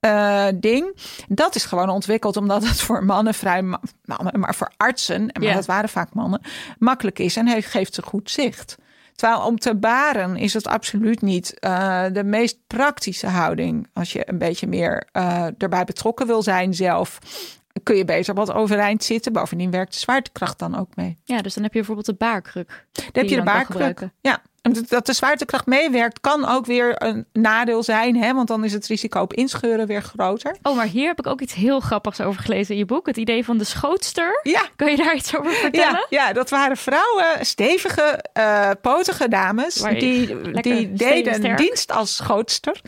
uh, 0.00 0.46
ding. 0.54 0.96
Dat 1.28 1.54
is 1.54 1.64
gewoon 1.64 1.88
ontwikkeld 1.88 2.36
omdat 2.36 2.68
het 2.68 2.80
voor 2.80 3.04
mannen 3.04 3.34
vrij, 3.34 3.62
mannen, 3.62 4.40
maar 4.40 4.54
voor 4.54 4.72
artsen, 4.76 5.30
maar 5.40 5.54
dat 5.54 5.66
waren 5.66 5.88
vaak 5.88 6.14
mannen, 6.14 6.40
makkelijk 6.78 7.18
is 7.18 7.36
en 7.36 7.48
heeft, 7.48 7.70
geeft 7.70 7.94
ze 7.94 8.02
goed 8.02 8.30
zicht. 8.30 8.76
Terwijl 9.14 9.40
om 9.40 9.58
te 9.58 9.74
baren 9.74 10.36
is 10.36 10.54
het 10.54 10.66
absoluut 10.66 11.22
niet 11.22 11.56
uh, 11.60 12.04
de 12.12 12.24
meest 12.24 12.58
praktische 12.66 13.26
houding. 13.26 13.88
Als 13.92 14.12
je 14.12 14.28
een 14.28 14.38
beetje 14.38 14.66
meer 14.66 15.08
uh, 15.12 15.46
erbij 15.58 15.84
betrokken 15.84 16.26
wil 16.26 16.42
zijn 16.42 16.74
zelf, 16.74 17.18
kun 17.82 17.96
je 17.96 18.04
beter 18.04 18.34
wat 18.34 18.52
overeind 18.52 19.04
zitten. 19.04 19.32
Bovendien 19.32 19.70
werkt 19.70 19.92
de 19.92 19.98
zwaartekracht 19.98 20.58
dan 20.58 20.78
ook 20.78 20.96
mee. 20.96 21.18
Ja, 21.24 21.42
dus 21.42 21.54
dan 21.54 21.62
heb 21.62 21.72
je 21.72 21.78
bijvoorbeeld 21.78 22.06
de 22.06 22.14
baarkruk. 22.14 22.86
Dan 22.92 23.04
heb 23.12 23.28
je 23.28 23.36
de 23.36 23.42
baarkruk. 23.42 24.08
Ja, 24.20 24.42
dat 24.72 25.06
de 25.06 25.12
zwaartekracht 25.12 25.66
meewerkt 25.66 26.20
kan 26.20 26.48
ook 26.48 26.66
weer 26.66 27.02
een 27.02 27.26
nadeel 27.32 27.82
zijn. 27.82 28.16
Hè? 28.16 28.34
Want 28.34 28.48
dan 28.48 28.64
is 28.64 28.72
het 28.72 28.86
risico 28.86 29.20
op 29.20 29.32
inscheuren 29.32 29.86
weer 29.86 30.02
groter. 30.02 30.56
Oh, 30.62 30.76
maar 30.76 30.86
hier 30.86 31.06
heb 31.06 31.18
ik 31.18 31.26
ook 31.26 31.40
iets 31.40 31.54
heel 31.54 31.80
grappigs 31.80 32.20
over 32.20 32.42
gelezen 32.42 32.72
in 32.72 32.78
je 32.78 32.86
boek. 32.86 33.06
Het 33.06 33.16
idee 33.16 33.44
van 33.44 33.58
de 33.58 33.64
schootster. 33.64 34.40
Ja. 34.42 34.62
Kun 34.76 34.90
je 34.90 34.96
daar 34.96 35.14
iets 35.14 35.36
over 35.36 35.52
vertellen? 35.52 36.06
Ja, 36.10 36.26
ja, 36.26 36.32
dat 36.32 36.50
waren 36.50 36.76
vrouwen, 36.76 37.46
stevige, 37.46 38.24
uh, 38.38 38.70
potige 38.80 39.28
dames. 39.28 39.80
Waar 39.80 39.94
Die, 39.94 40.50
die 40.60 40.92
deden 40.92 41.56
dienst 41.56 41.92
als 41.92 42.16
schootster. 42.16 42.80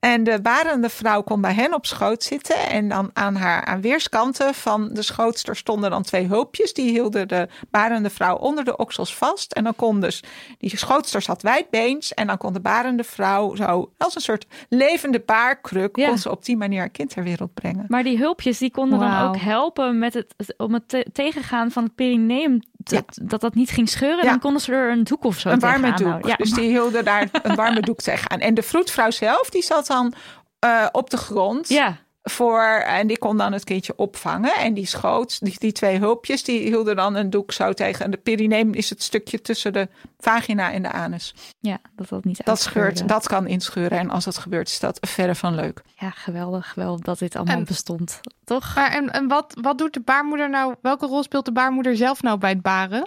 En 0.00 0.24
de 0.24 0.40
barende 0.40 0.88
vrouw 0.88 1.22
kon 1.22 1.40
bij 1.40 1.54
hen 1.54 1.74
op 1.74 1.86
schoot 1.86 2.22
zitten. 2.22 2.56
En 2.56 2.88
dan 2.88 3.10
aan 3.12 3.36
haar 3.36 3.64
aan 3.64 3.80
weerskanten 3.80 4.54
van 4.54 4.88
de 4.92 5.02
schootster 5.02 5.56
stonden 5.56 5.90
dan 5.90 6.02
twee 6.02 6.26
hulpjes. 6.26 6.72
Die 6.72 6.90
hielden 6.90 7.28
de 7.28 7.48
barende 7.70 8.10
vrouw 8.10 8.36
onder 8.36 8.64
de 8.64 8.76
oksels 8.76 9.14
vast. 9.14 9.52
En 9.52 9.64
dan 9.64 9.76
kon 9.76 10.00
dus, 10.00 10.22
die 10.58 10.78
schootster 10.78 11.22
zat 11.24 11.42
wijdbeens. 11.42 12.14
En 12.14 12.26
dan 12.26 12.36
kon 12.38 12.52
de 12.52 12.60
barende 12.60 13.04
vrouw 13.04 13.54
zo 13.54 13.92
als 13.98 14.14
een 14.14 14.20
soort 14.20 14.46
levende 14.68 15.20
baarkruk. 15.26 15.96
Ja. 15.96 16.08
kon 16.08 16.18
ze 16.18 16.30
op 16.30 16.44
die 16.44 16.56
manier 16.56 16.82
een 16.82 16.90
kind 16.90 17.10
ter 17.10 17.22
wereld 17.22 17.54
brengen. 17.54 17.84
Maar 17.88 18.02
die 18.02 18.18
hulpjes 18.18 18.58
die 18.58 18.70
konden 18.70 18.98
dan 18.98 19.20
ook 19.20 19.36
helpen 19.36 19.98
met 19.98 20.14
het, 20.14 20.34
om 20.56 20.72
het 20.74 20.88
te- 20.88 21.06
tegengaan 21.12 21.70
van 21.70 21.82
het 21.84 21.94
perineum 21.94 22.60
dat, 22.72 23.18
dat 23.22 23.40
dat 23.40 23.54
niet 23.54 23.70
ging 23.70 23.88
scheuren. 23.88 24.24
Ja. 24.24 24.30
Dan 24.30 24.40
konden 24.40 24.60
ze 24.60 24.72
er 24.72 24.90
een 24.90 25.04
doek 25.04 25.24
of 25.24 25.38
zo 25.38 25.48
een 25.48 25.58
warme 25.58 25.92
doek. 25.92 26.06
houden. 26.08 26.28
Ja, 26.28 26.36
Dus 26.36 26.52
die 26.52 26.68
hielden 26.68 27.04
daar 27.04 27.28
een 27.42 27.54
warme 27.54 27.80
doek 27.80 28.00
tegenaan. 28.00 28.40
En 28.40 28.54
de 28.54 28.62
vroedvrouw 28.62 29.10
zelf, 29.10 29.50
die 29.50 29.62
zat 29.62 29.86
dan 29.86 30.12
eh, 30.58 30.86
op 30.92 31.10
de 31.10 31.16
grond. 31.16 31.68
ja, 31.68 31.96
Voor, 32.30 32.62
en 32.86 33.06
die 33.06 33.18
kon 33.18 33.36
dan 33.36 33.52
het 33.52 33.64
kindje 33.64 33.92
opvangen. 33.96 34.54
En 34.54 34.74
die 34.74 34.86
schoot, 34.86 35.40
die, 35.40 35.54
die 35.58 35.72
twee 35.72 35.98
hulpjes, 35.98 36.44
die 36.44 36.60
hielden 36.60 36.96
dan 36.96 37.14
een 37.14 37.30
doek 37.30 37.52
zo 37.52 37.72
tegen. 37.72 38.04
En 38.04 38.10
de 38.10 38.16
perineum 38.16 38.74
is 38.74 38.90
het 38.90 39.02
stukje 39.02 39.40
tussen 39.40 39.72
de 39.72 39.88
vagina 40.18 40.72
en 40.72 40.82
de 40.82 40.92
anus. 40.92 41.34
ja, 41.60 41.78
dat 41.96 42.08
dat 42.08 42.24
niet 42.24 42.44
Dat 42.44 42.60
scheurt, 42.60 43.08
dat 43.08 43.28
kan 43.28 43.46
inscheuren. 43.46 43.98
En 43.98 44.10
als 44.10 44.24
dat 44.24 44.38
gebeurt, 44.38 44.68
is 44.68 44.80
dat 44.80 44.98
verre 45.00 45.34
van 45.34 45.54
leuk. 45.54 45.82
Ja, 45.98 46.10
geweldig. 46.10 46.68
Geweldig 46.72 47.04
dat 47.04 47.18
dit 47.18 47.36
allemaal 47.36 47.56
En- 47.56 47.64
bestond. 47.64 48.20
Toch? 48.44 48.74
Maar 48.74 48.92
en, 48.92 49.10
en 49.10 49.28
wat, 49.28 49.56
wat 49.60 49.78
doet 49.78 49.92
de 49.92 50.00
baarmoeder 50.00 50.50
nou? 50.50 50.74
Welke 50.82 51.06
rol 51.06 51.22
speelt 51.22 51.44
de 51.44 51.52
baarmoeder 51.52 51.96
zelf 51.96 52.22
nou 52.22 52.38
bij 52.38 52.50
het 52.50 52.62
baren? 52.62 53.06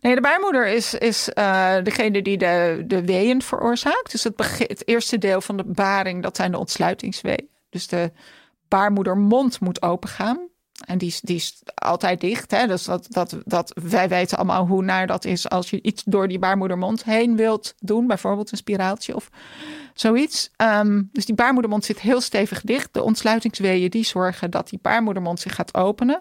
Nee, 0.00 0.14
de 0.14 0.20
baarmoeder 0.20 0.66
is, 0.66 0.94
is 0.94 1.28
eh, 1.28 1.74
degene 1.82 2.22
die 2.22 2.38
de, 2.38 2.84
de 2.86 3.04
weeën 3.04 3.42
veroorzaakt. 3.42 4.10
Dus 4.10 4.24
het, 4.24 4.58
het 4.68 4.88
eerste 4.88 5.18
deel 5.18 5.40
van 5.40 5.56
de 5.56 5.64
baring, 5.64 6.22
dat 6.22 6.36
zijn 6.36 6.50
de 6.50 6.58
ontsluitingsweeën. 6.58 7.48
Dus 7.70 7.86
de 7.86 8.12
baarmoedermond 8.68 9.60
moet 9.60 9.82
opengaan. 9.82 10.48
En 10.86 10.98
die, 10.98 11.08
is- 11.08 11.20
die 11.20 11.36
is 11.36 11.62
altijd 11.74 12.20
dicht. 12.20 12.50
Hè? 12.50 12.66
Dus 12.66 12.84
dat, 12.84 13.06
dat, 13.08 13.36
dat, 13.44 13.72
wij 13.82 14.08
weten 14.08 14.36
allemaal 14.38 14.66
hoe 14.66 14.82
naar 14.82 15.06
dat 15.06 15.24
is 15.24 15.48
als 15.48 15.70
je 15.70 15.82
iets 15.82 16.02
door 16.06 16.28
die 16.28 16.38
baarmoedermond 16.38 17.04
heen 17.04 17.36
wilt 17.36 17.74
doen. 17.78 18.06
Bijvoorbeeld 18.06 18.52
een 18.52 18.58
spiraaltje 18.58 19.14
of 19.14 19.28
zoiets. 19.94 20.50
Ehm, 20.56 21.02
dus 21.12 21.26
die 21.26 21.34
baarmoedermond 21.34 21.84
zit 21.84 22.00
heel 22.00 22.20
stevig 22.20 22.60
dicht. 22.60 22.88
De 22.92 23.02
ontsluitingsweeën 23.02 23.90
die 23.90 24.04
zorgen 24.04 24.50
dat 24.50 24.68
die 24.68 24.78
baarmoedermond 24.82 25.40
zich 25.40 25.54
gaat 25.54 25.74
openen. 25.74 26.20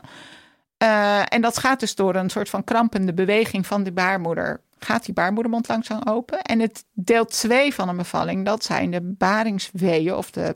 Eh, 0.78 1.22
en 1.34 1.42
dat 1.42 1.58
gaat 1.58 1.80
dus 1.80 1.96
door 1.96 2.16
een 2.16 2.30
soort 2.30 2.50
van 2.50 2.64
krampende 2.64 3.14
beweging 3.14 3.68
van 3.68 3.84
de 3.84 3.92
baarmoeder. 3.92 4.62
Gaat 4.80 5.06
die 5.06 5.14
baarmoedermond 5.14 5.68
langzaam 5.68 6.02
open. 6.06 6.42
En 6.42 6.60
het 6.60 6.86
deel 6.94 7.26
2 7.26 7.74
van 7.74 7.90
een 7.90 7.98
bevalling, 7.98 8.46
dat 8.46 8.64
zijn 8.64 8.92
de 8.92 9.02
baringsweeën 9.02 10.16
of 10.16 10.32
de. 10.32 10.56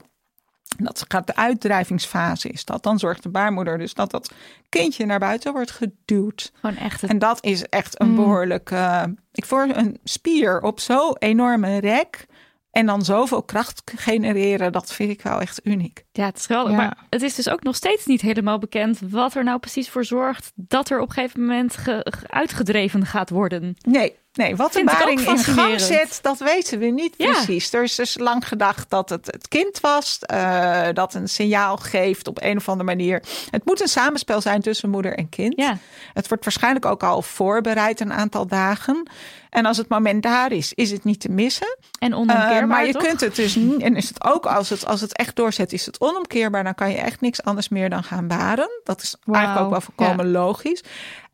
Dat 0.78 1.06
gaat 1.08 1.28
de 1.28 1.36
uitdrijvingsfase 1.36 2.50
is 2.50 2.66
dat. 2.66 2.84
Dan 2.84 3.00
zorgt 3.00 3.24
de 3.24 3.30
baarmoeder 3.30 3.78
dus 3.78 3.94
dat 3.94 4.12
dat 4.12 4.32
kindje 4.70 5.06
naar 5.06 5.20
buiten 5.20 5.54
wordt 5.54 5.72
geduwd. 5.72 6.52
Gewoon 6.62 6.76
echt 6.78 7.04
En 7.04 7.20
dat 7.20 7.44
is 7.44 7.64
echt 7.64 8.02
een 8.02 8.16
behoorlijk. 8.16 8.72
eh, 8.72 9.04
ik 9.32 9.46
voor 9.46 9.62
een 9.74 10.00
spier 10.04 10.62
op 10.62 10.80
zo'n 10.80 11.16
enorme 11.20 11.78
rek. 11.80 12.26
En 12.72 12.86
dan 12.86 13.06
zoveel 13.06 13.44
kracht 13.44 13.82
genereren, 13.96 14.72
dat 14.72 14.94
vind 14.94 15.12
ik 15.12 15.22
wel 15.22 15.42
echt 15.42 15.60
uniek. 15.64 16.06
Ja, 16.12 16.26
het 16.26 16.38
is 16.38 16.46
geweldig. 16.46 16.72
Ja. 16.72 16.78
Maar 16.78 16.98
het 17.10 17.22
is 17.22 17.36
dus 17.36 17.50
ook 17.50 17.64
nog 17.64 17.76
steeds 17.76 18.06
niet 18.06 18.22
helemaal 18.22 18.60
bekend 18.60 19.00
wat 19.10 19.36
er 19.36 19.44
nou 19.44 19.60
precies 19.60 19.90
voor 19.90 20.06
zorgt 20.06 20.52
dat 20.56 20.90
er 20.90 21.00
op 21.00 21.08
een 21.08 21.14
gegeven 21.14 21.40
moment 21.40 21.78
ge- 21.78 22.06
ge- 22.10 22.28
uitgedreven 22.30 23.06
gaat 23.06 23.30
worden. 23.30 23.76
Nee, 23.82 24.16
nee 24.38 24.56
wat 24.56 24.74
de 24.74 24.84
baring 24.84 25.20
in 25.20 25.38
gang 25.38 25.82
zet, 25.82 26.20
dat 26.22 26.38
weten 26.40 26.80
we 26.80 26.86
niet 26.86 27.14
Ja. 27.18 27.32
precies. 27.32 27.74
Er 27.74 27.84
is 27.84 27.96
dus 27.96 28.18
lang 28.18 28.48
gedacht 28.48 28.90
dat 28.90 29.10
het 29.10 29.26
het 29.26 29.48
kind 29.48 29.80
was, 29.80 30.20
eh, 30.22 30.88
dat 30.94 31.14
een 31.14 31.28
signaal 31.30 31.78
geeft 31.78 32.28
op 32.28 32.42
een 32.42 32.58
of 32.58 32.70
andere 32.70 32.90
manier. 32.96 33.24
Het 33.52 33.66
moet 33.66 33.82
een 33.82 33.88
samenspel 33.88 34.42
zijn 34.42 34.62
tussen 34.62 34.90
moeder 34.90 35.18
en 35.18 35.30
kind. 35.30 35.54
Ja, 35.56 35.78
Het 36.14 36.28
wordt 36.28 36.44
waarschijnlijk 36.44 36.86
ook 36.86 37.04
al 37.04 37.22
voorbereid 37.22 38.00
een 38.00 38.14
aantal 38.14 38.48
dagen. 38.48 39.10
En 39.50 39.66
als 39.66 39.78
het 39.78 39.90
moment 39.90 40.24
daar 40.24 40.52
is, 40.52 40.74
is 40.74 40.92
het 40.92 41.04
niet 41.04 41.20
te 41.20 41.30
missen. 41.30 41.78
en 42.00 42.12
Eh, 42.12 42.18
onomkeerbaar, 42.18 42.68
maar 42.68 42.86
je 42.86 42.94
toch? 42.94 43.04
kunt 43.04 43.20
het 43.22 43.36
dus 43.36 43.56
niet. 43.56 43.82
En 43.82 43.96
is 43.96 44.08
het 44.08 44.24
ook 44.24 44.46
als 44.46 44.70
het, 44.70 44.86
als 44.86 45.02
het 45.02 45.18
echt 45.18 45.36
doorzet, 45.36 45.74
is 45.74 45.86
het 45.86 46.00
onomkeerbaar. 46.00 46.64
Dan 46.64 46.76
kan 46.76 46.90
je 46.90 46.98
echt 46.98 47.22
niks 47.22 47.44
anders 47.44 47.70
meer 47.70 47.90
dan 47.90 48.04
gaan 48.04 48.28
baren. 48.28 48.70
Dat 48.84 49.02
is 49.02 49.16
eigenlijk 49.32 49.66
ook 49.66 49.72
wel 49.72 49.82
volkomen 49.82 50.32
logisch. 50.32 50.84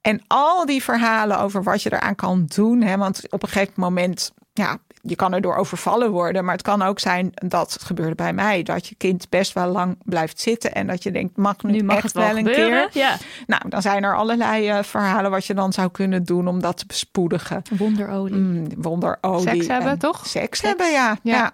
En 0.03 0.21
al 0.27 0.65
die 0.65 0.83
verhalen 0.83 1.39
over 1.39 1.63
wat 1.63 1.81
je 1.81 1.93
eraan 1.93 2.15
kan 2.15 2.45
doen. 2.55 2.81
Hè, 2.81 2.97
want 2.97 3.21
op 3.29 3.43
een 3.43 3.49
gegeven 3.49 3.73
moment, 3.75 4.33
ja, 4.53 4.77
je 5.01 5.15
kan 5.15 5.33
erdoor 5.33 5.55
overvallen 5.55 6.11
worden. 6.11 6.45
Maar 6.45 6.53
het 6.53 6.63
kan 6.63 6.81
ook 6.81 6.99
zijn 6.99 7.31
dat 7.33 7.73
het 7.73 7.83
gebeurde 7.83 8.15
bij 8.15 8.33
mij. 8.33 8.63
Dat 8.63 8.87
je 8.87 8.95
kind 8.95 9.29
best 9.29 9.53
wel 9.53 9.67
lang 9.67 9.97
blijft 10.03 10.39
zitten. 10.39 10.73
En 10.73 10.87
dat 10.87 11.03
je 11.03 11.11
denkt, 11.11 11.37
mag 11.37 11.63
nu, 11.63 11.71
nu 11.71 11.83
mag 11.83 11.95
echt 11.95 12.03
het 12.03 12.13
wel, 12.13 12.27
wel 12.27 12.37
een 12.37 12.45
gebeuren. 12.47 12.89
keer. 12.89 13.01
Ja, 13.01 13.17
Nou, 13.47 13.69
dan 13.69 13.81
zijn 13.81 14.03
er 14.03 14.15
allerlei 14.15 14.69
eh, 14.69 14.83
verhalen 14.83 15.31
wat 15.31 15.45
je 15.45 15.53
dan 15.53 15.73
zou 15.73 15.91
kunnen 15.91 16.23
doen 16.23 16.47
om 16.47 16.61
dat 16.61 16.77
te 16.77 16.85
bespoedigen. 16.85 17.61
wonderolie. 17.77 18.35
Mm, 18.35 18.67
wonderolie. 18.77 19.49
Seks 19.49 19.67
hebben, 19.67 19.91
en 19.91 19.99
toch? 19.99 20.27
Seks, 20.27 20.61
hebben, 20.61 20.91
ja. 20.91 21.17
Ja. 21.23 21.35
ja. 21.35 21.53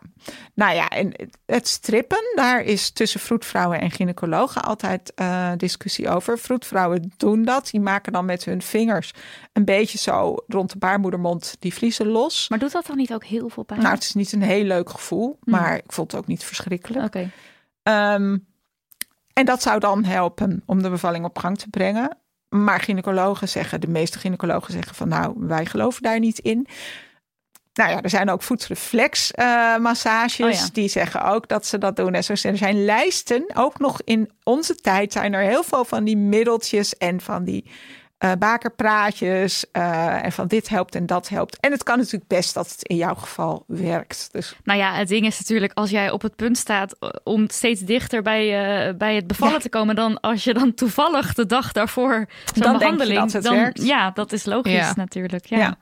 Nou 0.53 0.75
ja, 0.75 0.87
en 0.89 1.13
het- 1.45 1.67
strippen, 1.67 2.31
daar 2.35 2.61
is 2.61 2.89
tussen 2.91 3.19
vroedvrouwen 3.19 3.79
en 3.81 3.91
gynaecologen 3.91 4.61
altijd 4.61 5.13
eh, 5.15 5.51
discussie 5.57 6.09
over. 6.09 6.39
Vroedvrouwen 6.39 7.11
doen 7.17 7.43
dat. 7.43 7.69
Die 7.71 7.81
maken 7.81 8.13
dan 8.13 8.25
met 8.25 8.45
hun 8.45 8.61
vingers 8.61 9.13
een 9.53 9.65
beetje 9.65 9.97
zo 9.97 10.35
rond 10.47 10.71
de 10.71 10.77
baarmoedermond 10.77 11.55
die 11.59 11.73
vliezen 11.73 12.07
los. 12.07 12.49
Maar 12.49 12.59
doet 12.59 12.71
dat 12.71 12.85
dan 12.85 12.97
niet 12.97 13.13
ook 13.13 13.23
heel 13.23 13.49
veel 13.49 13.63
pijn? 13.63 13.79
Nou, 13.81 13.93
het 13.93 14.03
is 14.03 14.13
niet 14.13 14.31
een 14.31 14.41
heel 14.41 14.63
leuk 14.63 14.89
gevoel, 14.89 15.39
maar 15.43 15.75
ik 15.75 15.91
vond 15.91 16.11
het 16.11 16.21
ook 16.21 16.27
niet 16.27 16.43
verschrikkelijk. 16.43 17.05
Oké. 17.05 17.31
Ehm, 17.83 18.37
en 19.33 19.45
dat 19.45 19.61
zou 19.61 19.79
dan 19.79 20.03
helpen 20.03 20.63
om 20.65 20.81
de 20.81 20.89
bevalling 20.89 21.25
op 21.25 21.37
gang 21.39 21.57
te 21.57 21.69
brengen. 21.69 22.17
Maar 22.49 22.79
gynaecologen 22.79 23.49
zeggen, 23.49 23.81
de 23.81 23.87
meeste 23.87 24.19
gynaecologen 24.19 24.73
zeggen 24.73 24.95
van 24.95 25.07
nou, 25.07 25.33
wij 25.37 25.65
geloven 25.65 26.01
daar 26.01 26.19
niet 26.19 26.39
in. 26.39 26.67
Nou 27.79 27.91
ja, 27.91 28.01
er 28.01 28.09
zijn 28.09 28.29
ook 28.29 28.41
voetreflexmassages 28.43 30.45
Oh 30.45 30.51
ja. 30.51 30.67
die 30.73 30.87
zeggen 30.89 31.23
ook 31.23 31.47
dat 31.47 31.65
ze 31.65 31.77
dat 31.77 31.95
doen. 31.95 32.13
En 32.13 32.23
zo 32.23 32.35
zijn- 32.35 32.53
er 32.53 32.59
zijn 32.59 32.85
lijsten, 32.85 33.45
ook 33.53 33.79
nog 33.79 34.01
in 34.03 34.31
onze 34.43 34.75
tijd 34.75 35.11
zijn 35.11 35.33
er 35.33 35.41
heel 35.43 35.63
veel 35.63 35.85
van 35.85 36.03
die 36.03 36.17
middeltjes 36.17 36.97
en 36.97 37.21
van 37.21 37.43
die 37.43 37.71
eh, 38.17 38.31
bakerpraatjes 38.39 39.65
eh, 39.71 40.23
en 40.25 40.31
van 40.31 40.47
dit 40.47 40.69
helpt 40.69 40.95
en 40.95 41.05
dat 41.05 41.29
helpt. 41.29 41.59
En 41.59 41.71
het 41.71 41.83
kan 41.83 41.97
natuurlijk 41.97 42.27
best 42.27 42.53
dat 42.53 42.69
het 42.71 42.83
in 42.83 42.95
jouw 42.95 43.15
geval 43.15 43.63
werkt. 43.67 44.29
Dus 44.31 44.55
Nou 44.63 44.79
ja, 44.79 44.93
het 44.93 45.07
ding 45.07 45.25
is 45.25 45.39
natuurlijk, 45.39 45.71
als 45.73 45.89
jij 45.89 46.11
op 46.11 46.21
het 46.21 46.35
punt 46.35 46.57
staat 46.57 46.95
eh, 46.99 47.09
om 47.23 47.49
steeds 47.49 47.81
dichter 47.81 48.21
bij, 48.21 48.43
eh, 48.87 48.95
bij 48.95 49.15
het 49.15 49.27
bevallen 49.27 49.53
Ja. 49.53 49.59
te 49.59 49.69
komen, 49.69 49.95
dan 49.95 50.19
als 50.19 50.43
je 50.43 50.53
dan 50.53 50.73
toevallig 50.73 51.33
de 51.33 51.45
dag 51.45 51.71
daarvoor 51.71 52.13
zo'n 52.13 52.25
denk 52.61 52.71
je 52.73 52.77
behandeling, 52.79 53.19
dat 53.19 53.31
het 53.33 53.43
dan 53.43 53.55
werkt. 53.55 53.83
ja, 53.83 54.11
dat 54.11 54.31
is 54.31 54.45
logisch 54.45 54.71
Ja. 54.73 54.93
natuurlijk. 54.95 55.45
Ja. 55.45 55.57
ja. 55.57 55.77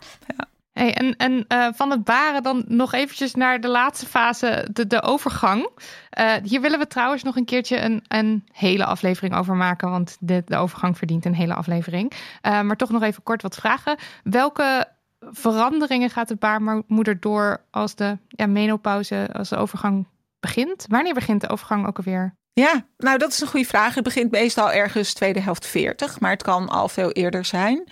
Hey, 0.77 0.93
en 0.93 1.15
en 1.15 1.45
eh, 1.47 1.67
van 1.73 1.91
het 1.91 2.03
baren 2.03 2.43
dan 2.43 2.63
nog 2.67 2.93
eventjes 2.93 3.35
naar 3.35 3.59
de 3.59 3.67
laatste 3.67 4.05
fase, 4.05 4.67
de, 4.71 4.87
de 4.87 5.01
overgang. 5.01 5.69
Eh, 6.09 6.33
hier 6.43 6.61
willen 6.61 6.79
we 6.79 6.87
trouwens 6.87 7.23
nog 7.23 7.35
een 7.35 7.45
keertje 7.45 7.81
een, 7.81 8.03
een 8.07 8.43
hele 8.51 8.85
aflevering 8.85 9.35
over 9.35 9.55
maken, 9.55 9.89
want 9.89 10.17
de, 10.19 10.43
de 10.45 10.57
overgang 10.57 10.97
verdient 10.97 11.25
een 11.25 11.35
hele 11.35 11.53
aflevering. 11.53 12.11
Eh, 12.41 12.61
maar 12.61 12.75
toch 12.75 12.89
nog 12.89 13.03
even 13.03 13.23
kort 13.23 13.41
wat 13.41 13.55
vragen. 13.55 13.97
Welke 14.23 14.85
veranderingen 15.19 16.09
gaat 16.09 16.27
de 16.27 16.35
baarmoeder 16.35 17.19
door 17.19 17.61
als 17.71 17.95
de 17.95 18.17
ja, 18.27 18.47
menopauze, 18.47 19.29
als 19.33 19.49
de 19.49 19.57
overgang 19.57 20.07
begint? 20.39 20.85
Wanneer 20.89 21.13
begint 21.13 21.41
de 21.41 21.49
overgang 21.49 21.87
ook 21.87 21.97
alweer? 21.97 22.35
Ja, 22.53 22.85
nou 22.97 23.17
dat 23.17 23.31
is 23.31 23.41
een 23.41 23.47
goede 23.47 23.67
vraag. 23.67 23.95
Het 23.95 24.03
begint 24.03 24.31
meestal 24.31 24.71
ergens 24.71 25.13
tweede 25.13 25.39
helft 25.39 25.65
40, 25.65 26.19
maar 26.19 26.31
het 26.31 26.43
kan 26.43 26.69
al 26.69 26.89
veel 26.89 27.11
eerder 27.11 27.45
zijn. 27.45 27.83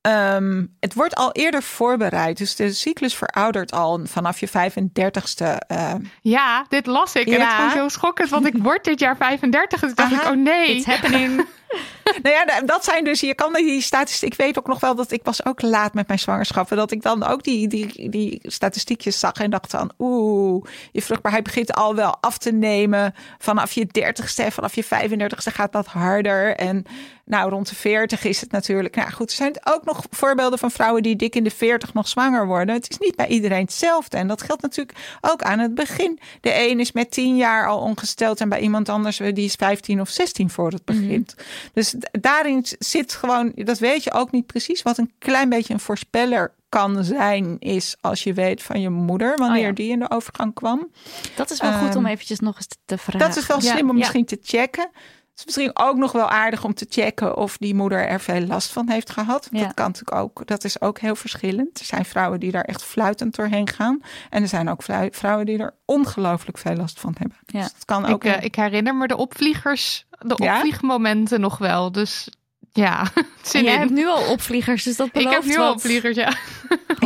Ehm, 0.00 0.64
het 0.80 0.94
wordt 0.94 1.14
al 1.14 1.32
eerder 1.32 1.62
voorbereid, 1.62 2.38
dus 2.38 2.56
de 2.56 2.72
cyclus 2.72 3.14
veroudert 3.14 3.72
al 3.72 4.00
vanaf 4.04 4.40
je 4.40 4.48
35ste. 4.48 5.44
eh, 5.66 5.94
Ja, 6.20 6.64
dit 6.68 6.86
las 6.86 7.14
ik 7.14 7.26
en 7.26 7.32
Ja. 7.32 7.44
het 7.46 7.54
vond 7.54 7.68
ik 7.70 7.76
heel 7.76 7.90
schokkend, 7.90 8.28
want 8.30 8.46
ik 8.46 8.54
word 8.62 8.84
dit 8.84 9.00
jaar 9.00 9.16
35 9.16 9.82
en 9.82 9.86
toen 9.94 10.08
dacht 10.08 10.12
ik, 10.24 10.28
oh 10.30 10.36
nee. 10.36 10.76
It's 10.76 10.86
happening. 10.86 11.46
nou 12.22 12.34
ja, 12.34 12.44
da- 12.44 12.60
dat 12.60 12.84
zijn 12.84 13.04
dus, 13.04 13.20
je 13.20 13.34
kan 13.34 13.52
die 13.52 13.80
statistiek, 13.82 14.32
ik 14.32 14.38
weet 14.38 14.58
ook 14.58 14.66
nog 14.66 14.80
wel 14.80 14.94
dat 14.94 15.10
ik 15.10 15.20
was 15.24 15.44
ook 15.44 15.62
laat 15.62 15.94
met 15.94 16.06
mijn 16.06 16.18
zwangerschappen, 16.18 16.76
dat 16.76 16.90
ik 16.90 17.02
dan 17.02 17.24
ook 17.24 17.42
die, 17.42 17.68
die, 17.68 18.10
die 18.10 18.40
statistiekjes 18.42 19.18
zag 19.18 19.32
en 19.32 19.50
dacht 19.50 19.70
dan, 19.70 19.90
oeh, 19.98 20.64
je 20.92 21.02
vruchtbaarheid 21.02 21.44
begint 21.44 21.74
al 21.74 21.94
wel 21.94 22.16
af 22.20 22.38
te 22.38 22.52
nemen. 22.52 23.14
Vanaf 23.38 23.72
je 23.72 23.86
30ste 23.86 24.44
en 24.44 24.52
vanaf 24.52 24.74
je 24.74 24.84
35ste 24.84 25.52
gaat 25.52 25.72
dat 25.72 25.86
harder. 25.86 26.56
En 26.56 26.84
nou, 27.28 27.50
rond 27.50 27.68
de 27.68 27.74
40 27.74 28.24
is 28.24 28.40
het 28.40 28.50
natuurlijk, 28.50 28.96
nou 28.96 29.10
goed, 29.10 29.30
er 29.30 29.36
zijn 29.36 29.56
ook 29.64 29.84
nog 29.84 30.06
voorbeelden 30.10 30.58
van 30.58 30.70
vrouwen 30.70 31.02
die 31.02 31.16
dik 31.16 31.34
in 31.34 31.44
de 31.44 31.50
40 31.50 31.94
nog 31.94 32.08
zwanger 32.08 32.46
worden. 32.46 32.74
Het 32.74 32.90
is 32.90 32.98
niet 32.98 33.16
bij 33.16 33.26
iedereen 33.26 33.62
hetzelfde. 33.62 34.16
En 34.16 34.28
dat 34.28 34.42
geldt 34.42 34.62
natuurlijk 34.62 34.98
ook 35.20 35.42
aan 35.42 35.58
het 35.58 35.74
begin. 35.74 36.18
De 36.40 36.68
een 36.68 36.80
is 36.80 36.92
met 36.92 37.10
10 37.10 37.36
jaar 37.36 37.66
al 37.66 37.80
ongesteld 37.80 38.40
en 38.40 38.48
bij 38.48 38.60
iemand 38.60 38.88
anders 38.88 39.16
die 39.16 39.44
is 39.44 39.54
15 39.54 40.00
of 40.00 40.08
16 40.08 40.50
voor 40.50 40.70
het 40.70 40.84
begint. 40.84 41.34
Dus 41.72 41.94
daarin 42.10 42.64
zit 42.78 43.12
gewoon, 43.12 43.52
dat 43.54 43.78
weet 43.78 44.04
je 44.04 44.12
ook 44.12 44.30
niet 44.30 44.46
precies, 44.46 44.82
wat 44.82 44.98
een 44.98 45.12
klein 45.18 45.48
beetje 45.48 45.72
een 45.74 45.80
voorspeller 45.80 46.52
kan 46.68 47.04
zijn, 47.04 47.56
is 47.58 47.96
als 48.00 48.22
je 48.24 48.32
weet 48.32 48.62
van 48.62 48.80
je 48.80 48.90
moeder, 48.90 49.36
wanneer 49.36 49.60
Oh 49.60 49.66
ja. 49.66 49.72
die 49.72 49.90
in 49.90 49.98
de 49.98 50.10
overgang 50.10 50.54
kwam. 50.54 50.90
Dat 51.36 51.50
is 51.50 51.60
wel 51.60 51.72
goed 51.72 51.96
om 51.96 52.04
Ehm, 52.04 52.12
eventjes 52.12 52.38
nog 52.40 52.56
eens 52.56 52.68
te- 52.84 52.98
vragen. 52.98 53.18
Dat 53.28 53.36
is 53.36 53.46
wel 53.46 53.62
Ja, 53.62 53.72
slim 53.72 53.84
om 53.84 53.92
ja. 53.92 53.98
misschien 53.98 54.24
te 54.24 54.38
checken. 54.42 54.90
Het 55.38 55.48
is 55.48 55.56
misschien 55.56 55.86
ook 55.86 55.96
nog 55.96 56.12
wel 56.12 56.28
aardig 56.28 56.64
om 56.64 56.74
te 56.74 56.86
checken 56.88 57.36
of 57.36 57.56
die 57.58 57.74
moeder 57.74 58.06
er 58.08 58.20
veel 58.20 58.40
last 58.40 58.72
van 58.72 58.88
heeft 58.88 59.10
gehad. 59.10 59.48
Ja. 59.50 59.62
Dat 59.64 59.74
kan 59.74 59.86
natuurlijk 59.86 60.16
ook. 60.20 60.46
Dat 60.46 60.64
is 60.64 60.80
ook 60.80 60.98
heel 60.98 61.16
verschillend. 61.16 61.78
Er 61.78 61.84
zijn 61.84 62.04
vrouwen 62.04 62.40
die 62.40 62.50
daar 62.50 62.64
echt 62.64 62.84
fluitend 62.84 63.36
doorheen 63.36 63.68
gaan. 63.68 64.00
En 64.30 64.42
er 64.42 64.48
zijn 64.48 64.68
ook 64.68 64.82
vrou- 64.82 65.08
vrouwen 65.12 65.46
die 65.46 65.58
er 65.58 65.74
ongelooflijk 65.84 66.58
veel 66.58 66.74
last 66.76 67.00
van 67.00 67.14
hebben. 67.18 67.36
Ja. 67.46 67.60
Dus 67.60 67.72
het 67.74 67.84
kan 67.84 68.04
Ik, 68.06 68.10
ook. 68.12 68.24
eh, 68.24 68.42
ik 68.44 68.54
herinner 68.54 68.94
me 68.94 69.06
de 69.06 69.16
opvliegers, 69.16 70.06
de 70.18 70.34
Ja? 70.36 70.54
opvliegmomenten 70.54 71.40
nog 71.40 71.58
wel. 71.58 71.92
Dus 71.92 72.28
Ja, 72.72 73.02
zin 73.42 73.60
En 73.60 73.64
jij 73.64 73.74
in. 73.74 73.78
hebt 73.80 73.90
nu 73.92 74.06
al 74.06 74.30
opvliegers, 74.30 74.82
dus 74.84 74.96
dat 74.96 75.06
Ik 75.06 75.12
belooft 75.12 75.34
heb 75.34 75.44
nu 75.44 75.56
wat. 75.56 75.66
al 75.66 75.72
opvliegers, 75.72 76.16
ja. 76.16 76.28
Of 76.28 76.36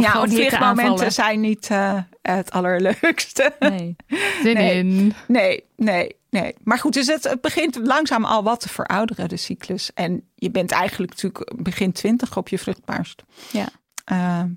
ja, 0.02 0.10
gewoon 0.10 0.12
want 0.12 0.32
vliegmomenten 0.32 0.40
hitteaanvallen. 0.42 1.12
zijn 1.12 1.40
niet 1.40 1.66
eh, 1.70 1.98
het 2.22 2.50
allerleukste. 2.50 3.54
Nee. 3.58 3.96
Zin 4.42 4.54
Nee. 4.62 4.74
in. 4.78 5.14
Nee, 5.26 5.64
nee, 5.76 6.16
nee. 6.40 6.54
Maar 6.64 6.78
goed, 6.78 6.92
dus 6.92 7.06
het, 7.06 7.24
het 7.24 7.40
begint 7.40 7.76
langzaam 7.76 8.24
al 8.24 8.42
wat 8.42 8.60
te 8.60 8.68
verouderen, 8.68 9.28
de 9.28 9.36
cyclus. 9.36 9.90
En 9.94 10.28
je 10.34 10.50
bent 10.50 10.70
eigenlijk 10.70 11.10
natuurlijk 11.10 11.62
begin 11.62 11.92
twintig 11.92 12.36
op 12.36 12.48
je 12.48 12.58
vruchtbaarst. 12.58 13.22
Ja. 13.50 13.68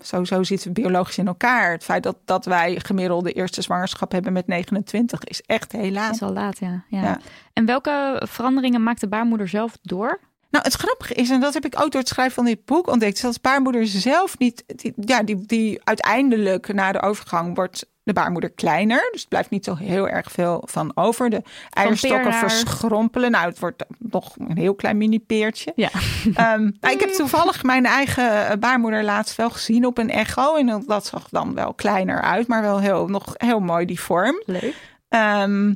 Zo, 0.03 0.23
zo 0.23 0.43
zitten 0.43 0.67
we 0.67 0.81
biologisch 0.81 1.17
in 1.17 1.27
elkaar. 1.27 1.71
Het 1.71 1.83
feit 1.83 2.03
dat, 2.03 2.17
dat 2.25 2.45
wij 2.45 2.79
gemiddelde 2.79 3.31
eerste 3.31 3.61
zwangerschap 3.61 4.11
hebben 4.11 4.33
met 4.33 4.47
29 4.47 5.23
is 5.23 5.41
echt 5.41 5.71
heel 5.71 5.91
laat. 5.91 6.13
Is 6.13 6.21
al 6.21 6.33
laat, 6.33 6.59
ja. 6.59 6.83
ja. 6.87 7.01
Ja. 7.01 7.19
En 7.53 7.65
welke 7.65 8.21
veranderingen 8.27 8.83
maakt 8.83 8.99
de 8.99 9.07
baarmoeder 9.07 9.47
zelf 9.47 9.77
door? 9.81 10.19
Nou, 10.49 10.67
het 10.67 10.73
grappige 10.73 11.13
is, 11.13 11.29
en 11.29 11.39
dat 11.39 11.53
heb 11.53 11.65
ik 11.65 11.81
ook 11.81 11.91
door 11.91 12.01
het 12.01 12.09
schrijven 12.09 12.33
van 12.35 12.45
dit 12.45 12.65
boek 12.65 12.87
ontdekt, 12.87 13.15
is 13.15 13.21
dat 13.21 13.33
de 13.33 13.39
baarmoeder 13.41 13.87
zelf 13.87 14.37
niet, 14.37 14.63
die, 14.67 14.93
ja, 14.95 15.23
die, 15.23 15.45
die 15.45 15.81
uiteindelijk 15.83 16.73
na 16.73 16.91
de 16.91 17.01
overgang 17.01 17.55
wordt 17.55 17.85
de 18.05 18.13
baarmoeder 18.13 18.49
kleiner. 18.49 19.09
Dus 19.11 19.21
er 19.21 19.27
blijft 19.27 19.49
niet 19.49 19.65
zo 19.65 19.75
heel 19.75 20.07
erg 20.09 20.31
veel 20.31 20.63
van 20.65 20.91
over. 20.95 21.29
De 21.29 21.41
eierstokken 21.69 22.33
verschrompelen. 22.33 23.31
Nou, 23.31 23.49
het 23.49 23.59
wordt 23.59 23.83
nog 23.99 24.35
een 24.37 24.57
heel 24.57 24.75
klein 24.75 24.97
mini-peertje. 24.97 25.71
Ja. 25.75 25.89
Ehm, 26.35 26.71
nou, 26.79 26.93
ik 26.93 26.99
heb 26.99 27.09
toevallig 27.09 27.63
mijn 27.63 27.85
eigen 27.85 28.47
eh, 28.47 28.57
baarmoeder 28.57 29.03
laatst 29.03 29.35
wel 29.35 29.49
gezien 29.49 29.85
op 29.85 29.97
een 29.97 30.09
echo. 30.09 30.55
En 30.55 30.83
dat- 30.87 31.05
zag 31.05 31.29
dan 31.29 31.53
wel 31.53 31.73
kleiner 31.73 32.21
uit, 32.21 32.47
maar 32.47 32.61
wel 32.61 32.79
heel, 32.79 33.07
nog 33.07 33.33
heel 33.33 33.59
mooi 33.59 33.85
die 33.85 33.99
vorm. 33.99 34.41
Leuk. 34.45 34.75
Ehm, 35.09 35.73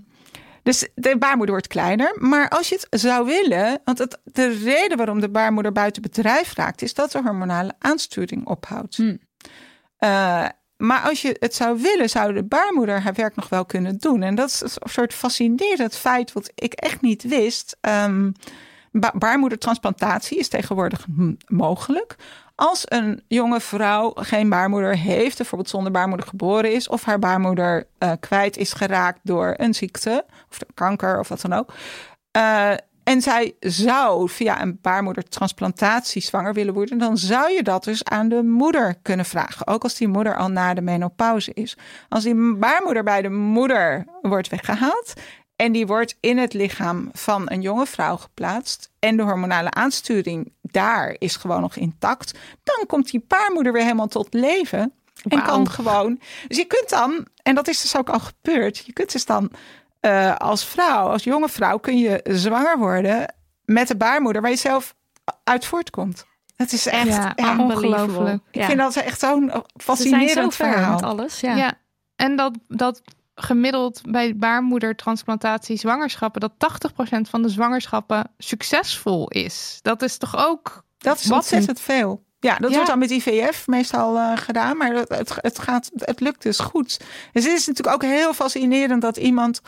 dus 0.63 0.87
de 0.95 1.17
baarmoeder 1.17 1.51
wordt 1.55 1.67
kleiner. 1.67 2.15
Maar 2.15 2.49
als 2.49 2.69
je 2.69 2.75
het 2.89 2.99
zou 3.01 3.25
willen, 3.25 3.81
want 3.83 3.97
het, 3.97 4.19
de 4.23 4.47
reden 4.63 4.97
waarom 4.97 5.19
de 5.19 5.29
baarmoeder 5.29 5.71
buiten 5.71 6.01
bedrijf 6.01 6.53
raakt, 6.55 6.81
is 6.81 6.93
dat 6.93 7.11
de 7.11 7.21
hormonale 7.23 7.73
aansturing 7.79 8.47
ophoudt. 8.47 8.95
Hmm. 8.95 9.19
Eh, 9.97 10.45
maar 10.79 11.01
als 11.01 11.21
je 11.21 11.35
het 11.39 11.55
zou 11.55 11.81
willen, 11.81 12.09
zou 12.09 12.33
de 12.33 12.43
baarmoeder 12.43 13.01
haar 13.01 13.13
werk 13.13 13.35
nog 13.35 13.49
wel 13.49 13.65
kunnen 13.65 13.97
doen. 13.97 14.21
En 14.21 14.35
dat 14.35 14.49
is 14.49 14.61
een 14.61 14.89
soort 14.89 15.13
fascinerend 15.13 15.95
feit 15.95 16.33
wat 16.33 16.51
ik 16.55 16.73
echt 16.73 17.01
niet 17.01 17.23
wist. 17.23 17.77
Ba- 18.91 19.13
baarmoedertransplantatie 19.15 20.37
is 20.39 20.47
tegenwoordig 20.47 21.05
mogelijk. 21.47 22.15
Als 22.55 22.83
een 22.85 23.21
jonge 23.27 23.59
vrouw 23.59 24.11
geen 24.15 24.49
baarmoeder 24.49 24.97
heeft, 24.97 25.37
bijvoorbeeld 25.37 25.69
zonder 25.69 25.91
baarmoeder 25.91 26.27
geboren 26.27 26.73
is, 26.73 26.87
of 26.87 27.03
haar 27.03 27.19
baarmoeder 27.19 27.87
eh, 27.97 28.11
kwijt 28.19 28.57
is 28.57 28.73
geraakt 28.73 29.19
door 29.23 29.53
een 29.57 29.73
ziekte, 29.73 30.25
of 30.49 30.57
kanker 30.73 31.19
of 31.19 31.27
wat 31.27 31.41
dan 31.41 31.53
ook. 31.53 31.73
eh, 32.31 32.71
en 33.09 33.21
zij 33.21 33.55
zou 33.59 34.29
via 34.29 34.61
een 34.61 34.79
baarmoedertransplantatie 34.81 36.21
zwanger 36.21 36.53
willen 36.53 36.73
worden, 36.73 36.97
dan 36.97 37.17
zou 37.17 37.51
je 37.51 37.63
dat 37.63 37.83
dus 37.83 38.03
aan 38.03 38.29
de 38.29 38.43
moeder 38.43 38.95
kunnen 39.01 39.25
vragen. 39.25 39.67
Ook 39.67 39.83
als 39.83 39.95
die 39.95 40.07
moeder 40.07 40.37
al 40.37 40.47
na 40.47 40.73
de 40.73 40.81
menopauze 40.81 41.53
is. 41.53 41.77
Als 42.09 42.23
die 42.23 42.55
baarmoeder 42.55 43.03
bij 43.03 43.21
de 43.21 43.29
moeder 43.29 44.05
wordt 44.21 44.49
weggehaald 44.49 45.13
en 45.55 45.71
die 45.71 45.87
wordt 45.87 46.15
in 46.19 46.37
het 46.37 46.53
lichaam 46.53 47.09
van 47.13 47.41
een 47.45 47.61
jonge 47.61 47.85
vrouw 47.85 48.17
geplaatst 48.17 48.91
en 48.99 49.17
de 49.17 49.23
hormonale 49.23 49.71
aansturing 49.71 50.51
daar 50.61 51.15
is 51.17 51.35
gewoon 51.35 51.61
nog 51.61 51.75
intact, 51.75 52.37
dan 52.63 52.85
komt 52.85 53.11
die 53.11 53.25
baarmoeder 53.27 53.73
weer 53.73 53.83
helemaal 53.83 54.07
tot 54.07 54.33
leven. 54.33 54.93
En 55.27 55.43
kan 55.43 55.69
gewoon. 55.69 56.19
Dus 56.47 56.57
je 56.57 56.65
kunt 56.65 56.89
dan, 56.89 57.27
en 57.43 57.55
dat 57.55 57.67
is 57.67 57.81
dus 57.81 57.97
ook 57.97 58.09
al 58.09 58.19
gebeurd, 58.19 58.77
je 58.77 58.93
kunt 58.93 59.11
dus 59.11 59.25
dan 59.25 59.51
eh, 59.99 60.35
als 60.35 60.65
vrouw, 60.65 61.07
als 61.07 61.23
jonge 61.23 61.49
vrouw, 61.49 61.77
kun 61.77 61.97
je 61.97 62.19
zwanger 62.29 62.77
worden 62.77 63.33
met 63.65 63.87
de 63.87 63.95
baarmoeder 63.97 64.41
waar 64.41 64.51
je 64.51 64.57
zelf 64.57 64.95
uit 65.43 65.65
voortkomt. 65.65 66.25
Het 66.55 66.71
is 66.73 66.85
echt, 66.87 67.07
Ja, 67.07 67.33
ja, 67.35 67.57
ongelooflijk. 67.57 68.41
ik 68.51 68.61
Ja. 68.61 68.65
vind 68.65 68.77
dat 68.79 68.95
echt 68.95 69.19
zo'n 69.19 69.41
Ze 69.41 69.49
zijn 69.49 69.61
zo 69.61 69.65
fascinerend 69.77 70.55
ver 70.55 70.71
verhaal. 70.71 70.93
met 70.93 71.03
alles. 71.03 71.39
Ja. 71.39 71.55
Ja. 71.55 71.73
En 72.15 72.35
dat, 72.35 72.57
dat 72.67 73.01
gemiddeld 73.35 74.01
bij 74.11 74.35
baarmoedertransplantatie 74.35 75.77
zwangerschappen, 75.77 76.41
dat 76.41 76.51
80% 76.57 77.29
van 77.29 77.41
de 77.41 77.49
zwangerschappen 77.49 78.31
succesvol 78.37 79.27
is. 79.29 79.79
Dat 79.81 80.01
is 80.01 80.17
toch 80.17 80.37
ook. 80.37 80.83
Dat 80.97 81.19
is 81.19 81.25
Wat 81.25 81.37
ontzettend 81.37 81.79
veel. 81.79 82.23
Ja, 82.39 82.55
dat 82.57 82.69
Ja. 82.69 82.75
wordt 82.75 82.89
dan 82.89 82.99
met 82.99 83.09
IVF 83.09 83.67
meestal 83.67 84.17
eh, 84.17 84.31
gedaan, 84.37 84.77
maar 84.77 84.91
het, 84.93 85.09
het, 85.09 85.33
het, 85.41 85.59
gaat, 85.59 85.89
het 85.95 86.19
lukt 86.19 86.41
dus 86.41 86.59
goed. 86.59 86.99
Dus 87.33 87.43
het 87.43 87.53
is 87.53 87.67
natuurlijk 87.67 87.95
ook 87.95 88.09
heel 88.09 88.33
fascinerend 88.33 89.01
dat 89.01 89.17
iemand 89.17 89.61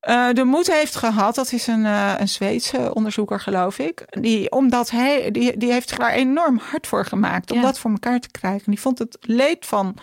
eh, 0.00 0.28
de 0.32 0.44
moed 0.44 0.72
heeft 0.72 0.96
gehad. 0.96 1.34
Dat 1.34 1.52
is 1.52 1.66
een, 1.66 1.86
eh, 1.86 2.14
een 2.18 2.28
Zweedse 2.28 2.94
onderzoeker, 2.94 3.40
geloof 3.40 3.78
ik. 3.78 4.04
Die, 4.20 4.50
omdat 4.50 4.90
hij, 4.90 5.30
die, 5.30 5.56
die 5.56 5.72
heeft 5.72 5.88
zich 5.88 5.98
daar 5.98 6.12
enorm 6.12 6.60
hard 6.70 6.86
voor 6.86 7.04
gemaakt 7.06 7.50
om 7.50 7.56
Ja. 7.58 7.62
dat 7.64 7.78
voor 7.78 7.90
elkaar 7.90 8.20
te 8.20 8.30
krijgen. 8.30 8.70
Die 8.70 8.80
vond 8.80 8.98
het 8.98 9.16
leed 9.20 9.66
van 9.66 9.96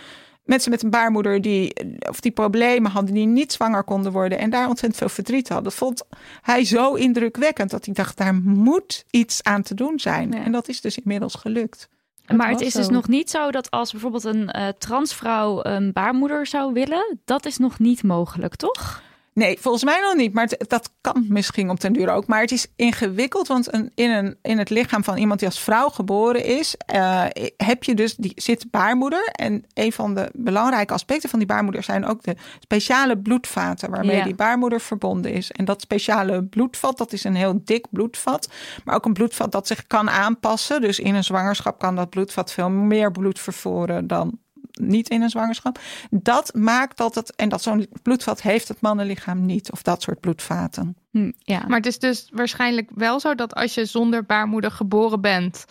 mensen 0.44 0.72
met 0.72 0.84
een 0.84 0.90
baarmoeder 0.90 1.42
die, 1.42 1.74
of 2.10 2.20
die 2.20 2.32
problemen 2.32 2.92
hadden, 2.92 3.14
die 3.14 3.26
niet 3.26 3.52
zwanger 3.52 3.84
konden 3.84 4.12
worden 4.12 4.38
en 4.38 4.50
daar 4.50 4.68
ontzettend 4.68 4.98
veel 4.98 5.10
verdriet 5.10 5.48
hadden. 5.48 5.70
Dat 5.70 5.74
vond 5.74 6.04
hij 6.42 6.66
zo 6.66 6.94
indrukwekkend 6.94 7.70
dat 7.70 7.86
hij 7.86 7.94
dacht, 7.94 8.18
daar 8.18 8.36
moet 8.36 9.06
iets 9.10 9.44
aan 9.44 9.62
te 9.62 9.74
doen 9.74 10.00
zijn. 10.00 10.32
Ja. 10.32 10.44
En 10.44 10.52
dat 10.52 10.68
is 10.68 10.82
dus 10.82 10.98
inmiddels 10.98 11.36
gelukt. 11.36 11.90
Maar 12.36 12.50
het 12.50 12.62
is 12.62 12.74
dus 12.74 12.90
nog 12.90 13.08
niet 13.08 13.30
zo 13.30 13.52
dat 13.52 13.72
als 13.72 13.92
bijvoorbeeld 13.92 14.24
een 14.24 14.52
eh, 14.52 14.68
transvrouw 14.68 15.64
een 15.64 15.94
baarmoeder 15.94 16.46
zou 16.48 16.74
willen, 16.74 17.20
dat 17.26 17.46
is 17.46 17.58
nog 17.58 17.80
niet 17.80 18.04
mogelijk, 18.04 18.56
toch? 18.56 19.02
Nee, 19.34 19.58
volgens 19.60 19.84
mij 19.84 20.00
nog 20.02 20.16
niet. 20.16 20.34
Maar 20.34 20.44
het- 20.46 20.70
dat 20.70 20.90
kan 21.02 21.26
misschien 21.30 21.70
op 21.70 21.80
den 21.80 21.94
duur 21.94 22.10
ook. 22.10 22.28
Maar 22.28 22.42
het 22.42 22.52
is 22.52 22.68
ingewikkeld. 22.76 23.48
Want 23.48 23.74
een, 23.74 23.92
in, 23.96 24.12
een, 24.12 24.38
in 24.42 24.58
het 24.58 24.70
lichaam 24.70 25.04
van 25.04 25.18
iemand 25.18 25.40
die 25.40 25.48
als 25.50 25.60
vrouw 25.60 25.90
geboren 25.90 26.46
is, 26.46 26.76
eh, 26.86 27.26
heb 27.58 27.84
je 27.84 27.94
dus 27.96 28.16
die 28.16 28.32
zit 28.36 28.72
baarmoeder. 28.72 29.30
En 29.32 29.66
een 29.74 29.92
van 29.92 30.14
de 30.16 30.30
belangrijke 30.34 30.94
aspecten 30.94 31.30
van 31.30 31.40
die 31.40 31.48
baarmoeder 31.48 31.84
zijn 31.84 32.06
ook 32.06 32.24
de 32.24 32.36
speciale 32.60 33.18
bloedvaten 33.18 33.90
waarmee 33.92 34.16
Ja. 34.18 34.24
die 34.24 34.36
baarmoeder 34.36 34.82
verbonden 34.82 35.32
is. 35.34 35.52
En 35.52 35.66
dat 35.66 35.82
speciale 35.82 36.44
bloedvat, 36.44 36.98
dat 36.98 37.14
is 37.14 37.24
een 37.24 37.36
heel 37.36 37.62
dik 37.66 37.86
bloedvat. 37.90 38.50
Maar 38.86 38.96
ook 38.96 39.06
een 39.06 39.14
bloedvat 39.14 39.52
dat 39.52 39.68
zich 39.68 39.88
kan 39.88 40.10
aanpassen. 40.10 40.82
Dus 40.82 41.00
in 41.00 41.16
een 41.16 41.24
zwangerschap 41.24 41.80
kan 41.80 41.96
dat 41.96 42.10
bloedvat 42.10 42.52
veel 42.52 42.70
meer 42.70 43.12
bloed 43.12 43.40
vervoeren 43.40 44.08
dan 44.08 44.38
niet 44.82 45.10
in 45.10 45.22
een 45.22 45.30
zwangerschap. 45.30 45.80
Dat 46.10 46.54
maakt 46.54 46.98
dat 46.98 47.16
het, 47.16 47.36
en 47.36 47.50
dat 47.50 47.62
zo'n 47.62 47.88
bloedvat 48.02 48.42
heeft 48.42 48.68
het 48.68 48.82
mannenlichaam 48.82 49.46
niet, 49.46 49.72
of 49.72 49.82
dat 49.82 50.02
soort 50.02 50.20
bloedvaten. 50.20 50.96
Hm, 51.12 51.32
ja. 51.38 51.64
Maar 51.68 51.78
het 51.78 51.86
is 51.86 52.00
dus 52.00 52.30
waarschijnlijk 52.32 52.90
wel 52.96 53.20
zo 53.20 53.36
dat 53.36 53.56
als 53.56 53.74
je 53.74 53.86
zonder 53.86 54.26
baarmoeder 54.26 54.72
geboren 54.72 55.22
bent, 55.22 55.66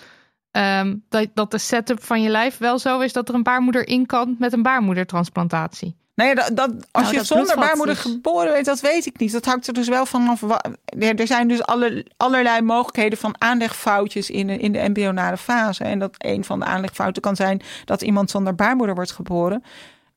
ehm, 0.51 0.97
dat, 1.09 1.29
dat 1.35 1.51
de 1.51 1.59
setup 1.59 2.03
van 2.03 2.23
je 2.23 2.29
lijf 2.29 2.59
wel 2.59 2.79
zo 2.79 3.01
is 3.01 3.13
dat 3.13 3.29
er 3.29 3.35
een 3.35 3.43
baarmoeder 3.43 3.89
in 3.89 4.07
kan 4.07 4.37
met 4.39 4.53
een 4.53 4.63
baarmoedertransplantatie. 4.63 5.97
Nee, 6.15 6.35
dat, 6.35 6.51
dat, 6.55 6.71
als 6.71 7.03
Nou, 7.03 7.11
je 7.11 7.17
dat 7.17 7.27
zonder 7.27 7.57
baarmoeder 7.57 7.97
geboren 7.97 8.53
bent, 8.53 8.65
dat 8.65 8.81
weet 8.81 9.07
ik 9.07 9.19
niet. 9.19 9.33
Dat 9.33 9.45
hangt 9.45 9.67
er 9.67 9.73
dus 9.73 9.89
wel 9.89 10.07
vanaf. 10.07 10.43
Er 10.99 11.27
zijn 11.27 11.49
dus 11.49 11.63
alle, 11.63 12.07
allerlei 12.17 12.61
mogelijkheden 12.61 13.19
van 13.19 13.35
aanlegfoutjes 13.39 14.31
in 14.31 14.47
de, 14.47 14.57
in 14.57 14.73
de 14.73 14.79
embryonale 14.79 15.37
fase. 15.37 15.85
En 15.85 15.99
dat 15.99 16.15
een 16.19 16.45
van 16.45 16.59
de 16.59 16.65
aanlegfouten 16.65 17.23
kan 17.23 17.37
zijn 17.37 17.63
dat 17.85 18.03
iemand 18.03 18.31
zonder 18.31 18.55
baarmoeder 18.55 18.95
wordt 18.95 19.13
geboren. 19.13 19.63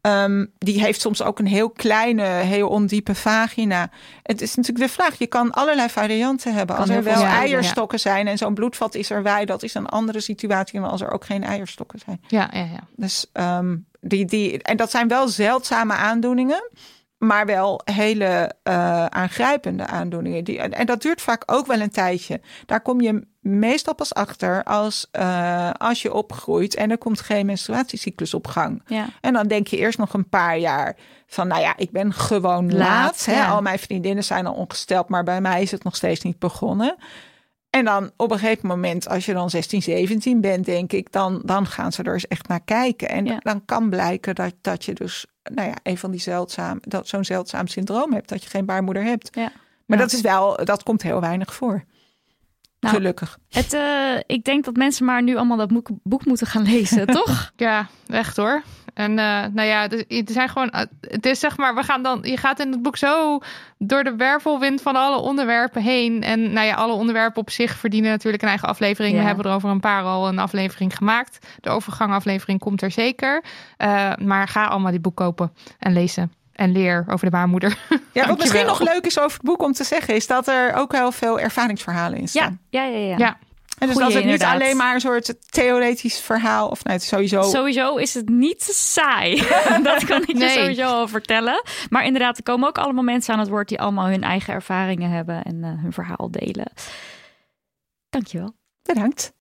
Ehm, 0.05 0.45
die 0.57 0.81
heeft 0.81 1.01
soms 1.01 1.22
ook 1.22 1.39
een 1.39 1.47
heel 1.47 1.69
kleine, 1.69 2.23
heel 2.23 2.67
ondiepe 2.67 3.15
vagina. 3.15 3.89
Het 4.23 4.41
is 4.41 4.55
natuurlijk 4.55 4.85
de 4.85 4.93
vraag. 4.93 5.17
Je 5.17 5.27
kan 5.27 5.51
allerlei 5.51 5.89
varianten 5.89 6.53
hebben. 6.53 6.76
Als 6.76 6.89
er 6.89 7.03
wel 7.03 7.19
ja. 7.19 7.39
eierstokken 7.39 7.99
zijn 7.99 8.27
en 8.27 8.38
zo'n 8.38 8.53
bloedvat 8.53 8.95
is 8.95 9.09
er 9.09 9.23
wij, 9.23 9.45
dat 9.45 9.63
is 9.63 9.73
een 9.73 9.88
andere 9.88 10.19
situatie 10.19 10.80
dan 10.80 10.89
als 10.89 11.01
er 11.01 11.11
ook 11.11 11.26
geen 11.26 11.43
eierstokken 11.43 11.99
zijn. 11.99 12.22
Ja, 12.27 12.49
ja, 12.51 12.59
ja. 12.59 12.80
Dus 12.95 13.26
ehm, 13.31 13.76
die, 14.07 14.26
die, 14.26 14.61
en 14.61 14.77
dat 14.77 14.91
zijn 14.91 15.07
wel 15.07 15.27
zeldzame 15.27 15.94
aandoeningen, 15.94 16.69
maar 17.18 17.45
wel 17.45 17.82
hele 17.84 18.52
eh, 18.64 19.06
aangrijpende 19.06 19.86
aandoeningen. 19.86 20.44
Die, 20.44 20.60
en, 20.60 20.86
dat 20.86 21.02
duurt 21.02 21.22
vaak 21.22 21.44
ook 21.45 21.65
wel 21.65 21.80
een 21.80 21.90
tijdje. 21.90 22.41
Daar 22.65 22.82
kom 22.82 23.02
je 23.02 23.27
meestal 23.40 23.95
pas 23.95 24.14
achter 24.14 24.64
als, 24.64 25.07
eh, 25.11 25.69
als 25.72 26.02
je 26.02 26.14
opgroeit 26.14 26.76
en 26.76 26.91
er 26.91 26.98
komt 26.98 27.22
geen 27.22 27.45
menstruatiecyclus 27.45 28.34
op 28.34 28.48
gang. 28.48 28.82
ja. 28.88 29.06
En 29.22 29.34
dan 29.34 29.48
denk 29.48 29.68
je 29.68 29.77
eerst 29.77 29.98
nog 29.98 30.14
een 30.14 30.30
paar 30.30 30.57
jaar 30.57 30.95
van, 31.27 31.48
nou 31.48 31.61
ja, 31.61 31.73
ik 31.77 31.91
ben 31.91 32.14
gewoon 32.14 32.72
laat. 32.72 32.80
Laat, 32.80 33.26
hè? 33.26 33.34
ja. 33.34 33.48
Al 33.48 33.61
mijn 33.61 33.80
vriendinnen 33.80 34.23
zijn 34.23 34.45
al 34.45 34.53
ongesteld, 34.53 35.10
maar 35.10 35.23
bij 35.23 35.41
mij 35.41 35.61
is 35.61 35.72
het 35.72 35.84
nog 35.84 35.95
steeds 35.95 36.22
niet 36.22 36.40
begonnen. 36.40 36.95
En 37.76 37.85
dan 37.85 38.11
op 38.18 38.31
een 38.31 38.39
gegeven 38.39 38.68
moment, 38.68 39.07
als 39.10 39.26
je 39.26 39.34
dan 39.34 39.49
16, 39.49 39.81
17 39.81 40.41
bent, 40.41 40.65
denk 40.65 40.91
ik, 40.93 41.11
dan, 41.11 41.41
dan 41.45 41.65
gaan 41.68 41.91
ze 41.91 42.03
er 42.03 42.14
eens 42.14 42.27
echt 42.27 42.47
naar 42.47 42.61
kijken. 42.65 43.10
En 43.10 43.26
Ja. 43.26 43.38
dan 43.39 43.65
kan 43.65 43.89
blijken 43.89 44.35
dat, 44.35 44.53
dat 44.61 44.85
je 44.85 44.93
dus, 44.93 45.26
nou 45.43 45.68
ja, 45.68 45.76
een 45.84 45.97
van 45.97 46.11
die 46.11 46.19
zeldzaam, 46.19 46.77
dat 46.81 47.07
zo'n 47.07 47.23
zeldzaam 47.26 47.68
syndroom 47.68 48.14
hebt, 48.14 48.30
dat 48.30 48.43
je 48.43 48.49
geen 48.49 48.65
baarmoeder 48.65 49.03
hebt. 49.03 49.30
Ja. 49.31 49.52
Maar 49.85 49.97
Ja. 49.97 50.03
dat 50.03 50.14
is 50.14 50.22
wel, 50.22 50.65
dat 50.65 50.84
komt 50.84 51.02
heel 51.02 51.19
weinig 51.22 51.53
voor. 51.53 51.84
Nou, 52.80 52.95
Gelukkig. 52.95 53.38
Het, 53.49 53.73
eh, 53.73 54.19
ik 54.26 54.43
denk 54.43 54.65
dat 54.65 54.76
mensen 54.76 55.06
maar 55.06 55.23
nu 55.23 55.35
allemaal 55.35 55.57
dat 55.57 55.68
boek, 55.73 55.89
boek 56.03 56.26
moeten 56.26 56.47
gaan 56.47 56.64
lezen, 56.64 57.06
toch? 57.19 57.52
Ja, 57.56 57.88
echt 58.07 58.38
hoor. 58.38 58.64
En 58.95 59.11
uh, 59.11 59.43
nou 59.51 59.61
ja, 59.61 59.89
er 59.89 60.05
zijn 60.26 60.49
gewoon. 60.49 60.72
Uh, 60.76 60.81
het 61.01 61.26
is 61.26 61.39
zeg 61.39 61.57
maar, 61.57 61.76
we 61.76 61.84
gaan 61.84 62.03
dan. 62.03 62.19
Je 62.22 62.38
gaat 62.38 62.59
in 62.59 62.72
het 62.72 62.81
boek 62.81 62.97
zo 62.97 63.39
door 63.77 64.03
de 64.03 64.15
wervelwind 64.15 64.81
van 64.81 64.95
alle 64.95 65.17
onderwerpen 65.17 65.81
heen. 65.81 66.23
En 66.23 66.53
nou 66.53 66.67
ja, 66.67 66.76
alle 66.76 66.93
onderwerpen 66.93 67.41
op 67.41 67.49
zich 67.49 67.76
verdienen 67.76 68.11
natuurlijk 68.11 68.43
een 68.43 68.49
eigen 68.49 68.67
aflevering. 68.67 69.13
Ja. 69.13 69.19
We 69.19 69.26
hebben 69.26 69.45
er 69.45 69.51
over 69.51 69.69
een 69.69 69.80
paar 69.80 70.03
al 70.03 70.27
een 70.27 70.39
aflevering 70.39 70.95
gemaakt. 70.95 71.47
De 71.61 71.69
overgangaflevering 71.69 72.59
komt 72.59 72.81
er 72.81 72.91
zeker. 72.91 73.43
Uh, 73.77 74.11
maar 74.15 74.47
ga 74.47 74.65
allemaal 74.65 74.91
die 74.91 74.99
boek 74.99 75.15
kopen 75.15 75.53
en 75.80 75.93
lezen 75.93 76.31
en 76.53 76.72
leer 76.72 77.05
over 77.07 77.26
de 77.26 77.31
baarmoeder. 77.31 77.77
Ja, 78.11 78.27
wat 78.27 78.38
misschien 78.38 78.65
nog 78.65 78.80
leuk 78.80 79.05
is 79.05 79.19
over 79.19 79.38
het 79.38 79.45
boek 79.45 79.63
om 79.63 79.73
te 79.73 79.84
zeggen, 79.84 80.15
is 80.15 80.27
dat 80.27 80.47
er 80.47 80.73
ook 80.73 80.91
heel 80.91 81.11
veel 81.11 81.39
ervaringsverhalen 81.39 82.19
in 82.19 82.27
staan. 82.27 82.59
Ja, 82.69 82.84
ja, 82.84 82.97
ja. 82.97 83.07
ja. 83.07 83.17
ja. 83.17 83.38
En 83.77 83.88
dus 83.88 83.95
Goeie, 83.95 84.14
dat 84.14 84.23
het 84.23 84.31
niet 84.31 84.43
alleen 84.43 84.77
maar 84.77 84.93
een 84.93 84.99
soort 84.99 85.52
theoretisch 85.52 86.19
verhaal, 86.19 86.68
of 86.68 86.84
nee, 86.84 86.95
is 86.95 87.07
sowieso. 87.07 87.41
Sowieso 87.41 87.95
is 87.95 88.14
het 88.14 88.30
niet 88.30 88.64
saai. 88.64 89.35
dat 89.84 90.06
kan 90.06 90.22
ik 90.22 90.38
je 90.38 90.49
sowieso 90.49 90.85
al 90.85 91.07
vertellen. 91.07 91.64
Maar 91.89 92.06
inderdaad, 92.06 92.38
er 92.38 92.43
komen 92.43 92.68
ook 92.68 92.77
allemaal 92.77 93.03
mensen 93.03 93.34
aan 93.34 93.39
het 93.39 93.49
woord 93.49 93.68
die 93.68 93.80
allemaal 93.80 94.07
hun 94.07 94.23
eigen 94.23 94.53
ervaringen 94.53 95.10
hebben 95.10 95.43
en 95.43 95.64
eh, 95.64 95.69
hun 95.81 95.93
verhaal 95.93 96.31
delen. 96.31 96.72
Dankjewel. 98.10 98.56
Bedankt. 98.81 99.34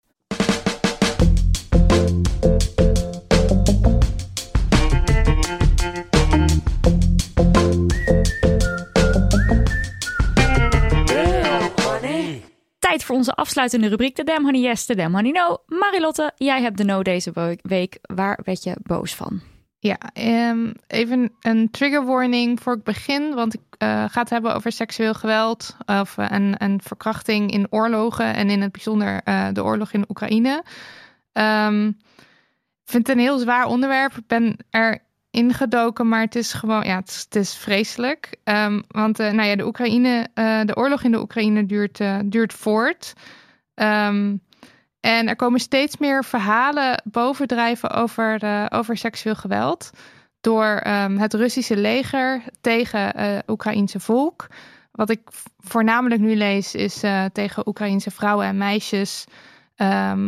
Tijd 12.85 13.05
voor 13.05 13.17
onze 13.17 13.35
afsluitende 13.35 13.89
rubriek, 13.89 14.17
de 14.17 14.25
Damn 14.25 14.45
Honey 14.45 14.61
Yes, 14.61 14.87
de 14.87 14.95
Damn 14.95 15.15
Honey 15.15 15.31
No. 15.31 15.57
Marilotte, 15.67 16.33
jij 16.37 16.63
hebt 16.63 16.77
de 16.77 16.85
no 16.85 17.03
deze 17.03 17.57
week. 17.63 17.99
Waar 18.03 18.41
werd 18.45 18.63
je 18.63 18.77
boos 18.83 19.15
van? 19.15 19.41
Ja, 19.79 19.99
ehm, 20.13 20.73
even 20.87 21.33
een 21.41 21.71
trigger 21.71 22.05
warning 22.05 22.63
voor 22.63 22.75
ik 22.75 22.83
begin. 22.83 23.35
Want 23.35 23.55
ik 23.55 23.61
eh, 23.79 24.05
ga 24.09 24.21
het 24.21 24.31
hebben 24.31 24.55
over 24.55 24.73
seksueel 24.73 25.15
geweld 25.15 25.77
of, 25.87 26.19
eh, 26.19 26.33
en, 26.33 26.57
en 26.57 26.81
verkrachting 26.83 27.51
in 27.51 27.67
oorlogen. 27.71 28.35
En 28.35 28.51
in 28.51 28.63
het 28.63 28.73
bijzonder 28.73 29.21
eh, 29.25 29.49
de 29.53 29.65
oorlog 29.65 29.93
in 29.93 30.05
Oekraïne. 30.09 30.63
Ik 31.33 32.91
vind 32.91 33.07
het 33.07 33.17
een 33.17 33.23
heel 33.23 33.39
zwaar 33.39 33.67
onderwerp. 33.67 34.17
Ik 34.17 34.27
ben 34.27 34.57
er 34.71 35.04
ingedoken, 35.35 36.09
maar 36.09 36.21
het 36.21 36.35
is 36.35 36.53
gewoon, 36.53 36.85
ja, 36.85 36.97
het 36.97 37.09
is, 37.09 37.23
het 37.25 37.37
is 37.37 37.55
vreselijk. 37.55 38.37
Ehm, 38.45 38.81
want 38.89 39.19
eh, 39.19 39.33
nou 39.33 39.49
ja, 39.49 39.57
de, 39.57 39.67
Oekraïne, 39.67 40.29
eh, 40.35 40.61
de 40.65 40.77
oorlog 40.77 41.03
in 41.03 41.11
de 41.11 41.21
Oekraïne 41.21 41.67
duurt, 41.67 42.01
eh, 42.01 42.19
duurt 42.25 42.53
voort. 42.53 43.13
Ehm, 43.75 44.37
en 45.01 45.29
er 45.29 45.37
komen 45.37 45.61
steeds 45.61 45.97
meer 45.97 46.25
verhalen 46.25 47.03
bovendrijven 47.05 47.91
over, 47.91 48.43
over 48.73 48.97
seksueel 48.97 49.35
geweld. 49.35 49.91
Door 50.41 50.65
ehm, 50.65 51.17
het 51.17 51.35
Russische 51.35 51.77
leger 51.77 52.43
tegen 52.61 53.17
het 53.17 53.51
Oekraïense 53.51 54.01
volk. 54.01 54.47
Wat 54.93 55.11
ik 55.11 55.21
voornamelijk 55.59 56.21
nu 56.21 56.37
lees 56.37 56.75
is 56.75 57.03
tegen 57.33 57.69
Oekraïense 57.69 58.11
vrouwen 58.11 58.47
en 58.47 58.57
meisjes. 58.57 59.25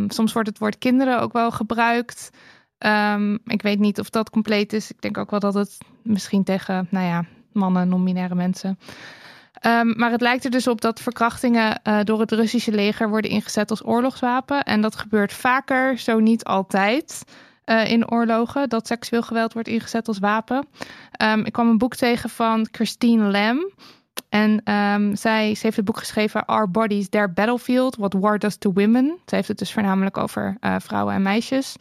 Soms 0.08 0.32
wordt 0.32 0.48
het 0.48 0.58
woord 0.58 0.78
kinderen 0.78 1.20
ook 1.20 1.32
wel 1.32 1.50
gebruikt. 1.50 2.30
Ehm, 2.78 3.36
ik 3.44 3.62
weet 3.62 3.78
niet 3.78 4.00
of 4.00 4.10
dat 4.10 4.30
compleet 4.30 4.72
is. 4.72 4.90
Ik 4.90 5.00
denk 5.00 5.18
ook 5.18 5.30
wel 5.30 5.40
dat 5.40 5.54
het 5.54 5.78
misschien 6.02 6.44
tegen, 6.44 6.86
nou 6.90 7.06
ja, 7.06 7.24
mannen, 7.52 7.88
non-binaire 7.88 8.34
mensen. 8.34 8.78
Um, 9.66 9.94
maar 9.96 10.10
het 10.10 10.20
lijkt 10.20 10.44
er 10.44 10.50
dus 10.50 10.66
op 10.66 10.80
dat 10.80 11.00
verkrachtingen 11.00 11.80
uh, 11.84 12.00
door 12.02 12.20
het 12.20 12.32
Russische 12.32 12.72
leger 12.72 13.08
worden 13.08 13.30
ingezet 13.30 13.70
als 13.70 13.86
oorlogswapen. 13.86 14.62
En 14.62 14.80
dat 14.80 14.96
gebeurt 14.96 15.32
vaker, 15.32 15.98
zo 15.98 16.18
niet 16.18 16.44
altijd, 16.44 17.24
uh, 17.64 17.90
in 17.90 18.10
oorlogen, 18.10 18.68
dat 18.68 18.86
seksueel 18.86 19.22
geweld 19.22 19.52
wordt 19.52 19.68
ingezet 19.68 20.08
als 20.08 20.18
wapen. 20.18 20.66
Um, 21.22 21.44
ik 21.44 21.52
kwam 21.52 21.68
een 21.68 21.78
boek 21.78 21.94
tegen 21.94 22.30
van 22.30 22.68
Christine 22.70 23.30
Lam. 23.30 23.70
En 24.28 24.60
zij 25.16 25.56
heeft 25.60 25.76
het 25.76 25.84
boek 25.84 25.98
geschreven 25.98 26.44
Our 26.44 26.70
Bodies, 26.70 27.08
Their 27.08 27.32
Battlefield, 27.32 27.96
What 27.96 28.12
War 28.12 28.38
Does 28.38 28.56
to 28.56 28.72
Women. 28.72 29.18
Ze 29.26 29.34
heeft 29.34 29.48
het 29.48 29.58
dus 29.58 29.72
voornamelijk 29.72 30.16
over 30.16 30.56
uh, 30.60 30.76
vrouwen 30.78 31.14
en 31.14 31.22
meisjes. 31.22 31.76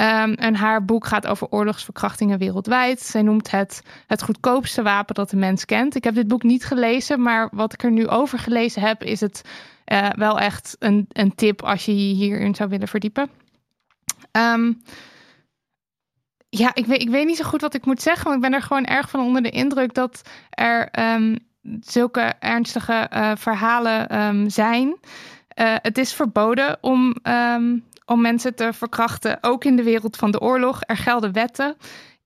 Um, 0.00 0.32
en 0.32 0.54
haar 0.54 0.84
boek 0.84 1.06
gaat 1.06 1.26
over 1.26 1.48
oorlogsverkrachtingen 1.48 2.38
wereldwijd. 2.38 3.00
Zij 3.00 3.22
noemt 3.22 3.50
het 3.50 3.82
het 4.06 4.22
goedkoopste 4.22 4.82
wapen 4.82 5.14
dat 5.14 5.30
de 5.30 5.36
mens 5.36 5.64
kent. 5.64 5.94
Ik 5.94 6.04
heb 6.04 6.14
dit 6.14 6.28
boek 6.28 6.42
niet 6.42 6.64
gelezen, 6.64 7.22
maar 7.22 7.48
wat 7.52 7.72
ik 7.72 7.82
er 7.82 7.90
nu 7.90 8.08
over 8.08 8.38
gelezen 8.38 8.82
heb, 8.82 9.02
is 9.02 9.20
het 9.20 9.42
uh, 9.92 10.08
wel 10.10 10.38
echt 10.38 10.76
een, 10.78 11.06
een 11.08 11.34
tip 11.34 11.62
als 11.62 11.84
je 11.84 11.92
hierin 11.92 12.54
zou 12.54 12.68
willen 12.68 12.88
verdiepen. 12.88 13.30
Um, 14.32 14.82
ja, 16.48 16.74
ik 16.74 16.86
weet, 16.86 17.02
ik 17.02 17.10
weet 17.10 17.26
niet 17.26 17.36
zo 17.36 17.44
goed 17.44 17.60
wat 17.60 17.74
ik 17.74 17.86
moet 17.86 18.02
zeggen, 18.02 18.24
want 18.24 18.36
ik 18.36 18.50
ben 18.50 18.60
er 18.60 18.66
gewoon 18.66 18.84
erg 18.84 19.10
van 19.10 19.20
onder 19.20 19.42
de 19.42 19.50
indruk 19.50 19.94
dat 19.94 20.28
er 20.50 20.88
um, 21.14 21.38
zulke 21.80 22.34
ernstige 22.38 23.10
uh, 23.12 23.32
verhalen 23.36 24.50
zijn. 24.50 24.88
Uh, 24.88 25.74
het 25.76 25.98
is 25.98 26.12
verboden 26.12 26.78
om 26.80 27.16
om 28.08 28.20
mensen 28.20 28.54
te 28.54 28.72
verkrachten, 28.72 29.38
ook 29.40 29.64
in 29.64 29.76
de 29.76 29.82
wereld 29.82 30.16
van 30.16 30.30
de 30.30 30.40
oorlog. 30.40 30.80
Er 30.86 30.96
gelden 30.96 31.32
wetten. 31.32 31.76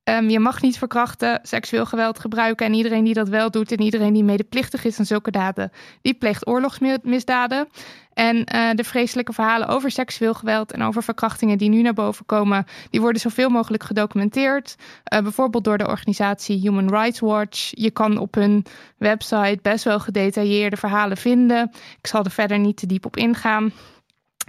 Um, 0.05 0.31
je 0.31 0.39
mag 0.39 0.63
niet 0.63 0.79
verkrachten, 0.79 1.41
seksueel 1.43 1.87
geweld 1.87 2.19
gebruiken. 2.19 2.67
En 2.67 2.75
iedereen 2.75 3.05
die 3.05 3.15
dat 3.15 3.29
wel 3.29 3.51
doet 3.51 3.73
en 3.73 3.81
iedereen 3.81 4.13
die 4.13 4.25
medeplichtig 4.25 4.85
is 4.85 4.99
aan 4.99 5.05
zulke 5.05 5.31
daden, 5.31 5.73
die 6.01 6.15
pleegt 6.15 6.47
oorlogsmisdaden. 6.47 7.69
En 8.13 8.37
uh, 8.37 8.71
de 8.75 8.85
vreselijke 8.85 9.33
verhalen 9.33 9.69
over 9.69 9.91
seksueel 9.91 10.35
geweld 10.35 10.73
en 10.73 10.83
over 10.83 11.03
verkrachtingen 11.03 11.59
die 11.59 11.69
nu 11.69 11.83
naar 11.83 11.93
boven 11.93 12.27
komen, 12.27 12.67
die 12.91 13.01
worden 13.01 13.21
zoveel 13.21 13.49
mogelijk 13.49 13.83
gedocumenteerd. 13.83 14.77
Uh, 15.13 15.21
bijvoorbeeld 15.21 15.65
door 15.65 15.79
de 15.79 15.87
organisatie 15.87 16.61
Human 16.61 16.89
Rights 16.89 17.21
Watch. 17.21 17.71
Je 17.75 17.91
kan 17.91 18.19
op 18.19 18.35
hun 18.35 18.67
website 18.99 19.59
best 19.63 19.85
wel 19.85 20.01
gedetailleerde 20.01 20.77
verhalen 20.77 21.17
vinden. 21.17 21.71
Ik 21.99 22.07
zal 22.07 22.25
er 22.25 22.31
verder 22.31 22.59
niet 22.59 22.77
te 22.77 22.87
diep 22.87 23.07
op 23.07 23.17
ingaan. 23.17 23.73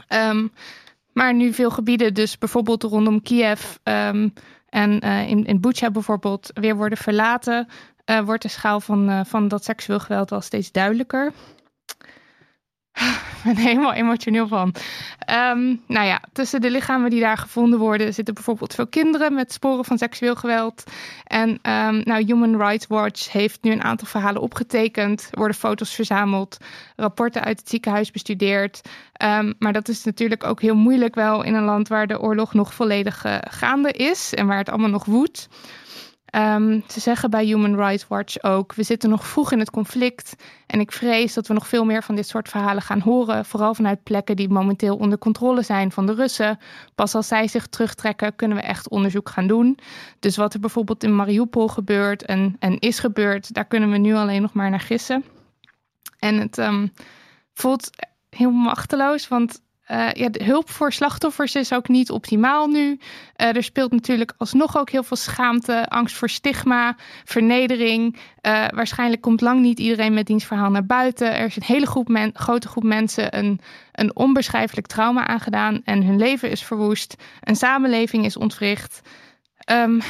Um, 0.09 0.51
maar 1.13 1.33
nu 1.33 1.53
veel 1.53 1.69
gebieden, 1.71 2.13
dus 2.13 2.37
bijvoorbeeld 2.37 2.83
rondom 2.83 3.21
Kiev 3.21 3.75
um, 3.83 4.33
en 4.69 5.05
uh, 5.05 5.29
in, 5.29 5.45
in 5.45 5.59
Bucha 5.59 5.91
bijvoorbeeld, 5.91 6.51
weer 6.53 6.75
worden 6.75 6.97
verlaten, 6.97 7.67
uh, 8.05 8.19
wordt 8.19 8.41
de 8.41 8.47
schaal 8.47 8.79
van, 8.79 9.09
uh, 9.09 9.19
van 9.25 9.47
dat 9.47 9.63
seksueel 9.63 9.99
geweld 9.99 10.29
wel 10.29 10.41
steeds 10.41 10.71
duidelijker. 10.71 11.33
Ik 13.43 13.43
ben 13.43 13.57
helemaal 13.57 13.93
emotioneel 13.93 14.47
van. 14.47 14.75
Um, 15.31 15.81
nou 15.87 16.07
ja, 16.07 16.21
tussen 16.33 16.61
de 16.61 16.69
lichamen 16.69 17.09
die 17.09 17.19
daar 17.19 17.37
gevonden 17.37 17.79
worden 17.79 18.13
zitten 18.13 18.33
bijvoorbeeld 18.33 18.75
veel 18.75 18.87
kinderen 18.87 19.33
met 19.33 19.53
sporen 19.53 19.85
van 19.85 19.97
seksueel 19.97 20.35
geweld. 20.35 20.83
En 21.23 21.49
um, 21.49 22.01
nou, 22.03 22.23
Human 22.25 22.57
Rights 22.57 22.87
Watch 22.87 23.31
heeft 23.31 23.63
nu 23.63 23.71
een 23.71 23.83
aantal 23.83 24.07
verhalen 24.07 24.41
opgetekend. 24.41 25.27
Er 25.31 25.37
worden 25.37 25.57
foto's 25.57 25.93
verzameld, 25.93 26.57
rapporten 26.95 27.43
uit 27.43 27.59
het 27.59 27.69
ziekenhuis 27.69 28.11
bestudeerd. 28.11 28.81
Um, 29.23 29.53
maar 29.59 29.73
dat 29.73 29.87
is 29.87 30.03
natuurlijk 30.03 30.43
ook 30.43 30.61
heel 30.61 30.75
moeilijk 30.75 31.15
wel 31.15 31.43
in 31.43 31.53
een 31.53 31.63
land 31.63 31.87
waar 31.87 32.07
de 32.07 32.21
oorlog 32.21 32.53
nog 32.53 32.73
volledig 32.73 33.25
uh, 33.25 33.37
gaande 33.49 33.91
is 33.91 34.33
en 34.33 34.47
waar 34.47 34.57
het 34.57 34.69
allemaal 34.69 34.89
nog 34.89 35.05
woedt. 35.05 35.47
Um, 36.35 36.83
ze 36.87 36.99
zeggen 36.99 37.29
bij 37.29 37.45
Human 37.45 37.75
Rights 37.75 38.07
Watch 38.07 38.43
ook: 38.43 38.73
we 38.73 38.83
zitten 38.83 39.09
nog 39.09 39.27
vroeg 39.27 39.51
in 39.51 39.59
het 39.59 39.69
conflict. 39.69 40.35
En 40.67 40.79
ik 40.79 40.91
vrees 40.91 41.33
dat 41.33 41.47
we 41.47 41.53
nog 41.53 41.67
veel 41.67 41.85
meer 41.85 42.03
van 42.03 42.15
dit 42.15 42.27
soort 42.27 42.49
verhalen 42.49 42.81
gaan 42.81 42.99
horen. 42.99 43.45
Vooral 43.45 43.75
vanuit 43.75 44.03
plekken 44.03 44.35
die 44.35 44.49
momenteel 44.49 44.95
onder 44.95 45.17
controle 45.17 45.61
zijn 45.61 45.91
van 45.91 46.05
de 46.05 46.13
Russen. 46.13 46.59
Pas 46.95 47.15
als 47.15 47.27
zij 47.27 47.47
zich 47.47 47.67
terugtrekken, 47.67 48.35
kunnen 48.35 48.57
we 48.57 48.63
echt 48.63 48.89
onderzoek 48.89 49.29
gaan 49.29 49.47
doen. 49.47 49.79
Dus 50.19 50.37
wat 50.37 50.53
er 50.53 50.59
bijvoorbeeld 50.59 51.03
in 51.03 51.15
Mariupol 51.15 51.67
gebeurt 51.67 52.25
en, 52.25 52.55
en 52.59 52.79
is 52.79 52.99
gebeurd, 52.99 53.53
daar 53.53 53.65
kunnen 53.65 53.91
we 53.91 53.97
nu 53.97 54.13
alleen 54.13 54.41
nog 54.41 54.53
maar 54.53 54.69
naar 54.69 54.79
gissen. 54.79 55.23
En 56.19 56.39
het 56.39 56.57
um, 56.57 56.93
voelt 57.53 57.89
heel 58.29 58.51
machteloos, 58.51 59.27
want 59.27 59.61
uh, 59.93 60.11
ja, 60.11 60.29
de 60.29 60.43
hulp 60.43 60.69
voor 60.69 60.93
slachtoffers 60.93 61.55
is 61.55 61.73
ook 61.73 61.87
niet 61.87 62.11
optimaal 62.11 62.67
nu. 62.67 62.99
Uh, 63.37 63.55
er 63.55 63.63
speelt 63.63 63.91
natuurlijk 63.91 64.33
alsnog 64.37 64.77
ook 64.77 64.89
heel 64.89 65.03
veel 65.03 65.17
schaamte, 65.17 65.89
angst 65.89 66.15
voor 66.15 66.29
stigma, 66.29 66.95
vernedering. 67.23 68.15
Uh, 68.15 68.65
waarschijnlijk 68.69 69.21
komt 69.21 69.41
lang 69.41 69.61
niet 69.61 69.79
iedereen 69.79 70.13
met 70.13 70.25
diens 70.25 70.45
verhaal 70.45 70.69
naar 70.69 70.85
buiten. 70.85 71.35
Er 71.35 71.45
is 71.45 71.55
een 71.55 71.63
hele 71.65 71.85
groep 71.85 72.07
men, 72.07 72.31
grote 72.33 72.67
groep 72.67 72.83
mensen 72.83 73.37
een, 73.37 73.59
een 73.91 74.15
onbeschrijfelijk 74.15 74.87
trauma 74.87 75.27
aangedaan 75.27 75.81
en 75.83 76.03
hun 76.03 76.17
leven 76.17 76.49
is 76.49 76.63
verwoest. 76.63 77.15
Een 77.41 77.55
samenleving 77.55 78.25
is 78.25 78.37
ontwricht. 78.37 79.01
Um, 79.71 80.01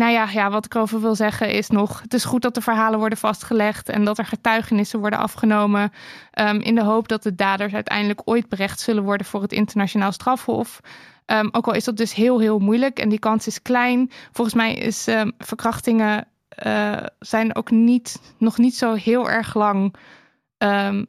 nou 0.00 0.12
ja, 0.12 0.28
ja, 0.32 0.50
wat 0.50 0.64
ik 0.64 0.74
erover 0.74 1.00
wil 1.00 1.14
zeggen 1.14 1.50
is 1.50 1.68
nog... 1.68 2.00
het 2.00 2.14
is 2.14 2.24
goed 2.24 2.42
dat 2.42 2.54
de 2.54 2.60
verhalen 2.60 2.98
worden 2.98 3.18
vastgelegd... 3.18 3.88
en 3.88 4.04
dat 4.04 4.18
er 4.18 4.24
getuigenissen 4.24 5.00
worden 5.00 5.18
afgenomen... 5.18 5.92
Um, 6.34 6.60
in 6.60 6.74
de 6.74 6.82
hoop 6.82 7.08
dat 7.08 7.22
de 7.22 7.34
daders 7.34 7.74
uiteindelijk 7.74 8.20
ooit 8.24 8.48
berecht 8.48 8.80
zullen 8.80 9.02
worden... 9.02 9.26
voor 9.26 9.42
het 9.42 9.52
internationaal 9.52 10.12
strafhof. 10.12 10.80
Um, 11.26 11.48
ook 11.52 11.66
al 11.66 11.74
is 11.74 11.84
dat 11.84 11.96
dus 11.96 12.14
heel, 12.14 12.38
heel 12.38 12.58
moeilijk 12.58 12.98
en 12.98 13.08
die 13.08 13.18
kans 13.18 13.46
is 13.46 13.62
klein. 13.62 14.10
Volgens 14.32 14.56
mij 14.56 14.74
is 14.74 15.06
um, 15.06 15.32
verkrachtingen 15.38 16.26
uh, 16.66 16.96
zijn 17.18 17.56
ook 17.56 17.70
niet, 17.70 18.34
nog 18.38 18.58
niet 18.58 18.76
zo 18.76 18.94
heel 18.94 19.30
erg 19.30 19.54
lang... 19.54 19.94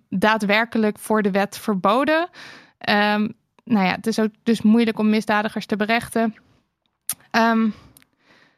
daadwerkelijk 0.10 1.00
voor 1.00 1.22
de 1.22 1.32
wet 1.32 1.58
verboden. 1.58 2.30
nou 3.64 3.86
ja, 3.86 3.92
het 3.92 4.08
is 4.08 4.20
ook 4.20 4.32
dus 4.44 4.62
moeilijk 4.62 5.00
om 5.00 5.10
misdadigers 5.10 5.66
te 5.66 5.76
berechten... 5.76 6.36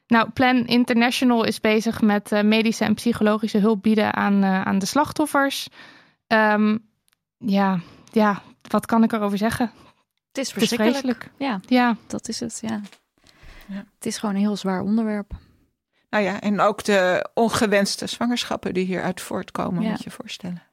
Nou, 0.07 0.29
Plan 0.29 0.65
International 0.65 1.43
is 1.43 1.59
bezig 1.59 2.01
met 2.01 2.31
uh, 2.31 2.41
medische 2.41 2.83
en 2.83 2.93
psychologische 2.93 3.57
hulp 3.57 3.81
bieden 3.81 4.13
aan, 4.13 4.43
uh, 4.43 4.61
aan 4.61 4.79
de 4.79 4.85
slachtoffers. 4.85 5.67
Um, 6.27 6.85
ja, 7.37 7.79
ja, 8.11 8.41
wat 8.69 8.85
kan 8.85 9.03
ik 9.03 9.11
erover 9.11 9.37
zeggen? 9.37 9.71
Het 10.27 10.37
is 10.37 10.51
verschrikkelijk. 10.51 10.95
Het 10.95 11.05
is 11.05 11.17
vreselijk. 11.17 11.31
Ja, 11.37 11.77
ja, 11.77 11.95
dat 12.07 12.27
is 12.27 12.39
het. 12.39 12.59
Ja. 12.61 12.81
ja. 13.67 13.85
Het 13.95 14.05
is 14.05 14.17
gewoon 14.17 14.35
een 14.35 14.41
heel 14.41 14.55
zwaar 14.55 14.81
onderwerp. 14.81 15.31
Nou 16.09 16.23
ja, 16.23 16.41
en 16.41 16.59
ook 16.59 16.83
de 16.83 17.29
ongewenste 17.33 18.07
zwangerschappen 18.07 18.73
die 18.73 18.85
hieruit 18.85 19.21
voortkomen, 19.21 19.83
ja. 19.83 19.89
moet 19.89 20.03
je 20.03 20.11
voorstellen. 20.11 20.63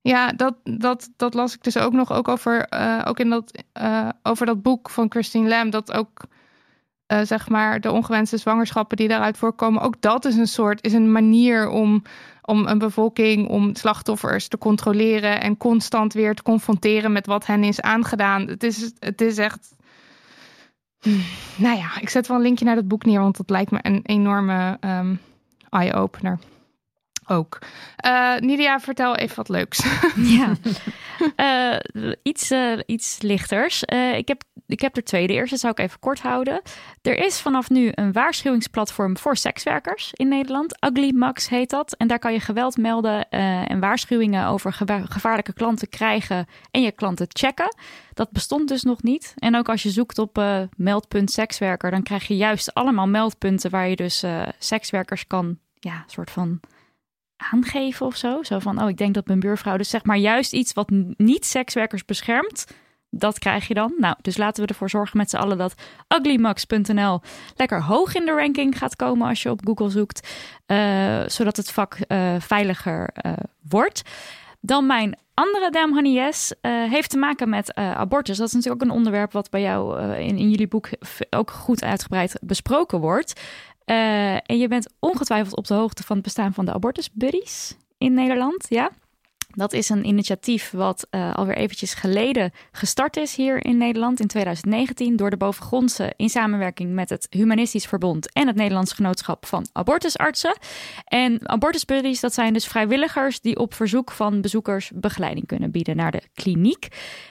Ja, 0.00 0.28
dat, 0.32 0.54
dat, 0.64 1.10
dat 1.16 1.34
las 1.34 1.54
ik 1.54 1.62
dus 1.62 1.76
ook 1.76 1.92
nog 1.92 2.12
ook 2.12 2.28
over, 2.28 2.66
uh, 2.74 3.02
ook 3.04 3.18
in 3.18 3.30
dat, 3.30 3.62
uh, 3.80 4.08
over 4.22 4.46
dat 4.46 4.62
boek 4.62 4.90
van 4.90 5.10
Christine 5.10 5.48
Lam. 5.48 5.70
Dat 5.70 5.92
ook 5.92 6.26
uh, 7.12 7.20
zeg 7.22 7.48
maar 7.48 7.80
de 7.80 7.92
ongewenste 7.92 8.36
zwangerschappen 8.36 8.96
die 8.96 9.08
daaruit 9.08 9.38
voorkomen. 9.38 9.82
Ook 9.82 10.00
dat 10.00 10.24
is 10.24 10.36
een 10.36 10.46
soort, 10.46 10.84
is 10.84 10.92
een 10.92 11.12
manier 11.12 11.68
om, 11.68 12.02
om 12.42 12.66
een 12.66 12.78
bevolking, 12.78 13.48
om 13.48 13.74
slachtoffers 13.74 14.48
te 14.48 14.58
controleren 14.58 15.40
en 15.40 15.56
constant 15.56 16.12
weer 16.12 16.34
te 16.34 16.42
confronteren 16.42 17.12
met 17.12 17.26
wat 17.26 17.46
hen 17.46 17.64
is 17.64 17.80
aangedaan. 17.80 18.46
Het 18.46 18.62
is, 18.62 18.92
het 18.98 19.20
is 19.20 19.38
echt. 19.38 19.74
Nou 21.56 21.76
ja, 21.76 22.00
ik 22.00 22.08
zet 22.08 22.26
wel 22.26 22.36
een 22.36 22.42
linkje 22.42 22.64
naar 22.64 22.74
dat 22.74 22.88
boek 22.88 23.04
neer, 23.04 23.20
want 23.20 23.36
dat 23.36 23.50
lijkt 23.50 23.70
me 23.70 23.78
een 23.82 24.00
enorme 24.02 24.78
um, 24.80 25.20
eye-opener 25.70 26.38
ook. 27.26 27.58
Uh, 28.06 28.36
Nidia, 28.36 28.80
vertel 28.80 29.16
even 29.16 29.36
wat 29.36 29.48
leuks. 29.48 29.84
Ja, 30.16 30.56
uh, 31.36 32.12
iets, 32.22 32.50
uh, 32.50 32.78
iets 32.86 33.18
lichters. 33.20 33.82
ik, 34.16 34.28
heb, 34.28 34.42
ik 34.66 34.80
heb 34.80 34.96
er 34.96 35.04
twee. 35.04 35.26
De 35.26 35.32
eerste 35.32 35.56
zou 35.56 35.72
ik 35.72 35.78
even 35.78 35.98
kort 35.98 36.20
houden. 36.20 36.62
Er 37.02 37.24
is 37.24 37.40
vanaf 37.40 37.70
nu 37.70 37.90
een 37.94 38.12
waarschuwingsplatform 38.12 39.18
voor 39.18 39.36
sekswerkers 39.36 40.10
in 40.12 40.28
Nederland. 40.28 40.84
Ugly 40.84 41.12
Max 41.14 41.48
heet 41.48 41.70
dat. 41.70 41.92
En 41.92 42.06
daar 42.06 42.18
kan 42.18 42.32
je 42.32 42.40
geweld 42.40 42.76
melden 42.76 43.28
en 43.28 43.80
waarschuwingen 43.80 44.46
over 44.46 44.72
gevaarlijke 45.08 45.52
klanten 45.52 45.88
krijgen 45.88 46.46
en 46.70 46.82
je 46.82 46.92
klanten 46.92 47.26
checken. 47.28 47.76
Dat 48.14 48.30
bestond 48.30 48.68
dus 48.68 48.82
nog 48.82 49.02
niet. 49.02 49.34
En 49.36 49.56
ook 49.56 49.68
als 49.68 49.82
je 49.82 49.90
zoekt 49.90 50.18
op 50.18 50.42
meldpunt 50.76 51.30
sekswerker, 51.30 51.90
dan 51.90 52.02
krijg 52.02 52.28
je 52.28 52.36
juist 52.36 52.74
allemaal 52.74 53.08
meldpunten 53.08 53.70
waar 53.70 53.88
je 53.88 53.96
dus 53.96 54.24
sekswerkers 54.58 55.26
kan, 55.26 55.58
ja, 55.80 56.04
soort 56.06 56.30
van 56.30 56.60
aangeven 57.36 58.06
of 58.06 58.16
zo. 58.16 58.42
Zo 58.42 58.58
van, 58.58 58.82
oh, 58.82 58.88
ik 58.88 58.96
denk 58.96 59.14
dat 59.14 59.26
mijn 59.26 59.40
buurvrouw... 59.40 59.76
Dus 59.76 59.90
zeg 59.90 60.04
maar 60.04 60.16
juist 60.16 60.52
iets 60.52 60.72
wat 60.72 60.90
niet 61.16 61.46
sekswerkers 61.46 62.04
beschermt... 62.04 62.66
Dat 63.10 63.38
krijg 63.38 63.68
je 63.68 63.74
dan. 63.74 63.94
Nou, 63.98 64.16
dus 64.20 64.36
laten 64.36 64.62
we 64.62 64.68
ervoor 64.68 64.90
zorgen 64.90 65.16
met 65.16 65.30
z'n 65.30 65.36
allen 65.36 65.58
dat 65.58 65.74
uglymax.nl 66.08 67.20
lekker 67.54 67.82
hoog 67.82 68.14
in 68.14 68.24
de 68.24 68.32
ranking 68.32 68.78
gaat 68.78 68.96
komen 68.96 69.28
als 69.28 69.42
je 69.42 69.50
op 69.50 69.66
Google 69.66 69.90
zoekt. 69.90 70.28
Uh, 70.66 71.22
zodat 71.26 71.56
het 71.56 71.70
vak 71.70 71.98
uh, 72.08 72.34
veiliger 72.38 73.10
uh, 73.26 73.32
wordt. 73.68 74.02
Dan 74.60 74.86
mijn 74.86 75.18
andere 75.34 75.70
Damn 75.70 75.94
Honey 75.94 76.32
heeft 76.88 77.10
te 77.10 77.18
maken 77.18 77.48
met 77.48 77.74
abortus. 77.74 78.36
Dat 78.36 78.46
is 78.46 78.52
natuurlijk 78.52 78.82
ook 78.82 78.88
een 78.88 78.96
onderwerp 78.96 79.32
wat 79.32 79.50
bij 79.50 79.60
jou 79.60 80.02
in, 80.14 80.36
in 80.36 80.50
jullie 80.50 80.68
boek 80.68 80.88
ook 81.30 81.50
goed 81.50 81.82
uitgebreid 81.82 82.38
besproken 82.40 83.00
wordt. 83.00 83.40
Uh, 83.90 84.32
en 84.32 84.58
je 84.58 84.68
bent 84.68 84.92
ongetwijfeld 84.98 85.56
op 85.56 85.66
de 85.66 85.74
hoogte 85.74 86.02
van 86.02 86.16
het 86.16 86.24
bestaan 86.24 86.54
van 86.54 86.64
de 86.64 86.72
abortusbuddies 86.72 87.76
in 87.98 88.14
Nederland, 88.14 88.66
ja? 88.68 88.90
Dat 89.56 89.72
is 89.72 89.88
een 89.88 90.06
initiatief 90.06 90.70
wat 90.70 91.06
uh, 91.10 91.34
alweer 91.34 91.56
eventjes 91.56 91.94
geleden 91.94 92.52
gestart 92.72 93.16
is 93.16 93.36
hier 93.36 93.64
in 93.64 93.76
Nederland 93.76 94.20
in 94.20 94.26
2019 94.26 95.16
door 95.16 95.30
de 95.30 95.36
bovengrondse 95.36 96.12
in 96.16 96.28
samenwerking 96.28 96.94
met 96.94 97.08
het 97.08 97.26
Humanistisch 97.30 97.86
Verbond 97.86 98.32
en 98.32 98.46
het 98.46 98.56
Nederlands 98.56 98.92
Genootschap 98.92 99.46
van 99.46 99.66
Abortusartsen. 99.72 100.58
En 101.04 101.48
abortusbuddies, 101.48 102.20
dat 102.20 102.34
zijn 102.34 102.52
dus 102.52 102.66
vrijwilligers 102.66 103.40
die 103.40 103.58
op 103.58 103.74
verzoek 103.74 104.10
van 104.10 104.40
bezoekers 104.40 104.90
begeleiding 104.94 105.46
kunnen 105.46 105.70
bieden 105.70 105.96
naar 105.96 106.10
de 106.10 106.22
kliniek. 106.34 106.88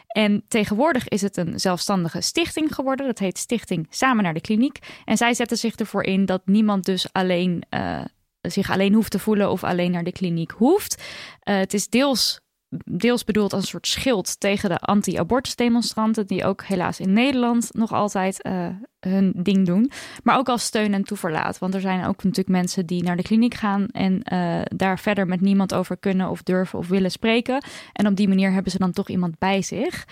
En 0.08 0.44
tegenwoordig 0.48 1.08
is 1.08 1.22
het 1.22 1.38
een 1.38 1.60
zelfstandige 1.60 2.22
stichting 2.22 2.76
geworden. 2.76 3.06
Dat 3.06 3.20
heet 3.20 3.38
Stichting 3.38 3.88
Samen 3.90 4.24
naar 4.24 4.34
de 4.34 4.42
Kliniek. 4.42 4.80
En 5.06 5.18
zij 5.18 5.34
zetten 5.34 5.58
zich 5.58 5.76
ervoor 5.76 6.04
in 6.04 6.26
dat 6.26 6.42
niemand 6.46 6.86
dus 6.86 7.08
alleen 7.12 7.64
uh, 7.70 8.02
zich 8.48 8.72
alleen 8.72 8.94
hoeft 8.94 9.12
te 9.12 9.20
voelen 9.20 9.52
of 9.52 9.64
alleen 9.64 9.92
naar 9.92 10.04
de 10.04 10.12
kliniek 10.12 10.52
hoeft. 10.52 11.04
Uh, 11.44 11.58
het 11.58 11.74
is 11.74 11.90
deels, 11.90 12.40
deels 12.86 13.24
bedoeld 13.24 13.54
als 13.54 13.62
een 13.62 13.68
soort 13.68 13.88
schild 13.88 14.40
tegen 14.40 14.70
de 14.70 14.78
anti-abortusdemonstranten, 14.78 16.28
die 16.28 16.46
ook 16.46 16.64
helaas 16.64 17.00
in 17.00 17.14
Nederland 17.14 17.70
nog 17.74 17.92
altijd 17.92 18.46
uh, 18.46 18.68
hun 19.00 19.34
ding 19.36 19.66
doen. 19.66 19.92
Maar 20.24 20.38
ook 20.38 20.50
als 20.50 20.64
steun 20.64 20.94
en 20.94 21.04
toeverlaat. 21.04 21.60
Want 21.60 21.74
er 21.74 21.82
zijn 21.82 22.06
ook 22.06 22.24
natuurlijk 22.24 22.58
mensen 22.58 22.86
die 22.86 23.04
naar 23.04 23.18
de 23.18 23.24
kliniek 23.24 23.54
gaan 23.54 23.88
en 23.88 24.22
uh, 24.34 24.62
daar 24.76 25.00
verder 25.00 25.28
met 25.28 25.42
niemand 25.42 25.74
over 25.74 25.98
kunnen 25.98 26.30
of 26.30 26.44
durven 26.44 26.80
of 26.80 26.88
willen 26.88 27.12
spreken. 27.12 27.64
En 27.94 28.08
op 28.08 28.16
die 28.16 28.28
manier 28.28 28.52
hebben 28.52 28.72
ze 28.72 28.78
dan 28.78 28.92
toch 28.92 29.10
iemand 29.10 29.38
bij 29.38 29.62
zich. 29.62 30.06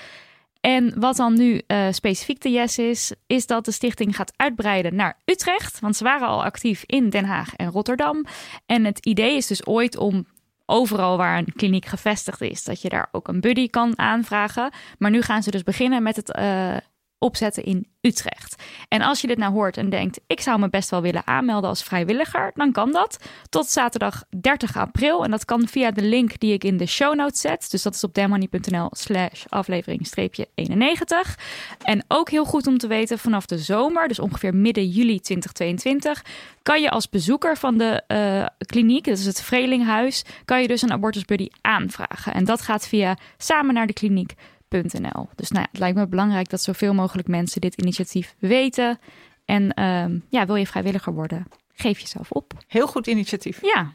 En 0.66 1.00
wat 1.00 1.16
dan 1.16 1.34
nu 1.34 1.62
uh, 1.68 1.88
specifiek 1.92 2.42
de 2.42 2.50
yes 2.50 2.78
is, 2.78 3.14
is 3.28 3.46
dat 3.46 3.66
de 3.66 3.72
stichting 3.72 4.16
gaat 4.16 4.34
uitbreiden 4.36 4.96
naar 4.96 5.18
Utrecht. 5.26 5.80
Want 5.80 5.96
ze 5.96 6.04
waren 6.04 6.28
al 6.28 6.44
actief 6.44 6.84
in 6.86 7.10
Den 7.10 7.26
Haag 7.26 7.56
en 7.56 7.70
Rotterdam. 7.70 8.26
En 8.66 8.86
het 8.86 9.06
idee 9.06 9.36
is 9.36 9.48
dus 9.48 9.66
ooit 9.66 9.98
om 9.98 10.26
overal 10.66 11.18
waar 11.18 11.38
een 11.38 11.54
kliniek 11.56 11.86
gevestigd 11.86 12.42
is, 12.42 12.64
dat 12.64 12.82
je 12.82 12.90
daar 12.90 13.08
ook 13.12 13.28
een 13.28 13.42
buddy 13.42 13.68
kan 13.68 14.00
aanvragen. 14.00 14.72
Maar 14.98 15.12
nu 15.12 15.22
gaan 15.22 15.44
ze 15.44 15.52
dus 15.52 15.64
beginnen 15.64 16.04
met 16.04 16.16
het 16.16 16.38
uh, 16.40 16.78
opzetten 17.24 17.64
in 17.64 17.88
Utrecht. 18.02 18.64
En 18.88 19.02
als 19.02 19.22
je 19.22 19.28
dit 19.28 19.38
nou 19.38 19.54
hoort 19.54 19.78
en 19.78 19.90
denkt, 19.90 20.20
ik 20.28 20.42
zou 20.42 20.60
me 20.60 20.70
best 20.70 20.90
wel 20.90 21.02
willen 21.02 21.28
aanmelden 21.28 21.70
als 21.70 21.84
vrijwilliger, 21.84 22.52
dan 22.56 22.72
kan 22.72 22.92
dat 22.92 23.18
tot 23.50 23.68
zaterdag 23.68 24.24
30 24.42 24.78
april. 24.78 25.24
En 25.24 25.32
dat 25.32 25.46
kan 25.46 25.68
via 25.68 25.92
de 25.92 26.02
link 26.02 26.40
die 26.40 26.54
ik 26.54 26.64
in 26.64 26.78
de 26.78 26.86
show 26.86 27.16
notes 27.16 27.42
zet. 27.42 27.72
Dus 27.72 27.82
dat 27.82 27.94
is 27.94 28.04
op 28.04 28.14
demmoney.nl 28.14 28.90
slash 28.92 29.44
aflevering 29.50 30.08
91. 30.56 31.40
En 31.84 32.04
ook 32.08 32.30
heel 32.30 32.46
goed 32.46 32.68
om 32.68 32.78
te 32.78 32.88
weten, 32.88 33.20
vanaf 33.20 33.46
de 33.46 33.58
zomer, 33.58 34.08
dus 34.08 34.20
ongeveer 34.20 34.56
midden 34.56 34.88
juli 34.88 35.20
2022, 35.20 36.24
kan 36.62 36.82
je 36.82 36.90
als 36.90 37.10
bezoeker 37.10 37.58
van 37.58 37.78
de 37.78 38.04
uh, 38.08 38.46
kliniek, 38.66 39.06
dat 39.06 39.18
is 39.18 39.26
het 39.26 39.42
Vrelinghuis, 39.42 40.24
kan 40.46 40.62
je 40.62 40.68
dus 40.68 40.82
een 40.82 40.92
abortusbuddy 40.92 41.48
aanvragen. 41.62 42.34
En 42.34 42.46
dat 42.46 42.62
gaat 42.62 42.88
via 42.88 43.18
samen 43.38 43.74
naar 43.74 43.88
de 43.88 43.94
kliniek 43.94 44.34
.nl. 44.82 45.30
Dus 45.36 45.50
nou 45.50 45.62
ja, 45.62 45.68
het 45.72 45.80
lijkt 45.80 45.98
me 45.98 46.08
belangrijk 46.08 46.50
dat 46.50 46.62
zoveel 46.62 46.94
mogelijk 46.94 47.28
mensen 47.28 47.62
dit 47.62 47.82
initiatief 47.82 48.36
weten. 48.40 49.00
En 49.46 49.64
uh, 49.80 50.20
ja, 50.30 50.46
wil 50.46 50.56
je 50.56 50.68
vrijwilliger 50.68 51.14
worden, 51.14 51.48
geef 51.74 52.00
jezelf 52.00 52.32
op. 52.32 52.54
Heel 52.68 52.88
goed 52.88 53.08
initiatief. 53.08 53.62
Ja. 53.62 53.92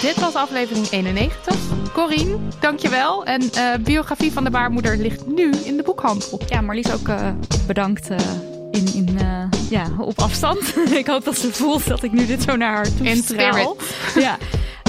Dit 0.00 0.20
was 0.20 0.34
aflevering 0.34 0.90
91. 0.90 1.56
Corine, 1.92 2.36
dankjewel. 2.60 3.24
En 3.24 3.42
uh, 3.42 3.74
biografie 3.80 4.32
van 4.32 4.44
de 4.44 4.50
baarmoeder 4.50 4.96
ligt 4.96 5.26
nu 5.26 5.50
in 5.50 5.76
de 5.76 5.82
boekhandel. 5.82 6.40
Ja, 6.48 6.60
Marlies 6.60 6.92
ook 6.92 7.08
uh, 7.08 7.30
bedankt 7.66 8.10
uh, 8.10 8.18
in, 8.70 8.94
in, 8.94 9.18
ja, 9.70 9.86
op 9.98 10.18
afstand. 10.18 10.76
ik 11.02 11.06
hoop 11.06 11.24
dat 11.24 11.38
ze 11.38 11.52
voelt 11.52 11.86
dat 11.86 12.02
ik 12.02 12.12
nu 12.12 12.26
dit 12.26 12.42
zo 12.42 12.56
naar 12.56 12.74
haar 12.74 12.96
toe 12.96 13.06
In 13.06 13.16
spirit. 13.16 13.96
Ja. 14.14 14.38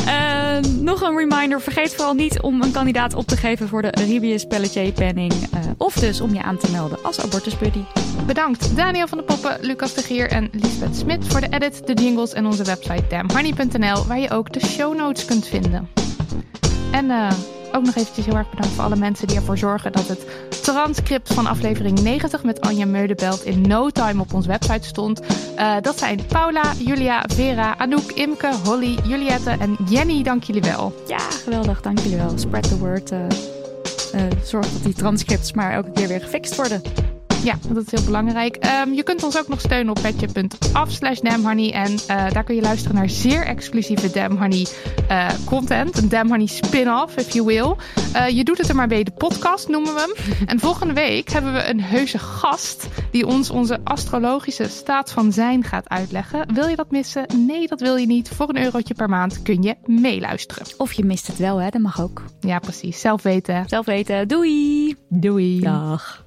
Uh, 0.07 0.57
nog 0.79 1.01
een 1.01 1.17
reminder: 1.17 1.61
vergeet 1.61 1.93
vooral 1.93 2.13
niet 2.13 2.41
om 2.41 2.61
een 2.61 2.71
kandidaat 2.71 3.13
op 3.13 3.27
te 3.27 3.37
geven 3.37 3.67
voor 3.67 3.81
de 3.81 3.87
Ribius 3.87 4.45
Pelletier 4.45 4.91
Penning. 4.91 5.33
Uh, 5.33 5.59
of 5.77 5.93
dus 5.93 6.21
om 6.21 6.33
je 6.33 6.41
aan 6.41 6.57
te 6.57 6.71
melden 6.71 7.03
als 7.03 7.19
abortusbuddy. 7.19 7.81
Bedankt 8.25 8.75
Daniel 8.75 9.07
van 9.07 9.17
de 9.17 9.23
Poppen, 9.23 9.57
Lucas 9.61 9.93
de 9.93 10.01
Geer 10.01 10.29
en 10.29 10.49
Lisbeth 10.51 10.95
Smit 10.95 11.27
voor 11.27 11.41
de 11.41 11.47
edit, 11.49 11.87
de 11.87 11.93
jingles 11.93 12.33
en 12.33 12.45
onze 12.45 12.63
website 12.63 13.03
damnhoney.nl, 13.09 14.05
waar 14.05 14.19
je 14.19 14.29
ook 14.29 14.53
de 14.53 14.65
show 14.65 14.97
notes 14.97 15.25
kunt 15.25 15.47
vinden. 15.47 15.89
En 16.91 17.05
uh, 17.05 17.31
ook 17.71 17.83
nog 17.85 17.95
eventjes 17.95 18.25
heel 18.25 18.35
erg 18.35 18.49
bedankt 18.49 18.75
voor 18.75 18.83
alle 18.83 18.95
mensen 18.95 19.27
die 19.27 19.37
ervoor 19.37 19.57
zorgen 19.57 19.91
dat 19.91 20.07
het 20.07 20.25
transcript 20.61 21.33
van 21.33 21.47
aflevering 21.47 22.01
90 22.01 22.43
met 22.43 22.61
Anja 22.61 22.85
Meudebelt 22.85 23.45
in 23.45 23.61
no 23.61 23.89
time 23.89 24.21
op 24.21 24.33
onze 24.33 24.47
website 24.47 24.87
stond. 24.87 25.21
Uh, 25.57 25.75
dat 25.81 25.97
zijn 25.97 26.25
Paula, 26.27 26.73
Julia, 26.77 27.23
Vera, 27.27 27.77
Anouk, 27.77 28.11
Imke, 28.11 28.53
Holly, 28.63 28.97
Juliette 29.03 29.49
en 29.49 29.77
Jenny. 29.89 30.23
Dank 30.23 30.43
jullie 30.43 30.61
wel. 30.61 31.03
Ja, 31.07 31.19
geweldig. 31.19 31.81
Dank 31.81 31.99
jullie 31.99 32.17
wel. 32.17 32.37
Spread 32.37 32.69
the 32.69 32.77
word. 32.77 33.11
Uh, 33.11 33.19
zorg 34.43 34.71
dat 34.71 34.83
die 34.83 34.93
transcripts 34.93 35.53
maar 35.53 35.71
elke 35.71 35.91
keer 35.91 36.07
weer 36.07 36.21
gefixt 36.21 36.55
worden. 36.55 36.81
Ja, 37.43 37.55
dat 37.73 37.83
is 37.85 37.91
heel 37.91 38.05
belangrijk. 38.05 38.65
Um, 38.85 38.93
je 38.93 39.03
kunt 39.03 39.23
ons 39.23 39.37
ook 39.37 39.47
nog 39.47 39.59
steunen 39.59 39.89
op 39.89 40.01
petje.af 40.01 40.91
slash 40.91 41.19
damhoney. 41.19 41.71
En 41.71 41.91
uh, 41.91 42.31
daar 42.31 42.43
kun 42.43 42.55
je 42.55 42.61
luisteren 42.61 42.95
naar 42.95 43.09
zeer 43.09 43.45
exclusieve 43.45 44.11
Damn 44.11 44.37
Honey 44.37 44.67
uh, 45.11 45.27
content. 45.45 45.97
Een 45.97 46.09
Damn 46.09 46.29
Honey 46.29 46.45
spin-off, 46.45 47.17
if 47.17 47.33
you 47.33 47.45
will. 47.45 47.75
Uh, 48.15 48.29
je 48.29 48.43
doet 48.43 48.57
het 48.57 48.69
er 48.69 48.75
maar 48.75 48.87
bij, 48.87 49.03
de 49.03 49.11
podcast 49.11 49.67
noemen 49.67 49.93
we 49.93 49.99
hem. 49.99 50.37
en 50.51 50.59
volgende 50.59 50.93
week 50.93 51.29
hebben 51.29 51.53
we 51.53 51.69
een 51.69 51.81
heuse 51.81 52.19
gast... 52.19 52.87
die 53.11 53.27
ons 53.27 53.49
onze 53.49 53.79
astrologische 53.83 54.69
staat 54.69 55.11
van 55.11 55.31
zijn 55.31 55.63
gaat 55.63 55.89
uitleggen. 55.89 56.53
Wil 56.53 56.67
je 56.67 56.75
dat 56.75 56.91
missen? 56.91 57.25
Nee, 57.47 57.67
dat 57.67 57.81
wil 57.81 57.95
je 57.95 58.05
niet. 58.05 58.29
Voor 58.29 58.49
een 58.49 58.63
eurotje 58.63 58.93
per 58.93 59.09
maand 59.09 59.41
kun 59.41 59.61
je 59.61 59.75
meeluisteren. 59.85 60.65
Of 60.77 60.93
je 60.93 61.05
mist 61.05 61.27
het 61.27 61.37
wel, 61.37 61.57
hè? 61.57 61.69
Dat 61.69 61.81
mag 61.81 62.01
ook. 62.01 62.23
Ja, 62.39 62.59
precies. 62.59 62.99
Zelf 62.99 63.21
weten. 63.21 63.63
Zelf 63.67 63.85
weten. 63.85 64.27
Doei! 64.27 64.95
Doei. 65.09 65.59
Dag. 65.59 66.26